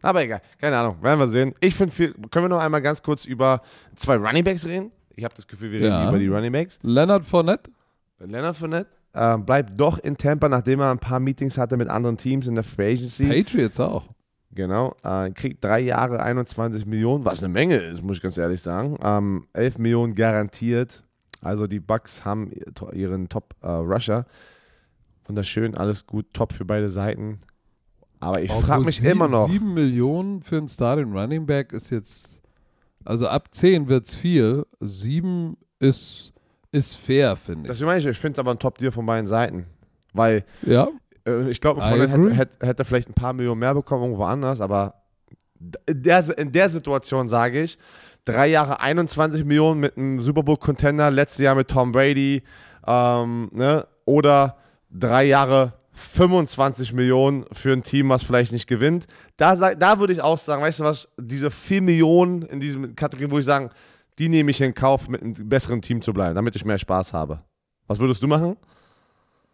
Aber 0.00 0.22
egal, 0.24 0.40
keine 0.58 0.78
Ahnung, 0.78 0.96
werden 1.02 1.20
wir 1.20 1.28
sehen. 1.28 1.54
Ich 1.60 1.74
finde, 1.74 1.94
viel- 1.94 2.14
können 2.30 2.46
wir 2.46 2.48
noch 2.48 2.58
einmal 2.62 2.80
ganz 2.80 3.02
kurz 3.02 3.26
über 3.26 3.60
zwei 3.94 4.16
Runningbacks 4.16 4.64
reden? 4.66 4.90
Ich 5.14 5.22
habe 5.24 5.34
das 5.34 5.46
Gefühl, 5.46 5.70
wir 5.70 5.80
reden 5.80 5.92
Ja. 5.92 6.08
über 6.08 6.18
die 6.18 6.26
Runningbacks. 6.28 6.78
Leonard 6.82 7.26
Fournette? 7.26 7.70
Leonard 8.26 8.56
Fournette 8.56 8.90
äh, 9.12 9.38
bleibt 9.38 9.78
doch 9.78 9.98
in 9.98 10.16
Tampa, 10.16 10.48
nachdem 10.48 10.80
er 10.80 10.90
ein 10.90 10.98
paar 10.98 11.20
Meetings 11.20 11.58
hatte 11.58 11.76
mit 11.76 11.88
anderen 11.88 12.16
Teams 12.16 12.46
in 12.46 12.54
der 12.54 12.64
Free 12.64 12.92
Agency. 12.92 13.26
Patriots 13.26 13.80
auch. 13.80 14.06
Genau, 14.54 14.94
äh, 15.02 15.30
kriegt 15.30 15.64
drei 15.64 15.80
Jahre 15.80 16.22
21 16.22 16.84
Millionen, 16.84 17.24
was 17.24 17.42
eine 17.42 17.52
Menge 17.52 17.76
ist, 17.76 18.02
muss 18.02 18.18
ich 18.18 18.22
ganz 18.22 18.36
ehrlich 18.36 18.60
sagen. 18.60 18.98
Ähm, 19.02 19.46
11 19.54 19.78
Millionen 19.78 20.14
garantiert. 20.14 21.02
Also 21.40 21.66
die 21.66 21.80
Bucks 21.80 22.24
haben 22.24 22.52
ihren 22.92 23.28
Top-Rusher. 23.28 24.26
Wunderschön, 25.26 25.74
alles 25.74 26.06
gut, 26.06 26.26
top 26.32 26.52
für 26.52 26.64
beide 26.64 26.88
Seiten. 26.88 27.40
Aber 28.20 28.40
ich 28.40 28.52
frage 28.52 28.84
mich 28.84 29.00
sieben, 29.00 29.12
immer 29.12 29.28
noch. 29.28 29.50
7 29.50 29.74
Millionen 29.74 30.42
für 30.42 30.58
einen 30.58 30.68
Starting 30.68 31.12
Running 31.12 31.46
Back 31.46 31.72
ist 31.72 31.90
jetzt, 31.90 32.42
also 33.04 33.26
ab 33.26 33.48
10 33.50 33.88
wird 33.88 34.06
es 34.06 34.14
viel. 34.14 34.64
7 34.80 35.56
ist, 35.80 36.32
ist 36.72 36.96
fair, 36.96 37.36
finde 37.36 37.62
ich. 37.62 37.68
Das 37.68 37.80
meine 37.80 37.98
ich, 37.98 38.06
ich 38.06 38.18
finde 38.18 38.36
es 38.36 38.38
aber 38.38 38.50
ein 38.50 38.58
Top-Deal 38.58 38.92
von 38.92 39.06
beiden 39.06 39.26
Seiten. 39.26 39.66
Weil 40.12 40.44
ja, 40.62 40.88
äh, 41.26 41.50
ich 41.50 41.60
glaube, 41.60 41.80
von 41.80 42.08
hätte, 42.08 42.34
hätte, 42.34 42.66
hätte 42.66 42.84
vielleicht 42.84 43.08
ein 43.08 43.14
paar 43.14 43.32
Millionen 43.32 43.60
mehr 43.60 43.74
bekommen, 43.74 44.04
irgendwo 44.04 44.24
anders, 44.24 44.60
aber 44.60 44.94
in 45.86 46.02
der, 46.02 46.38
in 46.38 46.52
der 46.52 46.68
Situation 46.68 47.28
sage 47.28 47.62
ich, 47.62 47.78
drei 48.24 48.48
Jahre 48.48 48.80
21 48.80 49.44
Millionen 49.44 49.80
mit 49.80 49.96
einem 49.96 50.20
Super 50.20 50.42
Bowl-Contender, 50.42 51.10
letztes 51.10 51.38
Jahr 51.38 51.54
mit 51.54 51.68
Tom 51.68 51.92
Brady, 51.92 52.42
ähm, 52.86 53.50
ne? 53.52 53.86
oder 54.04 54.56
drei 54.90 55.24
Jahre 55.24 55.74
25 55.92 56.92
Millionen 56.94 57.44
für 57.52 57.72
ein 57.72 57.82
Team, 57.82 58.08
was 58.08 58.22
vielleicht 58.22 58.52
nicht 58.52 58.66
gewinnt. 58.66 59.06
Da, 59.36 59.54
da 59.74 60.00
würde 60.00 60.12
ich 60.12 60.22
auch 60.22 60.38
sagen, 60.38 60.62
weißt 60.62 60.80
du 60.80 60.84
was, 60.84 61.08
diese 61.18 61.50
4 61.50 61.82
Millionen 61.82 62.42
in 62.42 62.60
diesen 62.60 62.96
Kategorien, 62.96 63.30
wo 63.30 63.38
ich 63.38 63.44
sagen, 63.44 63.70
die 64.22 64.28
nehme 64.28 64.52
ich 64.52 64.60
in 64.60 64.72
Kauf, 64.72 65.08
mit 65.08 65.20
einem 65.20 65.34
besseren 65.48 65.82
Team 65.82 66.00
zu 66.00 66.12
bleiben, 66.12 66.36
damit 66.36 66.54
ich 66.54 66.64
mehr 66.64 66.78
Spaß 66.78 67.12
habe. 67.12 67.40
Was 67.88 67.98
würdest 67.98 68.22
du 68.22 68.28
machen? 68.28 68.56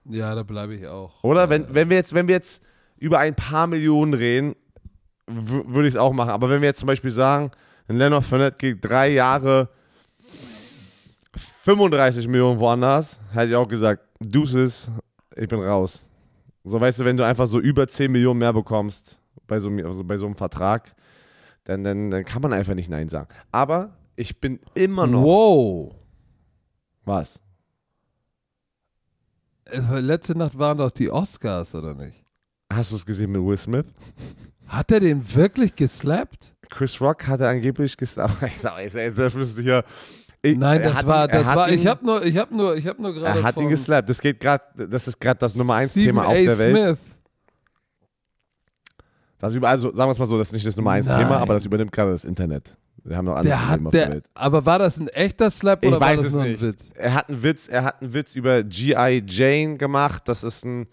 ja, 0.04 0.34
da 0.34 0.42
bleibe 0.42 0.74
ich 0.74 0.86
auch. 0.86 1.24
Oder? 1.24 1.48
Wenn, 1.48 1.74
wenn, 1.74 1.88
wir 1.88 1.96
jetzt, 1.96 2.12
wenn 2.12 2.28
wir 2.28 2.34
jetzt 2.34 2.62
über 2.98 3.18
ein 3.18 3.34
paar 3.34 3.66
Millionen 3.66 4.12
reden, 4.12 4.54
würde 5.26 5.88
ich 5.88 5.94
es 5.94 5.98
auch 6.00 6.12
machen. 6.12 6.28
Aber 6.30 6.50
wenn 6.50 6.60
wir 6.60 6.68
jetzt 6.68 6.80
zum 6.80 6.86
Beispiel 6.86 7.10
sagen, 7.10 7.50
ein 7.88 7.96
Leonard 7.96 8.24
Fournette 8.24 8.56
kriegt 8.58 8.84
drei 8.84 9.08
Jahre 9.10 9.70
35 11.64 12.28
Millionen 12.28 12.60
woanders, 12.60 13.18
hätte 13.32 13.48
ich 13.50 13.56
auch 13.56 13.68
gesagt, 13.68 14.02
Deuces, 14.20 14.90
ich 15.36 15.48
bin 15.48 15.60
raus. 15.60 16.04
So, 16.64 16.78
weißt 16.80 17.00
du, 17.00 17.04
wenn 17.06 17.16
du 17.16 17.24
einfach 17.24 17.46
so 17.46 17.58
über 17.60 17.86
10 17.88 18.10
Millionen 18.12 18.38
mehr 18.40 18.52
bekommst 18.52 19.18
bei 19.46 19.58
so, 19.58 19.68
einem- 19.68 19.86
also 19.86 20.04
bei 20.04 20.16
so 20.18 20.26
einem 20.26 20.34
Vertrag, 20.36 20.94
dann, 21.64 21.84
dann, 21.84 22.10
dann 22.10 22.24
kann 22.24 22.42
man 22.42 22.52
einfach 22.52 22.74
nicht 22.74 22.90
Nein 22.90 23.08
sagen. 23.08 23.28
Aber 23.52 23.90
ich 24.18 24.40
bin 24.40 24.58
immer 24.74 25.06
noch. 25.06 25.22
Wow. 25.22 25.94
Was? 27.04 27.40
War- 29.72 30.00
Letzte 30.00 30.36
Nacht 30.36 30.58
waren 30.58 30.78
doch 30.78 30.90
die 30.90 31.10
Oscars, 31.10 31.74
oder 31.74 31.94
nicht? 31.94 32.24
Hast 32.72 32.90
du 32.92 32.96
es 32.96 33.06
gesehen 33.06 33.32
mit 33.32 33.42
Will 33.42 33.56
Smith? 33.56 33.86
Hat 34.66 34.90
er 34.92 35.00
den 35.00 35.34
wirklich 35.34 35.74
geslappt? 35.74 36.54
Chris 36.68 37.00
Rock 37.00 37.26
hatte 37.26 37.48
angeblich 37.48 37.96
gesagt, 37.96 38.42
ich 38.46 38.58
sag, 38.58 38.82
ist 38.84 38.94
jetzt 38.94 39.16
sehr 39.16 39.30
flüssig 39.30 39.64
hier. 39.64 39.84
Ich- 40.42 40.56
Nein, 40.58 40.80
er 40.80 40.88
das 40.90 40.98
hat 40.98 41.06
war, 41.06 41.24
ihn- 41.24 41.30
er 41.30 41.38
das 41.38 41.48
hat 41.48 41.56
war, 41.56 41.70
ich 41.70 41.82
ihn- 41.82 41.88
habe 41.88 42.04
nur, 42.06 42.24
ich 42.24 42.36
habe 42.36 42.54
nur, 42.56 42.76
ich 42.76 42.86
habe 42.86 43.00
nur 43.00 43.12
gerade 43.14 43.38
Er 43.40 43.44
hat 43.44 43.56
ihn 43.56 43.68
geslappt. 43.68 44.08
Das 44.08 44.20
geht 44.20 44.40
gerade, 44.40 44.86
das 44.88 45.08
ist 45.08 45.18
gerade 45.20 45.38
das 45.38 45.54
Nummer 45.54 45.74
1 45.74 45.90
Stephen 45.92 46.06
Thema 46.06 46.26
auf 46.26 46.34
der 46.34 46.58
Welt. 46.58 46.76
Smith. 46.76 46.98
Das 49.38 49.52
über, 49.54 49.68
also 49.68 49.94
sagen 49.94 50.08
wir 50.08 50.12
es 50.12 50.18
mal 50.18 50.26
so, 50.26 50.36
das 50.38 50.48
ist 50.48 50.52
nicht 50.54 50.66
das 50.66 50.76
Nummer 50.76 50.90
1 50.92 51.06
Nein. 51.06 51.18
Thema, 51.20 51.38
aber 51.38 51.54
das 51.54 51.64
übernimmt 51.64 51.92
gerade 51.92 52.10
das 52.10 52.24
Internet. 52.24 52.76
Wir 53.09 53.16
haben 53.16 53.24
noch 53.24 53.36
andere 53.36 53.48
Der 53.48 53.56
Probleme 53.56 53.86
hat, 53.86 53.94
der 53.94 54.09
der, 54.09 54.22
aber 54.34 54.66
war 54.66 54.78
das 54.78 54.98
ein 54.98 55.09
echter 55.09 55.50
Slap 55.50 55.82
Ich 55.82 55.88
oder 55.88 56.00
war 56.00 56.14
das 56.14 56.32
nur 56.32 56.44
nicht. 56.44 56.62
ein 56.62 56.68
Witz? 56.68 56.90
Er 56.94 57.14
hat 57.14 57.28
einen 57.28 57.42
Witz, 57.42 57.68
er 57.68 57.84
hat 57.84 58.02
einen 58.02 58.14
Witz 58.14 58.34
über 58.34 58.62
G.I. 58.62 59.24
Jane 59.26 59.76
gemacht. 59.76 60.24
Das 60.26 60.44
ist 60.44 60.64
ein 60.64 60.86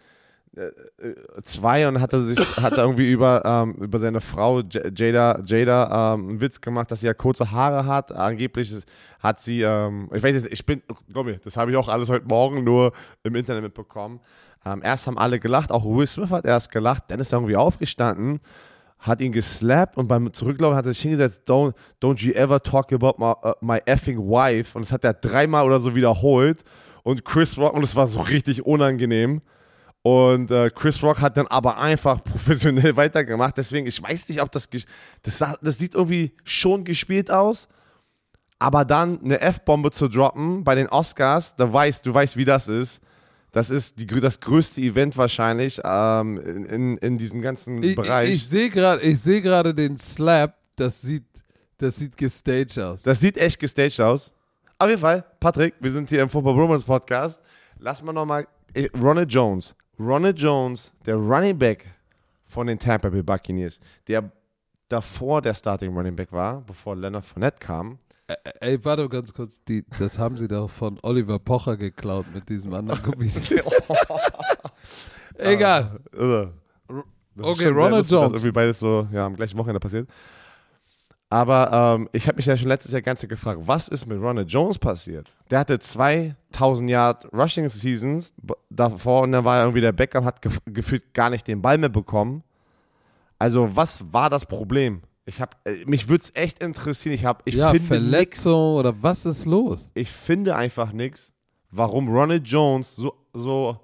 äh, 0.55 0.67
äh, 1.05 1.41
zwei 1.43 1.85
und 1.87 1.99
hat 1.99 2.13
er 2.13 2.23
sich 2.23 2.39
hat 2.57 2.73
er 2.73 2.83
irgendwie 2.85 3.11
über 3.11 3.43
ähm, 3.45 3.73
über 3.73 3.99
seine 3.99 4.21
Frau 4.21 4.61
J 4.61 4.97
Jada 4.97 5.41
Jada 5.45 6.13
ähm, 6.13 6.29
einen 6.29 6.41
Witz 6.41 6.61
gemacht, 6.61 6.89
dass 6.89 7.01
sie 7.01 7.07
ja 7.07 7.13
kurze 7.13 7.51
Haare 7.51 7.85
hat. 7.85 8.13
Angeblich 8.13 8.73
hat 9.19 9.41
sie 9.41 9.61
ähm, 9.61 10.09
ich 10.13 10.23
weiß 10.23 10.35
jetzt, 10.35 10.47
ich 10.53 10.65
bin 10.65 10.81
glaub 11.11 11.25
mir, 11.25 11.37
das 11.43 11.57
habe 11.57 11.71
ich 11.71 11.77
auch 11.77 11.89
alles 11.89 12.09
heute 12.09 12.25
Morgen 12.27 12.63
nur 12.63 12.93
im 13.23 13.35
Internet 13.35 13.63
mitbekommen. 13.63 14.21
Ähm, 14.65 14.81
erst 14.83 15.07
haben 15.07 15.17
alle 15.17 15.39
gelacht, 15.39 15.71
auch 15.71 15.83
Will 15.83 16.07
Smith 16.07 16.29
hat 16.29 16.45
erst 16.45 16.71
gelacht, 16.71 17.03
dann 17.09 17.19
ist 17.19 17.33
er 17.33 17.39
irgendwie 17.39 17.57
aufgestanden 17.57 18.39
hat 19.05 19.21
ihn 19.21 19.31
geslappt 19.31 19.97
und 19.97 20.07
beim 20.07 20.33
Zurücklaufen 20.33 20.75
hat 20.75 20.85
er 20.85 20.93
sich 20.93 21.03
hingesetzt, 21.03 21.41
don't, 21.47 21.73
don't 22.01 22.25
you 22.25 22.33
ever 22.33 22.61
talk 22.61 22.91
about 22.91 23.13
my, 23.19 23.33
uh, 23.47 23.53
my 23.61 23.79
effing 23.85 24.17
wife. 24.17 24.75
Und 24.75 24.85
das 24.85 24.91
hat 24.91 25.03
er 25.03 25.13
dreimal 25.13 25.65
oder 25.65 25.79
so 25.79 25.95
wiederholt. 25.95 26.63
Und 27.03 27.23
Chris 27.23 27.57
Rock, 27.57 27.73
und 27.73 27.83
es 27.83 27.95
war 27.95 28.07
so 28.07 28.19
richtig 28.21 28.65
unangenehm. 28.65 29.41
Und 30.01 30.49
äh, 30.49 30.71
Chris 30.71 31.03
Rock 31.03 31.21
hat 31.21 31.37
dann 31.37 31.45
aber 31.47 31.77
einfach 31.77 32.23
professionell 32.23 32.95
weitergemacht. 32.95 33.57
Deswegen, 33.57 33.85
ich 33.85 34.01
weiß 34.01 34.27
nicht, 34.29 34.41
ob 34.41 34.51
das, 34.51 34.67
das, 35.21 35.57
das 35.61 35.77
sieht 35.77 35.93
irgendwie 35.93 36.35
schon 36.43 36.83
gespielt 36.83 37.29
aus. 37.29 37.67
Aber 38.57 38.85
dann 38.85 39.21
eine 39.23 39.39
F-Bombe 39.39 39.91
zu 39.91 40.07
droppen 40.07 40.63
bei 40.63 40.73
den 40.73 40.87
Oscars, 40.87 41.55
da 41.55 41.71
weißt, 41.71 42.05
du 42.05 42.13
weißt, 42.13 42.37
wie 42.37 42.45
das 42.45 42.69
ist. 42.69 43.01
Das 43.55 43.69
ist 43.69 44.01
die, 44.01 44.05
das 44.05 44.41
größte 44.41 44.81
Event 44.81 45.15
wahrscheinlich 45.15 45.79
ähm, 45.81 46.37
in, 46.41 46.65
in, 46.65 46.97
in 46.97 47.17
diesem 47.17 47.41
ganzen 47.41 47.81
Ich, 47.81 47.91
ich, 47.91 47.95
Bereich. 47.95 48.29
ich 48.31 48.47
sehe 48.49 48.69
gerade 48.69 49.01
ich 49.01 49.21
seh 49.21 49.39
den 49.39 49.95
Slap, 49.95 50.57
das 50.75 51.01
sieht, 51.01 51.23
das 51.77 51.95
sieht 51.95 52.17
gestaged 52.17 52.77
aus. 52.79 53.03
Das 53.03 53.21
sieht 53.21 53.37
echt 53.37 53.57
gestaged 53.57 54.01
aus. 54.01 54.33
Auf 54.77 54.89
jeden 54.89 54.99
Fall, 54.99 55.23
Patrick, 55.39 55.73
wir 55.79 55.89
sind 55.89 56.09
hier 56.09 56.21
im 56.23 56.27
Football 56.27 56.53
Bromance 56.53 56.85
Podcast. 56.85 57.41
Lass 57.79 58.03
mal 58.03 58.11
nochmal 58.11 58.45
Ronald 59.01 59.31
Jones. 59.31 59.73
Ronald 59.97 60.37
Jones, 60.37 60.91
der 61.05 61.15
Running 61.15 61.57
Back 61.57 61.85
von 62.43 62.67
den 62.67 62.77
Tampa 62.77 63.07
Bay 63.07 63.23
Buccaneers, 63.23 63.79
der 64.05 64.29
davor 64.89 65.41
der 65.41 65.53
Starting 65.53 65.95
Running 65.95 66.17
Back 66.17 66.33
war, 66.33 66.59
bevor 66.59 66.97
Leonard 66.97 67.25
Fournette 67.25 67.59
kam. 67.59 67.99
Ey, 68.59 68.83
warte 68.83 69.07
ganz 69.07 69.33
kurz, 69.33 69.59
die, 69.65 69.85
das 69.99 70.17
haben 70.17 70.37
sie 70.37 70.47
doch 70.47 70.69
von 70.69 70.99
Oliver 71.03 71.37
Pocher 71.37 71.77
geklaut 71.77 72.25
mit 72.33 72.49
diesem 72.49 72.73
anderen 72.73 73.01
Comedian. 73.03 73.43
Egal. 75.37 75.99
Ist 76.11 76.53
Okay, 77.37 77.67
Ronald 77.67 78.09
lustig, 78.09 78.11
Jones. 78.17 78.31
irgendwie 78.31 78.51
beides 78.51 78.79
so 78.79 79.07
ja, 79.11 79.25
am 79.25 79.35
gleichen 79.35 79.57
Wochenende 79.57 79.79
passiert. 79.79 80.09
Aber 81.29 81.97
ähm, 81.97 82.09
ich 82.13 82.27
habe 82.27 82.37
mich 82.37 82.45
ja 82.45 82.55
schon 82.55 82.69
letztes 82.69 82.93
Jahr 82.93 83.01
ganz 83.01 83.21
gefragt, 83.27 83.59
was 83.65 83.89
ist 83.89 84.05
mit 84.05 84.19
Ronald 84.21 84.49
Jones 84.49 84.79
passiert? 84.79 85.27
Der 85.49 85.59
hatte 85.59 85.77
2000 85.77 86.89
Yard 86.89 87.27
Rushing 87.33 87.67
Seasons 87.69 88.33
davor 88.69 89.23
und 89.23 89.33
dann 89.33 89.43
war 89.43 89.57
er 89.57 89.63
irgendwie 89.63 89.81
der 89.81 89.91
Backup, 89.91 90.23
hat 90.23 90.41
gef 90.41 90.59
gefühlt 90.65 91.13
gar 91.13 91.29
nicht 91.29 91.47
den 91.47 91.61
Ball 91.61 91.77
mehr 91.77 91.89
bekommen. 91.89 92.43
Also 93.37 93.75
was 93.75 94.03
war 94.13 94.29
das 94.29 94.45
Problem? 94.45 95.01
Ich 95.27 95.41
hab, 95.41 95.57
äh, 95.67 95.83
mich 95.85 96.07
würde 96.07 96.23
es 96.23 96.31
echt 96.35 96.61
interessieren. 96.61 97.15
Ich, 97.15 97.25
hab, 97.25 97.41
ich 97.47 97.55
ja, 97.55 97.71
finde 97.71 97.99
nix, 97.99 98.41
Verletzung 98.41 98.75
oder 98.75 98.93
was 99.01 99.25
ist 99.25 99.45
los? 99.45 99.91
ich 99.95 100.11
finde 100.11 100.55
einfach 100.55 100.91
nichts, 100.91 101.33
warum 101.71 102.07
Ronald 102.09 102.47
Jones 102.47 102.95
so, 102.95 103.13
so 103.33 103.77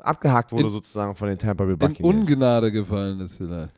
abgehakt 0.00 0.52
wurde 0.52 0.64
In- 0.64 0.70
sozusagen 0.70 1.14
von 1.14 1.28
den 1.28 1.38
Tampa 1.38 1.64
Bay 1.64 1.72
In 1.72 1.78
Buccaneers. 1.78 2.00
Ungnade 2.28 2.70
gefallen 2.72 3.20
ist 3.20 3.36
vielleicht. 3.36 3.72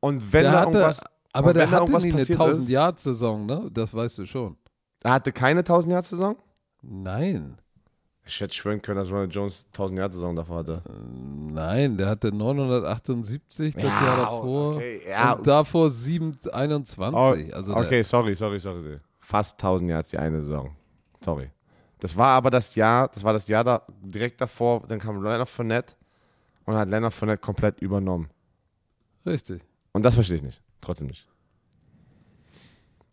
Und 0.00 0.32
wenn 0.32 0.42
Der 0.42 0.52
da 0.52 0.60
hatte, 0.60 0.70
irgendwas, 0.72 1.00
aber 1.32 1.54
der 1.54 1.70
hatte 1.70 1.90
nie 1.92 1.96
eine 2.12 2.12
passiert 2.18 2.38
1000 2.38 2.64
ist- 2.64 2.68
Yard 2.70 3.00
Saison, 3.00 3.46
ne? 3.46 3.70
Das 3.72 3.94
weißt 3.94 4.18
du 4.18 4.26
schon. 4.26 4.56
er 5.02 5.12
hatte 5.12 5.32
keine 5.32 5.60
1000 5.64 5.92
Yard 5.92 6.04
Saison? 6.04 6.36
Nein. 6.82 7.56
Ich 8.28 8.40
hätte 8.40 8.54
schwören 8.54 8.82
können, 8.82 8.98
dass 8.98 9.08
Ronald 9.08 9.32
Jones 9.32 9.66
1000 9.68 10.00
Yard 10.00 10.12
Saison 10.12 10.34
davor 10.34 10.58
hatte. 10.58 10.82
Nein, 11.52 11.96
der 11.96 12.08
hatte 12.08 12.32
978 12.32 13.74
das 13.76 13.84
Jahr 13.84 14.16
davor. 14.16 14.74
okay, 14.74 15.00
ja. 15.08 15.34
Und 15.34 15.46
davor 15.46 15.88
721. 15.88 17.54
also 17.54 17.72
der, 17.72 17.82
okay, 17.84 18.02
sorry, 18.02 18.34
sorry, 18.34 18.58
sorry. 18.58 18.98
Fast 19.20 19.54
1000 19.54 19.90
Yards 19.90 20.10
die 20.10 20.18
eine 20.18 20.40
Saison. 20.40 20.74
Sorry. 21.24 21.50
Das 22.00 22.16
war 22.16 22.30
aber 22.30 22.50
das 22.50 22.74
Jahr, 22.74 23.08
das 23.08 23.22
war 23.22 23.32
das 23.32 23.46
Jahr 23.46 23.62
da 23.62 23.82
direkt 24.02 24.40
davor, 24.40 24.82
dann 24.88 24.98
kam 24.98 25.22
Leonard 25.22 25.48
Fournette 25.48 25.94
und 26.64 26.74
hat 26.74 26.88
Leonard 26.88 27.14
Fournette 27.14 27.40
komplett 27.40 27.80
übernommen. 27.80 28.28
Richtig. 29.24 29.62
Und 29.92 30.02
das 30.04 30.16
verstehe 30.16 30.36
ich 30.36 30.42
nicht. 30.42 30.60
Trotzdem 30.80 31.06
nicht. 31.06 31.28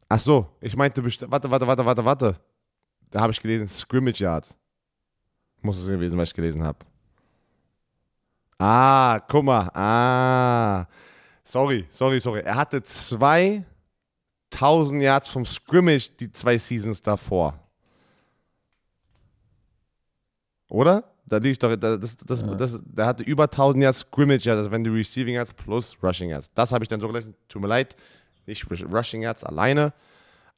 Ach 0.10 0.20
so, 0.20 0.48
ich 0.60 0.76
meinte 0.76 1.04
bestimmt. 1.04 1.32
Warte, 1.32 1.50
warte, 1.52 1.68
warte, 1.68 1.86
warte, 1.86 2.06
warte. 2.06 2.36
Da 3.12 3.22
habe 3.22 3.32
ich 3.32 3.40
gelesen, 3.40 3.68
Scrimmage 3.68 4.20
Yards. 4.20 4.58
Muss 5.64 5.80
es 5.80 5.88
gewesen, 5.88 6.18
was 6.20 6.30
ich 6.30 6.36
gelesen 6.36 6.64
habe. 6.64 6.78
Ah, 8.60 9.20
guck 9.28 9.44
mal. 9.44 9.70
Ah. 9.74 10.86
Sorry, 11.44 11.88
sorry, 11.90 12.20
sorry. 12.20 12.42
Er 12.42 12.56
hatte 12.56 12.82
2000 12.84 13.66
Yards 15.02 15.28
vom 15.28 15.46
Scrimmage 15.46 16.10
die 16.20 16.32
zwei 16.32 16.58
Seasons 16.58 17.02
davor. 17.02 17.60
Oder? 20.70 21.04
Da 21.26 21.38
liege 21.38 21.52
ich 21.52 21.60
doch. 21.60 21.76
da- 21.76 21.98
Das, 21.98 22.18
das, 22.18 22.42
Ja. 22.42 22.56
das, 22.56 22.84
der 22.86 23.06
hatte 23.06 23.24
über 23.24 23.50
1000 23.50 23.84
Yards 23.84 24.00
Scrimmage 24.00 24.46
Yards, 24.46 24.60
also 24.60 24.72
wenn 24.72 24.84
du 24.84 24.92
Receiving 24.94 25.36
Yards 25.36 25.54
plus 25.54 25.98
Rushing 26.04 26.30
Yards. 26.30 26.52
Das 26.54 26.72
habe 26.72 26.84
ich 26.84 26.90
dann 26.90 27.00
so 27.00 27.08
gelesen. 27.08 27.36
Tut 27.48 27.62
mir 27.62 27.68
leid. 27.68 27.96
Nicht 28.46 28.70
Rush- 28.70 28.86
Rushing 28.92 29.22
Yards 29.22 29.44
alleine. 29.44 29.94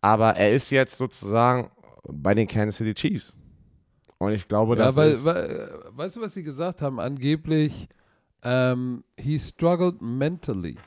Aber 0.01 0.35
er 0.35 0.51
ist 0.51 0.69
jetzt 0.71 0.97
sozusagen 0.97 1.69
bei 2.07 2.33
den 2.33 2.47
Kansas 2.47 2.77
City 2.77 2.93
Chiefs. 2.93 3.37
Und 4.17 4.31
ich 4.31 4.47
glaube, 4.47 4.75
Ja, 4.77 4.85
das 4.85 4.95
weil, 4.95 5.11
ist. 5.11 5.25
weil, 5.25 5.69
weißt 5.91 6.15
du, 6.15 6.21
was 6.21 6.33
sie 6.33 6.43
gesagt 6.43 6.81
haben? 6.81 6.99
Angeblich, 6.99 7.87
ähm, 8.43 9.03
he 9.17 9.37
struggled 9.39 10.01
mentally. 10.01 10.77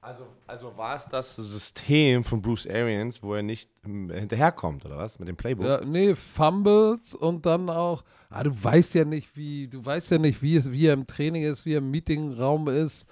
Also, 0.00 0.28
also 0.46 0.76
war 0.76 0.94
es 0.96 1.08
das 1.08 1.34
System 1.34 2.22
von 2.22 2.40
Bruce 2.40 2.68
Arians, 2.68 3.20
wo 3.24 3.34
er 3.34 3.42
nicht 3.42 3.68
ähm, 3.84 4.08
hinterherkommt, 4.08 4.84
oder 4.84 4.98
was? 4.98 5.18
Mit 5.18 5.26
dem 5.26 5.36
Playbook? 5.36 5.66
Ja, 5.66 5.80
nee, 5.84 6.14
Fumbles 6.14 7.16
und 7.16 7.44
dann 7.44 7.68
auch, 7.68 8.04
ah, 8.30 8.44
du 8.44 8.52
weißt 8.62 8.94
ja 8.94 9.04
nicht, 9.04 9.34
wie, 9.36 9.66
du 9.66 9.84
weißt 9.84 10.12
ja 10.12 10.18
nicht, 10.18 10.40
wie 10.42 10.54
es, 10.54 10.70
wie 10.70 10.86
er 10.86 10.92
im 10.94 11.08
Training 11.08 11.42
ist, 11.42 11.66
wie 11.66 11.72
er 11.74 11.78
im 11.78 11.90
Meetingraum 11.90 12.68
ist. 12.68 13.08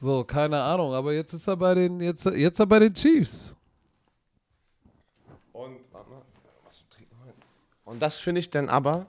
So, 0.00 0.24
keine 0.24 0.60
Ahnung. 0.62 0.94
Aber 0.94 1.12
jetzt 1.12 1.32
ist 1.32 1.46
er 1.46 1.56
bei 1.56 1.74
den, 1.74 2.00
jetzt, 2.00 2.26
jetzt 2.26 2.54
ist 2.54 2.60
er 2.60 2.66
bei 2.66 2.80
den 2.80 2.92
Chiefs. 2.92 3.54
Und, 5.52 5.78
warte 5.92 6.10
mal, 6.10 6.22
was 6.64 6.76
zum 6.76 6.88
Trinken 6.90 7.16
holen. 7.22 7.34
Und 7.86 8.02
das 8.02 8.18
finde 8.18 8.40
ich 8.40 8.50
dann 8.50 8.68
aber 8.68 9.06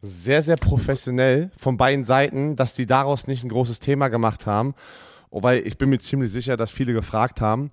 sehr, 0.00 0.42
sehr 0.42 0.56
professionell 0.56 1.50
von 1.56 1.76
beiden 1.76 2.04
Seiten, 2.04 2.56
dass 2.56 2.74
die 2.74 2.86
daraus 2.86 3.26
nicht 3.26 3.44
ein 3.44 3.48
großes 3.50 3.80
Thema 3.80 4.08
gemacht 4.08 4.46
haben. 4.46 4.74
Oh, 5.30 5.42
Weil 5.42 5.66
ich 5.66 5.76
bin 5.76 5.90
mir 5.90 5.98
ziemlich 5.98 6.30
sicher, 6.32 6.56
dass 6.56 6.70
viele 6.70 6.92
gefragt 6.92 7.40
haben. 7.40 7.70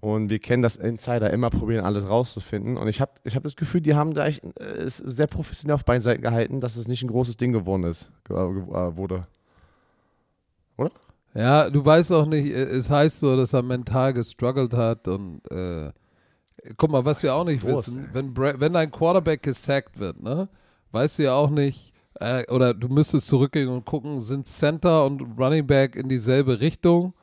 Und 0.00 0.28
wir 0.30 0.38
kennen 0.38 0.62
das 0.62 0.76
Insider 0.76 1.30
immer 1.32 1.50
probieren, 1.50 1.84
alles 1.84 2.08
rauszufinden. 2.08 2.76
Und 2.76 2.86
ich 2.88 3.00
habe 3.00 3.12
ich 3.24 3.34
hab 3.34 3.42
das 3.42 3.56
Gefühl, 3.56 3.80
die 3.80 3.94
haben 3.94 4.14
da 4.14 4.26
echt, 4.26 4.44
äh, 4.44 4.84
sehr 4.86 5.26
professionell 5.26 5.74
auf 5.74 5.84
beiden 5.84 6.02
Seiten 6.02 6.22
gehalten, 6.22 6.60
dass 6.60 6.76
es 6.76 6.86
nicht 6.86 7.02
ein 7.02 7.08
großes 7.08 7.36
Ding 7.36 7.52
geworden 7.52 7.84
ist, 7.84 8.10
ge- 8.24 8.36
äh, 8.36 8.96
wurde. 8.96 9.26
Ja, 11.34 11.68
du 11.70 11.84
weißt 11.84 12.12
auch 12.12 12.26
nicht, 12.26 12.46
äh, 12.46 12.62
es 12.64 12.90
heißt 12.90 13.20
so, 13.20 13.36
dass 13.36 13.52
er 13.52 13.62
mental 13.62 14.12
gestruggelt 14.14 14.72
hat 14.74 15.06
und 15.08 15.40
äh, 15.50 15.90
guck 16.76 16.90
mal, 16.90 17.04
was 17.04 17.22
wir 17.22 17.34
auch 17.34 17.44
nicht 17.44 17.62
Wurst, 17.64 17.88
wissen, 17.88 18.08
wenn, 18.12 18.36
wenn 18.36 18.76
ein 18.76 18.90
Quarterback 18.90 19.42
gesackt 19.42 19.98
wird, 19.98 20.22
ne, 20.22 20.48
weißt 20.92 21.18
du 21.18 21.24
ja 21.24 21.34
auch 21.34 21.50
nicht, 21.50 21.94
äh, 22.20 22.44
oder 22.50 22.74
du 22.74 22.88
müsstest 22.88 23.28
zurückgehen 23.28 23.68
und 23.68 23.84
gucken, 23.84 24.20
sind 24.20 24.46
Center 24.46 25.04
und 25.04 25.38
Running 25.38 25.66
Back 25.66 25.96
in 25.96 26.08
dieselbe 26.08 26.60
Richtung 26.60 27.14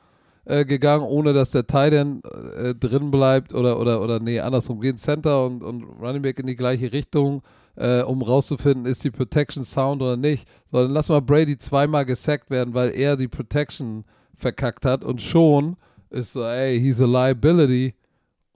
äh, 0.44 0.64
gegangen, 0.64 1.04
ohne 1.04 1.32
dass 1.32 1.50
der 1.50 1.66
Tight 1.66 1.92
End 1.92 2.24
äh, 2.24 2.74
drin 2.74 3.10
bleibt 3.10 3.52
oder, 3.52 3.78
oder, 3.78 4.00
oder 4.00 4.20
nee, 4.20 4.40
andersrum, 4.40 4.80
gehen. 4.80 4.96
Center 4.96 5.44
und, 5.44 5.62
und 5.62 5.82
Running 6.00 6.22
Back 6.22 6.38
in 6.38 6.46
die 6.46 6.56
gleiche 6.56 6.92
Richtung, 6.92 7.42
äh, 7.76 8.02
um 8.02 8.22
rauszufinden, 8.22 8.86
ist 8.86 9.04
die 9.04 9.10
Protection 9.10 9.64
sound 9.64 10.02
oder 10.02 10.16
nicht. 10.16 10.48
So, 10.70 10.82
dann 10.82 10.92
lass 10.92 11.08
mal 11.08 11.20
Brady 11.20 11.58
zweimal 11.58 12.04
gesackt 12.04 12.50
werden, 12.50 12.74
weil 12.74 12.90
er 12.90 13.16
die 13.16 13.28
Protection 13.28 14.04
verkackt 14.36 14.84
hat 14.84 15.04
und 15.04 15.20
schon 15.20 15.76
ist 16.10 16.32
so, 16.32 16.44
ey, 16.44 16.80
he's 16.80 17.02
a 17.02 17.06
liability 17.06 17.94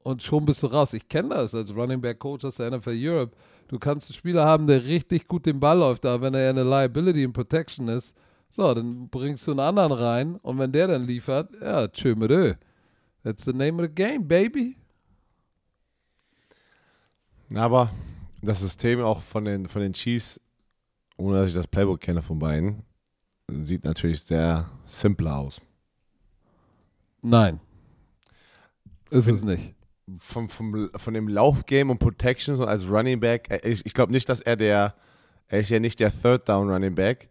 und 0.03 0.23
schon 0.23 0.45
bist 0.45 0.63
du 0.63 0.67
raus. 0.67 0.93
Ich 0.93 1.09
kenne 1.09 1.31
das 1.31 1.55
als 1.55 1.75
Running 1.75 2.01
Back 2.01 2.19
Coach 2.19 2.45
aus 2.45 2.57
der 2.57 2.71
NFL 2.71 2.97
Europe. 2.97 3.37
Du 3.69 3.79
kannst 3.79 4.11
einen 4.11 4.17
Spieler 4.17 4.45
haben, 4.45 4.67
der 4.67 4.85
richtig 4.85 5.29
gut 5.29 5.47
den 5.47 5.61
Ball 5.61 5.79
läuft, 5.79 6.05
aber 6.07 6.23
wenn 6.23 6.35
er 6.35 6.51
eine 6.51 6.65
Liability 6.65 7.23
in 7.23 7.33
Protection 7.33 7.89
ist, 7.89 8.17
so, 8.49 8.75
dann 8.75 9.09
bringst 9.09 9.47
du 9.47 9.53
einen 9.53 9.61
anderen 9.61 9.93
rein 9.93 10.37
und 10.37 10.59
wenn 10.59 10.73
der 10.73 10.89
dann 10.89 11.07
liefert, 11.07 11.55
ja, 11.61 11.87
tschö 11.87 12.17
mit 12.17 12.31
Ö. 12.31 12.55
That's 13.23 13.45
the 13.45 13.53
name 13.53 13.75
of 13.75 13.89
the 13.89 13.95
game, 13.95 14.27
baby. 14.27 14.77
Aber 17.55 17.91
das 18.43 18.61
System 18.61 19.03
auch 19.03 19.23
von 19.23 19.45
den, 19.45 19.69
von 19.69 19.83
den 19.83 19.93
Chiefs, 19.93 20.41
ohne 21.17 21.39
dass 21.39 21.49
ich 21.49 21.55
das 21.55 21.67
Playbook 21.67 22.01
kenne 22.01 22.23
von 22.23 22.39
beiden, 22.39 22.83
sieht 23.63 23.85
natürlich 23.85 24.23
sehr 24.23 24.69
simpler 24.87 25.39
aus. 25.39 25.61
Nein. 27.23 27.61
Ist 29.11 29.29
es 29.29 29.45
nicht. 29.45 29.75
Vom, 30.19 30.49
vom, 30.49 30.91
von 30.97 31.15
dem 31.15 31.29
Laufgame 31.29 31.91
und 31.93 31.99
Protections 31.99 32.59
und 32.61 32.69
als 32.69 32.89
Running 32.89 33.21
Back, 33.21 33.51
äh, 33.51 33.69
ich, 33.69 33.85
ich 33.87 33.95
glaube 33.95 34.13
nicht, 34.13 34.29
dass 34.29 34.41
er 34.41 34.57
der, 34.57 34.95
er 35.49 35.59
ist 35.61 35.71
ja 35.71 35.79
nicht 35.81 36.01
der 36.01 36.11
Third 36.13 36.49
Down 36.49 36.71
Running 36.71 36.95
Back. 36.95 37.29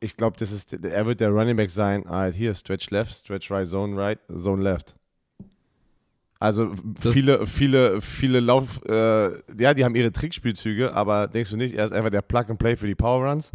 Ich 0.00 0.16
glaube, 0.16 0.36
das 0.38 0.50
ist, 0.50 0.72
er 0.72 1.06
wird 1.06 1.20
der 1.20 1.30
Running 1.30 1.56
Back 1.56 1.70
sein. 1.70 2.04
Ah, 2.06 2.26
hier, 2.26 2.54
Stretch 2.54 2.90
Left, 2.90 3.14
Stretch 3.14 3.50
Right, 3.50 3.66
Zone 3.66 3.96
Right, 3.96 4.18
Zone 4.34 4.62
Left. 4.62 4.94
Also 6.38 6.72
Das- 7.00 7.12
viele, 7.12 7.46
viele, 7.46 8.00
viele 8.00 8.40
Lauf, 8.40 8.80
äh, 8.88 9.30
ja, 9.60 9.74
die 9.74 9.84
haben 9.84 9.94
ihre 9.94 10.10
Trickspielzüge, 10.10 10.92
aber 10.92 11.28
denkst 11.28 11.50
du 11.50 11.56
nicht, 11.56 11.74
er 11.76 11.84
ist 11.84 11.92
einfach 11.92 12.10
der 12.10 12.22
Plug 12.22 12.46
and 12.48 12.58
Play 12.58 12.74
für 12.76 12.86
die 12.88 12.96
Power 12.96 13.28
Runs? 13.30 13.52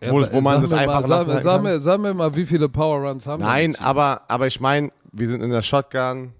Ja, 0.00 0.10
Wo- 0.12 0.26
wo 0.30 0.40
man 0.40 0.60
das 0.60 0.72
einfach 0.72 1.00
mal, 1.02 1.08
lassen 1.08 1.30
sag, 1.30 1.42
sag, 1.42 1.62
mir, 1.62 1.80
sag 1.80 2.00
mir 2.00 2.14
mal, 2.14 2.34
wie 2.34 2.46
viele 2.46 2.68
Power 2.68 3.06
Runs 3.08 3.26
haben 3.26 3.42
wir? 3.42 3.46
Nein, 3.46 3.76
aber, 3.76 4.22
aber 4.28 4.46
ich 4.46 4.60
meine, 4.60 4.90
wir 5.18 5.28
sind 5.28 5.42
in 5.42 5.50
der 5.50 5.62
Shotgun. 5.62 6.32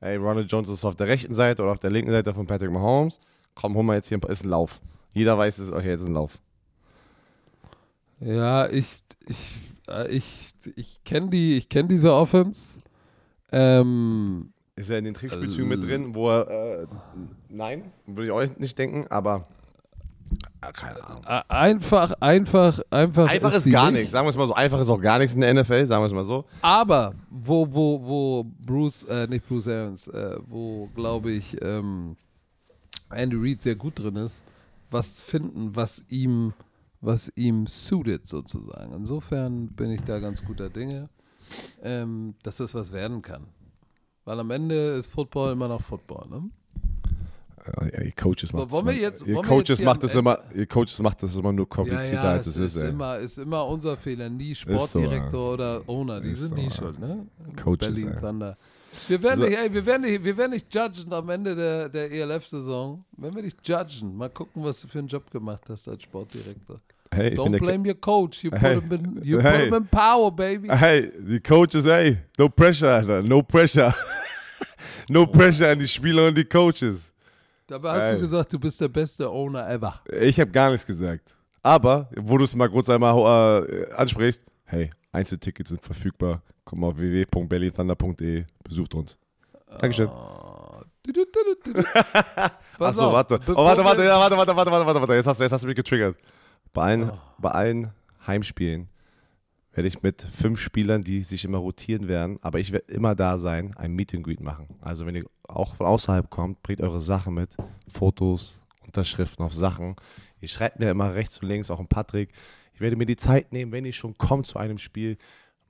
Hey, 0.00 0.16
Ronald 0.16 0.50
Jones 0.50 0.68
ist 0.68 0.84
auf 0.84 0.96
der 0.96 1.08
rechten 1.08 1.34
Seite 1.34 1.62
oder 1.62 1.72
auf 1.72 1.78
der 1.78 1.90
linken 1.90 2.10
Seite 2.10 2.32
von 2.32 2.46
Patrick 2.46 2.70
Mahomes. 2.70 3.20
Komm, 3.54 3.74
hol 3.74 3.82
mal 3.82 3.96
jetzt 3.96 4.08
hier 4.08 4.18
ein 4.18 4.20
paar, 4.20 4.30
ist 4.30 4.44
ein 4.44 4.48
Lauf. 4.48 4.80
Jeder 5.12 5.36
weiß, 5.36 5.58
es 5.58 5.68
ist, 5.68 5.72
okay, 5.72 5.90
jetzt 5.90 6.00
ist 6.00 6.08
ein 6.08 6.14
Lauf. 6.14 6.38
Ja, 8.20 8.68
ich, 8.68 9.02
ich, 9.26 9.70
äh, 9.88 10.08
ich, 10.08 10.54
ich 10.76 11.04
kenne 11.04 11.28
die, 11.28 11.56
ich 11.56 11.68
kenne 11.68 11.88
diese 11.88 12.14
Offense. 12.14 12.78
Ähm, 13.52 14.52
Ist 14.76 14.90
er 14.90 14.98
in 14.98 15.04
den 15.04 15.14
Trickspielzügen 15.14 15.68
mit 15.68 15.82
drin, 15.82 16.14
wo 16.14 16.30
er, 16.30 16.82
äh, 16.82 16.86
nein, 17.48 17.92
würde 18.06 18.26
ich 18.26 18.32
auch 18.32 18.58
nicht 18.58 18.78
denken, 18.78 19.06
aber, 19.08 19.46
keine 20.72 21.04
Ahnung. 21.06 21.24
einfach, 21.24 22.12
einfach, 22.20 22.80
einfach. 22.90 23.28
Einfach 23.28 23.54
ist 23.54 23.64
sie 23.64 23.70
gar 23.70 23.90
nicht. 23.90 24.00
nichts, 24.00 24.12
sagen 24.12 24.26
wir 24.26 24.30
es 24.30 24.36
mal 24.36 24.46
so. 24.46 24.54
Einfach 24.54 24.80
ist 24.80 24.88
auch 24.88 25.00
gar 25.00 25.18
nichts 25.18 25.34
in 25.34 25.40
der 25.40 25.54
NFL, 25.54 25.86
sagen 25.86 26.02
wir 26.02 26.06
es 26.06 26.12
mal 26.12 26.24
so. 26.24 26.44
Aber 26.62 27.14
wo, 27.30 27.66
wo, 27.72 28.02
wo 28.02 28.46
Bruce, 28.64 29.04
äh, 29.04 29.26
nicht 29.26 29.46
Bruce 29.46 29.68
Arians, 29.68 30.08
äh, 30.08 30.36
wo 30.46 30.88
glaube 30.94 31.32
ich 31.32 31.56
ähm, 31.62 32.16
Andy 33.10 33.36
Reid 33.36 33.62
sehr 33.62 33.74
gut 33.74 33.98
drin 33.98 34.16
ist, 34.16 34.42
was 34.90 35.20
finden, 35.20 35.74
was 35.74 36.04
ihm, 36.08 36.52
was 37.00 37.32
ihm 37.36 37.66
suited 37.66 38.26
sozusagen. 38.26 38.92
Insofern 38.94 39.68
bin 39.68 39.90
ich 39.90 40.02
da 40.02 40.18
ganz 40.18 40.44
guter 40.44 40.70
Dinge, 40.70 41.08
ähm, 41.82 42.34
dass 42.42 42.56
das 42.58 42.74
was 42.74 42.92
werden 42.92 43.22
kann. 43.22 43.46
Weil 44.24 44.40
am 44.40 44.50
Ende 44.50 44.94
ist 44.94 45.08
Football 45.08 45.52
immer 45.52 45.68
noch 45.68 45.82
Football, 45.82 46.28
ne? 46.28 46.50
Ja, 47.66 48.02
ihr 48.02 48.12
Coaches 48.12 48.50
So, 48.50 48.58
macht 48.58 48.70
wollen 48.70 48.86
das 48.86 48.96
jetzt- 48.96 49.26
ihr 49.26 49.36
Coaches 49.40 49.80
macht 49.80 50.02
das 50.02 50.14
immer, 50.14 50.38
ihr 50.54 50.66
Coaches 50.66 51.00
macht 51.00 51.22
das 51.22 51.34
immer 51.34 51.52
nur 51.52 51.68
komplizierter 51.68 52.12
ja, 52.24 52.32
als 52.32 52.46
es 52.46 52.56
ist, 52.56 52.76
ist, 52.76 52.82
ey. 52.82 52.90
immer, 52.90 53.18
ist 53.18 53.38
immer 53.38 53.66
unser 53.66 53.96
Fehler, 53.96 54.28
nie 54.28 54.52
so, 54.54 54.60
Sportdirektor 54.70 55.54
oder 55.54 55.82
Owner, 55.86 56.20
die 56.20 56.34
sind 56.34 56.50
so, 56.50 56.54
nie 56.56 56.64
ja. 56.64 56.70
schuld, 56.70 56.98
ne? 56.98 57.26
Coaches, 57.62 57.78
Berlin 57.88 58.08
ey. 58.08 58.20
Thunder. 58.20 58.56
Wir 59.08 59.22
werden, 59.22 59.40
So. 59.40 59.46
nicht, 59.48 59.58
ey, 59.58 59.72
wir, 59.74 59.86
werden 59.86 60.02
nicht, 60.02 60.22
wir 60.24 60.36
werden 60.36 60.50
nicht 60.52 60.72
judgen 60.74 61.12
am 61.12 61.28
Ende 61.30 61.56
der, 61.56 61.88
der 61.88 62.12
ELF-Saison. 62.12 63.04
Wenn 63.16 63.34
wir 63.34 63.42
nicht 63.42 63.66
judgen, 63.66 64.16
mal 64.16 64.28
gucken, 64.30 64.62
was 64.62 64.80
du 64.82 64.88
für 64.88 64.98
einen 65.00 65.08
Job 65.08 65.30
gemacht 65.30 65.62
hast 65.68 65.88
als 65.88 66.02
Sportdirektor. 66.02 66.80
Hey, 67.10 67.34
Don't 67.34 67.58
blame 67.58 67.88
your 67.88 67.94
coach, 68.00 68.44
you 68.44 68.50
put, 68.50 68.60
Hey. 68.60 68.80
him, 68.80 68.92
in, 68.92 69.20
you 69.24 69.40
Hey. 69.40 69.52
put 69.52 69.66
him 69.68 69.74
in 69.74 69.86
power, 69.86 70.30
baby. 70.30 70.68
Hey, 70.68 71.10
die 71.18 71.40
Coaches, 71.40 71.84
hey, 71.86 72.18
no 72.38 72.48
pressure, 72.48 72.92
Alter, 72.94 73.22
no 73.22 73.40
pressure. 73.42 73.94
no 75.08 75.26
pressure 75.26 75.70
an 75.70 75.78
die 75.78 75.88
Spieler 75.88 76.28
und 76.28 76.36
die 76.36 76.44
Coaches. 76.44 77.12
Dabei 77.66 77.92
hast 77.96 78.04
Ey. 78.08 78.14
du 78.16 78.20
gesagt, 78.20 78.52
du 78.52 78.58
bist 78.58 78.80
der 78.80 78.88
beste 78.88 79.28
Owner 79.30 79.68
ever. 79.70 80.00
Ich 80.20 80.38
habe 80.38 80.50
gar 80.50 80.70
nichts 80.70 80.86
gesagt. 80.86 81.34
Aber, 81.62 82.10
wo 82.16 82.36
du 82.36 82.44
es 82.44 82.54
mal 82.54 82.68
kurz 82.68 82.90
einmal 82.90 83.66
äh, 83.66 83.90
ansprichst, 83.94 84.42
hey, 84.64 84.90
Einzeltickets 85.12 85.70
sind 85.70 85.82
verfügbar. 85.82 86.42
Komm 86.64 86.84
auf 86.84 86.96
www.berlinthunder.de, 86.98 88.44
besucht 88.62 88.94
uns. 88.94 89.16
Dankeschön. 89.78 90.08
Du, 91.06 91.12
du, 91.12 91.24
du, 91.24 91.84
Achso, 92.78 93.12
warte. 93.12 93.38
Oh, 93.48 93.54
warte, 93.64 93.84
warte, 93.84 93.98
warte, 94.08 94.36
warte, 94.36 94.36
warte, 94.56 94.70
warte, 94.70 94.86
warte, 94.86 95.00
warte. 95.00 95.14
Jetzt 95.14 95.26
hast, 95.26 95.38
du- 95.38 95.44
jetzt 95.44 95.52
hast 95.52 95.62
du 95.62 95.66
mich 95.66 95.76
getriggert. 95.76 96.16
Bei 96.72 96.82
allen, 96.82 97.10
Oh. 97.10 97.18
bei 97.38 97.50
allen 97.50 97.90
Heimspielen 98.26 98.88
werde 99.74 99.88
ich 99.88 100.02
mit 100.02 100.22
fünf 100.22 100.60
Spielern, 100.60 101.02
die 101.02 101.22
sich 101.22 101.44
immer 101.44 101.58
rotieren 101.58 102.08
werden, 102.08 102.38
aber 102.42 102.60
ich 102.60 102.72
werde 102.72 102.92
immer 102.92 103.14
da 103.14 103.38
sein, 103.38 103.74
ein 103.76 103.92
Meet 103.92 104.14
and 104.14 104.24
Greet 104.24 104.40
machen. 104.40 104.68
Also 104.80 105.04
wenn 105.04 105.16
ihr 105.16 105.24
auch 105.48 105.74
von 105.74 105.86
außerhalb 105.86 106.30
kommt, 106.30 106.62
bringt 106.62 106.80
eure 106.80 107.00
Sachen 107.00 107.34
mit, 107.34 107.50
Fotos, 107.92 108.60
Unterschriften 108.86 109.44
auf 109.44 109.52
Sachen. 109.52 109.96
Ihr 110.40 110.48
schreibt 110.48 110.78
mir 110.78 110.90
immer 110.90 111.14
rechts 111.14 111.38
und 111.38 111.48
links, 111.48 111.70
auch 111.70 111.80
ein 111.80 111.88
Patrick. 111.88 112.30
Ich 112.72 112.80
werde 112.80 112.96
mir 112.96 113.06
die 113.06 113.16
Zeit 113.16 113.52
nehmen, 113.52 113.72
wenn 113.72 113.84
ihr 113.84 113.92
schon 113.92 114.16
kommt 114.16 114.46
zu 114.46 114.58
einem 114.58 114.78
Spiel, 114.78 115.16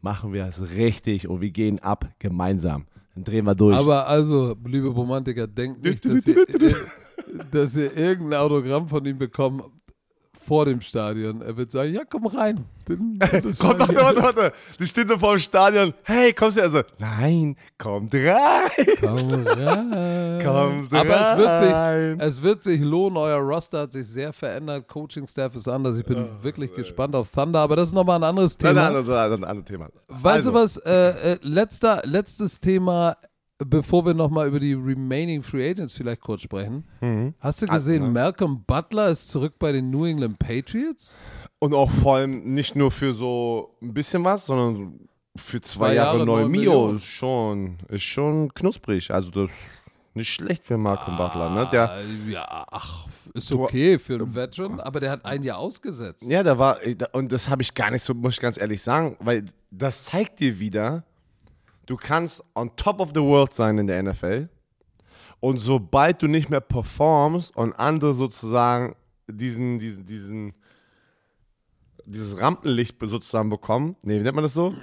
machen 0.01 0.33
wir 0.33 0.45
es 0.45 0.61
richtig 0.77 1.27
und 1.29 1.41
wir 1.41 1.51
gehen 1.51 1.79
ab 1.81 2.07
gemeinsam. 2.19 2.87
Dann 3.15 3.25
drehen 3.25 3.47
wir 3.47 3.55
durch. 3.55 3.77
Aber 3.77 4.07
also, 4.07 4.55
liebe 4.67 4.89
Romantiker, 4.89 5.47
denkt 5.47 5.85
nicht, 5.85 6.05
dass 6.05 6.27
ihr, 6.27 6.47
dass 7.51 7.77
ihr 7.77 7.97
irgendein 7.97 8.41
Autogramm 8.41 8.89
von 8.89 9.05
ihm 9.07 9.17
bekommt 9.17 9.65
vor 10.47 10.65
dem 10.67 10.81
Stadion. 10.81 11.43
Er 11.43 11.57
wird 11.57 11.71
sagen, 11.71 11.93
ja, 11.95 12.03
komm 12.09 12.27
rein. 12.27 12.65
Dann- 12.87 13.19
Komm, 13.59 13.79
warte, 13.79 13.97
warte, 13.97 14.23
warte. 14.23 14.53
Die 14.79 14.87
steht 14.87 15.09
so 15.09 15.19
vor 15.19 15.33
dem 15.37 15.41
Stadion. 15.41 15.95
Hey, 16.03 16.33
kommst 16.35 16.59
du? 16.59 16.63
Also, 16.63 16.83
nein, 16.99 17.57
kommt 17.79 18.15
rein. 18.15 18.69
Komm 19.01 19.17
rein. 19.47 20.41
Kommt 20.45 20.93
Aber 20.93 21.33
es 21.33 21.39
wird, 21.39 21.49
rein. 21.49 22.19
sich, 22.19 22.29
es 22.29 22.43
wird 22.43 22.63
sich 22.63 22.81
lohnen. 22.83 23.17
Euer 23.17 23.39
Roster 23.39 23.81
hat 23.83 23.93
sich 23.93 24.07
sehr 24.07 24.33
verändert. 24.35 24.87
Coaching-Staff 24.89 25.55
ist 25.55 25.67
anders. 25.69 25.97
Ich 25.99 26.05
bin 26.05 26.27
wirklich 26.43 26.75
gespannt 26.75 27.15
auf 27.15 27.31
Thunder. 27.31 27.61
Aber 27.61 27.77
das 27.77 27.89
ist 27.89 27.95
nochmal 27.95 28.17
ein 28.19 28.25
anderes 28.25 28.59
Nein, 28.61 28.75
Thema. 28.75 28.91
nein, 28.91 29.05
nein, 29.07 29.07
nein, 29.07 29.33
ein 29.33 29.45
anderes 29.45 29.69
Thema. 29.69 29.89
Weißt 30.09 30.47
also, 30.47 30.51
du 30.51 30.57
was? 30.59 30.77
Äh, 30.79 31.33
äh, 31.33 31.39
letzter, 31.41 32.03
letztes 32.05 32.61
Thema, 32.61 33.17
bevor 33.59 34.05
wir 34.05 34.15
nochmal 34.15 34.49
über 34.49 34.61
die 34.61 34.75
remaining 34.75 35.43
Free 35.43 35.71
Agents 35.71 35.93
vielleicht 35.95 36.21
kurz 36.21 36.43
sprechen. 36.43 36.85
Mhm. 37.01 37.35
Hast 37.41 37.63
du 37.63 37.67
gesehen, 37.67 38.13
Malcolm 38.13 38.65
Butler 38.67 39.09
ist 39.09 39.29
zurück 39.29 39.55
bei 39.59 39.73
den 39.73 39.91
New 39.91 40.05
England 40.05 40.39
Patriots? 40.39 41.19
Und 41.59 41.73
auch 41.73 41.91
vor 41.91 42.17
allem 42.17 42.53
nicht 42.53 42.77
nur 42.77 42.91
für 42.91 43.15
so 43.15 43.77
ein 43.81 43.95
bisschen 43.95 44.25
was, 44.25 44.47
sondern 44.47 45.09
für 45.37 45.61
zwei, 45.61 45.87
Zwei 45.89 45.95
Jahre, 45.95 46.19
Jahre, 46.19 46.27
neu 46.27 46.49
Mio 46.49 46.93
ist 46.93 47.05
schon, 47.05 47.79
ist 47.89 48.03
schon 48.03 48.53
knusprig. 48.55 49.11
Also 49.11 49.31
das 49.31 49.51
ist 49.51 49.71
nicht 50.15 50.33
schlecht 50.33 50.65
für 50.65 50.77
Malcolm 50.79 51.17
Butler. 51.17 51.51
Ne? 51.51 51.69
Der, 51.73 51.91
Ah, 51.91 51.99
ja, 52.29 52.67
ach, 52.71 53.07
ist 53.35 53.51
okay 53.53 53.99
für 53.99 54.15
einen 54.15 54.35
Veteran, 54.35 54.79
aber 54.79 55.01
der 55.01 55.11
hat 55.11 55.25
ein 55.25 55.43
Jahr 55.43 55.59
ausgesetzt. 55.59 56.23
Ja, 56.23 56.43
da 56.43 56.59
war, 56.59 56.79
und 57.13 57.33
das 57.33 57.49
habe 57.49 57.63
ich 57.63 57.75
gar 57.75 57.91
nicht 57.91 58.03
so, 58.03 58.15
muss 58.15 58.35
ich 58.35 58.41
ganz 58.41 58.59
ehrlich 58.59 58.81
sagen, 58.83 59.17
weil 59.21 59.45
das 59.71 60.05
zeigt 60.05 60.39
dir 60.39 60.59
wieder, 60.61 61.05
du 61.87 61.97
kannst 61.97 62.45
on 62.55 62.75
top 62.77 63.01
of 63.01 63.11
the 63.15 63.21
world 63.21 63.53
sein 63.55 63.79
in 63.79 63.87
der 63.87 64.03
NFL 64.03 64.49
und 65.41 65.59
sobald 65.59 66.23
du 66.23 66.27
nicht 66.27 66.51
mehr 66.51 66.61
performst 66.61 67.55
und 67.57 67.73
andere 67.75 68.15
sozusagen 68.15 68.97
diesen, 69.29 69.79
diesen, 69.79 70.07
diesen, 70.07 70.53
dieses 72.05 72.41
Rampenlicht 72.41 72.97
sozusagen 73.01 73.51
bekommen, 73.51 73.97
nee, 74.05 74.19
wie 74.19 74.23
nennt 74.23 74.35
man 74.35 74.45
das 74.45 74.55
so? 74.55 74.75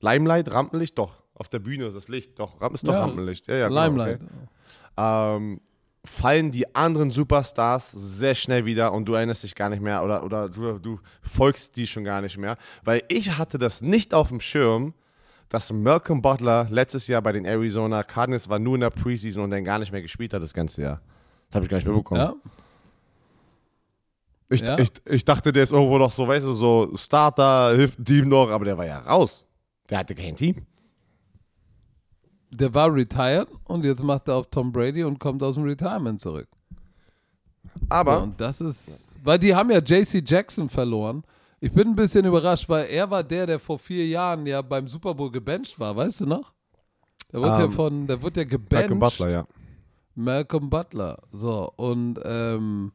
Limelight, 0.00 0.52
Rampenlicht, 0.52 0.98
doch, 0.98 1.22
auf 1.34 1.48
der 1.48 1.58
Bühne 1.58 1.86
ist 1.86 1.94
das 1.94 2.08
Licht, 2.08 2.38
doch, 2.38 2.60
ist 2.72 2.86
doch 2.86 2.92
Ja, 2.92 3.00
Rampenlicht. 3.00 3.46
Ja, 3.48 3.54
ja, 3.56 3.68
genau, 3.68 3.84
Limelight. 3.84 4.20
okay 4.20 4.48
ähm, 4.96 5.60
fallen 6.04 6.50
die 6.50 6.74
anderen 6.74 7.10
Superstars 7.10 7.90
sehr 7.92 8.34
schnell 8.34 8.66
wieder 8.66 8.92
und 8.92 9.06
du 9.06 9.14
erinnerst 9.14 9.42
dich 9.42 9.54
gar 9.54 9.70
nicht 9.70 9.80
mehr 9.80 10.04
oder, 10.04 10.22
oder 10.22 10.48
du, 10.48 10.78
du 10.78 11.00
folgst 11.22 11.76
die 11.76 11.86
schon 11.86 12.04
gar 12.04 12.20
nicht 12.20 12.36
mehr. 12.36 12.58
Weil 12.84 13.02
ich 13.08 13.38
hatte 13.38 13.58
das 13.58 13.80
nicht 13.80 14.12
auf 14.12 14.28
dem 14.28 14.40
Schirm, 14.40 14.92
dass 15.54 15.72
Malcolm 15.72 16.20
Butler 16.20 16.66
letztes 16.68 17.06
Jahr 17.06 17.22
bei 17.22 17.30
den 17.30 17.44
Arizona 17.44 18.02
Cardinals 18.02 18.48
war 18.48 18.58
nur 18.58 18.74
in 18.74 18.80
der 18.80 18.90
Preseason 18.90 19.44
und 19.44 19.50
dann 19.50 19.62
gar 19.62 19.78
nicht 19.78 19.92
mehr 19.92 20.02
gespielt 20.02 20.34
hat 20.34 20.42
das 20.42 20.52
ganze 20.52 20.82
Jahr. 20.82 21.00
Das 21.48 21.54
habe 21.54 21.64
ich 21.64 21.70
gar 21.70 21.76
nicht 21.76 21.86
mitbekommen. 21.86 22.20
Ja? 22.20 22.34
Ich, 24.48 24.62
Ja. 24.62 24.76
ich, 24.76 24.90
ich 25.04 25.24
dachte, 25.24 25.52
der 25.52 25.62
ist 25.62 25.70
irgendwo 25.70 25.96
noch 25.96 26.10
so, 26.10 26.26
weißt 26.26 26.44
du, 26.44 26.54
so 26.54 26.90
Starter, 26.96 27.72
hilft 27.76 28.04
Team 28.04 28.28
noch, 28.28 28.50
aber 28.50 28.64
der 28.64 28.76
war 28.76 28.84
ja 28.84 28.98
raus. 28.98 29.46
Der 29.88 29.98
hatte 29.98 30.16
kein 30.16 30.34
Team. 30.34 30.66
Der 32.50 32.74
war 32.74 32.92
retired 32.92 33.48
und 33.62 33.84
jetzt 33.84 34.02
macht 34.02 34.26
er 34.26 34.34
auf 34.34 34.48
Tom 34.50 34.72
Brady 34.72 35.04
und 35.04 35.20
kommt 35.20 35.40
aus 35.44 35.54
dem 35.54 35.62
Retirement 35.62 36.20
zurück. 36.20 36.48
Aber 37.88 38.16
So, 38.16 38.22
und 38.24 38.40
das 38.40 38.60
ist, 38.60 39.18
weil 39.22 39.38
die 39.38 39.54
haben 39.54 39.70
ja 39.70 39.78
JC 39.78 40.20
Jackson 40.28 40.68
verloren. 40.68 41.22
Ich 41.64 41.72
bin 41.72 41.88
ein 41.88 41.94
bisschen 41.94 42.26
überrascht, 42.26 42.68
weil 42.68 42.88
er 42.90 43.10
war 43.10 43.24
der, 43.24 43.46
der 43.46 43.58
vor 43.58 43.78
vier 43.78 44.06
Jahren 44.06 44.44
ja 44.44 44.60
beim 44.60 44.86
Super 44.86 45.14
Bowl 45.14 45.30
gebencht 45.30 45.80
war, 45.80 45.96
weißt 45.96 46.20
du 46.20 46.26
noch? 46.26 46.52
Der 47.32 47.40
wurde 47.40 47.52
ja 47.52 47.64
Ähm, 47.64 47.70
von, 47.70 48.06
der 48.06 48.22
wurde 48.22 48.40
ja 48.42 48.46
gebencht. 48.46 48.90
Malcolm 48.90 48.98
Butler, 48.98 49.30
ja. 49.30 49.46
Malcolm 50.14 50.68
Butler. 50.68 51.22
So, 51.32 51.72
und 51.76 52.20
ähm, 52.22 52.92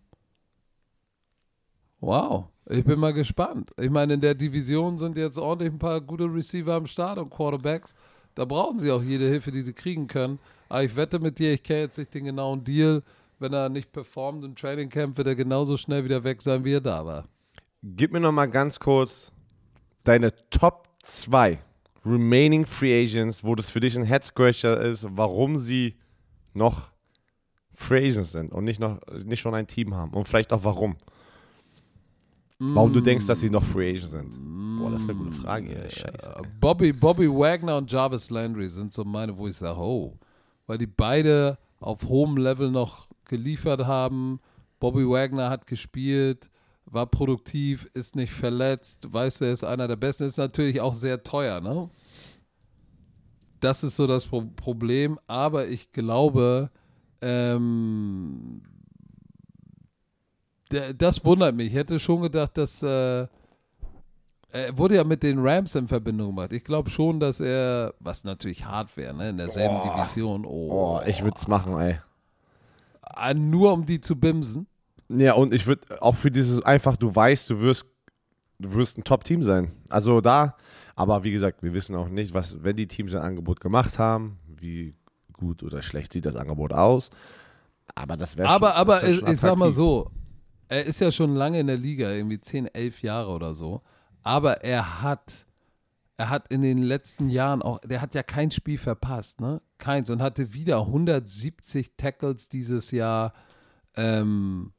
wow, 2.00 2.46
ich 2.68 2.86
bin 2.86 3.00
mal 3.00 3.12
gespannt. 3.12 3.72
Ich 3.76 3.90
meine, 3.90 4.14
in 4.14 4.22
der 4.22 4.36
Division 4.36 5.00
sind 5.00 5.18
jetzt 5.18 5.40
ordentlich 5.40 5.74
ein 5.74 5.80
paar 5.80 6.00
gute 6.00 6.26
Receiver 6.26 6.76
am 6.76 6.86
Start 6.86 7.18
und 7.18 7.32
Quarterbacks. 7.32 7.96
Da 8.36 8.46
brauchen 8.46 8.78
sie 8.78 8.92
auch 8.92 9.02
jede 9.02 9.28
Hilfe, 9.28 9.52
die 9.52 9.62
sie 9.62 9.74
kriegen 9.74 10.06
können. 10.06 10.38
Aber 10.70 10.84
ich 10.84 10.96
wette 10.96 11.18
mit 11.18 11.40
dir, 11.40 11.54
ich 11.54 11.64
kenne 11.64 11.80
jetzt 11.80 11.98
nicht 11.98 12.14
den 12.14 12.26
genauen 12.26 12.64
Deal. 12.64 13.02
Wenn 13.40 13.52
er 13.52 13.70
nicht 13.70 13.92
performt 13.92 14.46
im 14.46 14.56
Training 14.56 14.90
Camp, 14.90 15.18
wird 15.18 15.26
er 15.26 15.36
genauso 15.36 15.76
schnell 15.76 16.04
wieder 16.04 16.24
weg 16.24 16.44
sein, 16.44 16.64
wie 16.64 16.74
er 16.74 16.82
da 16.82 17.04
war. 17.04 17.26
Gib 17.82 18.12
mir 18.12 18.20
noch 18.20 18.34
mal 18.34 18.48
ganz 18.48 18.78
kurz 18.78 19.32
deine 20.04 20.34
Top 20.50 20.90
2 21.04 21.60
remaining 22.06 22.66
Free 22.66 23.04
Agents, 23.04 23.42
wo 23.44 23.56
das 23.56 23.72
für 23.72 23.80
dich 23.80 23.98
ein 23.98 24.04
Head 24.04 24.26
Scratcher 24.26 24.82
ist, 24.82 25.08
warum 25.12 25.58
sie 25.58 25.96
noch 26.54 26.92
Free 27.74 28.10
Agents 28.10 28.34
sind 28.34 28.52
und 28.52 28.66
nicht, 28.66 28.82
noch, 28.82 29.00
nicht 29.24 29.40
schon 29.40 29.56
ein 29.56 29.66
Team 29.66 29.96
haben? 29.96 30.14
Und 30.14 30.28
vielleicht 30.28 30.52
auch 30.52 30.64
warum? 30.66 30.98
Warum 32.62 32.92
du 32.92 33.00
denkst, 33.00 33.26
dass 33.28 33.40
sie 33.40 33.50
noch 33.50 33.64
Free 33.64 33.92
Agents 33.92 34.12
sind? 34.12 34.38
Boah, 34.78 34.92
das 34.92 35.04
ist 35.04 35.10
eine 35.10 35.20
gute 35.20 35.32
Frage. 35.32 35.68
Hier. 35.68 35.90
Scheiße. 35.90 36.34
Bobby, 36.60 36.92
Bobby 36.92 37.30
Wagner 37.30 37.78
und 37.78 37.90
Jarvis 37.90 38.30
Landry 38.30 38.70
sind 38.70 38.92
so 38.92 39.06
meine, 39.06 39.38
wo 39.38 39.48
ich 39.48 39.56
sage, 39.56 39.80
oh, 39.80 40.18
weil 40.68 40.78
die 40.78 40.88
beide 40.88 41.58
auf 41.80 42.04
hohem 42.04 42.36
Level 42.36 42.70
noch 42.70 43.08
geliefert 43.24 43.86
haben. 43.86 44.42
Bobby 44.82 45.08
Wagner 45.08 45.50
hat 45.50 45.66
gespielt, 45.66 46.50
war 46.92 47.06
produktiv, 47.06 47.90
ist 47.94 48.16
nicht 48.16 48.34
verletzt, 48.34 49.12
weißt 49.12 49.42
du, 49.42 49.46
er 49.46 49.52
ist 49.52 49.64
einer 49.64 49.88
der 49.88 49.96
Besten, 49.96 50.24
ist 50.26 50.38
natürlich 50.38 50.82
auch 50.82 50.94
sehr 50.94 51.24
teuer, 51.24 51.62
ne? 51.62 51.90
Das 53.60 53.84
ist 53.84 53.96
so 53.98 54.08
das 54.08 54.26
Pro 54.26 54.42
Problem, 54.56 55.20
aber 55.28 55.68
ich 55.68 55.92
glaube, 55.92 56.72
ähm, 57.22 58.62
das 60.98 61.26
wundert 61.26 61.56
mich. 61.56 61.68
Ich 61.68 61.74
hätte 61.74 62.00
schon 62.00 62.22
gedacht, 62.22 62.58
dass 62.58 62.82
äh, 62.84 63.28
er 64.52 64.78
wurde 64.78 64.96
ja 64.96 65.04
mit 65.04 65.24
den 65.24 65.40
Rams 65.40 65.76
in 65.76 65.88
Verbindung 65.88 66.28
gemacht. 66.36 66.54
Ich 66.54 66.64
glaube 66.64 66.90
schon, 66.90 67.20
dass 67.20 67.40
er, 67.40 67.94
was 68.00 68.24
natürlich 68.24 68.66
hart 68.66 68.96
wäre, 68.98 69.14
ne, 69.14 69.30
in 69.30 69.38
derselben 69.38 69.76
Boah. 69.76 69.96
Division. 70.06 70.46
Oh, 70.46 71.00
Oh, 71.00 71.02
ich 71.06 71.22
würde 71.24 71.38
es 71.38 71.48
machen, 71.48 71.78
ey. 71.80 72.00
Ah, 73.02 73.34
Nur 73.34 73.74
um 73.74 73.86
die 73.86 74.00
zu 74.00 74.16
bimsen. 74.16 74.68
Ja, 75.10 75.34
und 75.34 75.54
ich 75.54 75.66
würde 75.66 76.02
auch 76.02 76.16
für 76.16 76.32
dieses 76.32 76.62
einfach, 76.64 76.96
du 76.96 77.14
weißt, 77.14 77.50
du 77.50 77.60
wirst, 77.60 77.86
du 78.60 78.74
wirst 78.74 78.98
ein 78.98 79.04
Top-Team 79.04 79.44
sein. 79.44 79.70
Also 79.90 80.22
da, 80.22 80.56
aber 80.96 81.24
wie 81.24 81.32
gesagt, 81.32 81.64
wir 81.64 81.74
wissen 81.74 81.96
auch 81.96 82.10
nicht, 82.10 82.34
was, 82.34 82.64
wenn 82.64 82.76
die 82.76 82.88
Teams 82.88 83.16
ein 83.16 83.22
Angebot 83.22 83.60
gemacht 83.60 83.98
haben, 83.98 84.38
wie 84.48 84.96
gut 85.34 85.64
oder 85.64 85.82
schlecht 85.82 86.14
sieht 86.14 86.26
das 86.26 86.36
Angebot 86.36 86.74
aus. 86.74 87.10
Aber 87.96 88.18
das 88.18 88.38
wäre 88.38 88.50
Aber, 88.50 88.70
schon, 88.70 88.78
aber 88.78 89.04
ich, 89.08 89.22
ich 89.24 89.40
sag 89.40 89.58
mal 89.58 89.72
so, 89.72 90.12
er 90.68 90.86
ist 90.86 91.02
ja 91.02 91.12
schon 91.12 91.36
lange 91.36 91.60
in 91.60 91.68
der 91.68 91.78
Liga, 91.78 92.12
irgendwie 92.12 92.40
10, 92.40 92.68
11 92.68 93.02
Jahre 93.02 93.32
oder 93.32 93.54
so. 93.56 93.82
Aber 94.22 94.64
er 94.64 95.02
hat, 95.02 95.48
er 96.18 96.30
hat 96.30 96.52
in 96.52 96.62
den 96.62 96.80
letzten 96.80 97.30
Jahren 97.30 97.62
auch, 97.64 97.80
der 97.80 98.02
hat 98.02 98.14
ja 98.14 98.22
kein 98.22 98.52
Spiel 98.52 98.78
verpasst, 98.78 99.42
ne? 99.42 99.62
Keins. 99.80 100.10
Und 100.10 100.22
hatte 100.22 100.54
wieder 100.54 100.82
170 100.82 101.96
Tackles 101.98 102.50
dieses 102.50 102.92
Jahr. 102.92 103.34
Ähm, 103.96 104.74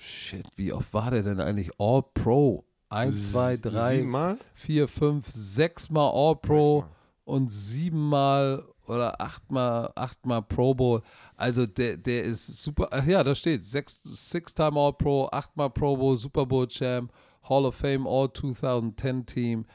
shit, 0.00 0.46
wie 0.56 0.72
oft 0.72 0.92
war 0.94 1.10
der 1.10 1.22
denn 1.22 1.40
eigentlich 1.40 1.70
All-Pro? 1.78 2.64
Eins, 2.88 3.32
zwei, 3.32 3.56
drei, 3.56 3.98
Siebenmal? 3.98 4.38
vier, 4.54 4.88
fünf, 4.88 5.28
sechs 5.28 5.90
Mal 5.90 6.10
All-Pro 6.10 6.80
Sechsmal. 6.80 6.96
und 7.24 7.52
siebenmal 7.52 8.64
oder 8.86 9.20
achtmal, 9.20 9.92
achtmal 9.94 10.42
Pro 10.42 10.74
Bowl. 10.74 11.02
Also 11.36 11.66
der, 11.66 11.96
der 11.96 12.24
ist 12.24 12.46
super. 12.62 12.88
Ach 12.90 13.04
ja, 13.06 13.22
da 13.22 13.34
steht 13.36 13.64
sechs, 13.64 14.02
Six-Time 14.02 14.78
All-Pro, 14.78 15.28
achtmal 15.30 15.70
Pro 15.70 15.96
Bowl, 15.96 16.16
Super 16.16 16.46
Bowl 16.46 16.66
Champ, 16.66 17.12
Hall 17.48 17.64
of 17.64 17.76
Fame 17.76 18.06
All 18.08 18.32
2010 18.32 19.26
Team. 19.26 19.66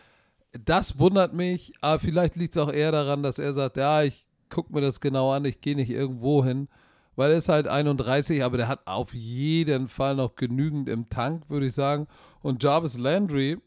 Das 0.66 1.00
wundert 1.00 1.34
mich, 1.34 1.74
aber 1.82 2.00
vielleicht 2.00 2.36
liegt 2.36 2.56
es 2.56 2.62
auch 2.62 2.72
eher 2.72 2.92
daran, 2.92 3.24
dass 3.24 3.40
er 3.40 3.54
sagt, 3.54 3.78
ja, 3.78 4.04
ich 4.04 4.26
gucke 4.50 4.74
mir 4.74 4.82
das 4.82 5.00
genau 5.00 5.32
an, 5.32 5.46
ich 5.46 5.62
gehe 5.62 5.76
nicht 5.76 5.90
irgendwo 5.90 6.44
hin, 6.44 6.68
weil 7.16 7.32
er 7.32 7.38
ist 7.38 7.50
halt 7.50 7.68
31, 7.68 8.44
aber 8.44 8.58
der 8.58 8.68
hat 8.68 8.86
auf 8.86 9.14
jeden 9.14 9.88
Fall 9.88 10.16
noch 10.16 10.36
genügend 10.36 10.90
im 10.90 11.10
Tank, 11.10 11.50
würde 11.50 11.68
ich 11.68 11.74
sagen. 11.74 12.08
Und 12.42 12.62
Jarvis 12.64 12.98
Landry 12.98 13.58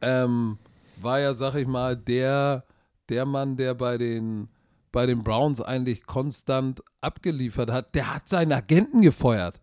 ähm, 0.00 0.58
war 1.00 1.20
ja, 1.20 1.34
sag 1.34 1.54
ich 1.54 1.66
mal, 1.66 1.96
der, 1.96 2.64
der 3.08 3.26
Mann, 3.26 3.56
der 3.56 3.74
bei 3.74 3.98
den, 3.98 4.48
bei 4.92 5.06
den 5.06 5.22
Browns 5.22 5.60
eigentlich 5.60 6.06
konstant 6.06 6.82
abgeliefert 7.00 7.70
hat. 7.70 7.94
Der 7.94 8.14
hat 8.14 8.28
seinen 8.28 8.52
Agenten 8.52 9.02
gefeuert. 9.02 9.60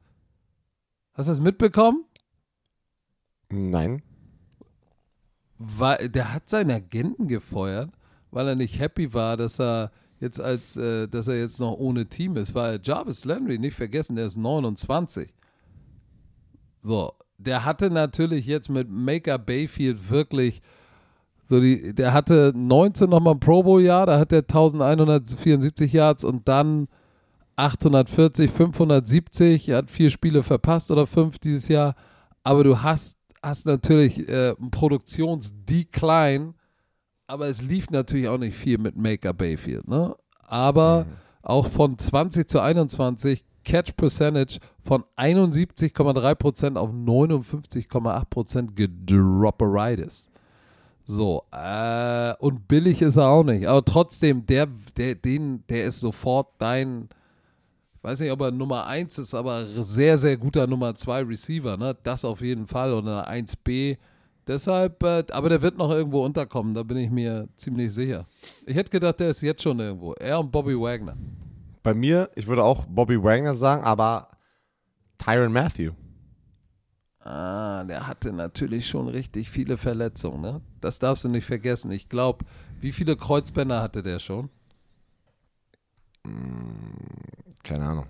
Hast 1.13 1.27
du 1.27 1.31
das 1.31 1.39
mitbekommen? 1.39 2.05
Nein. 3.49 4.01
Weil, 5.57 6.09
der 6.09 6.33
hat 6.33 6.49
seinen 6.49 6.71
Agenten 6.71 7.27
gefeuert, 7.27 7.91
weil 8.31 8.47
er 8.49 8.55
nicht 8.55 8.79
happy 8.79 9.13
war, 9.13 9.37
dass 9.37 9.59
er 9.59 9.91
jetzt 10.25 10.41
als, 10.41 10.75
äh, 10.77 11.07
dass 11.07 11.27
er 11.27 11.39
jetzt 11.39 11.59
noch 11.59 11.73
ohne 11.73 12.05
Team 12.07 12.35
ist, 12.35 12.53
weil 12.53 12.79
Jarvis 12.83 13.25
Landry, 13.25 13.57
nicht 13.57 13.75
vergessen, 13.75 14.15
der 14.15 14.25
ist 14.25 14.37
29. 14.37 15.33
So, 16.81 17.13
der 17.37 17.65
hatte 17.65 17.89
natürlich 17.89 18.45
jetzt 18.45 18.69
mit 18.69 18.89
Maker 18.89 19.37
Bayfield 19.37 20.09
wirklich 20.09 20.61
so 21.47 21.59
die, 21.59 21.93
der 21.93 22.11
hatte 22.11 22.53
19 22.55 23.09
nochmal 23.09 23.35
ein 23.35 23.39
Pro 23.39 23.61
Bowl 23.61 23.81
Jahr, 23.81 24.07
da 24.07 24.19
hat 24.19 24.31
er 24.31 24.39
1174 24.39 25.93
Yards 25.93 26.23
und 26.23 26.47
dann 26.47 26.87
840, 27.55 28.49
570, 28.49 29.69
er 29.69 29.77
hat 29.77 29.91
vier 29.91 30.09
Spiele 30.09 30.41
verpasst 30.41 30.89
oder 30.89 31.05
fünf 31.05 31.37
dieses 31.37 31.67
Jahr, 31.67 31.95
aber 32.43 32.63
du 32.63 32.81
hast, 32.81 33.17
hast 33.43 33.67
natürlich 33.67 34.27
äh, 34.27 34.55
einen 34.59 34.71
Produktionsdecline, 34.71 36.54
aber 37.27 37.47
es 37.47 37.61
lief 37.61 37.89
natürlich 37.89 38.27
auch 38.27 38.37
nicht 38.37 38.55
viel 38.55 38.77
mit 38.77 38.95
Maker 38.95 39.33
Bayfield, 39.33 39.87
ne? 39.87 40.15
Aber 40.47 41.05
auch 41.41 41.67
von 41.67 41.97
20 41.97 42.47
zu 42.47 42.59
21 42.59 43.43
Catch 43.63 43.95
Percentage 43.97 44.59
von 44.83 45.03
71,3% 45.17 46.75
auf 46.77 46.91
59,8% 46.91 48.75
gedropperitis. 48.75 50.29
So, 51.03 51.43
äh, 51.51 52.33
und 52.39 52.67
billig 52.67 53.01
ist 53.01 53.17
er 53.17 53.27
auch 53.27 53.43
nicht. 53.43 53.67
Aber 53.67 53.83
trotzdem, 53.83 54.45
der, 54.45 54.67
der, 54.97 55.15
den, 55.15 55.63
der 55.67 55.85
ist 55.85 55.99
sofort 55.99 56.49
dein, 56.59 57.09
ich 57.95 58.03
weiß 58.03 58.19
nicht, 58.19 58.31
ob 58.31 58.41
er 58.41 58.51
Nummer 58.51 58.87
1 58.87 59.17
ist, 59.19 59.35
aber 59.35 59.83
sehr, 59.83 60.17
sehr 60.17 60.37
guter 60.37 60.67
Nummer 60.67 60.95
2 60.95 61.23
Receiver, 61.23 61.77
ne? 61.77 61.95
Das 62.03 62.25
auf 62.25 62.41
jeden 62.41 62.67
Fall. 62.67 62.93
Und 62.93 63.07
eine 63.07 63.27
1B. 63.27 63.97
Deshalb, 64.47 65.01
äh, 65.03 65.23
aber 65.31 65.49
der 65.49 65.61
wird 65.61 65.77
noch 65.77 65.89
irgendwo 65.89 66.23
unterkommen, 66.23 66.73
da 66.73 66.83
bin 66.83 66.97
ich 66.97 67.09
mir 67.09 67.47
ziemlich 67.57 67.91
sicher. 67.93 68.25
Ich 68.65 68.75
hätte 68.75 68.91
gedacht, 68.91 69.19
der 69.19 69.29
ist 69.29 69.41
jetzt 69.41 69.63
schon 69.63 69.79
irgendwo. 69.79 70.13
Er 70.13 70.39
und 70.39 70.51
Bobby 70.51 70.79
Wagner. 70.79 71.17
Bei 71.81 71.93
mir, 71.93 72.29
ich 72.35 72.47
würde 72.47 72.63
auch 72.63 72.85
Bobby 72.85 73.21
Wagner 73.21 73.55
sagen, 73.55 73.83
aber 73.83 74.29
Tyron 75.17 75.51
Matthew. 75.51 75.93
Ah, 77.19 77.83
der 77.85 78.05
hatte 78.05 78.31
natürlich 78.33 78.87
schon 78.87 79.07
richtig 79.07 79.49
viele 79.49 79.77
Verletzungen, 79.77 80.41
ne? 80.41 80.61
Das 80.79 80.99
darfst 80.99 81.23
du 81.23 81.29
nicht 81.29 81.45
vergessen. 81.45 81.89
Ich 81.89 82.07
glaube, 82.07 82.45
wie 82.79 82.91
viele 82.91 83.15
Kreuzbänder 83.15 83.81
hatte 83.81 84.03
der 84.03 84.19
schon? 84.19 84.49
Keine 87.63 87.85
Ahnung. 87.85 88.05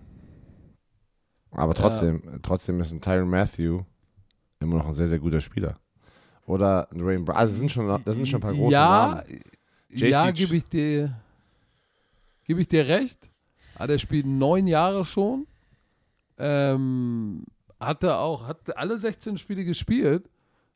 Aber 1.52 1.74
trotzdem, 1.74 2.40
trotzdem 2.41 2.82
ist 2.82 2.91
ein 2.91 2.99
Tyron 2.99 3.30
Matthew 3.30 3.84
immer 4.60 4.78
noch 4.78 4.88
ein 4.88 4.94
sehr, 4.94 5.07
sehr 5.07 5.20
guter 5.20 5.40
Spieler. 5.40 5.78
Oder 6.45 6.88
ein 6.91 7.01
Rain 7.01 7.26
Brown. 7.26 7.38
Also 7.38 7.51
das 7.51 7.59
sind 7.59 7.72
schon, 7.72 7.88
das 7.88 8.15
sind 8.15 8.27
schon 8.27 8.39
ein 8.39 8.41
paar 8.41 8.53
große 8.53 8.72
ja, 8.72 9.23
Namen. 9.26 9.39
ja, 9.89 10.31
gebe 10.31 10.55
ich 10.55 10.65
dir, 10.67 11.15
gebe 12.43 12.61
ich 12.61 12.67
dir 12.67 12.88
recht. 12.88 13.30
Ah, 13.76 13.88
der 13.88 13.97
spielt 13.97 14.26
neun 14.26 14.67
Jahre 14.67 15.03
schon. 15.03 15.47
Ähm, 16.38 17.45
hatte 17.80 18.17
auch, 18.17 18.47
hat 18.47 18.77
alle 18.77 18.97
16 18.97 19.38
Spiele 19.38 19.65
gespielt. 19.65 20.30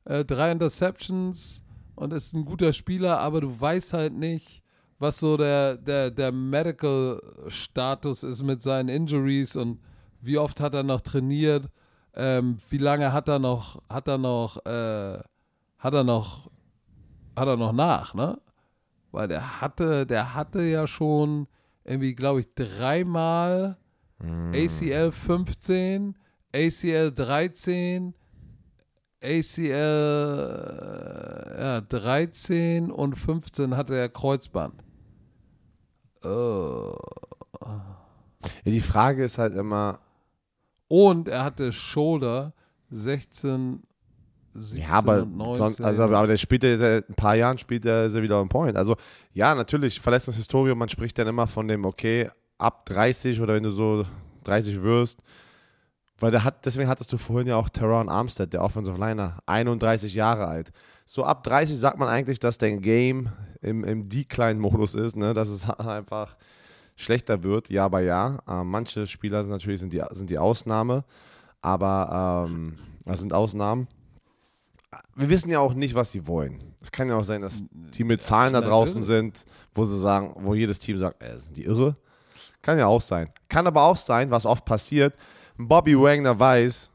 Äh, 0.06 0.26
drei 0.26 0.52
Interceptions 0.52 1.64
und 1.96 2.14
ist 2.14 2.34
ein 2.34 2.46
guter 2.46 2.74
Spieler, 2.74 3.20
aber 3.20 3.42
du 3.42 3.60
weißt 3.60 3.94
halt 3.94 4.14
nicht, 4.14 4.64
was 5.00 5.20
so 5.20 5.38
der, 5.38 5.78
der, 5.78 6.12
der 6.12 6.32
Medical-Status 6.32 8.24
ist 8.24 8.44
mit 8.44 8.64
seinen 8.64 8.90
Injuries 8.90 9.56
und 9.56 9.80
wie 10.22 10.38
oft 10.38 10.60
hat 10.60 10.74
er 10.74 10.84
noch 10.84 11.02
trainiert, 11.02 11.70
ähm, 12.14 12.58
wie 12.70 12.78
lange 12.78 13.14
hat 13.14 13.28
er 13.28 13.40
noch, 13.40 13.82
hat 13.90 14.08
er 14.08 14.18
noch, 14.18 14.66
äh, 14.66 15.20
hat 15.80 15.94
er 15.94 16.04
noch, 16.04 16.52
hat 17.36 17.48
er 17.48 17.58
noch 17.58 17.74
nach, 17.74 18.14
ne? 18.14 18.40
Weil 19.12 19.28
der 19.28 19.62
hatte, 19.62 20.06
der 20.06 20.36
hatte 20.36 20.62
ja 20.62 20.86
schon 20.86 21.48
irgendwie, 21.84 22.14
glaube 22.14 22.42
ich, 22.42 22.54
dreimal 22.54 23.78
ACL 24.22 25.12
15, 25.12 26.16
ACL 26.54 27.12
13, 27.12 28.14
ACL 29.24 29.70
ja, 31.60 31.82
13 31.82 32.92
und 32.92 33.16
15 33.16 33.76
hatte 33.76 33.96
er 33.96 34.10
Kreuzband. 34.10 34.84
Oh. 36.24 36.96
Ja, 37.62 38.72
die 38.72 38.82
Frage 38.82 39.24
ist 39.24 39.38
halt 39.38 39.56
immer, 39.56 40.00
Und 40.90 41.28
er 41.28 41.44
hatte 41.46 41.72
Shoulder 41.72 42.54
16, 42.90 43.84
17 44.60 44.88
ja, 44.88 44.96
aber, 44.96 45.24
und 45.24 45.38
19. 45.38 45.58
sonst, 45.58 45.82
also, 45.82 46.04
aber 46.04 46.28
der 46.28 46.38
spielt 46.38 46.64
ja 46.64 46.78
seit 46.78 47.10
ein 47.10 47.16
paar 47.16 47.36
Jahren 47.36 47.58
spielt 47.58 47.86
er 47.86 48.14
er 48.14 48.22
wieder 48.22 48.40
on 48.40 48.50
point. 48.50 48.78
Also 48.78 48.96
ja, 49.34 49.56
natürlich, 49.56 50.00
Verletzungshistorie, 50.00 50.76
man 50.76 50.90
spricht 50.90 51.18
dann 51.18 51.28
immer 51.28 51.48
von 51.48 51.68
dem, 51.68 51.86
okay, 51.86 52.30
ab 52.58 52.86
30 52.86 53.42
oder 53.42 53.56
wenn 53.56 53.64
du 53.64 53.72
so 53.72 54.06
30 54.44 54.82
wirst, 54.84 55.22
Weil 56.20 56.32
der 56.32 56.44
hat, 56.44 56.66
deswegen 56.66 56.90
hattest 56.90 57.14
du 57.14 57.18
vorhin 57.18 57.48
ja 57.48 57.56
auch 57.56 57.70
Teron 57.70 58.10
Armstead, 58.10 58.52
der 58.52 58.62
Offensive 58.62 59.00
Liner, 59.00 59.40
31 59.46 60.14
Jahre 60.14 60.48
alt. 60.48 60.72
So 61.06 61.24
ab 61.24 61.44
30 61.44 61.78
sagt 61.80 61.98
man 61.98 62.10
eigentlich, 62.10 62.40
dass 62.40 62.58
dein 62.58 62.82
Game 62.82 63.32
im, 63.62 63.84
im 63.84 64.10
Decline-Modus 64.10 64.96
ist, 64.96 65.16
ne? 65.16 65.34
dass 65.34 65.48
es 65.48 65.70
einfach 65.80 66.36
schlechter 66.98 67.44
wird, 67.44 67.70
Jahr 67.70 67.90
bei 67.90 68.04
Jahr. 68.04 68.44
Ähm, 68.48 68.68
manche 68.68 69.08
Spieler 69.08 69.42
sind 69.42 69.52
natürlich 69.52 69.80
sind 69.80 69.94
die, 69.94 70.04
sind 70.12 70.30
die 70.30 70.38
Ausnahme, 70.38 71.06
aber 71.62 72.46
ähm, 72.50 72.78
das 73.06 73.22
sind 73.22 73.34
Ausnahmen. 73.34 73.88
Wir 75.16 75.30
wissen 75.30 75.52
ja 75.52 75.60
auch 75.60 75.74
nicht, 75.74 75.94
was 75.94 76.12
sie 76.12 76.26
wollen. 76.26 76.74
Es 76.82 76.92
kann 76.92 77.10
ja 77.10 77.16
auch 77.16 77.24
sein, 77.24 77.42
dass 77.42 77.64
die 77.72 78.04
mit 78.04 78.22
Zahlen 78.24 78.54
da 78.54 78.62
draußen 78.62 79.04
sind, 79.04 79.46
wo 79.76 79.86
sie 79.86 80.00
sagen, 80.00 80.34
wo 80.38 80.56
jedes 80.56 80.80
Team 80.80 80.98
sagt, 80.98 81.22
äh, 81.22 81.38
sind 81.38 81.56
die 81.58 81.66
irre? 81.66 81.96
Kann 82.62 82.80
ja 82.80 82.88
auch 82.88 83.02
sein. 83.02 83.32
Kann 83.48 83.68
aber 83.68 83.84
auch 83.84 83.98
sein, 83.98 84.32
was 84.32 84.46
oft 84.46 84.66
passiert, 84.66 85.14
Bobby 85.58 85.98
Wagner 86.00 86.40
weiß, 86.40 86.90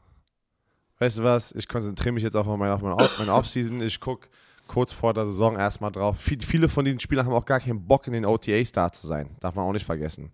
weißt 0.97 1.19
du 1.19 1.23
was, 1.23 1.51
ich 1.51 1.67
konzentriere 1.67 2.13
mich 2.13 2.23
jetzt 2.23 2.35
auf 2.35 2.47
meine, 2.47 2.73
auf 2.73 2.81
meine, 2.81 2.97
meine 3.19 3.33
Offseason, 3.33 3.79
ich 3.81 3.99
gucke 3.99 4.27
kurz 4.67 4.91
vor 4.91 5.13
der 5.13 5.27
Saison 5.27 5.55
erstmal 5.55 5.91
drauf. 5.91 6.17
Viele 6.19 6.67
von 6.67 6.83
diesen 6.83 6.99
Spielern 6.99 7.27
haben 7.27 7.33
auch 7.33 7.45
gar 7.45 7.59
keinen 7.59 7.85
Bock, 7.85 8.07
in 8.07 8.13
den 8.13 8.25
OTAs 8.25 8.71
da 8.71 8.91
zu 8.91 9.05
sein. 9.05 9.35
Darf 9.39 9.53
man 9.55 9.65
auch 9.65 9.71
nicht 9.71 9.85
vergessen. 9.85 10.33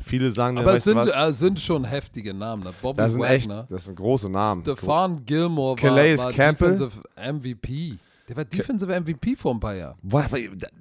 Viele 0.00 0.30
sagen, 0.30 0.58
aber 0.58 0.74
es 0.74 0.84
sind, 0.84 0.96
äh, 0.96 1.32
sind 1.32 1.58
schon 1.58 1.84
heftige 1.84 2.32
Namen. 2.32 2.62
Ne? 2.62 2.72
Bobby 2.80 2.98
das 2.98 3.12
sind 3.12 3.22
Wagner, 3.22 3.60
echt, 3.62 3.72
das 3.72 3.84
sind 3.86 3.96
große 3.96 4.30
Namen. 4.30 4.62
Stefan 4.62 5.24
Gilmore 5.24 5.80
war, 5.82 5.96
war 5.96 6.32
Defensive 6.32 7.02
MVP. 7.16 7.98
Der 8.28 8.36
war 8.36 8.44
Defensive 8.44 9.00
MVP 9.00 9.36
vor 9.36 9.54
ein 9.54 9.60
paar 9.60 9.74
Jahren. 9.74 9.98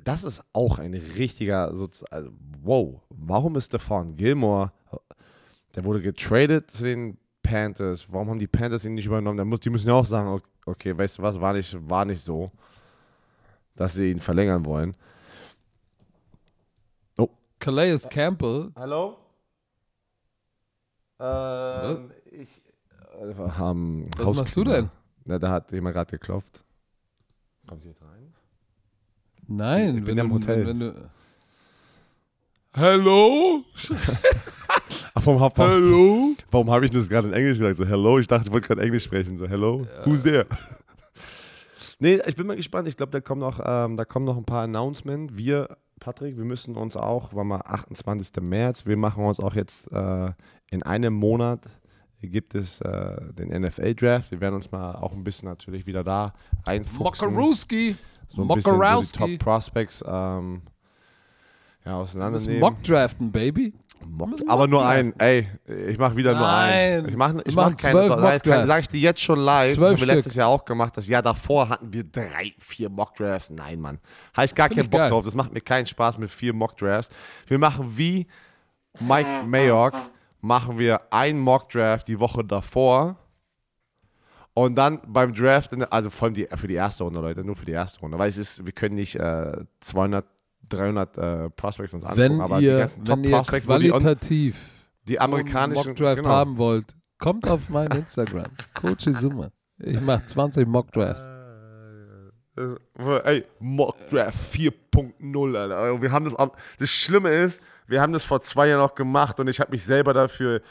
Das 0.03 0.23
ist 0.23 0.43
auch 0.53 0.79
ein 0.79 0.93
richtiger, 0.93 1.69
also, 1.69 1.89
wow. 2.61 3.01
Warum 3.09 3.55
ist 3.55 3.67
Stefan 3.67 4.15
Gilmore 4.15 4.71
der 5.77 5.83
wurde 5.83 6.01
getradet 6.01 6.71
zu 6.71 6.83
den 6.83 7.19
Panthers. 7.43 8.07
Warum 8.09 8.31
haben 8.31 8.39
die 8.39 8.47
Panthers 8.47 8.83
ihn 8.83 8.95
nicht 8.95 9.05
übernommen? 9.05 9.55
Die 9.63 9.69
müssen 9.69 9.87
ja 9.87 9.93
auch 9.93 10.07
sagen, 10.07 10.41
okay, 10.65 10.97
weißt 10.97 11.19
du 11.19 11.21
was, 11.21 11.39
war 11.39 11.53
nicht, 11.53 11.77
war 11.87 12.03
nicht 12.03 12.21
so, 12.21 12.51
dass 13.75 13.93
sie 13.93 14.09
ihn 14.09 14.19
verlängern 14.19 14.65
wollen. 14.65 14.95
Calais 17.59 18.07
Campbell. 18.09 18.71
Hallo? 18.75 19.17
Ähm, 21.19 22.11
ich. 22.31 22.61
Äh, 23.19 23.33
haben 23.35 24.05
was 24.17 24.37
machst 24.37 24.55
du 24.55 24.63
denn? 24.63 24.89
Na, 25.25 25.39
da 25.39 25.49
hat 25.49 25.71
jemand 25.71 25.95
gerade 25.95 26.11
geklopft. 26.11 26.63
Kommen 27.67 27.81
Sie 27.81 27.89
jetzt 27.89 28.01
rein? 28.01 28.33
Nein, 29.47 29.97
ich 29.97 30.03
bin 30.03 30.17
im 30.17 30.33
Hotel. 30.33 30.65
Wenn, 30.67 30.79
wenn 30.79 30.93
du, 30.93 31.09
Hello? 32.73 33.63
warum 35.15 35.41
hab, 35.41 35.57
hello? 35.57 36.35
Warum 36.51 36.69
habe 36.69 36.85
ich 36.85 36.91
das 36.91 37.09
gerade 37.09 37.27
in 37.27 37.33
Englisch 37.33 37.57
gesagt? 37.57 37.77
So, 37.77 37.85
hello? 37.85 38.19
Ich 38.19 38.27
dachte, 38.27 38.47
ich 38.47 38.53
wollte 38.53 38.67
gerade 38.67 38.83
Englisch 38.83 39.05
sprechen. 39.05 39.35
So, 39.35 39.47
hello? 39.47 39.87
Ja. 39.97 40.05
Who's 40.05 40.21
there? 40.21 40.45
nee, 41.99 42.19
ich 42.27 42.35
bin 42.35 42.45
mal 42.45 42.55
gespannt. 42.55 42.87
Ich 42.87 42.95
glaube, 42.95 43.11
da 43.11 43.19
kommen 43.19 43.41
noch, 43.41 43.59
ähm, 43.65 43.97
da 43.97 44.05
kommen 44.05 44.25
noch 44.25 44.37
ein 44.37 44.45
paar 44.45 44.63
Announcements. 44.63 45.35
Wir, 45.35 45.75
Patrick, 45.99 46.37
wir 46.37 46.45
müssen 46.45 46.75
uns 46.75 46.95
auch, 46.95 47.33
war 47.33 47.43
mal 47.43 47.61
28. 47.61 48.41
März, 48.41 48.85
wir 48.85 48.97
machen 48.97 49.23
uns 49.25 49.39
auch 49.39 49.55
jetzt 49.55 49.91
äh, 49.91 50.31
in 50.69 50.83
einem 50.83 51.13
Monat 51.13 51.61
gibt 52.21 52.55
es 52.55 52.81
äh, 52.81 53.33
den 53.33 53.49
NFL-Draft. 53.61 54.31
Wir 54.31 54.41
werden 54.41 54.55
uns 54.55 54.71
mal 54.71 54.95
auch 54.95 55.13
ein 55.13 55.23
bisschen 55.23 55.47
natürlich 55.47 55.85
wieder 55.85 56.03
da 56.03 56.33
reinfuchsen. 56.65 57.29
Mokarowski. 57.33 57.95
So 58.27 58.41
ein 58.41 58.47
bisschen 58.47 58.81
so 58.81 59.27
die 59.27 59.37
Top 59.37 59.39
Prospects 59.39 60.03
ähm, 60.05 60.63
ja, 61.85 61.97
auseinandernehmen. 61.97 62.59
Mock 62.59 62.83
draften, 62.83 63.31
Baby. 63.31 63.73
Mock, 64.05 64.29
aber 64.47 64.67
nur 64.67 64.85
einen. 64.85 65.13
Ey, 65.19 65.47
ich 65.87 65.97
mache 65.97 66.15
wieder 66.15 66.33
Nein. 66.33 66.39
nur 66.39 66.49
einen. 66.49 67.09
Ich 67.09 67.15
mache 67.15 67.41
ich 67.45 67.55
mach 67.55 67.75
keine. 67.75 68.67
Sag 68.67 68.81
ich 68.81 68.87
dir 68.89 68.99
jetzt 68.99 69.21
schon 69.21 69.39
live. 69.39 69.73
Zwölf 69.73 69.91
das 69.91 70.01
haben 70.01 70.07
wir 70.07 70.15
letztes 70.15 70.35
Jahr 70.35 70.49
auch 70.49 70.65
gemacht. 70.65 70.95
Das 70.95 71.07
Jahr 71.07 71.21
davor 71.21 71.69
hatten 71.69 71.91
wir 71.91 72.03
drei, 72.03 72.53
vier 72.59 72.89
Mockdrafts. 72.89 73.49
Nein, 73.49 73.79
Mann. 73.79 73.99
Habe 74.33 74.45
ich 74.45 74.55
gar 74.55 74.67
Find 74.67 74.79
keinen 74.79 74.89
Bock 74.89 74.99
geil. 74.99 75.09
drauf. 75.09 75.25
Das 75.25 75.35
macht 75.35 75.53
mir 75.53 75.61
keinen 75.61 75.85
Spaß 75.85 76.17
mit 76.17 76.29
vier 76.29 76.53
Mockdrafts. 76.53 77.13
Wir 77.47 77.59
machen 77.59 77.97
wie 77.97 78.27
Mike 78.99 79.29
Mayock, 79.45 79.93
machen 80.41 80.77
wir 80.77 81.01
einen 81.11 81.39
Mockdraft 81.39 82.07
die 82.07 82.19
Woche 82.19 82.43
davor. 82.43 83.17
Und 84.53 84.75
dann 84.75 84.99
beim 85.05 85.35
Draft, 85.35 85.71
also 85.91 86.09
vor 86.09 86.25
allem 86.25 86.33
die, 86.33 86.47
für 86.55 86.67
die 86.67 86.73
erste 86.73 87.03
Runde, 87.03 87.19
Leute, 87.19 87.43
nur 87.43 87.55
für 87.55 87.65
die 87.65 87.73
erste 87.73 87.99
Runde. 87.99 88.17
Weil 88.17 88.29
es 88.29 88.37
ist, 88.39 88.65
wir 88.65 88.73
können 88.73 88.95
nicht 88.95 89.15
äh, 89.15 89.55
200 89.81 90.25
300 90.69 91.17
äh, 91.17 91.49
Prospects 91.51 91.93
uns 91.93 92.03
angucken. 92.03 92.21
Wenn 92.21 92.41
aber 92.41 92.59
ihr, 92.59 92.73
die 92.73 92.79
ganzen 92.79 93.05
Top 93.05 93.23
Prospects, 93.23 93.65
qualitativ 93.67 94.69
die, 95.03 95.13
die 95.13 95.19
amerikanischen 95.19 95.89
Mockdraft 95.89 96.17
genau. 96.17 96.29
haben 96.29 96.57
wollt, 96.57 96.95
kommt 97.17 97.47
auf 97.47 97.69
mein 97.69 97.91
Instagram. 97.91 98.51
Coach 98.73 99.07
Izuma. 99.07 99.51
Ich 99.79 100.01
mache 100.01 100.25
20 100.25 100.67
Mockdrafts. 100.67 101.31
Äh, 102.57 102.61
äh, 102.99 103.21
ey, 103.23 103.45
Mockdraft 103.59 104.37
4.0, 104.53 105.55
Alter. 105.55 106.01
Wir 106.01 106.11
haben 106.11 106.25
das, 106.25 106.49
das 106.79 106.89
Schlimme 106.89 107.29
ist, 107.29 107.61
wir 107.87 108.01
haben 108.01 108.13
das 108.13 108.23
vor 108.23 108.41
zwei 108.41 108.67
Jahren 108.67 108.81
noch 108.81 108.95
gemacht 108.95 109.39
und 109.39 109.47
ich 109.47 109.59
habe 109.59 109.71
mich 109.71 109.83
selber 109.83 110.13
dafür 110.13 110.61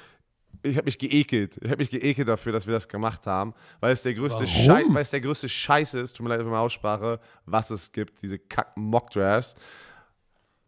ich 0.67 0.77
habe 0.77 0.87
mich 0.87 0.99
geekelt. 0.99 1.59
Ich 1.63 1.71
habe 1.71 1.79
mich 1.79 1.91
geekelt 1.91 2.29
dafür, 2.29 2.53
dass 2.53 2.67
wir 2.67 2.75
das 2.75 2.89
gemacht 2.89 3.27
haben, 3.27 3.55
weil 3.81 3.93
es 3.93 4.03
der 4.03 4.15
größte 4.15 4.47
Scheiß, 4.47 4.85
weil 4.89 5.03
es 5.03 5.11
der 5.11 5.21
größte 5.21 5.49
Scheiß 5.49 5.95
ist, 5.95 6.17
tut 6.17 6.25
mir 6.25 6.31
leid 6.31 6.41
für 6.41 6.47
meine 6.47 6.59
Aussprache, 6.59 7.21
was 7.45 7.71
es 7.71 7.93
gibt, 7.93 8.23
diese 8.23 8.39
kack 8.39 8.77
Mockdrafts. 8.77 9.55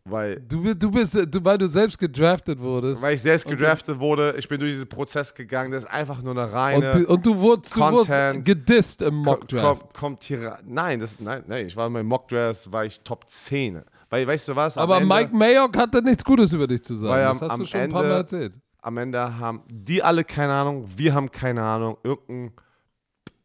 Weil 0.05 0.41
du, 0.41 0.75
du 0.75 0.91
bist, 0.91 1.15
du, 1.15 1.45
weil 1.45 1.59
du 1.59 1.69
selbst 1.69 1.99
gedraftet 1.99 2.59
wurdest. 2.59 3.03
Weil 3.03 3.15
ich 3.15 3.23
selbst 3.23 3.47
gedraftet 3.47 3.97
okay. 3.97 4.01
wurde, 4.01 4.35
ich 4.39 4.49
bin 4.49 4.59
durch 4.59 4.73
diesen 4.73 4.89
Prozess 4.89 5.35
gegangen, 5.35 5.71
das 5.71 5.85
ist 5.85 5.91
einfach 5.91 6.23
nur 6.23 6.33
eine 6.33 6.51
reine. 6.51 6.93
Und, 6.93 7.07
und 7.07 7.27
du 7.27 7.37
wurdest, 7.39 7.77
du 7.77 7.81
wurdest 7.81 8.45
gedisst 8.45 9.03
im 9.03 9.17
Mockdraft. 9.17 9.81
Kommt, 9.81 9.95
kommt 9.95 10.23
hier 10.23 10.59
Nein, 10.65 10.99
das, 10.99 11.21
nein, 11.21 11.45
nein, 11.47 11.67
ich 11.67 11.77
war 11.77 11.89
in 11.89 11.93
meinem 11.93 12.07
Mockdraft, 12.07 12.73
war 12.73 12.85
ich 12.85 13.01
Top 13.03 13.29
10. 13.29 13.83
Weil, 14.09 14.27
weißt 14.27 14.49
du 14.49 14.57
was? 14.57 14.79
Aber 14.79 14.97
Ende, 14.97 15.15
Mike 15.15 15.37
Mayock 15.37 15.77
hatte 15.77 16.03
nichts 16.03 16.25
Gutes 16.25 16.53
über 16.55 16.67
dich 16.67 16.83
zu 16.83 16.95
sagen. 16.95 17.13
Weil 17.13 17.25
das 17.25 17.43
hast 17.43 17.51
am 17.51 17.61
du 17.61 17.67
schon 17.67 17.81
Ende, 17.81 17.97
ein 17.97 18.01
paar 18.01 18.09
Mal 18.11 18.17
erzählt 18.17 18.59
am 18.83 18.97
Ende 18.97 19.39
haben 19.39 19.63
die 19.69 20.03
alle 20.03 20.25
keine 20.25 20.53
Ahnung, 20.53 20.89
wir 20.97 21.15
haben 21.15 21.31
keine 21.31 21.63
Ahnung, 21.63 21.99
irgendein, 22.03 22.53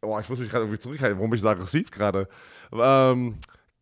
oh, 0.02 0.18
ich 0.18 0.28
muss 0.28 0.38
mich 0.38 0.48
gerade 0.48 0.64
irgendwie 0.64 0.78
zurückhalten, 0.78 1.18
warum 1.18 1.32
ich 1.34 1.40
so 1.40 1.48
aggressiv 1.48 1.90
gerade? 1.90 2.28
Ähm, 2.72 3.36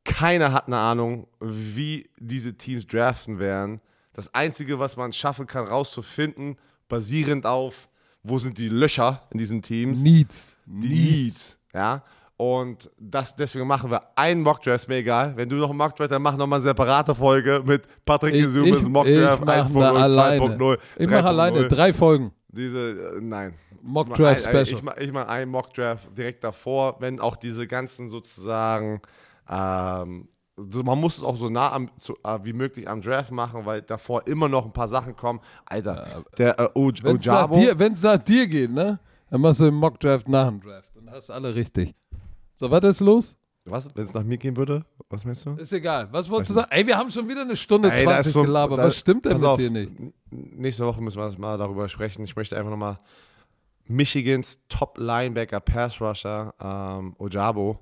keiner 0.04 0.52
hat 0.52 0.66
eine 0.66 0.78
Ahnung, 0.78 1.26
wie 1.40 2.10
diese 2.18 2.54
Teams 2.54 2.86
draften 2.86 3.38
werden. 3.38 3.80
Das 4.12 4.34
Einzige, 4.34 4.78
was 4.78 4.96
man 4.96 5.12
schaffen 5.12 5.46
kann, 5.46 5.66
rauszufinden, 5.66 6.56
basierend 6.88 7.46
auf, 7.46 7.88
wo 8.22 8.38
sind 8.38 8.58
die 8.58 8.68
Löcher 8.68 9.22
in 9.30 9.38
diesen 9.38 9.62
Teams? 9.62 10.02
Needs. 10.02 10.56
Die 10.66 10.88
Needs. 10.88 10.88
Needs 10.88 11.58
ja. 11.72 12.02
Und 12.36 12.90
das, 12.98 13.36
deswegen 13.36 13.66
machen 13.66 13.90
wir 13.90 14.02
einen 14.16 14.42
Mockdraft, 14.42 14.88
mir 14.88 14.96
egal. 14.96 15.36
Wenn 15.36 15.48
du 15.48 15.56
noch 15.56 15.68
einen 15.68 15.78
Mockdraft, 15.78 16.10
dann 16.10 16.22
mach 16.22 16.36
nochmal 16.36 16.56
eine 16.56 16.62
separate 16.62 17.14
Folge 17.14 17.62
mit 17.64 17.86
Patrick 18.04 18.34
Gesumes 18.34 18.88
Mockdraft 18.88 19.44
1.0, 19.44 20.58
2.0. 20.58 20.78
Ich 20.98 21.08
mache 21.08 21.24
alleine 21.24 21.68
drei 21.68 21.92
Folgen. 21.92 22.32
Diese, 22.48 23.14
äh, 23.16 23.20
nein. 23.20 23.54
Mockdraft 23.80 24.42
Special. 24.42 24.68
Ich 24.68 24.82
mache 24.82 25.00
ich 25.00 25.12
mach 25.12 25.28
einen 25.28 25.50
Mockdraft 25.50 26.16
direkt 26.16 26.42
davor, 26.42 26.96
wenn 27.00 27.20
auch 27.20 27.36
diese 27.36 27.66
ganzen 27.66 28.08
sozusagen, 28.08 29.00
ähm, 29.52 30.28
man 30.56 31.00
muss 31.00 31.18
es 31.18 31.22
auch 31.22 31.36
so 31.36 31.48
nah 31.48 31.72
am, 31.72 31.90
zu, 31.98 32.16
äh, 32.24 32.38
wie 32.42 32.52
möglich 32.52 32.88
am 32.88 33.00
Draft 33.00 33.30
machen, 33.30 33.64
weil 33.64 33.82
davor 33.82 34.26
immer 34.26 34.48
noch 34.48 34.64
ein 34.64 34.72
paar 34.72 34.88
Sachen 34.88 35.16
kommen. 35.16 35.40
Alter, 35.66 36.24
der 36.38 36.58
äh, 36.58 36.68
Ojabo. 36.74 37.56
Wenn 37.56 37.92
es 37.92 38.02
nach 38.02 38.18
dir 38.18 38.46
geht, 38.46 38.70
ne? 38.70 38.98
Dann 39.30 39.40
machst 39.40 39.60
du 39.60 39.66
einen 39.66 39.76
Mockdraft 39.76 40.28
nach 40.28 40.48
dem 40.48 40.60
Draft. 40.60 40.90
Dann 40.94 41.10
hast 41.10 41.28
du 41.28 41.32
alle 41.32 41.54
richtig. 41.54 41.94
So, 42.54 42.70
was 42.70 42.84
ist 42.84 43.00
los? 43.00 43.36
Was, 43.64 43.88
wenn 43.94 44.04
es 44.04 44.12
nach 44.12 44.24
mir 44.24 44.38
gehen 44.38 44.56
würde? 44.56 44.84
Was 45.08 45.24
meinst 45.24 45.46
du? 45.46 45.52
Ist 45.52 45.72
egal. 45.72 46.08
Was 46.10 46.28
wolltest 46.28 46.50
du 46.50 46.54
sagen? 46.54 46.68
Ey, 46.70 46.86
wir 46.86 46.98
haben 46.98 47.10
schon 47.10 47.28
wieder 47.28 47.42
eine 47.42 47.56
Stunde 47.56 47.90
Ey, 47.92 48.04
20 48.04 48.32
so, 48.32 48.42
gelabert. 48.42 48.78
Da, 48.78 48.84
was 48.84 48.96
stimmt 48.96 49.24
denn 49.24 49.34
mit 49.34 49.44
auf, 49.44 49.58
dir 49.58 49.70
nicht? 49.70 49.92
Nächste 50.30 50.84
Woche 50.84 51.00
müssen 51.00 51.18
wir 51.18 51.38
mal 51.38 51.56
darüber 51.56 51.88
sprechen. 51.88 52.24
Ich 52.24 52.34
möchte 52.34 52.56
einfach 52.56 52.70
nochmal 52.70 52.98
Michigans 53.86 54.58
Top 54.68 54.98
Linebacker 54.98 55.60
Pass 55.60 56.00
Rusher 56.00 56.54
ähm, 56.60 57.14
Ojabo 57.18 57.78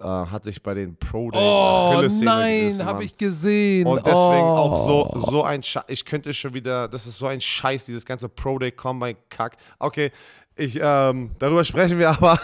äh, 0.00 0.04
hat 0.04 0.44
sich 0.44 0.62
bei 0.62 0.74
den 0.74 0.96
Pro 0.96 1.30
Day 1.30 1.40
Oh 1.40 2.02
nein, 2.20 2.84
habe 2.84 3.04
ich 3.04 3.16
gesehen. 3.16 3.86
Und 3.86 4.06
deswegen 4.06 4.44
oh. 4.44 4.56
auch 4.56 4.86
so, 4.86 5.30
so 5.30 5.42
ein 5.42 5.62
Scheiß. 5.62 5.84
Ich 5.88 6.04
könnte 6.04 6.32
schon 6.34 6.54
wieder, 6.54 6.88
das 6.88 7.06
ist 7.06 7.18
so 7.18 7.26
ein 7.26 7.40
Scheiß, 7.40 7.86
dieses 7.86 8.04
ganze 8.04 8.28
Pro 8.28 8.58
Day 8.58 8.72
Combine 8.72 9.16
Kack. 9.28 9.56
Okay, 9.78 10.10
ich, 10.56 10.78
ähm, 10.82 11.30
darüber 11.38 11.64
sprechen 11.64 11.98
wir 11.98 12.10
aber 12.10 12.40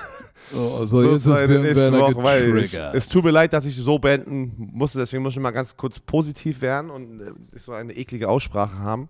Oh, 0.52 0.85
so, 0.86 1.02
jetzt 1.02 1.26
ist 1.26 1.40
nächste 1.48 1.93
Woche, 1.93 2.22
weil 2.22 2.59
ich, 2.59 2.74
Es 2.74 3.09
tut 3.09 3.24
mir 3.24 3.31
leid, 3.31 3.52
dass 3.52 3.64
ich 3.64 3.76
so 3.76 3.98
beenden 3.98 4.52
musste, 4.72 4.98
deswegen 4.98 5.22
muss 5.22 5.35
ich 5.35 5.40
mal 5.40 5.51
ganz 5.52 5.76
kurz 5.76 5.98
positiv 5.98 6.60
werden 6.60 6.90
und 6.90 7.20
äh, 7.20 7.32
so 7.59 7.72
eine 7.72 7.94
eklige 7.94 8.28
Aussprache 8.28 8.78
haben. 8.78 9.09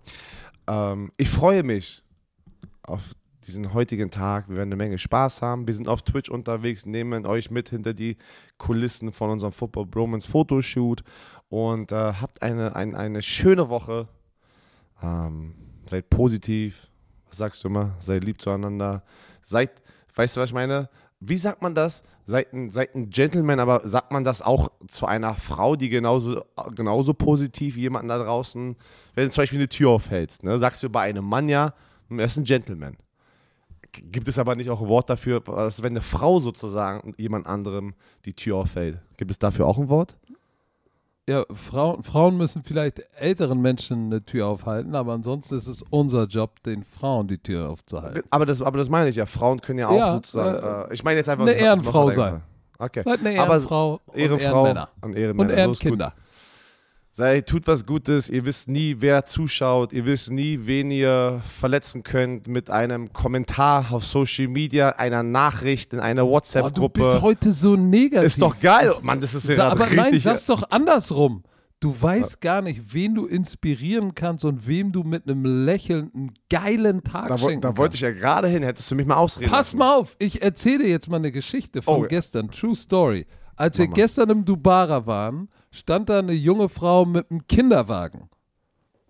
Ähm, 0.67 1.11
ich 1.17 1.29
freue 1.29 1.63
mich 1.63 2.03
auf 2.83 3.01
diesen 3.47 3.73
heutigen 3.73 4.11
Tag. 4.11 4.49
Wir 4.49 4.57
werden 4.57 4.69
eine 4.69 4.75
Menge 4.75 4.97
Spaß 4.97 5.41
haben. 5.41 5.67
Wir 5.67 5.73
sind 5.73 5.87
auf 5.87 6.01
Twitch 6.01 6.29
unterwegs, 6.29 6.85
nehmen 6.85 7.25
euch 7.25 7.51
mit 7.51 7.69
hinter 7.69 7.93
die 7.93 8.17
Kulissen 8.57 9.11
von 9.11 9.29
unserem 9.29 9.53
Football 9.53 9.85
Bromance 9.85 10.29
Fotoshoot 10.29 11.03
und 11.49 11.91
äh, 11.91 12.13
habt 12.13 12.41
eine, 12.41 12.75
ein, 12.75 12.95
eine 12.95 13.21
schöne 13.21 13.69
Woche. 13.69 14.07
Ähm, 15.01 15.53
seid 15.89 16.09
positiv, 16.09 16.87
sagst 17.29 17.63
du 17.63 17.67
immer, 17.67 17.95
seid 17.99 18.23
lieb 18.23 18.41
zueinander. 18.41 19.03
Seid, 19.41 19.71
weißt 20.15 20.37
du, 20.37 20.41
was 20.41 20.49
ich 20.49 20.55
meine? 20.55 20.89
Wie 21.19 21.37
sagt 21.37 21.61
man 21.61 21.75
das? 21.75 22.03
Seid 22.25 22.53
ein, 22.53 22.71
seid 22.71 22.95
ein 22.95 23.09
Gentleman, 23.09 23.59
aber 23.59 23.87
sagt 23.87 24.11
man 24.11 24.23
das 24.23 24.41
auch 24.41 24.69
zu 24.87 25.05
einer 25.05 25.35
Frau, 25.35 25.75
die 25.75 25.89
genauso, 25.89 26.43
genauso 26.75 27.13
positiv 27.13 27.77
jemanden 27.77 28.09
da 28.09 28.17
draußen, 28.17 28.75
wenn 29.13 29.25
du 29.25 29.31
zum 29.31 29.43
Beispiel 29.43 29.59
eine 29.59 29.69
Tür 29.69 29.91
aufhältst, 29.91 30.43
ne? 30.43 30.57
sagst 30.57 30.81
du 30.81 30.89
bei 30.89 31.01
einem 31.01 31.25
Mann 31.25 31.47
ja, 31.47 31.73
er 32.09 32.25
ist 32.25 32.37
ein 32.37 32.43
Gentleman. 32.43 32.97
Gibt 34.11 34.27
es 34.27 34.37
aber 34.39 34.55
nicht 34.55 34.69
auch 34.69 34.81
ein 34.81 34.87
Wort 34.87 35.09
dafür, 35.09 35.41
dass 35.41 35.81
wenn 35.83 35.93
eine 35.93 36.01
Frau 36.01 36.39
sozusagen 36.39 37.13
jemand 37.17 37.47
anderem 37.47 37.93
die 38.25 38.33
Tür 38.33 38.57
aufhält? 38.57 38.99
Gibt 39.17 39.31
es 39.31 39.39
dafür 39.39 39.67
auch 39.67 39.77
ein 39.77 39.89
Wort? 39.89 40.15
Ja, 41.27 41.43
Frauen, 41.51 42.03
Frauen 42.03 42.37
müssen 42.37 42.61
vielleicht 42.63 42.99
älteren 43.17 43.59
Menschen 43.59 44.05
eine 44.05 44.23
Tür 44.23 44.45
aufhalten, 44.45 44.93
aber 44.93 45.13
ansonsten 45.13 45.55
ist 45.55 45.65
es 45.67 45.83
unser 45.89 46.25
Job, 46.25 46.61
den 46.63 46.83
Frauen 46.83 47.27
die 47.27 47.39
Tür 47.39 47.69
aufzuhalten. 47.69 48.21
Aber 48.29 48.45
das, 48.45 48.61
aber 48.61 48.77
das 48.77 48.89
meine 48.89 49.09
ich 49.09 49.15
ja. 49.15 49.25
Frauen 49.25 49.59
können 49.59 49.79
ja 49.79 49.87
auch 49.87 49.97
Ja, 49.97 50.13
sozusagen. 50.13 50.89
Äh, 50.91 50.93
ich 50.93 51.03
meine 51.03 51.17
jetzt 51.17 51.27
einfach. 51.29 51.43
eine 51.45 51.53
Ehrenfrau 51.53 52.11
sein. 52.11 52.41
Okay. 52.77 53.01
Seid 53.03 53.21
eine 53.25 53.39
Aber 53.39 53.53
Ehrenfrau 53.55 54.01
und 54.05 54.17
Ehrenfrau 54.17 54.45
Ehrenmänner. 54.65 54.89
und 55.01 55.09
Und 55.11 55.17
Ehrenmänner. 55.17 55.49
gut. 55.49 55.57
Ehrenkinder. 55.57 56.13
Sei, 57.17 57.39
tut 57.39 57.65
was 57.65 57.85
Gutes. 57.85 58.29
Ihr 58.29 58.43
wisst 58.43 58.67
nie, 58.67 58.97
wer 58.99 59.25
zuschaut. 59.25 59.93
Ihr 59.93 60.05
wisst 60.05 60.31
nie, 60.31 60.59
wen 60.63 60.91
ihr 60.91 61.39
verletzen 61.47 62.03
könnt 62.03 62.49
mit 62.49 62.69
einem 62.69 63.13
Kommentar 63.13 63.93
auf 63.93 64.03
Social 64.03 64.49
Media, 64.49 64.89
einer 64.89 65.23
Nachricht 65.23 65.93
in 65.93 66.01
einer 66.01 66.25
Boah, 66.25 66.41
du 66.41 66.41
bist 66.41 66.55
WhatsApp-Gruppe. 66.55 67.21
heute 67.21 67.53
so 67.53 67.77
negativ. 67.77 68.27
Ist 68.27 68.41
doch 68.41 68.59
geil. 68.59 68.93
Mann, 69.01 69.21
das 69.21 69.33
ist 69.33 69.47
ja 69.47 69.55
Sa 69.55 69.69
aber 69.69 69.85
nein, 69.87 69.99
richtig. 70.07 70.23
sag's 70.23 70.45
doch 70.45 70.69
andersrum. 70.71 71.43
Du 71.79 71.95
weißt 71.97 72.41
gar 72.41 72.61
nicht, 72.61 72.93
wen 72.93 73.15
du 73.15 73.27
inspirieren 73.27 74.13
kannst 74.13 74.43
und 74.43 74.67
wem 74.67 74.91
du 74.91 75.03
mit 75.03 75.25
einem 75.25 75.63
Lächeln 75.63 76.11
einen 76.13 76.33
geilen 76.49 77.01
Tag 77.01 77.29
da, 77.29 77.37
schenken 77.37 77.61
da 77.61 77.77
wollte 77.77 77.95
ich 77.95 78.01
ja 78.01 78.11
gerade 78.11 78.49
hin. 78.49 78.61
Hättest 78.61 78.91
du 78.91 78.95
mich 78.95 79.05
mal 79.05 79.15
ausreden 79.15 79.49
Pass 79.51 79.67
lassen. 79.67 79.77
mal 79.77 79.95
auf, 79.95 80.17
ich 80.19 80.41
erzähle 80.41 80.79
dir 80.83 80.89
jetzt 80.89 81.07
mal 81.07 81.15
eine 81.15 81.31
Geschichte 81.31 81.81
von 81.81 82.03
Oh, 82.03 82.07
gestern. 82.09 82.51
True 82.51 82.75
Story. 82.75 83.25
Als 83.55 83.77
wir 83.77 83.85
Mach 83.85 83.91
mal. 83.91 83.95
gestern 84.01 84.29
im 84.31 84.43
Dubara 84.43 85.05
waren, 85.05 85.47
stand 85.75 86.09
da 86.09 86.19
eine 86.19 86.33
junge 86.33 86.69
Frau 86.69 87.05
mit 87.05 87.29
einem 87.29 87.45
Kinderwagen 87.47 88.29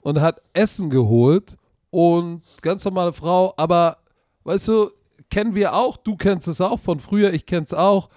und 0.01 0.19
hat 0.19 0.41
Essen 0.53 0.89
geholt 0.89 1.57
und 1.89 2.41
ganz 2.61 2.83
normale 2.85 3.13
Frau, 3.13 3.53
aber 3.57 3.97
weißt 4.43 4.67
du, 4.67 4.89
kennen 5.29 5.55
wir 5.55 5.73
auch, 5.73 5.97
du 5.97 6.15
kennst 6.15 6.47
es 6.47 6.61
auch 6.61 6.79
von 6.79 6.99
früher, 6.99 7.33
ich 7.33 7.45
kenn's 7.45 7.73
auch. 7.73 8.09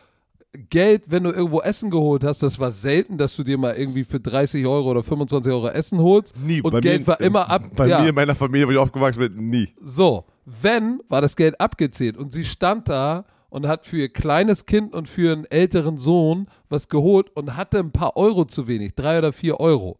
Geld, 0.70 1.11
wenn 1.11 1.25
du 1.25 1.31
irgendwo 1.31 1.61
Essen 1.61 1.91
geholt 1.91 2.25
hast, 2.25 2.43
das 2.43 2.59
war 2.59 2.73
selten, 2.73 3.19
dass 3.19 3.37
du 3.37 3.45
dir 3.45 3.59
mal 3.59 3.75
irgendwie 3.75 4.05
für 4.05 4.19
30 4.19 4.66
Euro 4.66 4.91
oder 4.91 5.03
25 5.03 5.53
Euro 5.53 5.69
Essen 5.69 5.99
holst. 5.99 6.35
Nie. 6.39 6.62
Und 6.62 6.73
Bei 6.73 6.81
Geld 6.81 7.03
mir, 7.03 7.07
war 7.07 7.20
immer 7.20 7.51
ab. 7.51 7.65
Bei 7.77 7.87
ja. 7.87 8.01
mir 8.01 8.09
in 8.09 8.15
meiner 8.15 8.35
Familie, 8.35 8.66
wo 8.66 8.73
ich 8.73 8.79
aufgewachsen 8.79 9.20
bin, 9.20 9.51
nie. 9.51 9.69
So, 9.79 10.25
wenn, 10.47 11.01
war 11.09 11.20
das 11.20 11.37
Geld 11.37 11.61
abgezählt 11.61 12.16
und 12.16 12.33
sie 12.33 12.47
stand 12.47 12.89
da 12.89 13.27
und 13.51 13.66
hat 13.66 13.87
für 13.87 13.99
ihr 13.99 14.12
kleines 14.12 14.66
Kind 14.66 14.95
und 14.95 15.09
für 15.09 15.33
einen 15.33 15.45
älteren 15.47 15.97
Sohn 15.97 16.49
was 16.69 16.89
geholt 16.89 17.31
und 17.35 17.57
hatte 17.57 17.79
ein 17.79 17.93
paar 17.93 18.16
Euro 18.16 18.45
zu 18.45 18.66
wenig, 18.66 18.95
drei 18.95 19.19
oder 19.19 19.33
vier 19.33 19.59
Euro. 19.61 19.99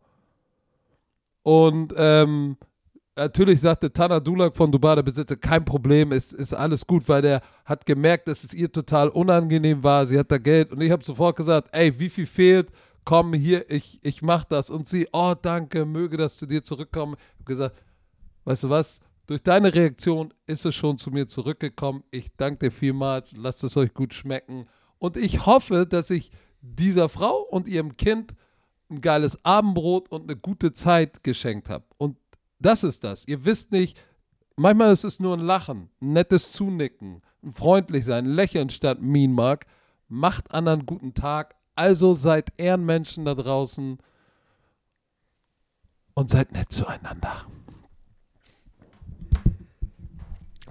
Und 1.43 1.95
ähm, 1.97 2.59
natürlich 3.16 3.61
sagte 3.61 3.93
Tana 3.93 4.20
Dulak 4.20 4.57
von 4.57 4.70
Dubai, 4.70 4.97
der 4.97 5.03
Besitzer, 5.03 5.37
kein 5.37 5.65
Problem, 5.65 6.12
ist, 6.12 6.33
ist 6.33 6.53
alles 6.53 6.87
gut, 6.87 7.09
weil 7.09 7.23
der 7.23 7.41
hat 7.65 7.87
gemerkt, 7.87 8.29
dass 8.29 8.45
es 8.45 8.53
ihr 8.53 8.70
total 8.70 9.09
unangenehm 9.09 9.83
war. 9.83 10.07
Sie 10.07 10.19
hat 10.19 10.31
da 10.31 10.39
Geld 10.39 10.73
und 10.73 10.81
ich 10.81 10.91
habe 10.91 11.05
sofort 11.05 11.37
gesagt, 11.37 11.69
ey, 11.73 11.99
wie 11.99 12.11
viel 12.11 12.27
fehlt? 12.27 12.70
Komm 13.05 13.33
hier, 13.33 13.70
ich, 13.70 13.99
ich 14.03 14.20
mach 14.20 14.45
das. 14.45 14.69
Und 14.69 14.89
sie, 14.89 15.09
oh 15.12 15.35
danke, 15.41 15.87
möge 15.87 16.19
das 16.19 16.37
zu 16.37 16.47
dir 16.47 16.62
zurückkommen. 16.62 17.15
Ich 17.19 17.37
habe 17.37 17.45
gesagt, 17.45 17.77
weißt 18.45 18.65
du 18.65 18.70
was? 18.70 19.01
Durch 19.29 19.43
deine 19.43 19.75
Reaktion 19.75 20.33
ist 20.47 20.65
es 20.65 20.75
schon 20.75 20.97
zu 20.97 21.11
mir 21.11 21.29
zurückgekommen. 21.29 22.03
Ich 22.11 22.35
danke 22.39 22.67
dir 22.67 22.71
vielmals. 22.71 23.37
Lasst 23.37 23.63
es 23.63 23.77
euch 23.77 23.93
gut 23.93 24.15
schmecken. 24.15 24.67
Und 24.99 25.19
ich 25.19 25.45
hoffe, 25.45 25.87
dass 25.87 26.09
ich 26.09 26.31
dieser 26.63 27.11
Frau 27.11 27.43
und 27.43 27.69
ihrem 27.69 27.99
Kind 27.99 28.35
ein 28.89 29.03
geiles 29.03 29.45
Abendbrot 29.45 30.11
und 30.11 30.23
eine 30.23 30.37
gute 30.41 30.73
Zeit 30.73 31.23
geschenkt 31.25 31.69
habe. 31.69 31.85
Und 31.99 32.17
das 32.59 32.85
ist 32.85 33.05
das. 33.05 33.29
Ihr 33.29 33.45
wisst 33.45 33.71
nicht, 33.71 34.03
manchmal 34.57 34.93
ist 34.93 35.05
es 35.05 35.21
nur 35.21 35.37
ein 35.37 35.45
Lachen, 35.45 35.91
ein 36.01 36.15
nettes 36.15 36.51
Zunicken, 36.51 37.21
ein 37.43 37.53
freundlich 37.53 38.07
sein, 38.07 38.25
ein 38.25 38.33
Lächeln 38.33 38.71
statt 38.71 39.03
Mean 39.03 39.33
Mark. 39.33 39.67
Macht 40.09 40.53
anderen 40.53 40.87
guten 40.87 41.13
Tag. 41.13 41.55
Also 41.75 42.15
seid 42.15 42.51
Ehrenmenschen 42.57 43.27
da 43.27 43.35
draußen 43.35 43.99
und 46.15 46.31
seid 46.31 46.53
nett 46.53 46.73
zueinander. 46.73 47.47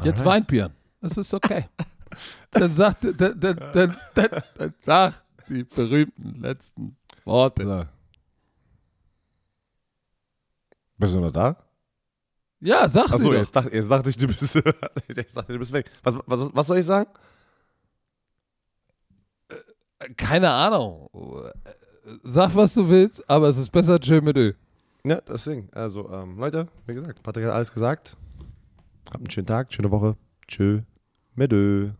Jetzt 0.03 0.23
weint 0.23 0.47
Björn. 0.47 0.73
Das 1.01 1.17
ist 1.17 1.33
okay. 1.33 1.65
dann 2.51 2.71
sagt, 2.71 3.03
dann, 3.03 3.39
dann, 3.39 3.57
dann, 3.73 3.97
dann, 4.13 4.73
sag 4.81 5.13
die 5.49 5.63
berühmten 5.63 6.41
letzten 6.41 6.97
Worte. 7.25 7.65
So. 7.65 7.85
Bist 10.97 11.13
du 11.13 11.19
noch 11.19 11.31
da? 11.31 11.55
Ja, 12.59 12.89
sag 12.89 13.07
sie 13.07 13.13
Achso, 13.15 13.25
doch. 13.25 13.33
jetzt, 13.33 13.55
dacht, 13.55 13.71
jetzt 13.71 13.89
dachte 13.89 14.09
ich, 14.09 14.17
du 14.17 14.27
bist, 14.27 14.55
jetzt 15.15 15.37
dachte 15.37 15.53
du 15.53 15.59
bist 15.59 15.71
weg. 15.71 15.89
Was, 16.03 16.15
was, 16.25 16.49
was 16.53 16.67
soll 16.67 16.77
ich 16.79 16.85
sagen? 16.85 17.09
Keine 20.15 20.49
Ahnung. 20.49 21.09
Sag, 22.23 22.55
was 22.55 22.73
du 22.73 22.87
willst, 22.87 23.29
aber 23.29 23.49
es 23.49 23.57
ist 23.57 23.71
besser 23.71 23.99
tschö 23.99 24.21
mit 24.21 24.37
Ö. 24.37 24.53
Ja, 25.03 25.21
deswegen. 25.21 25.69
Also, 25.73 26.09
ähm, 26.09 26.37
Leute, 26.37 26.67
wie 26.85 26.93
gesagt, 26.93 27.21
Patrick 27.21 27.45
hat 27.45 27.53
alles 27.53 27.73
gesagt. 27.73 28.17
Habt 29.07 29.17
einen 29.17 29.31
schönen 29.31 29.47
Tag, 29.47 29.73
schöne 29.73 29.91
Woche. 29.91 30.17
Tschö. 30.47 30.81
Mit 31.35 31.53
Ö. 31.53 31.91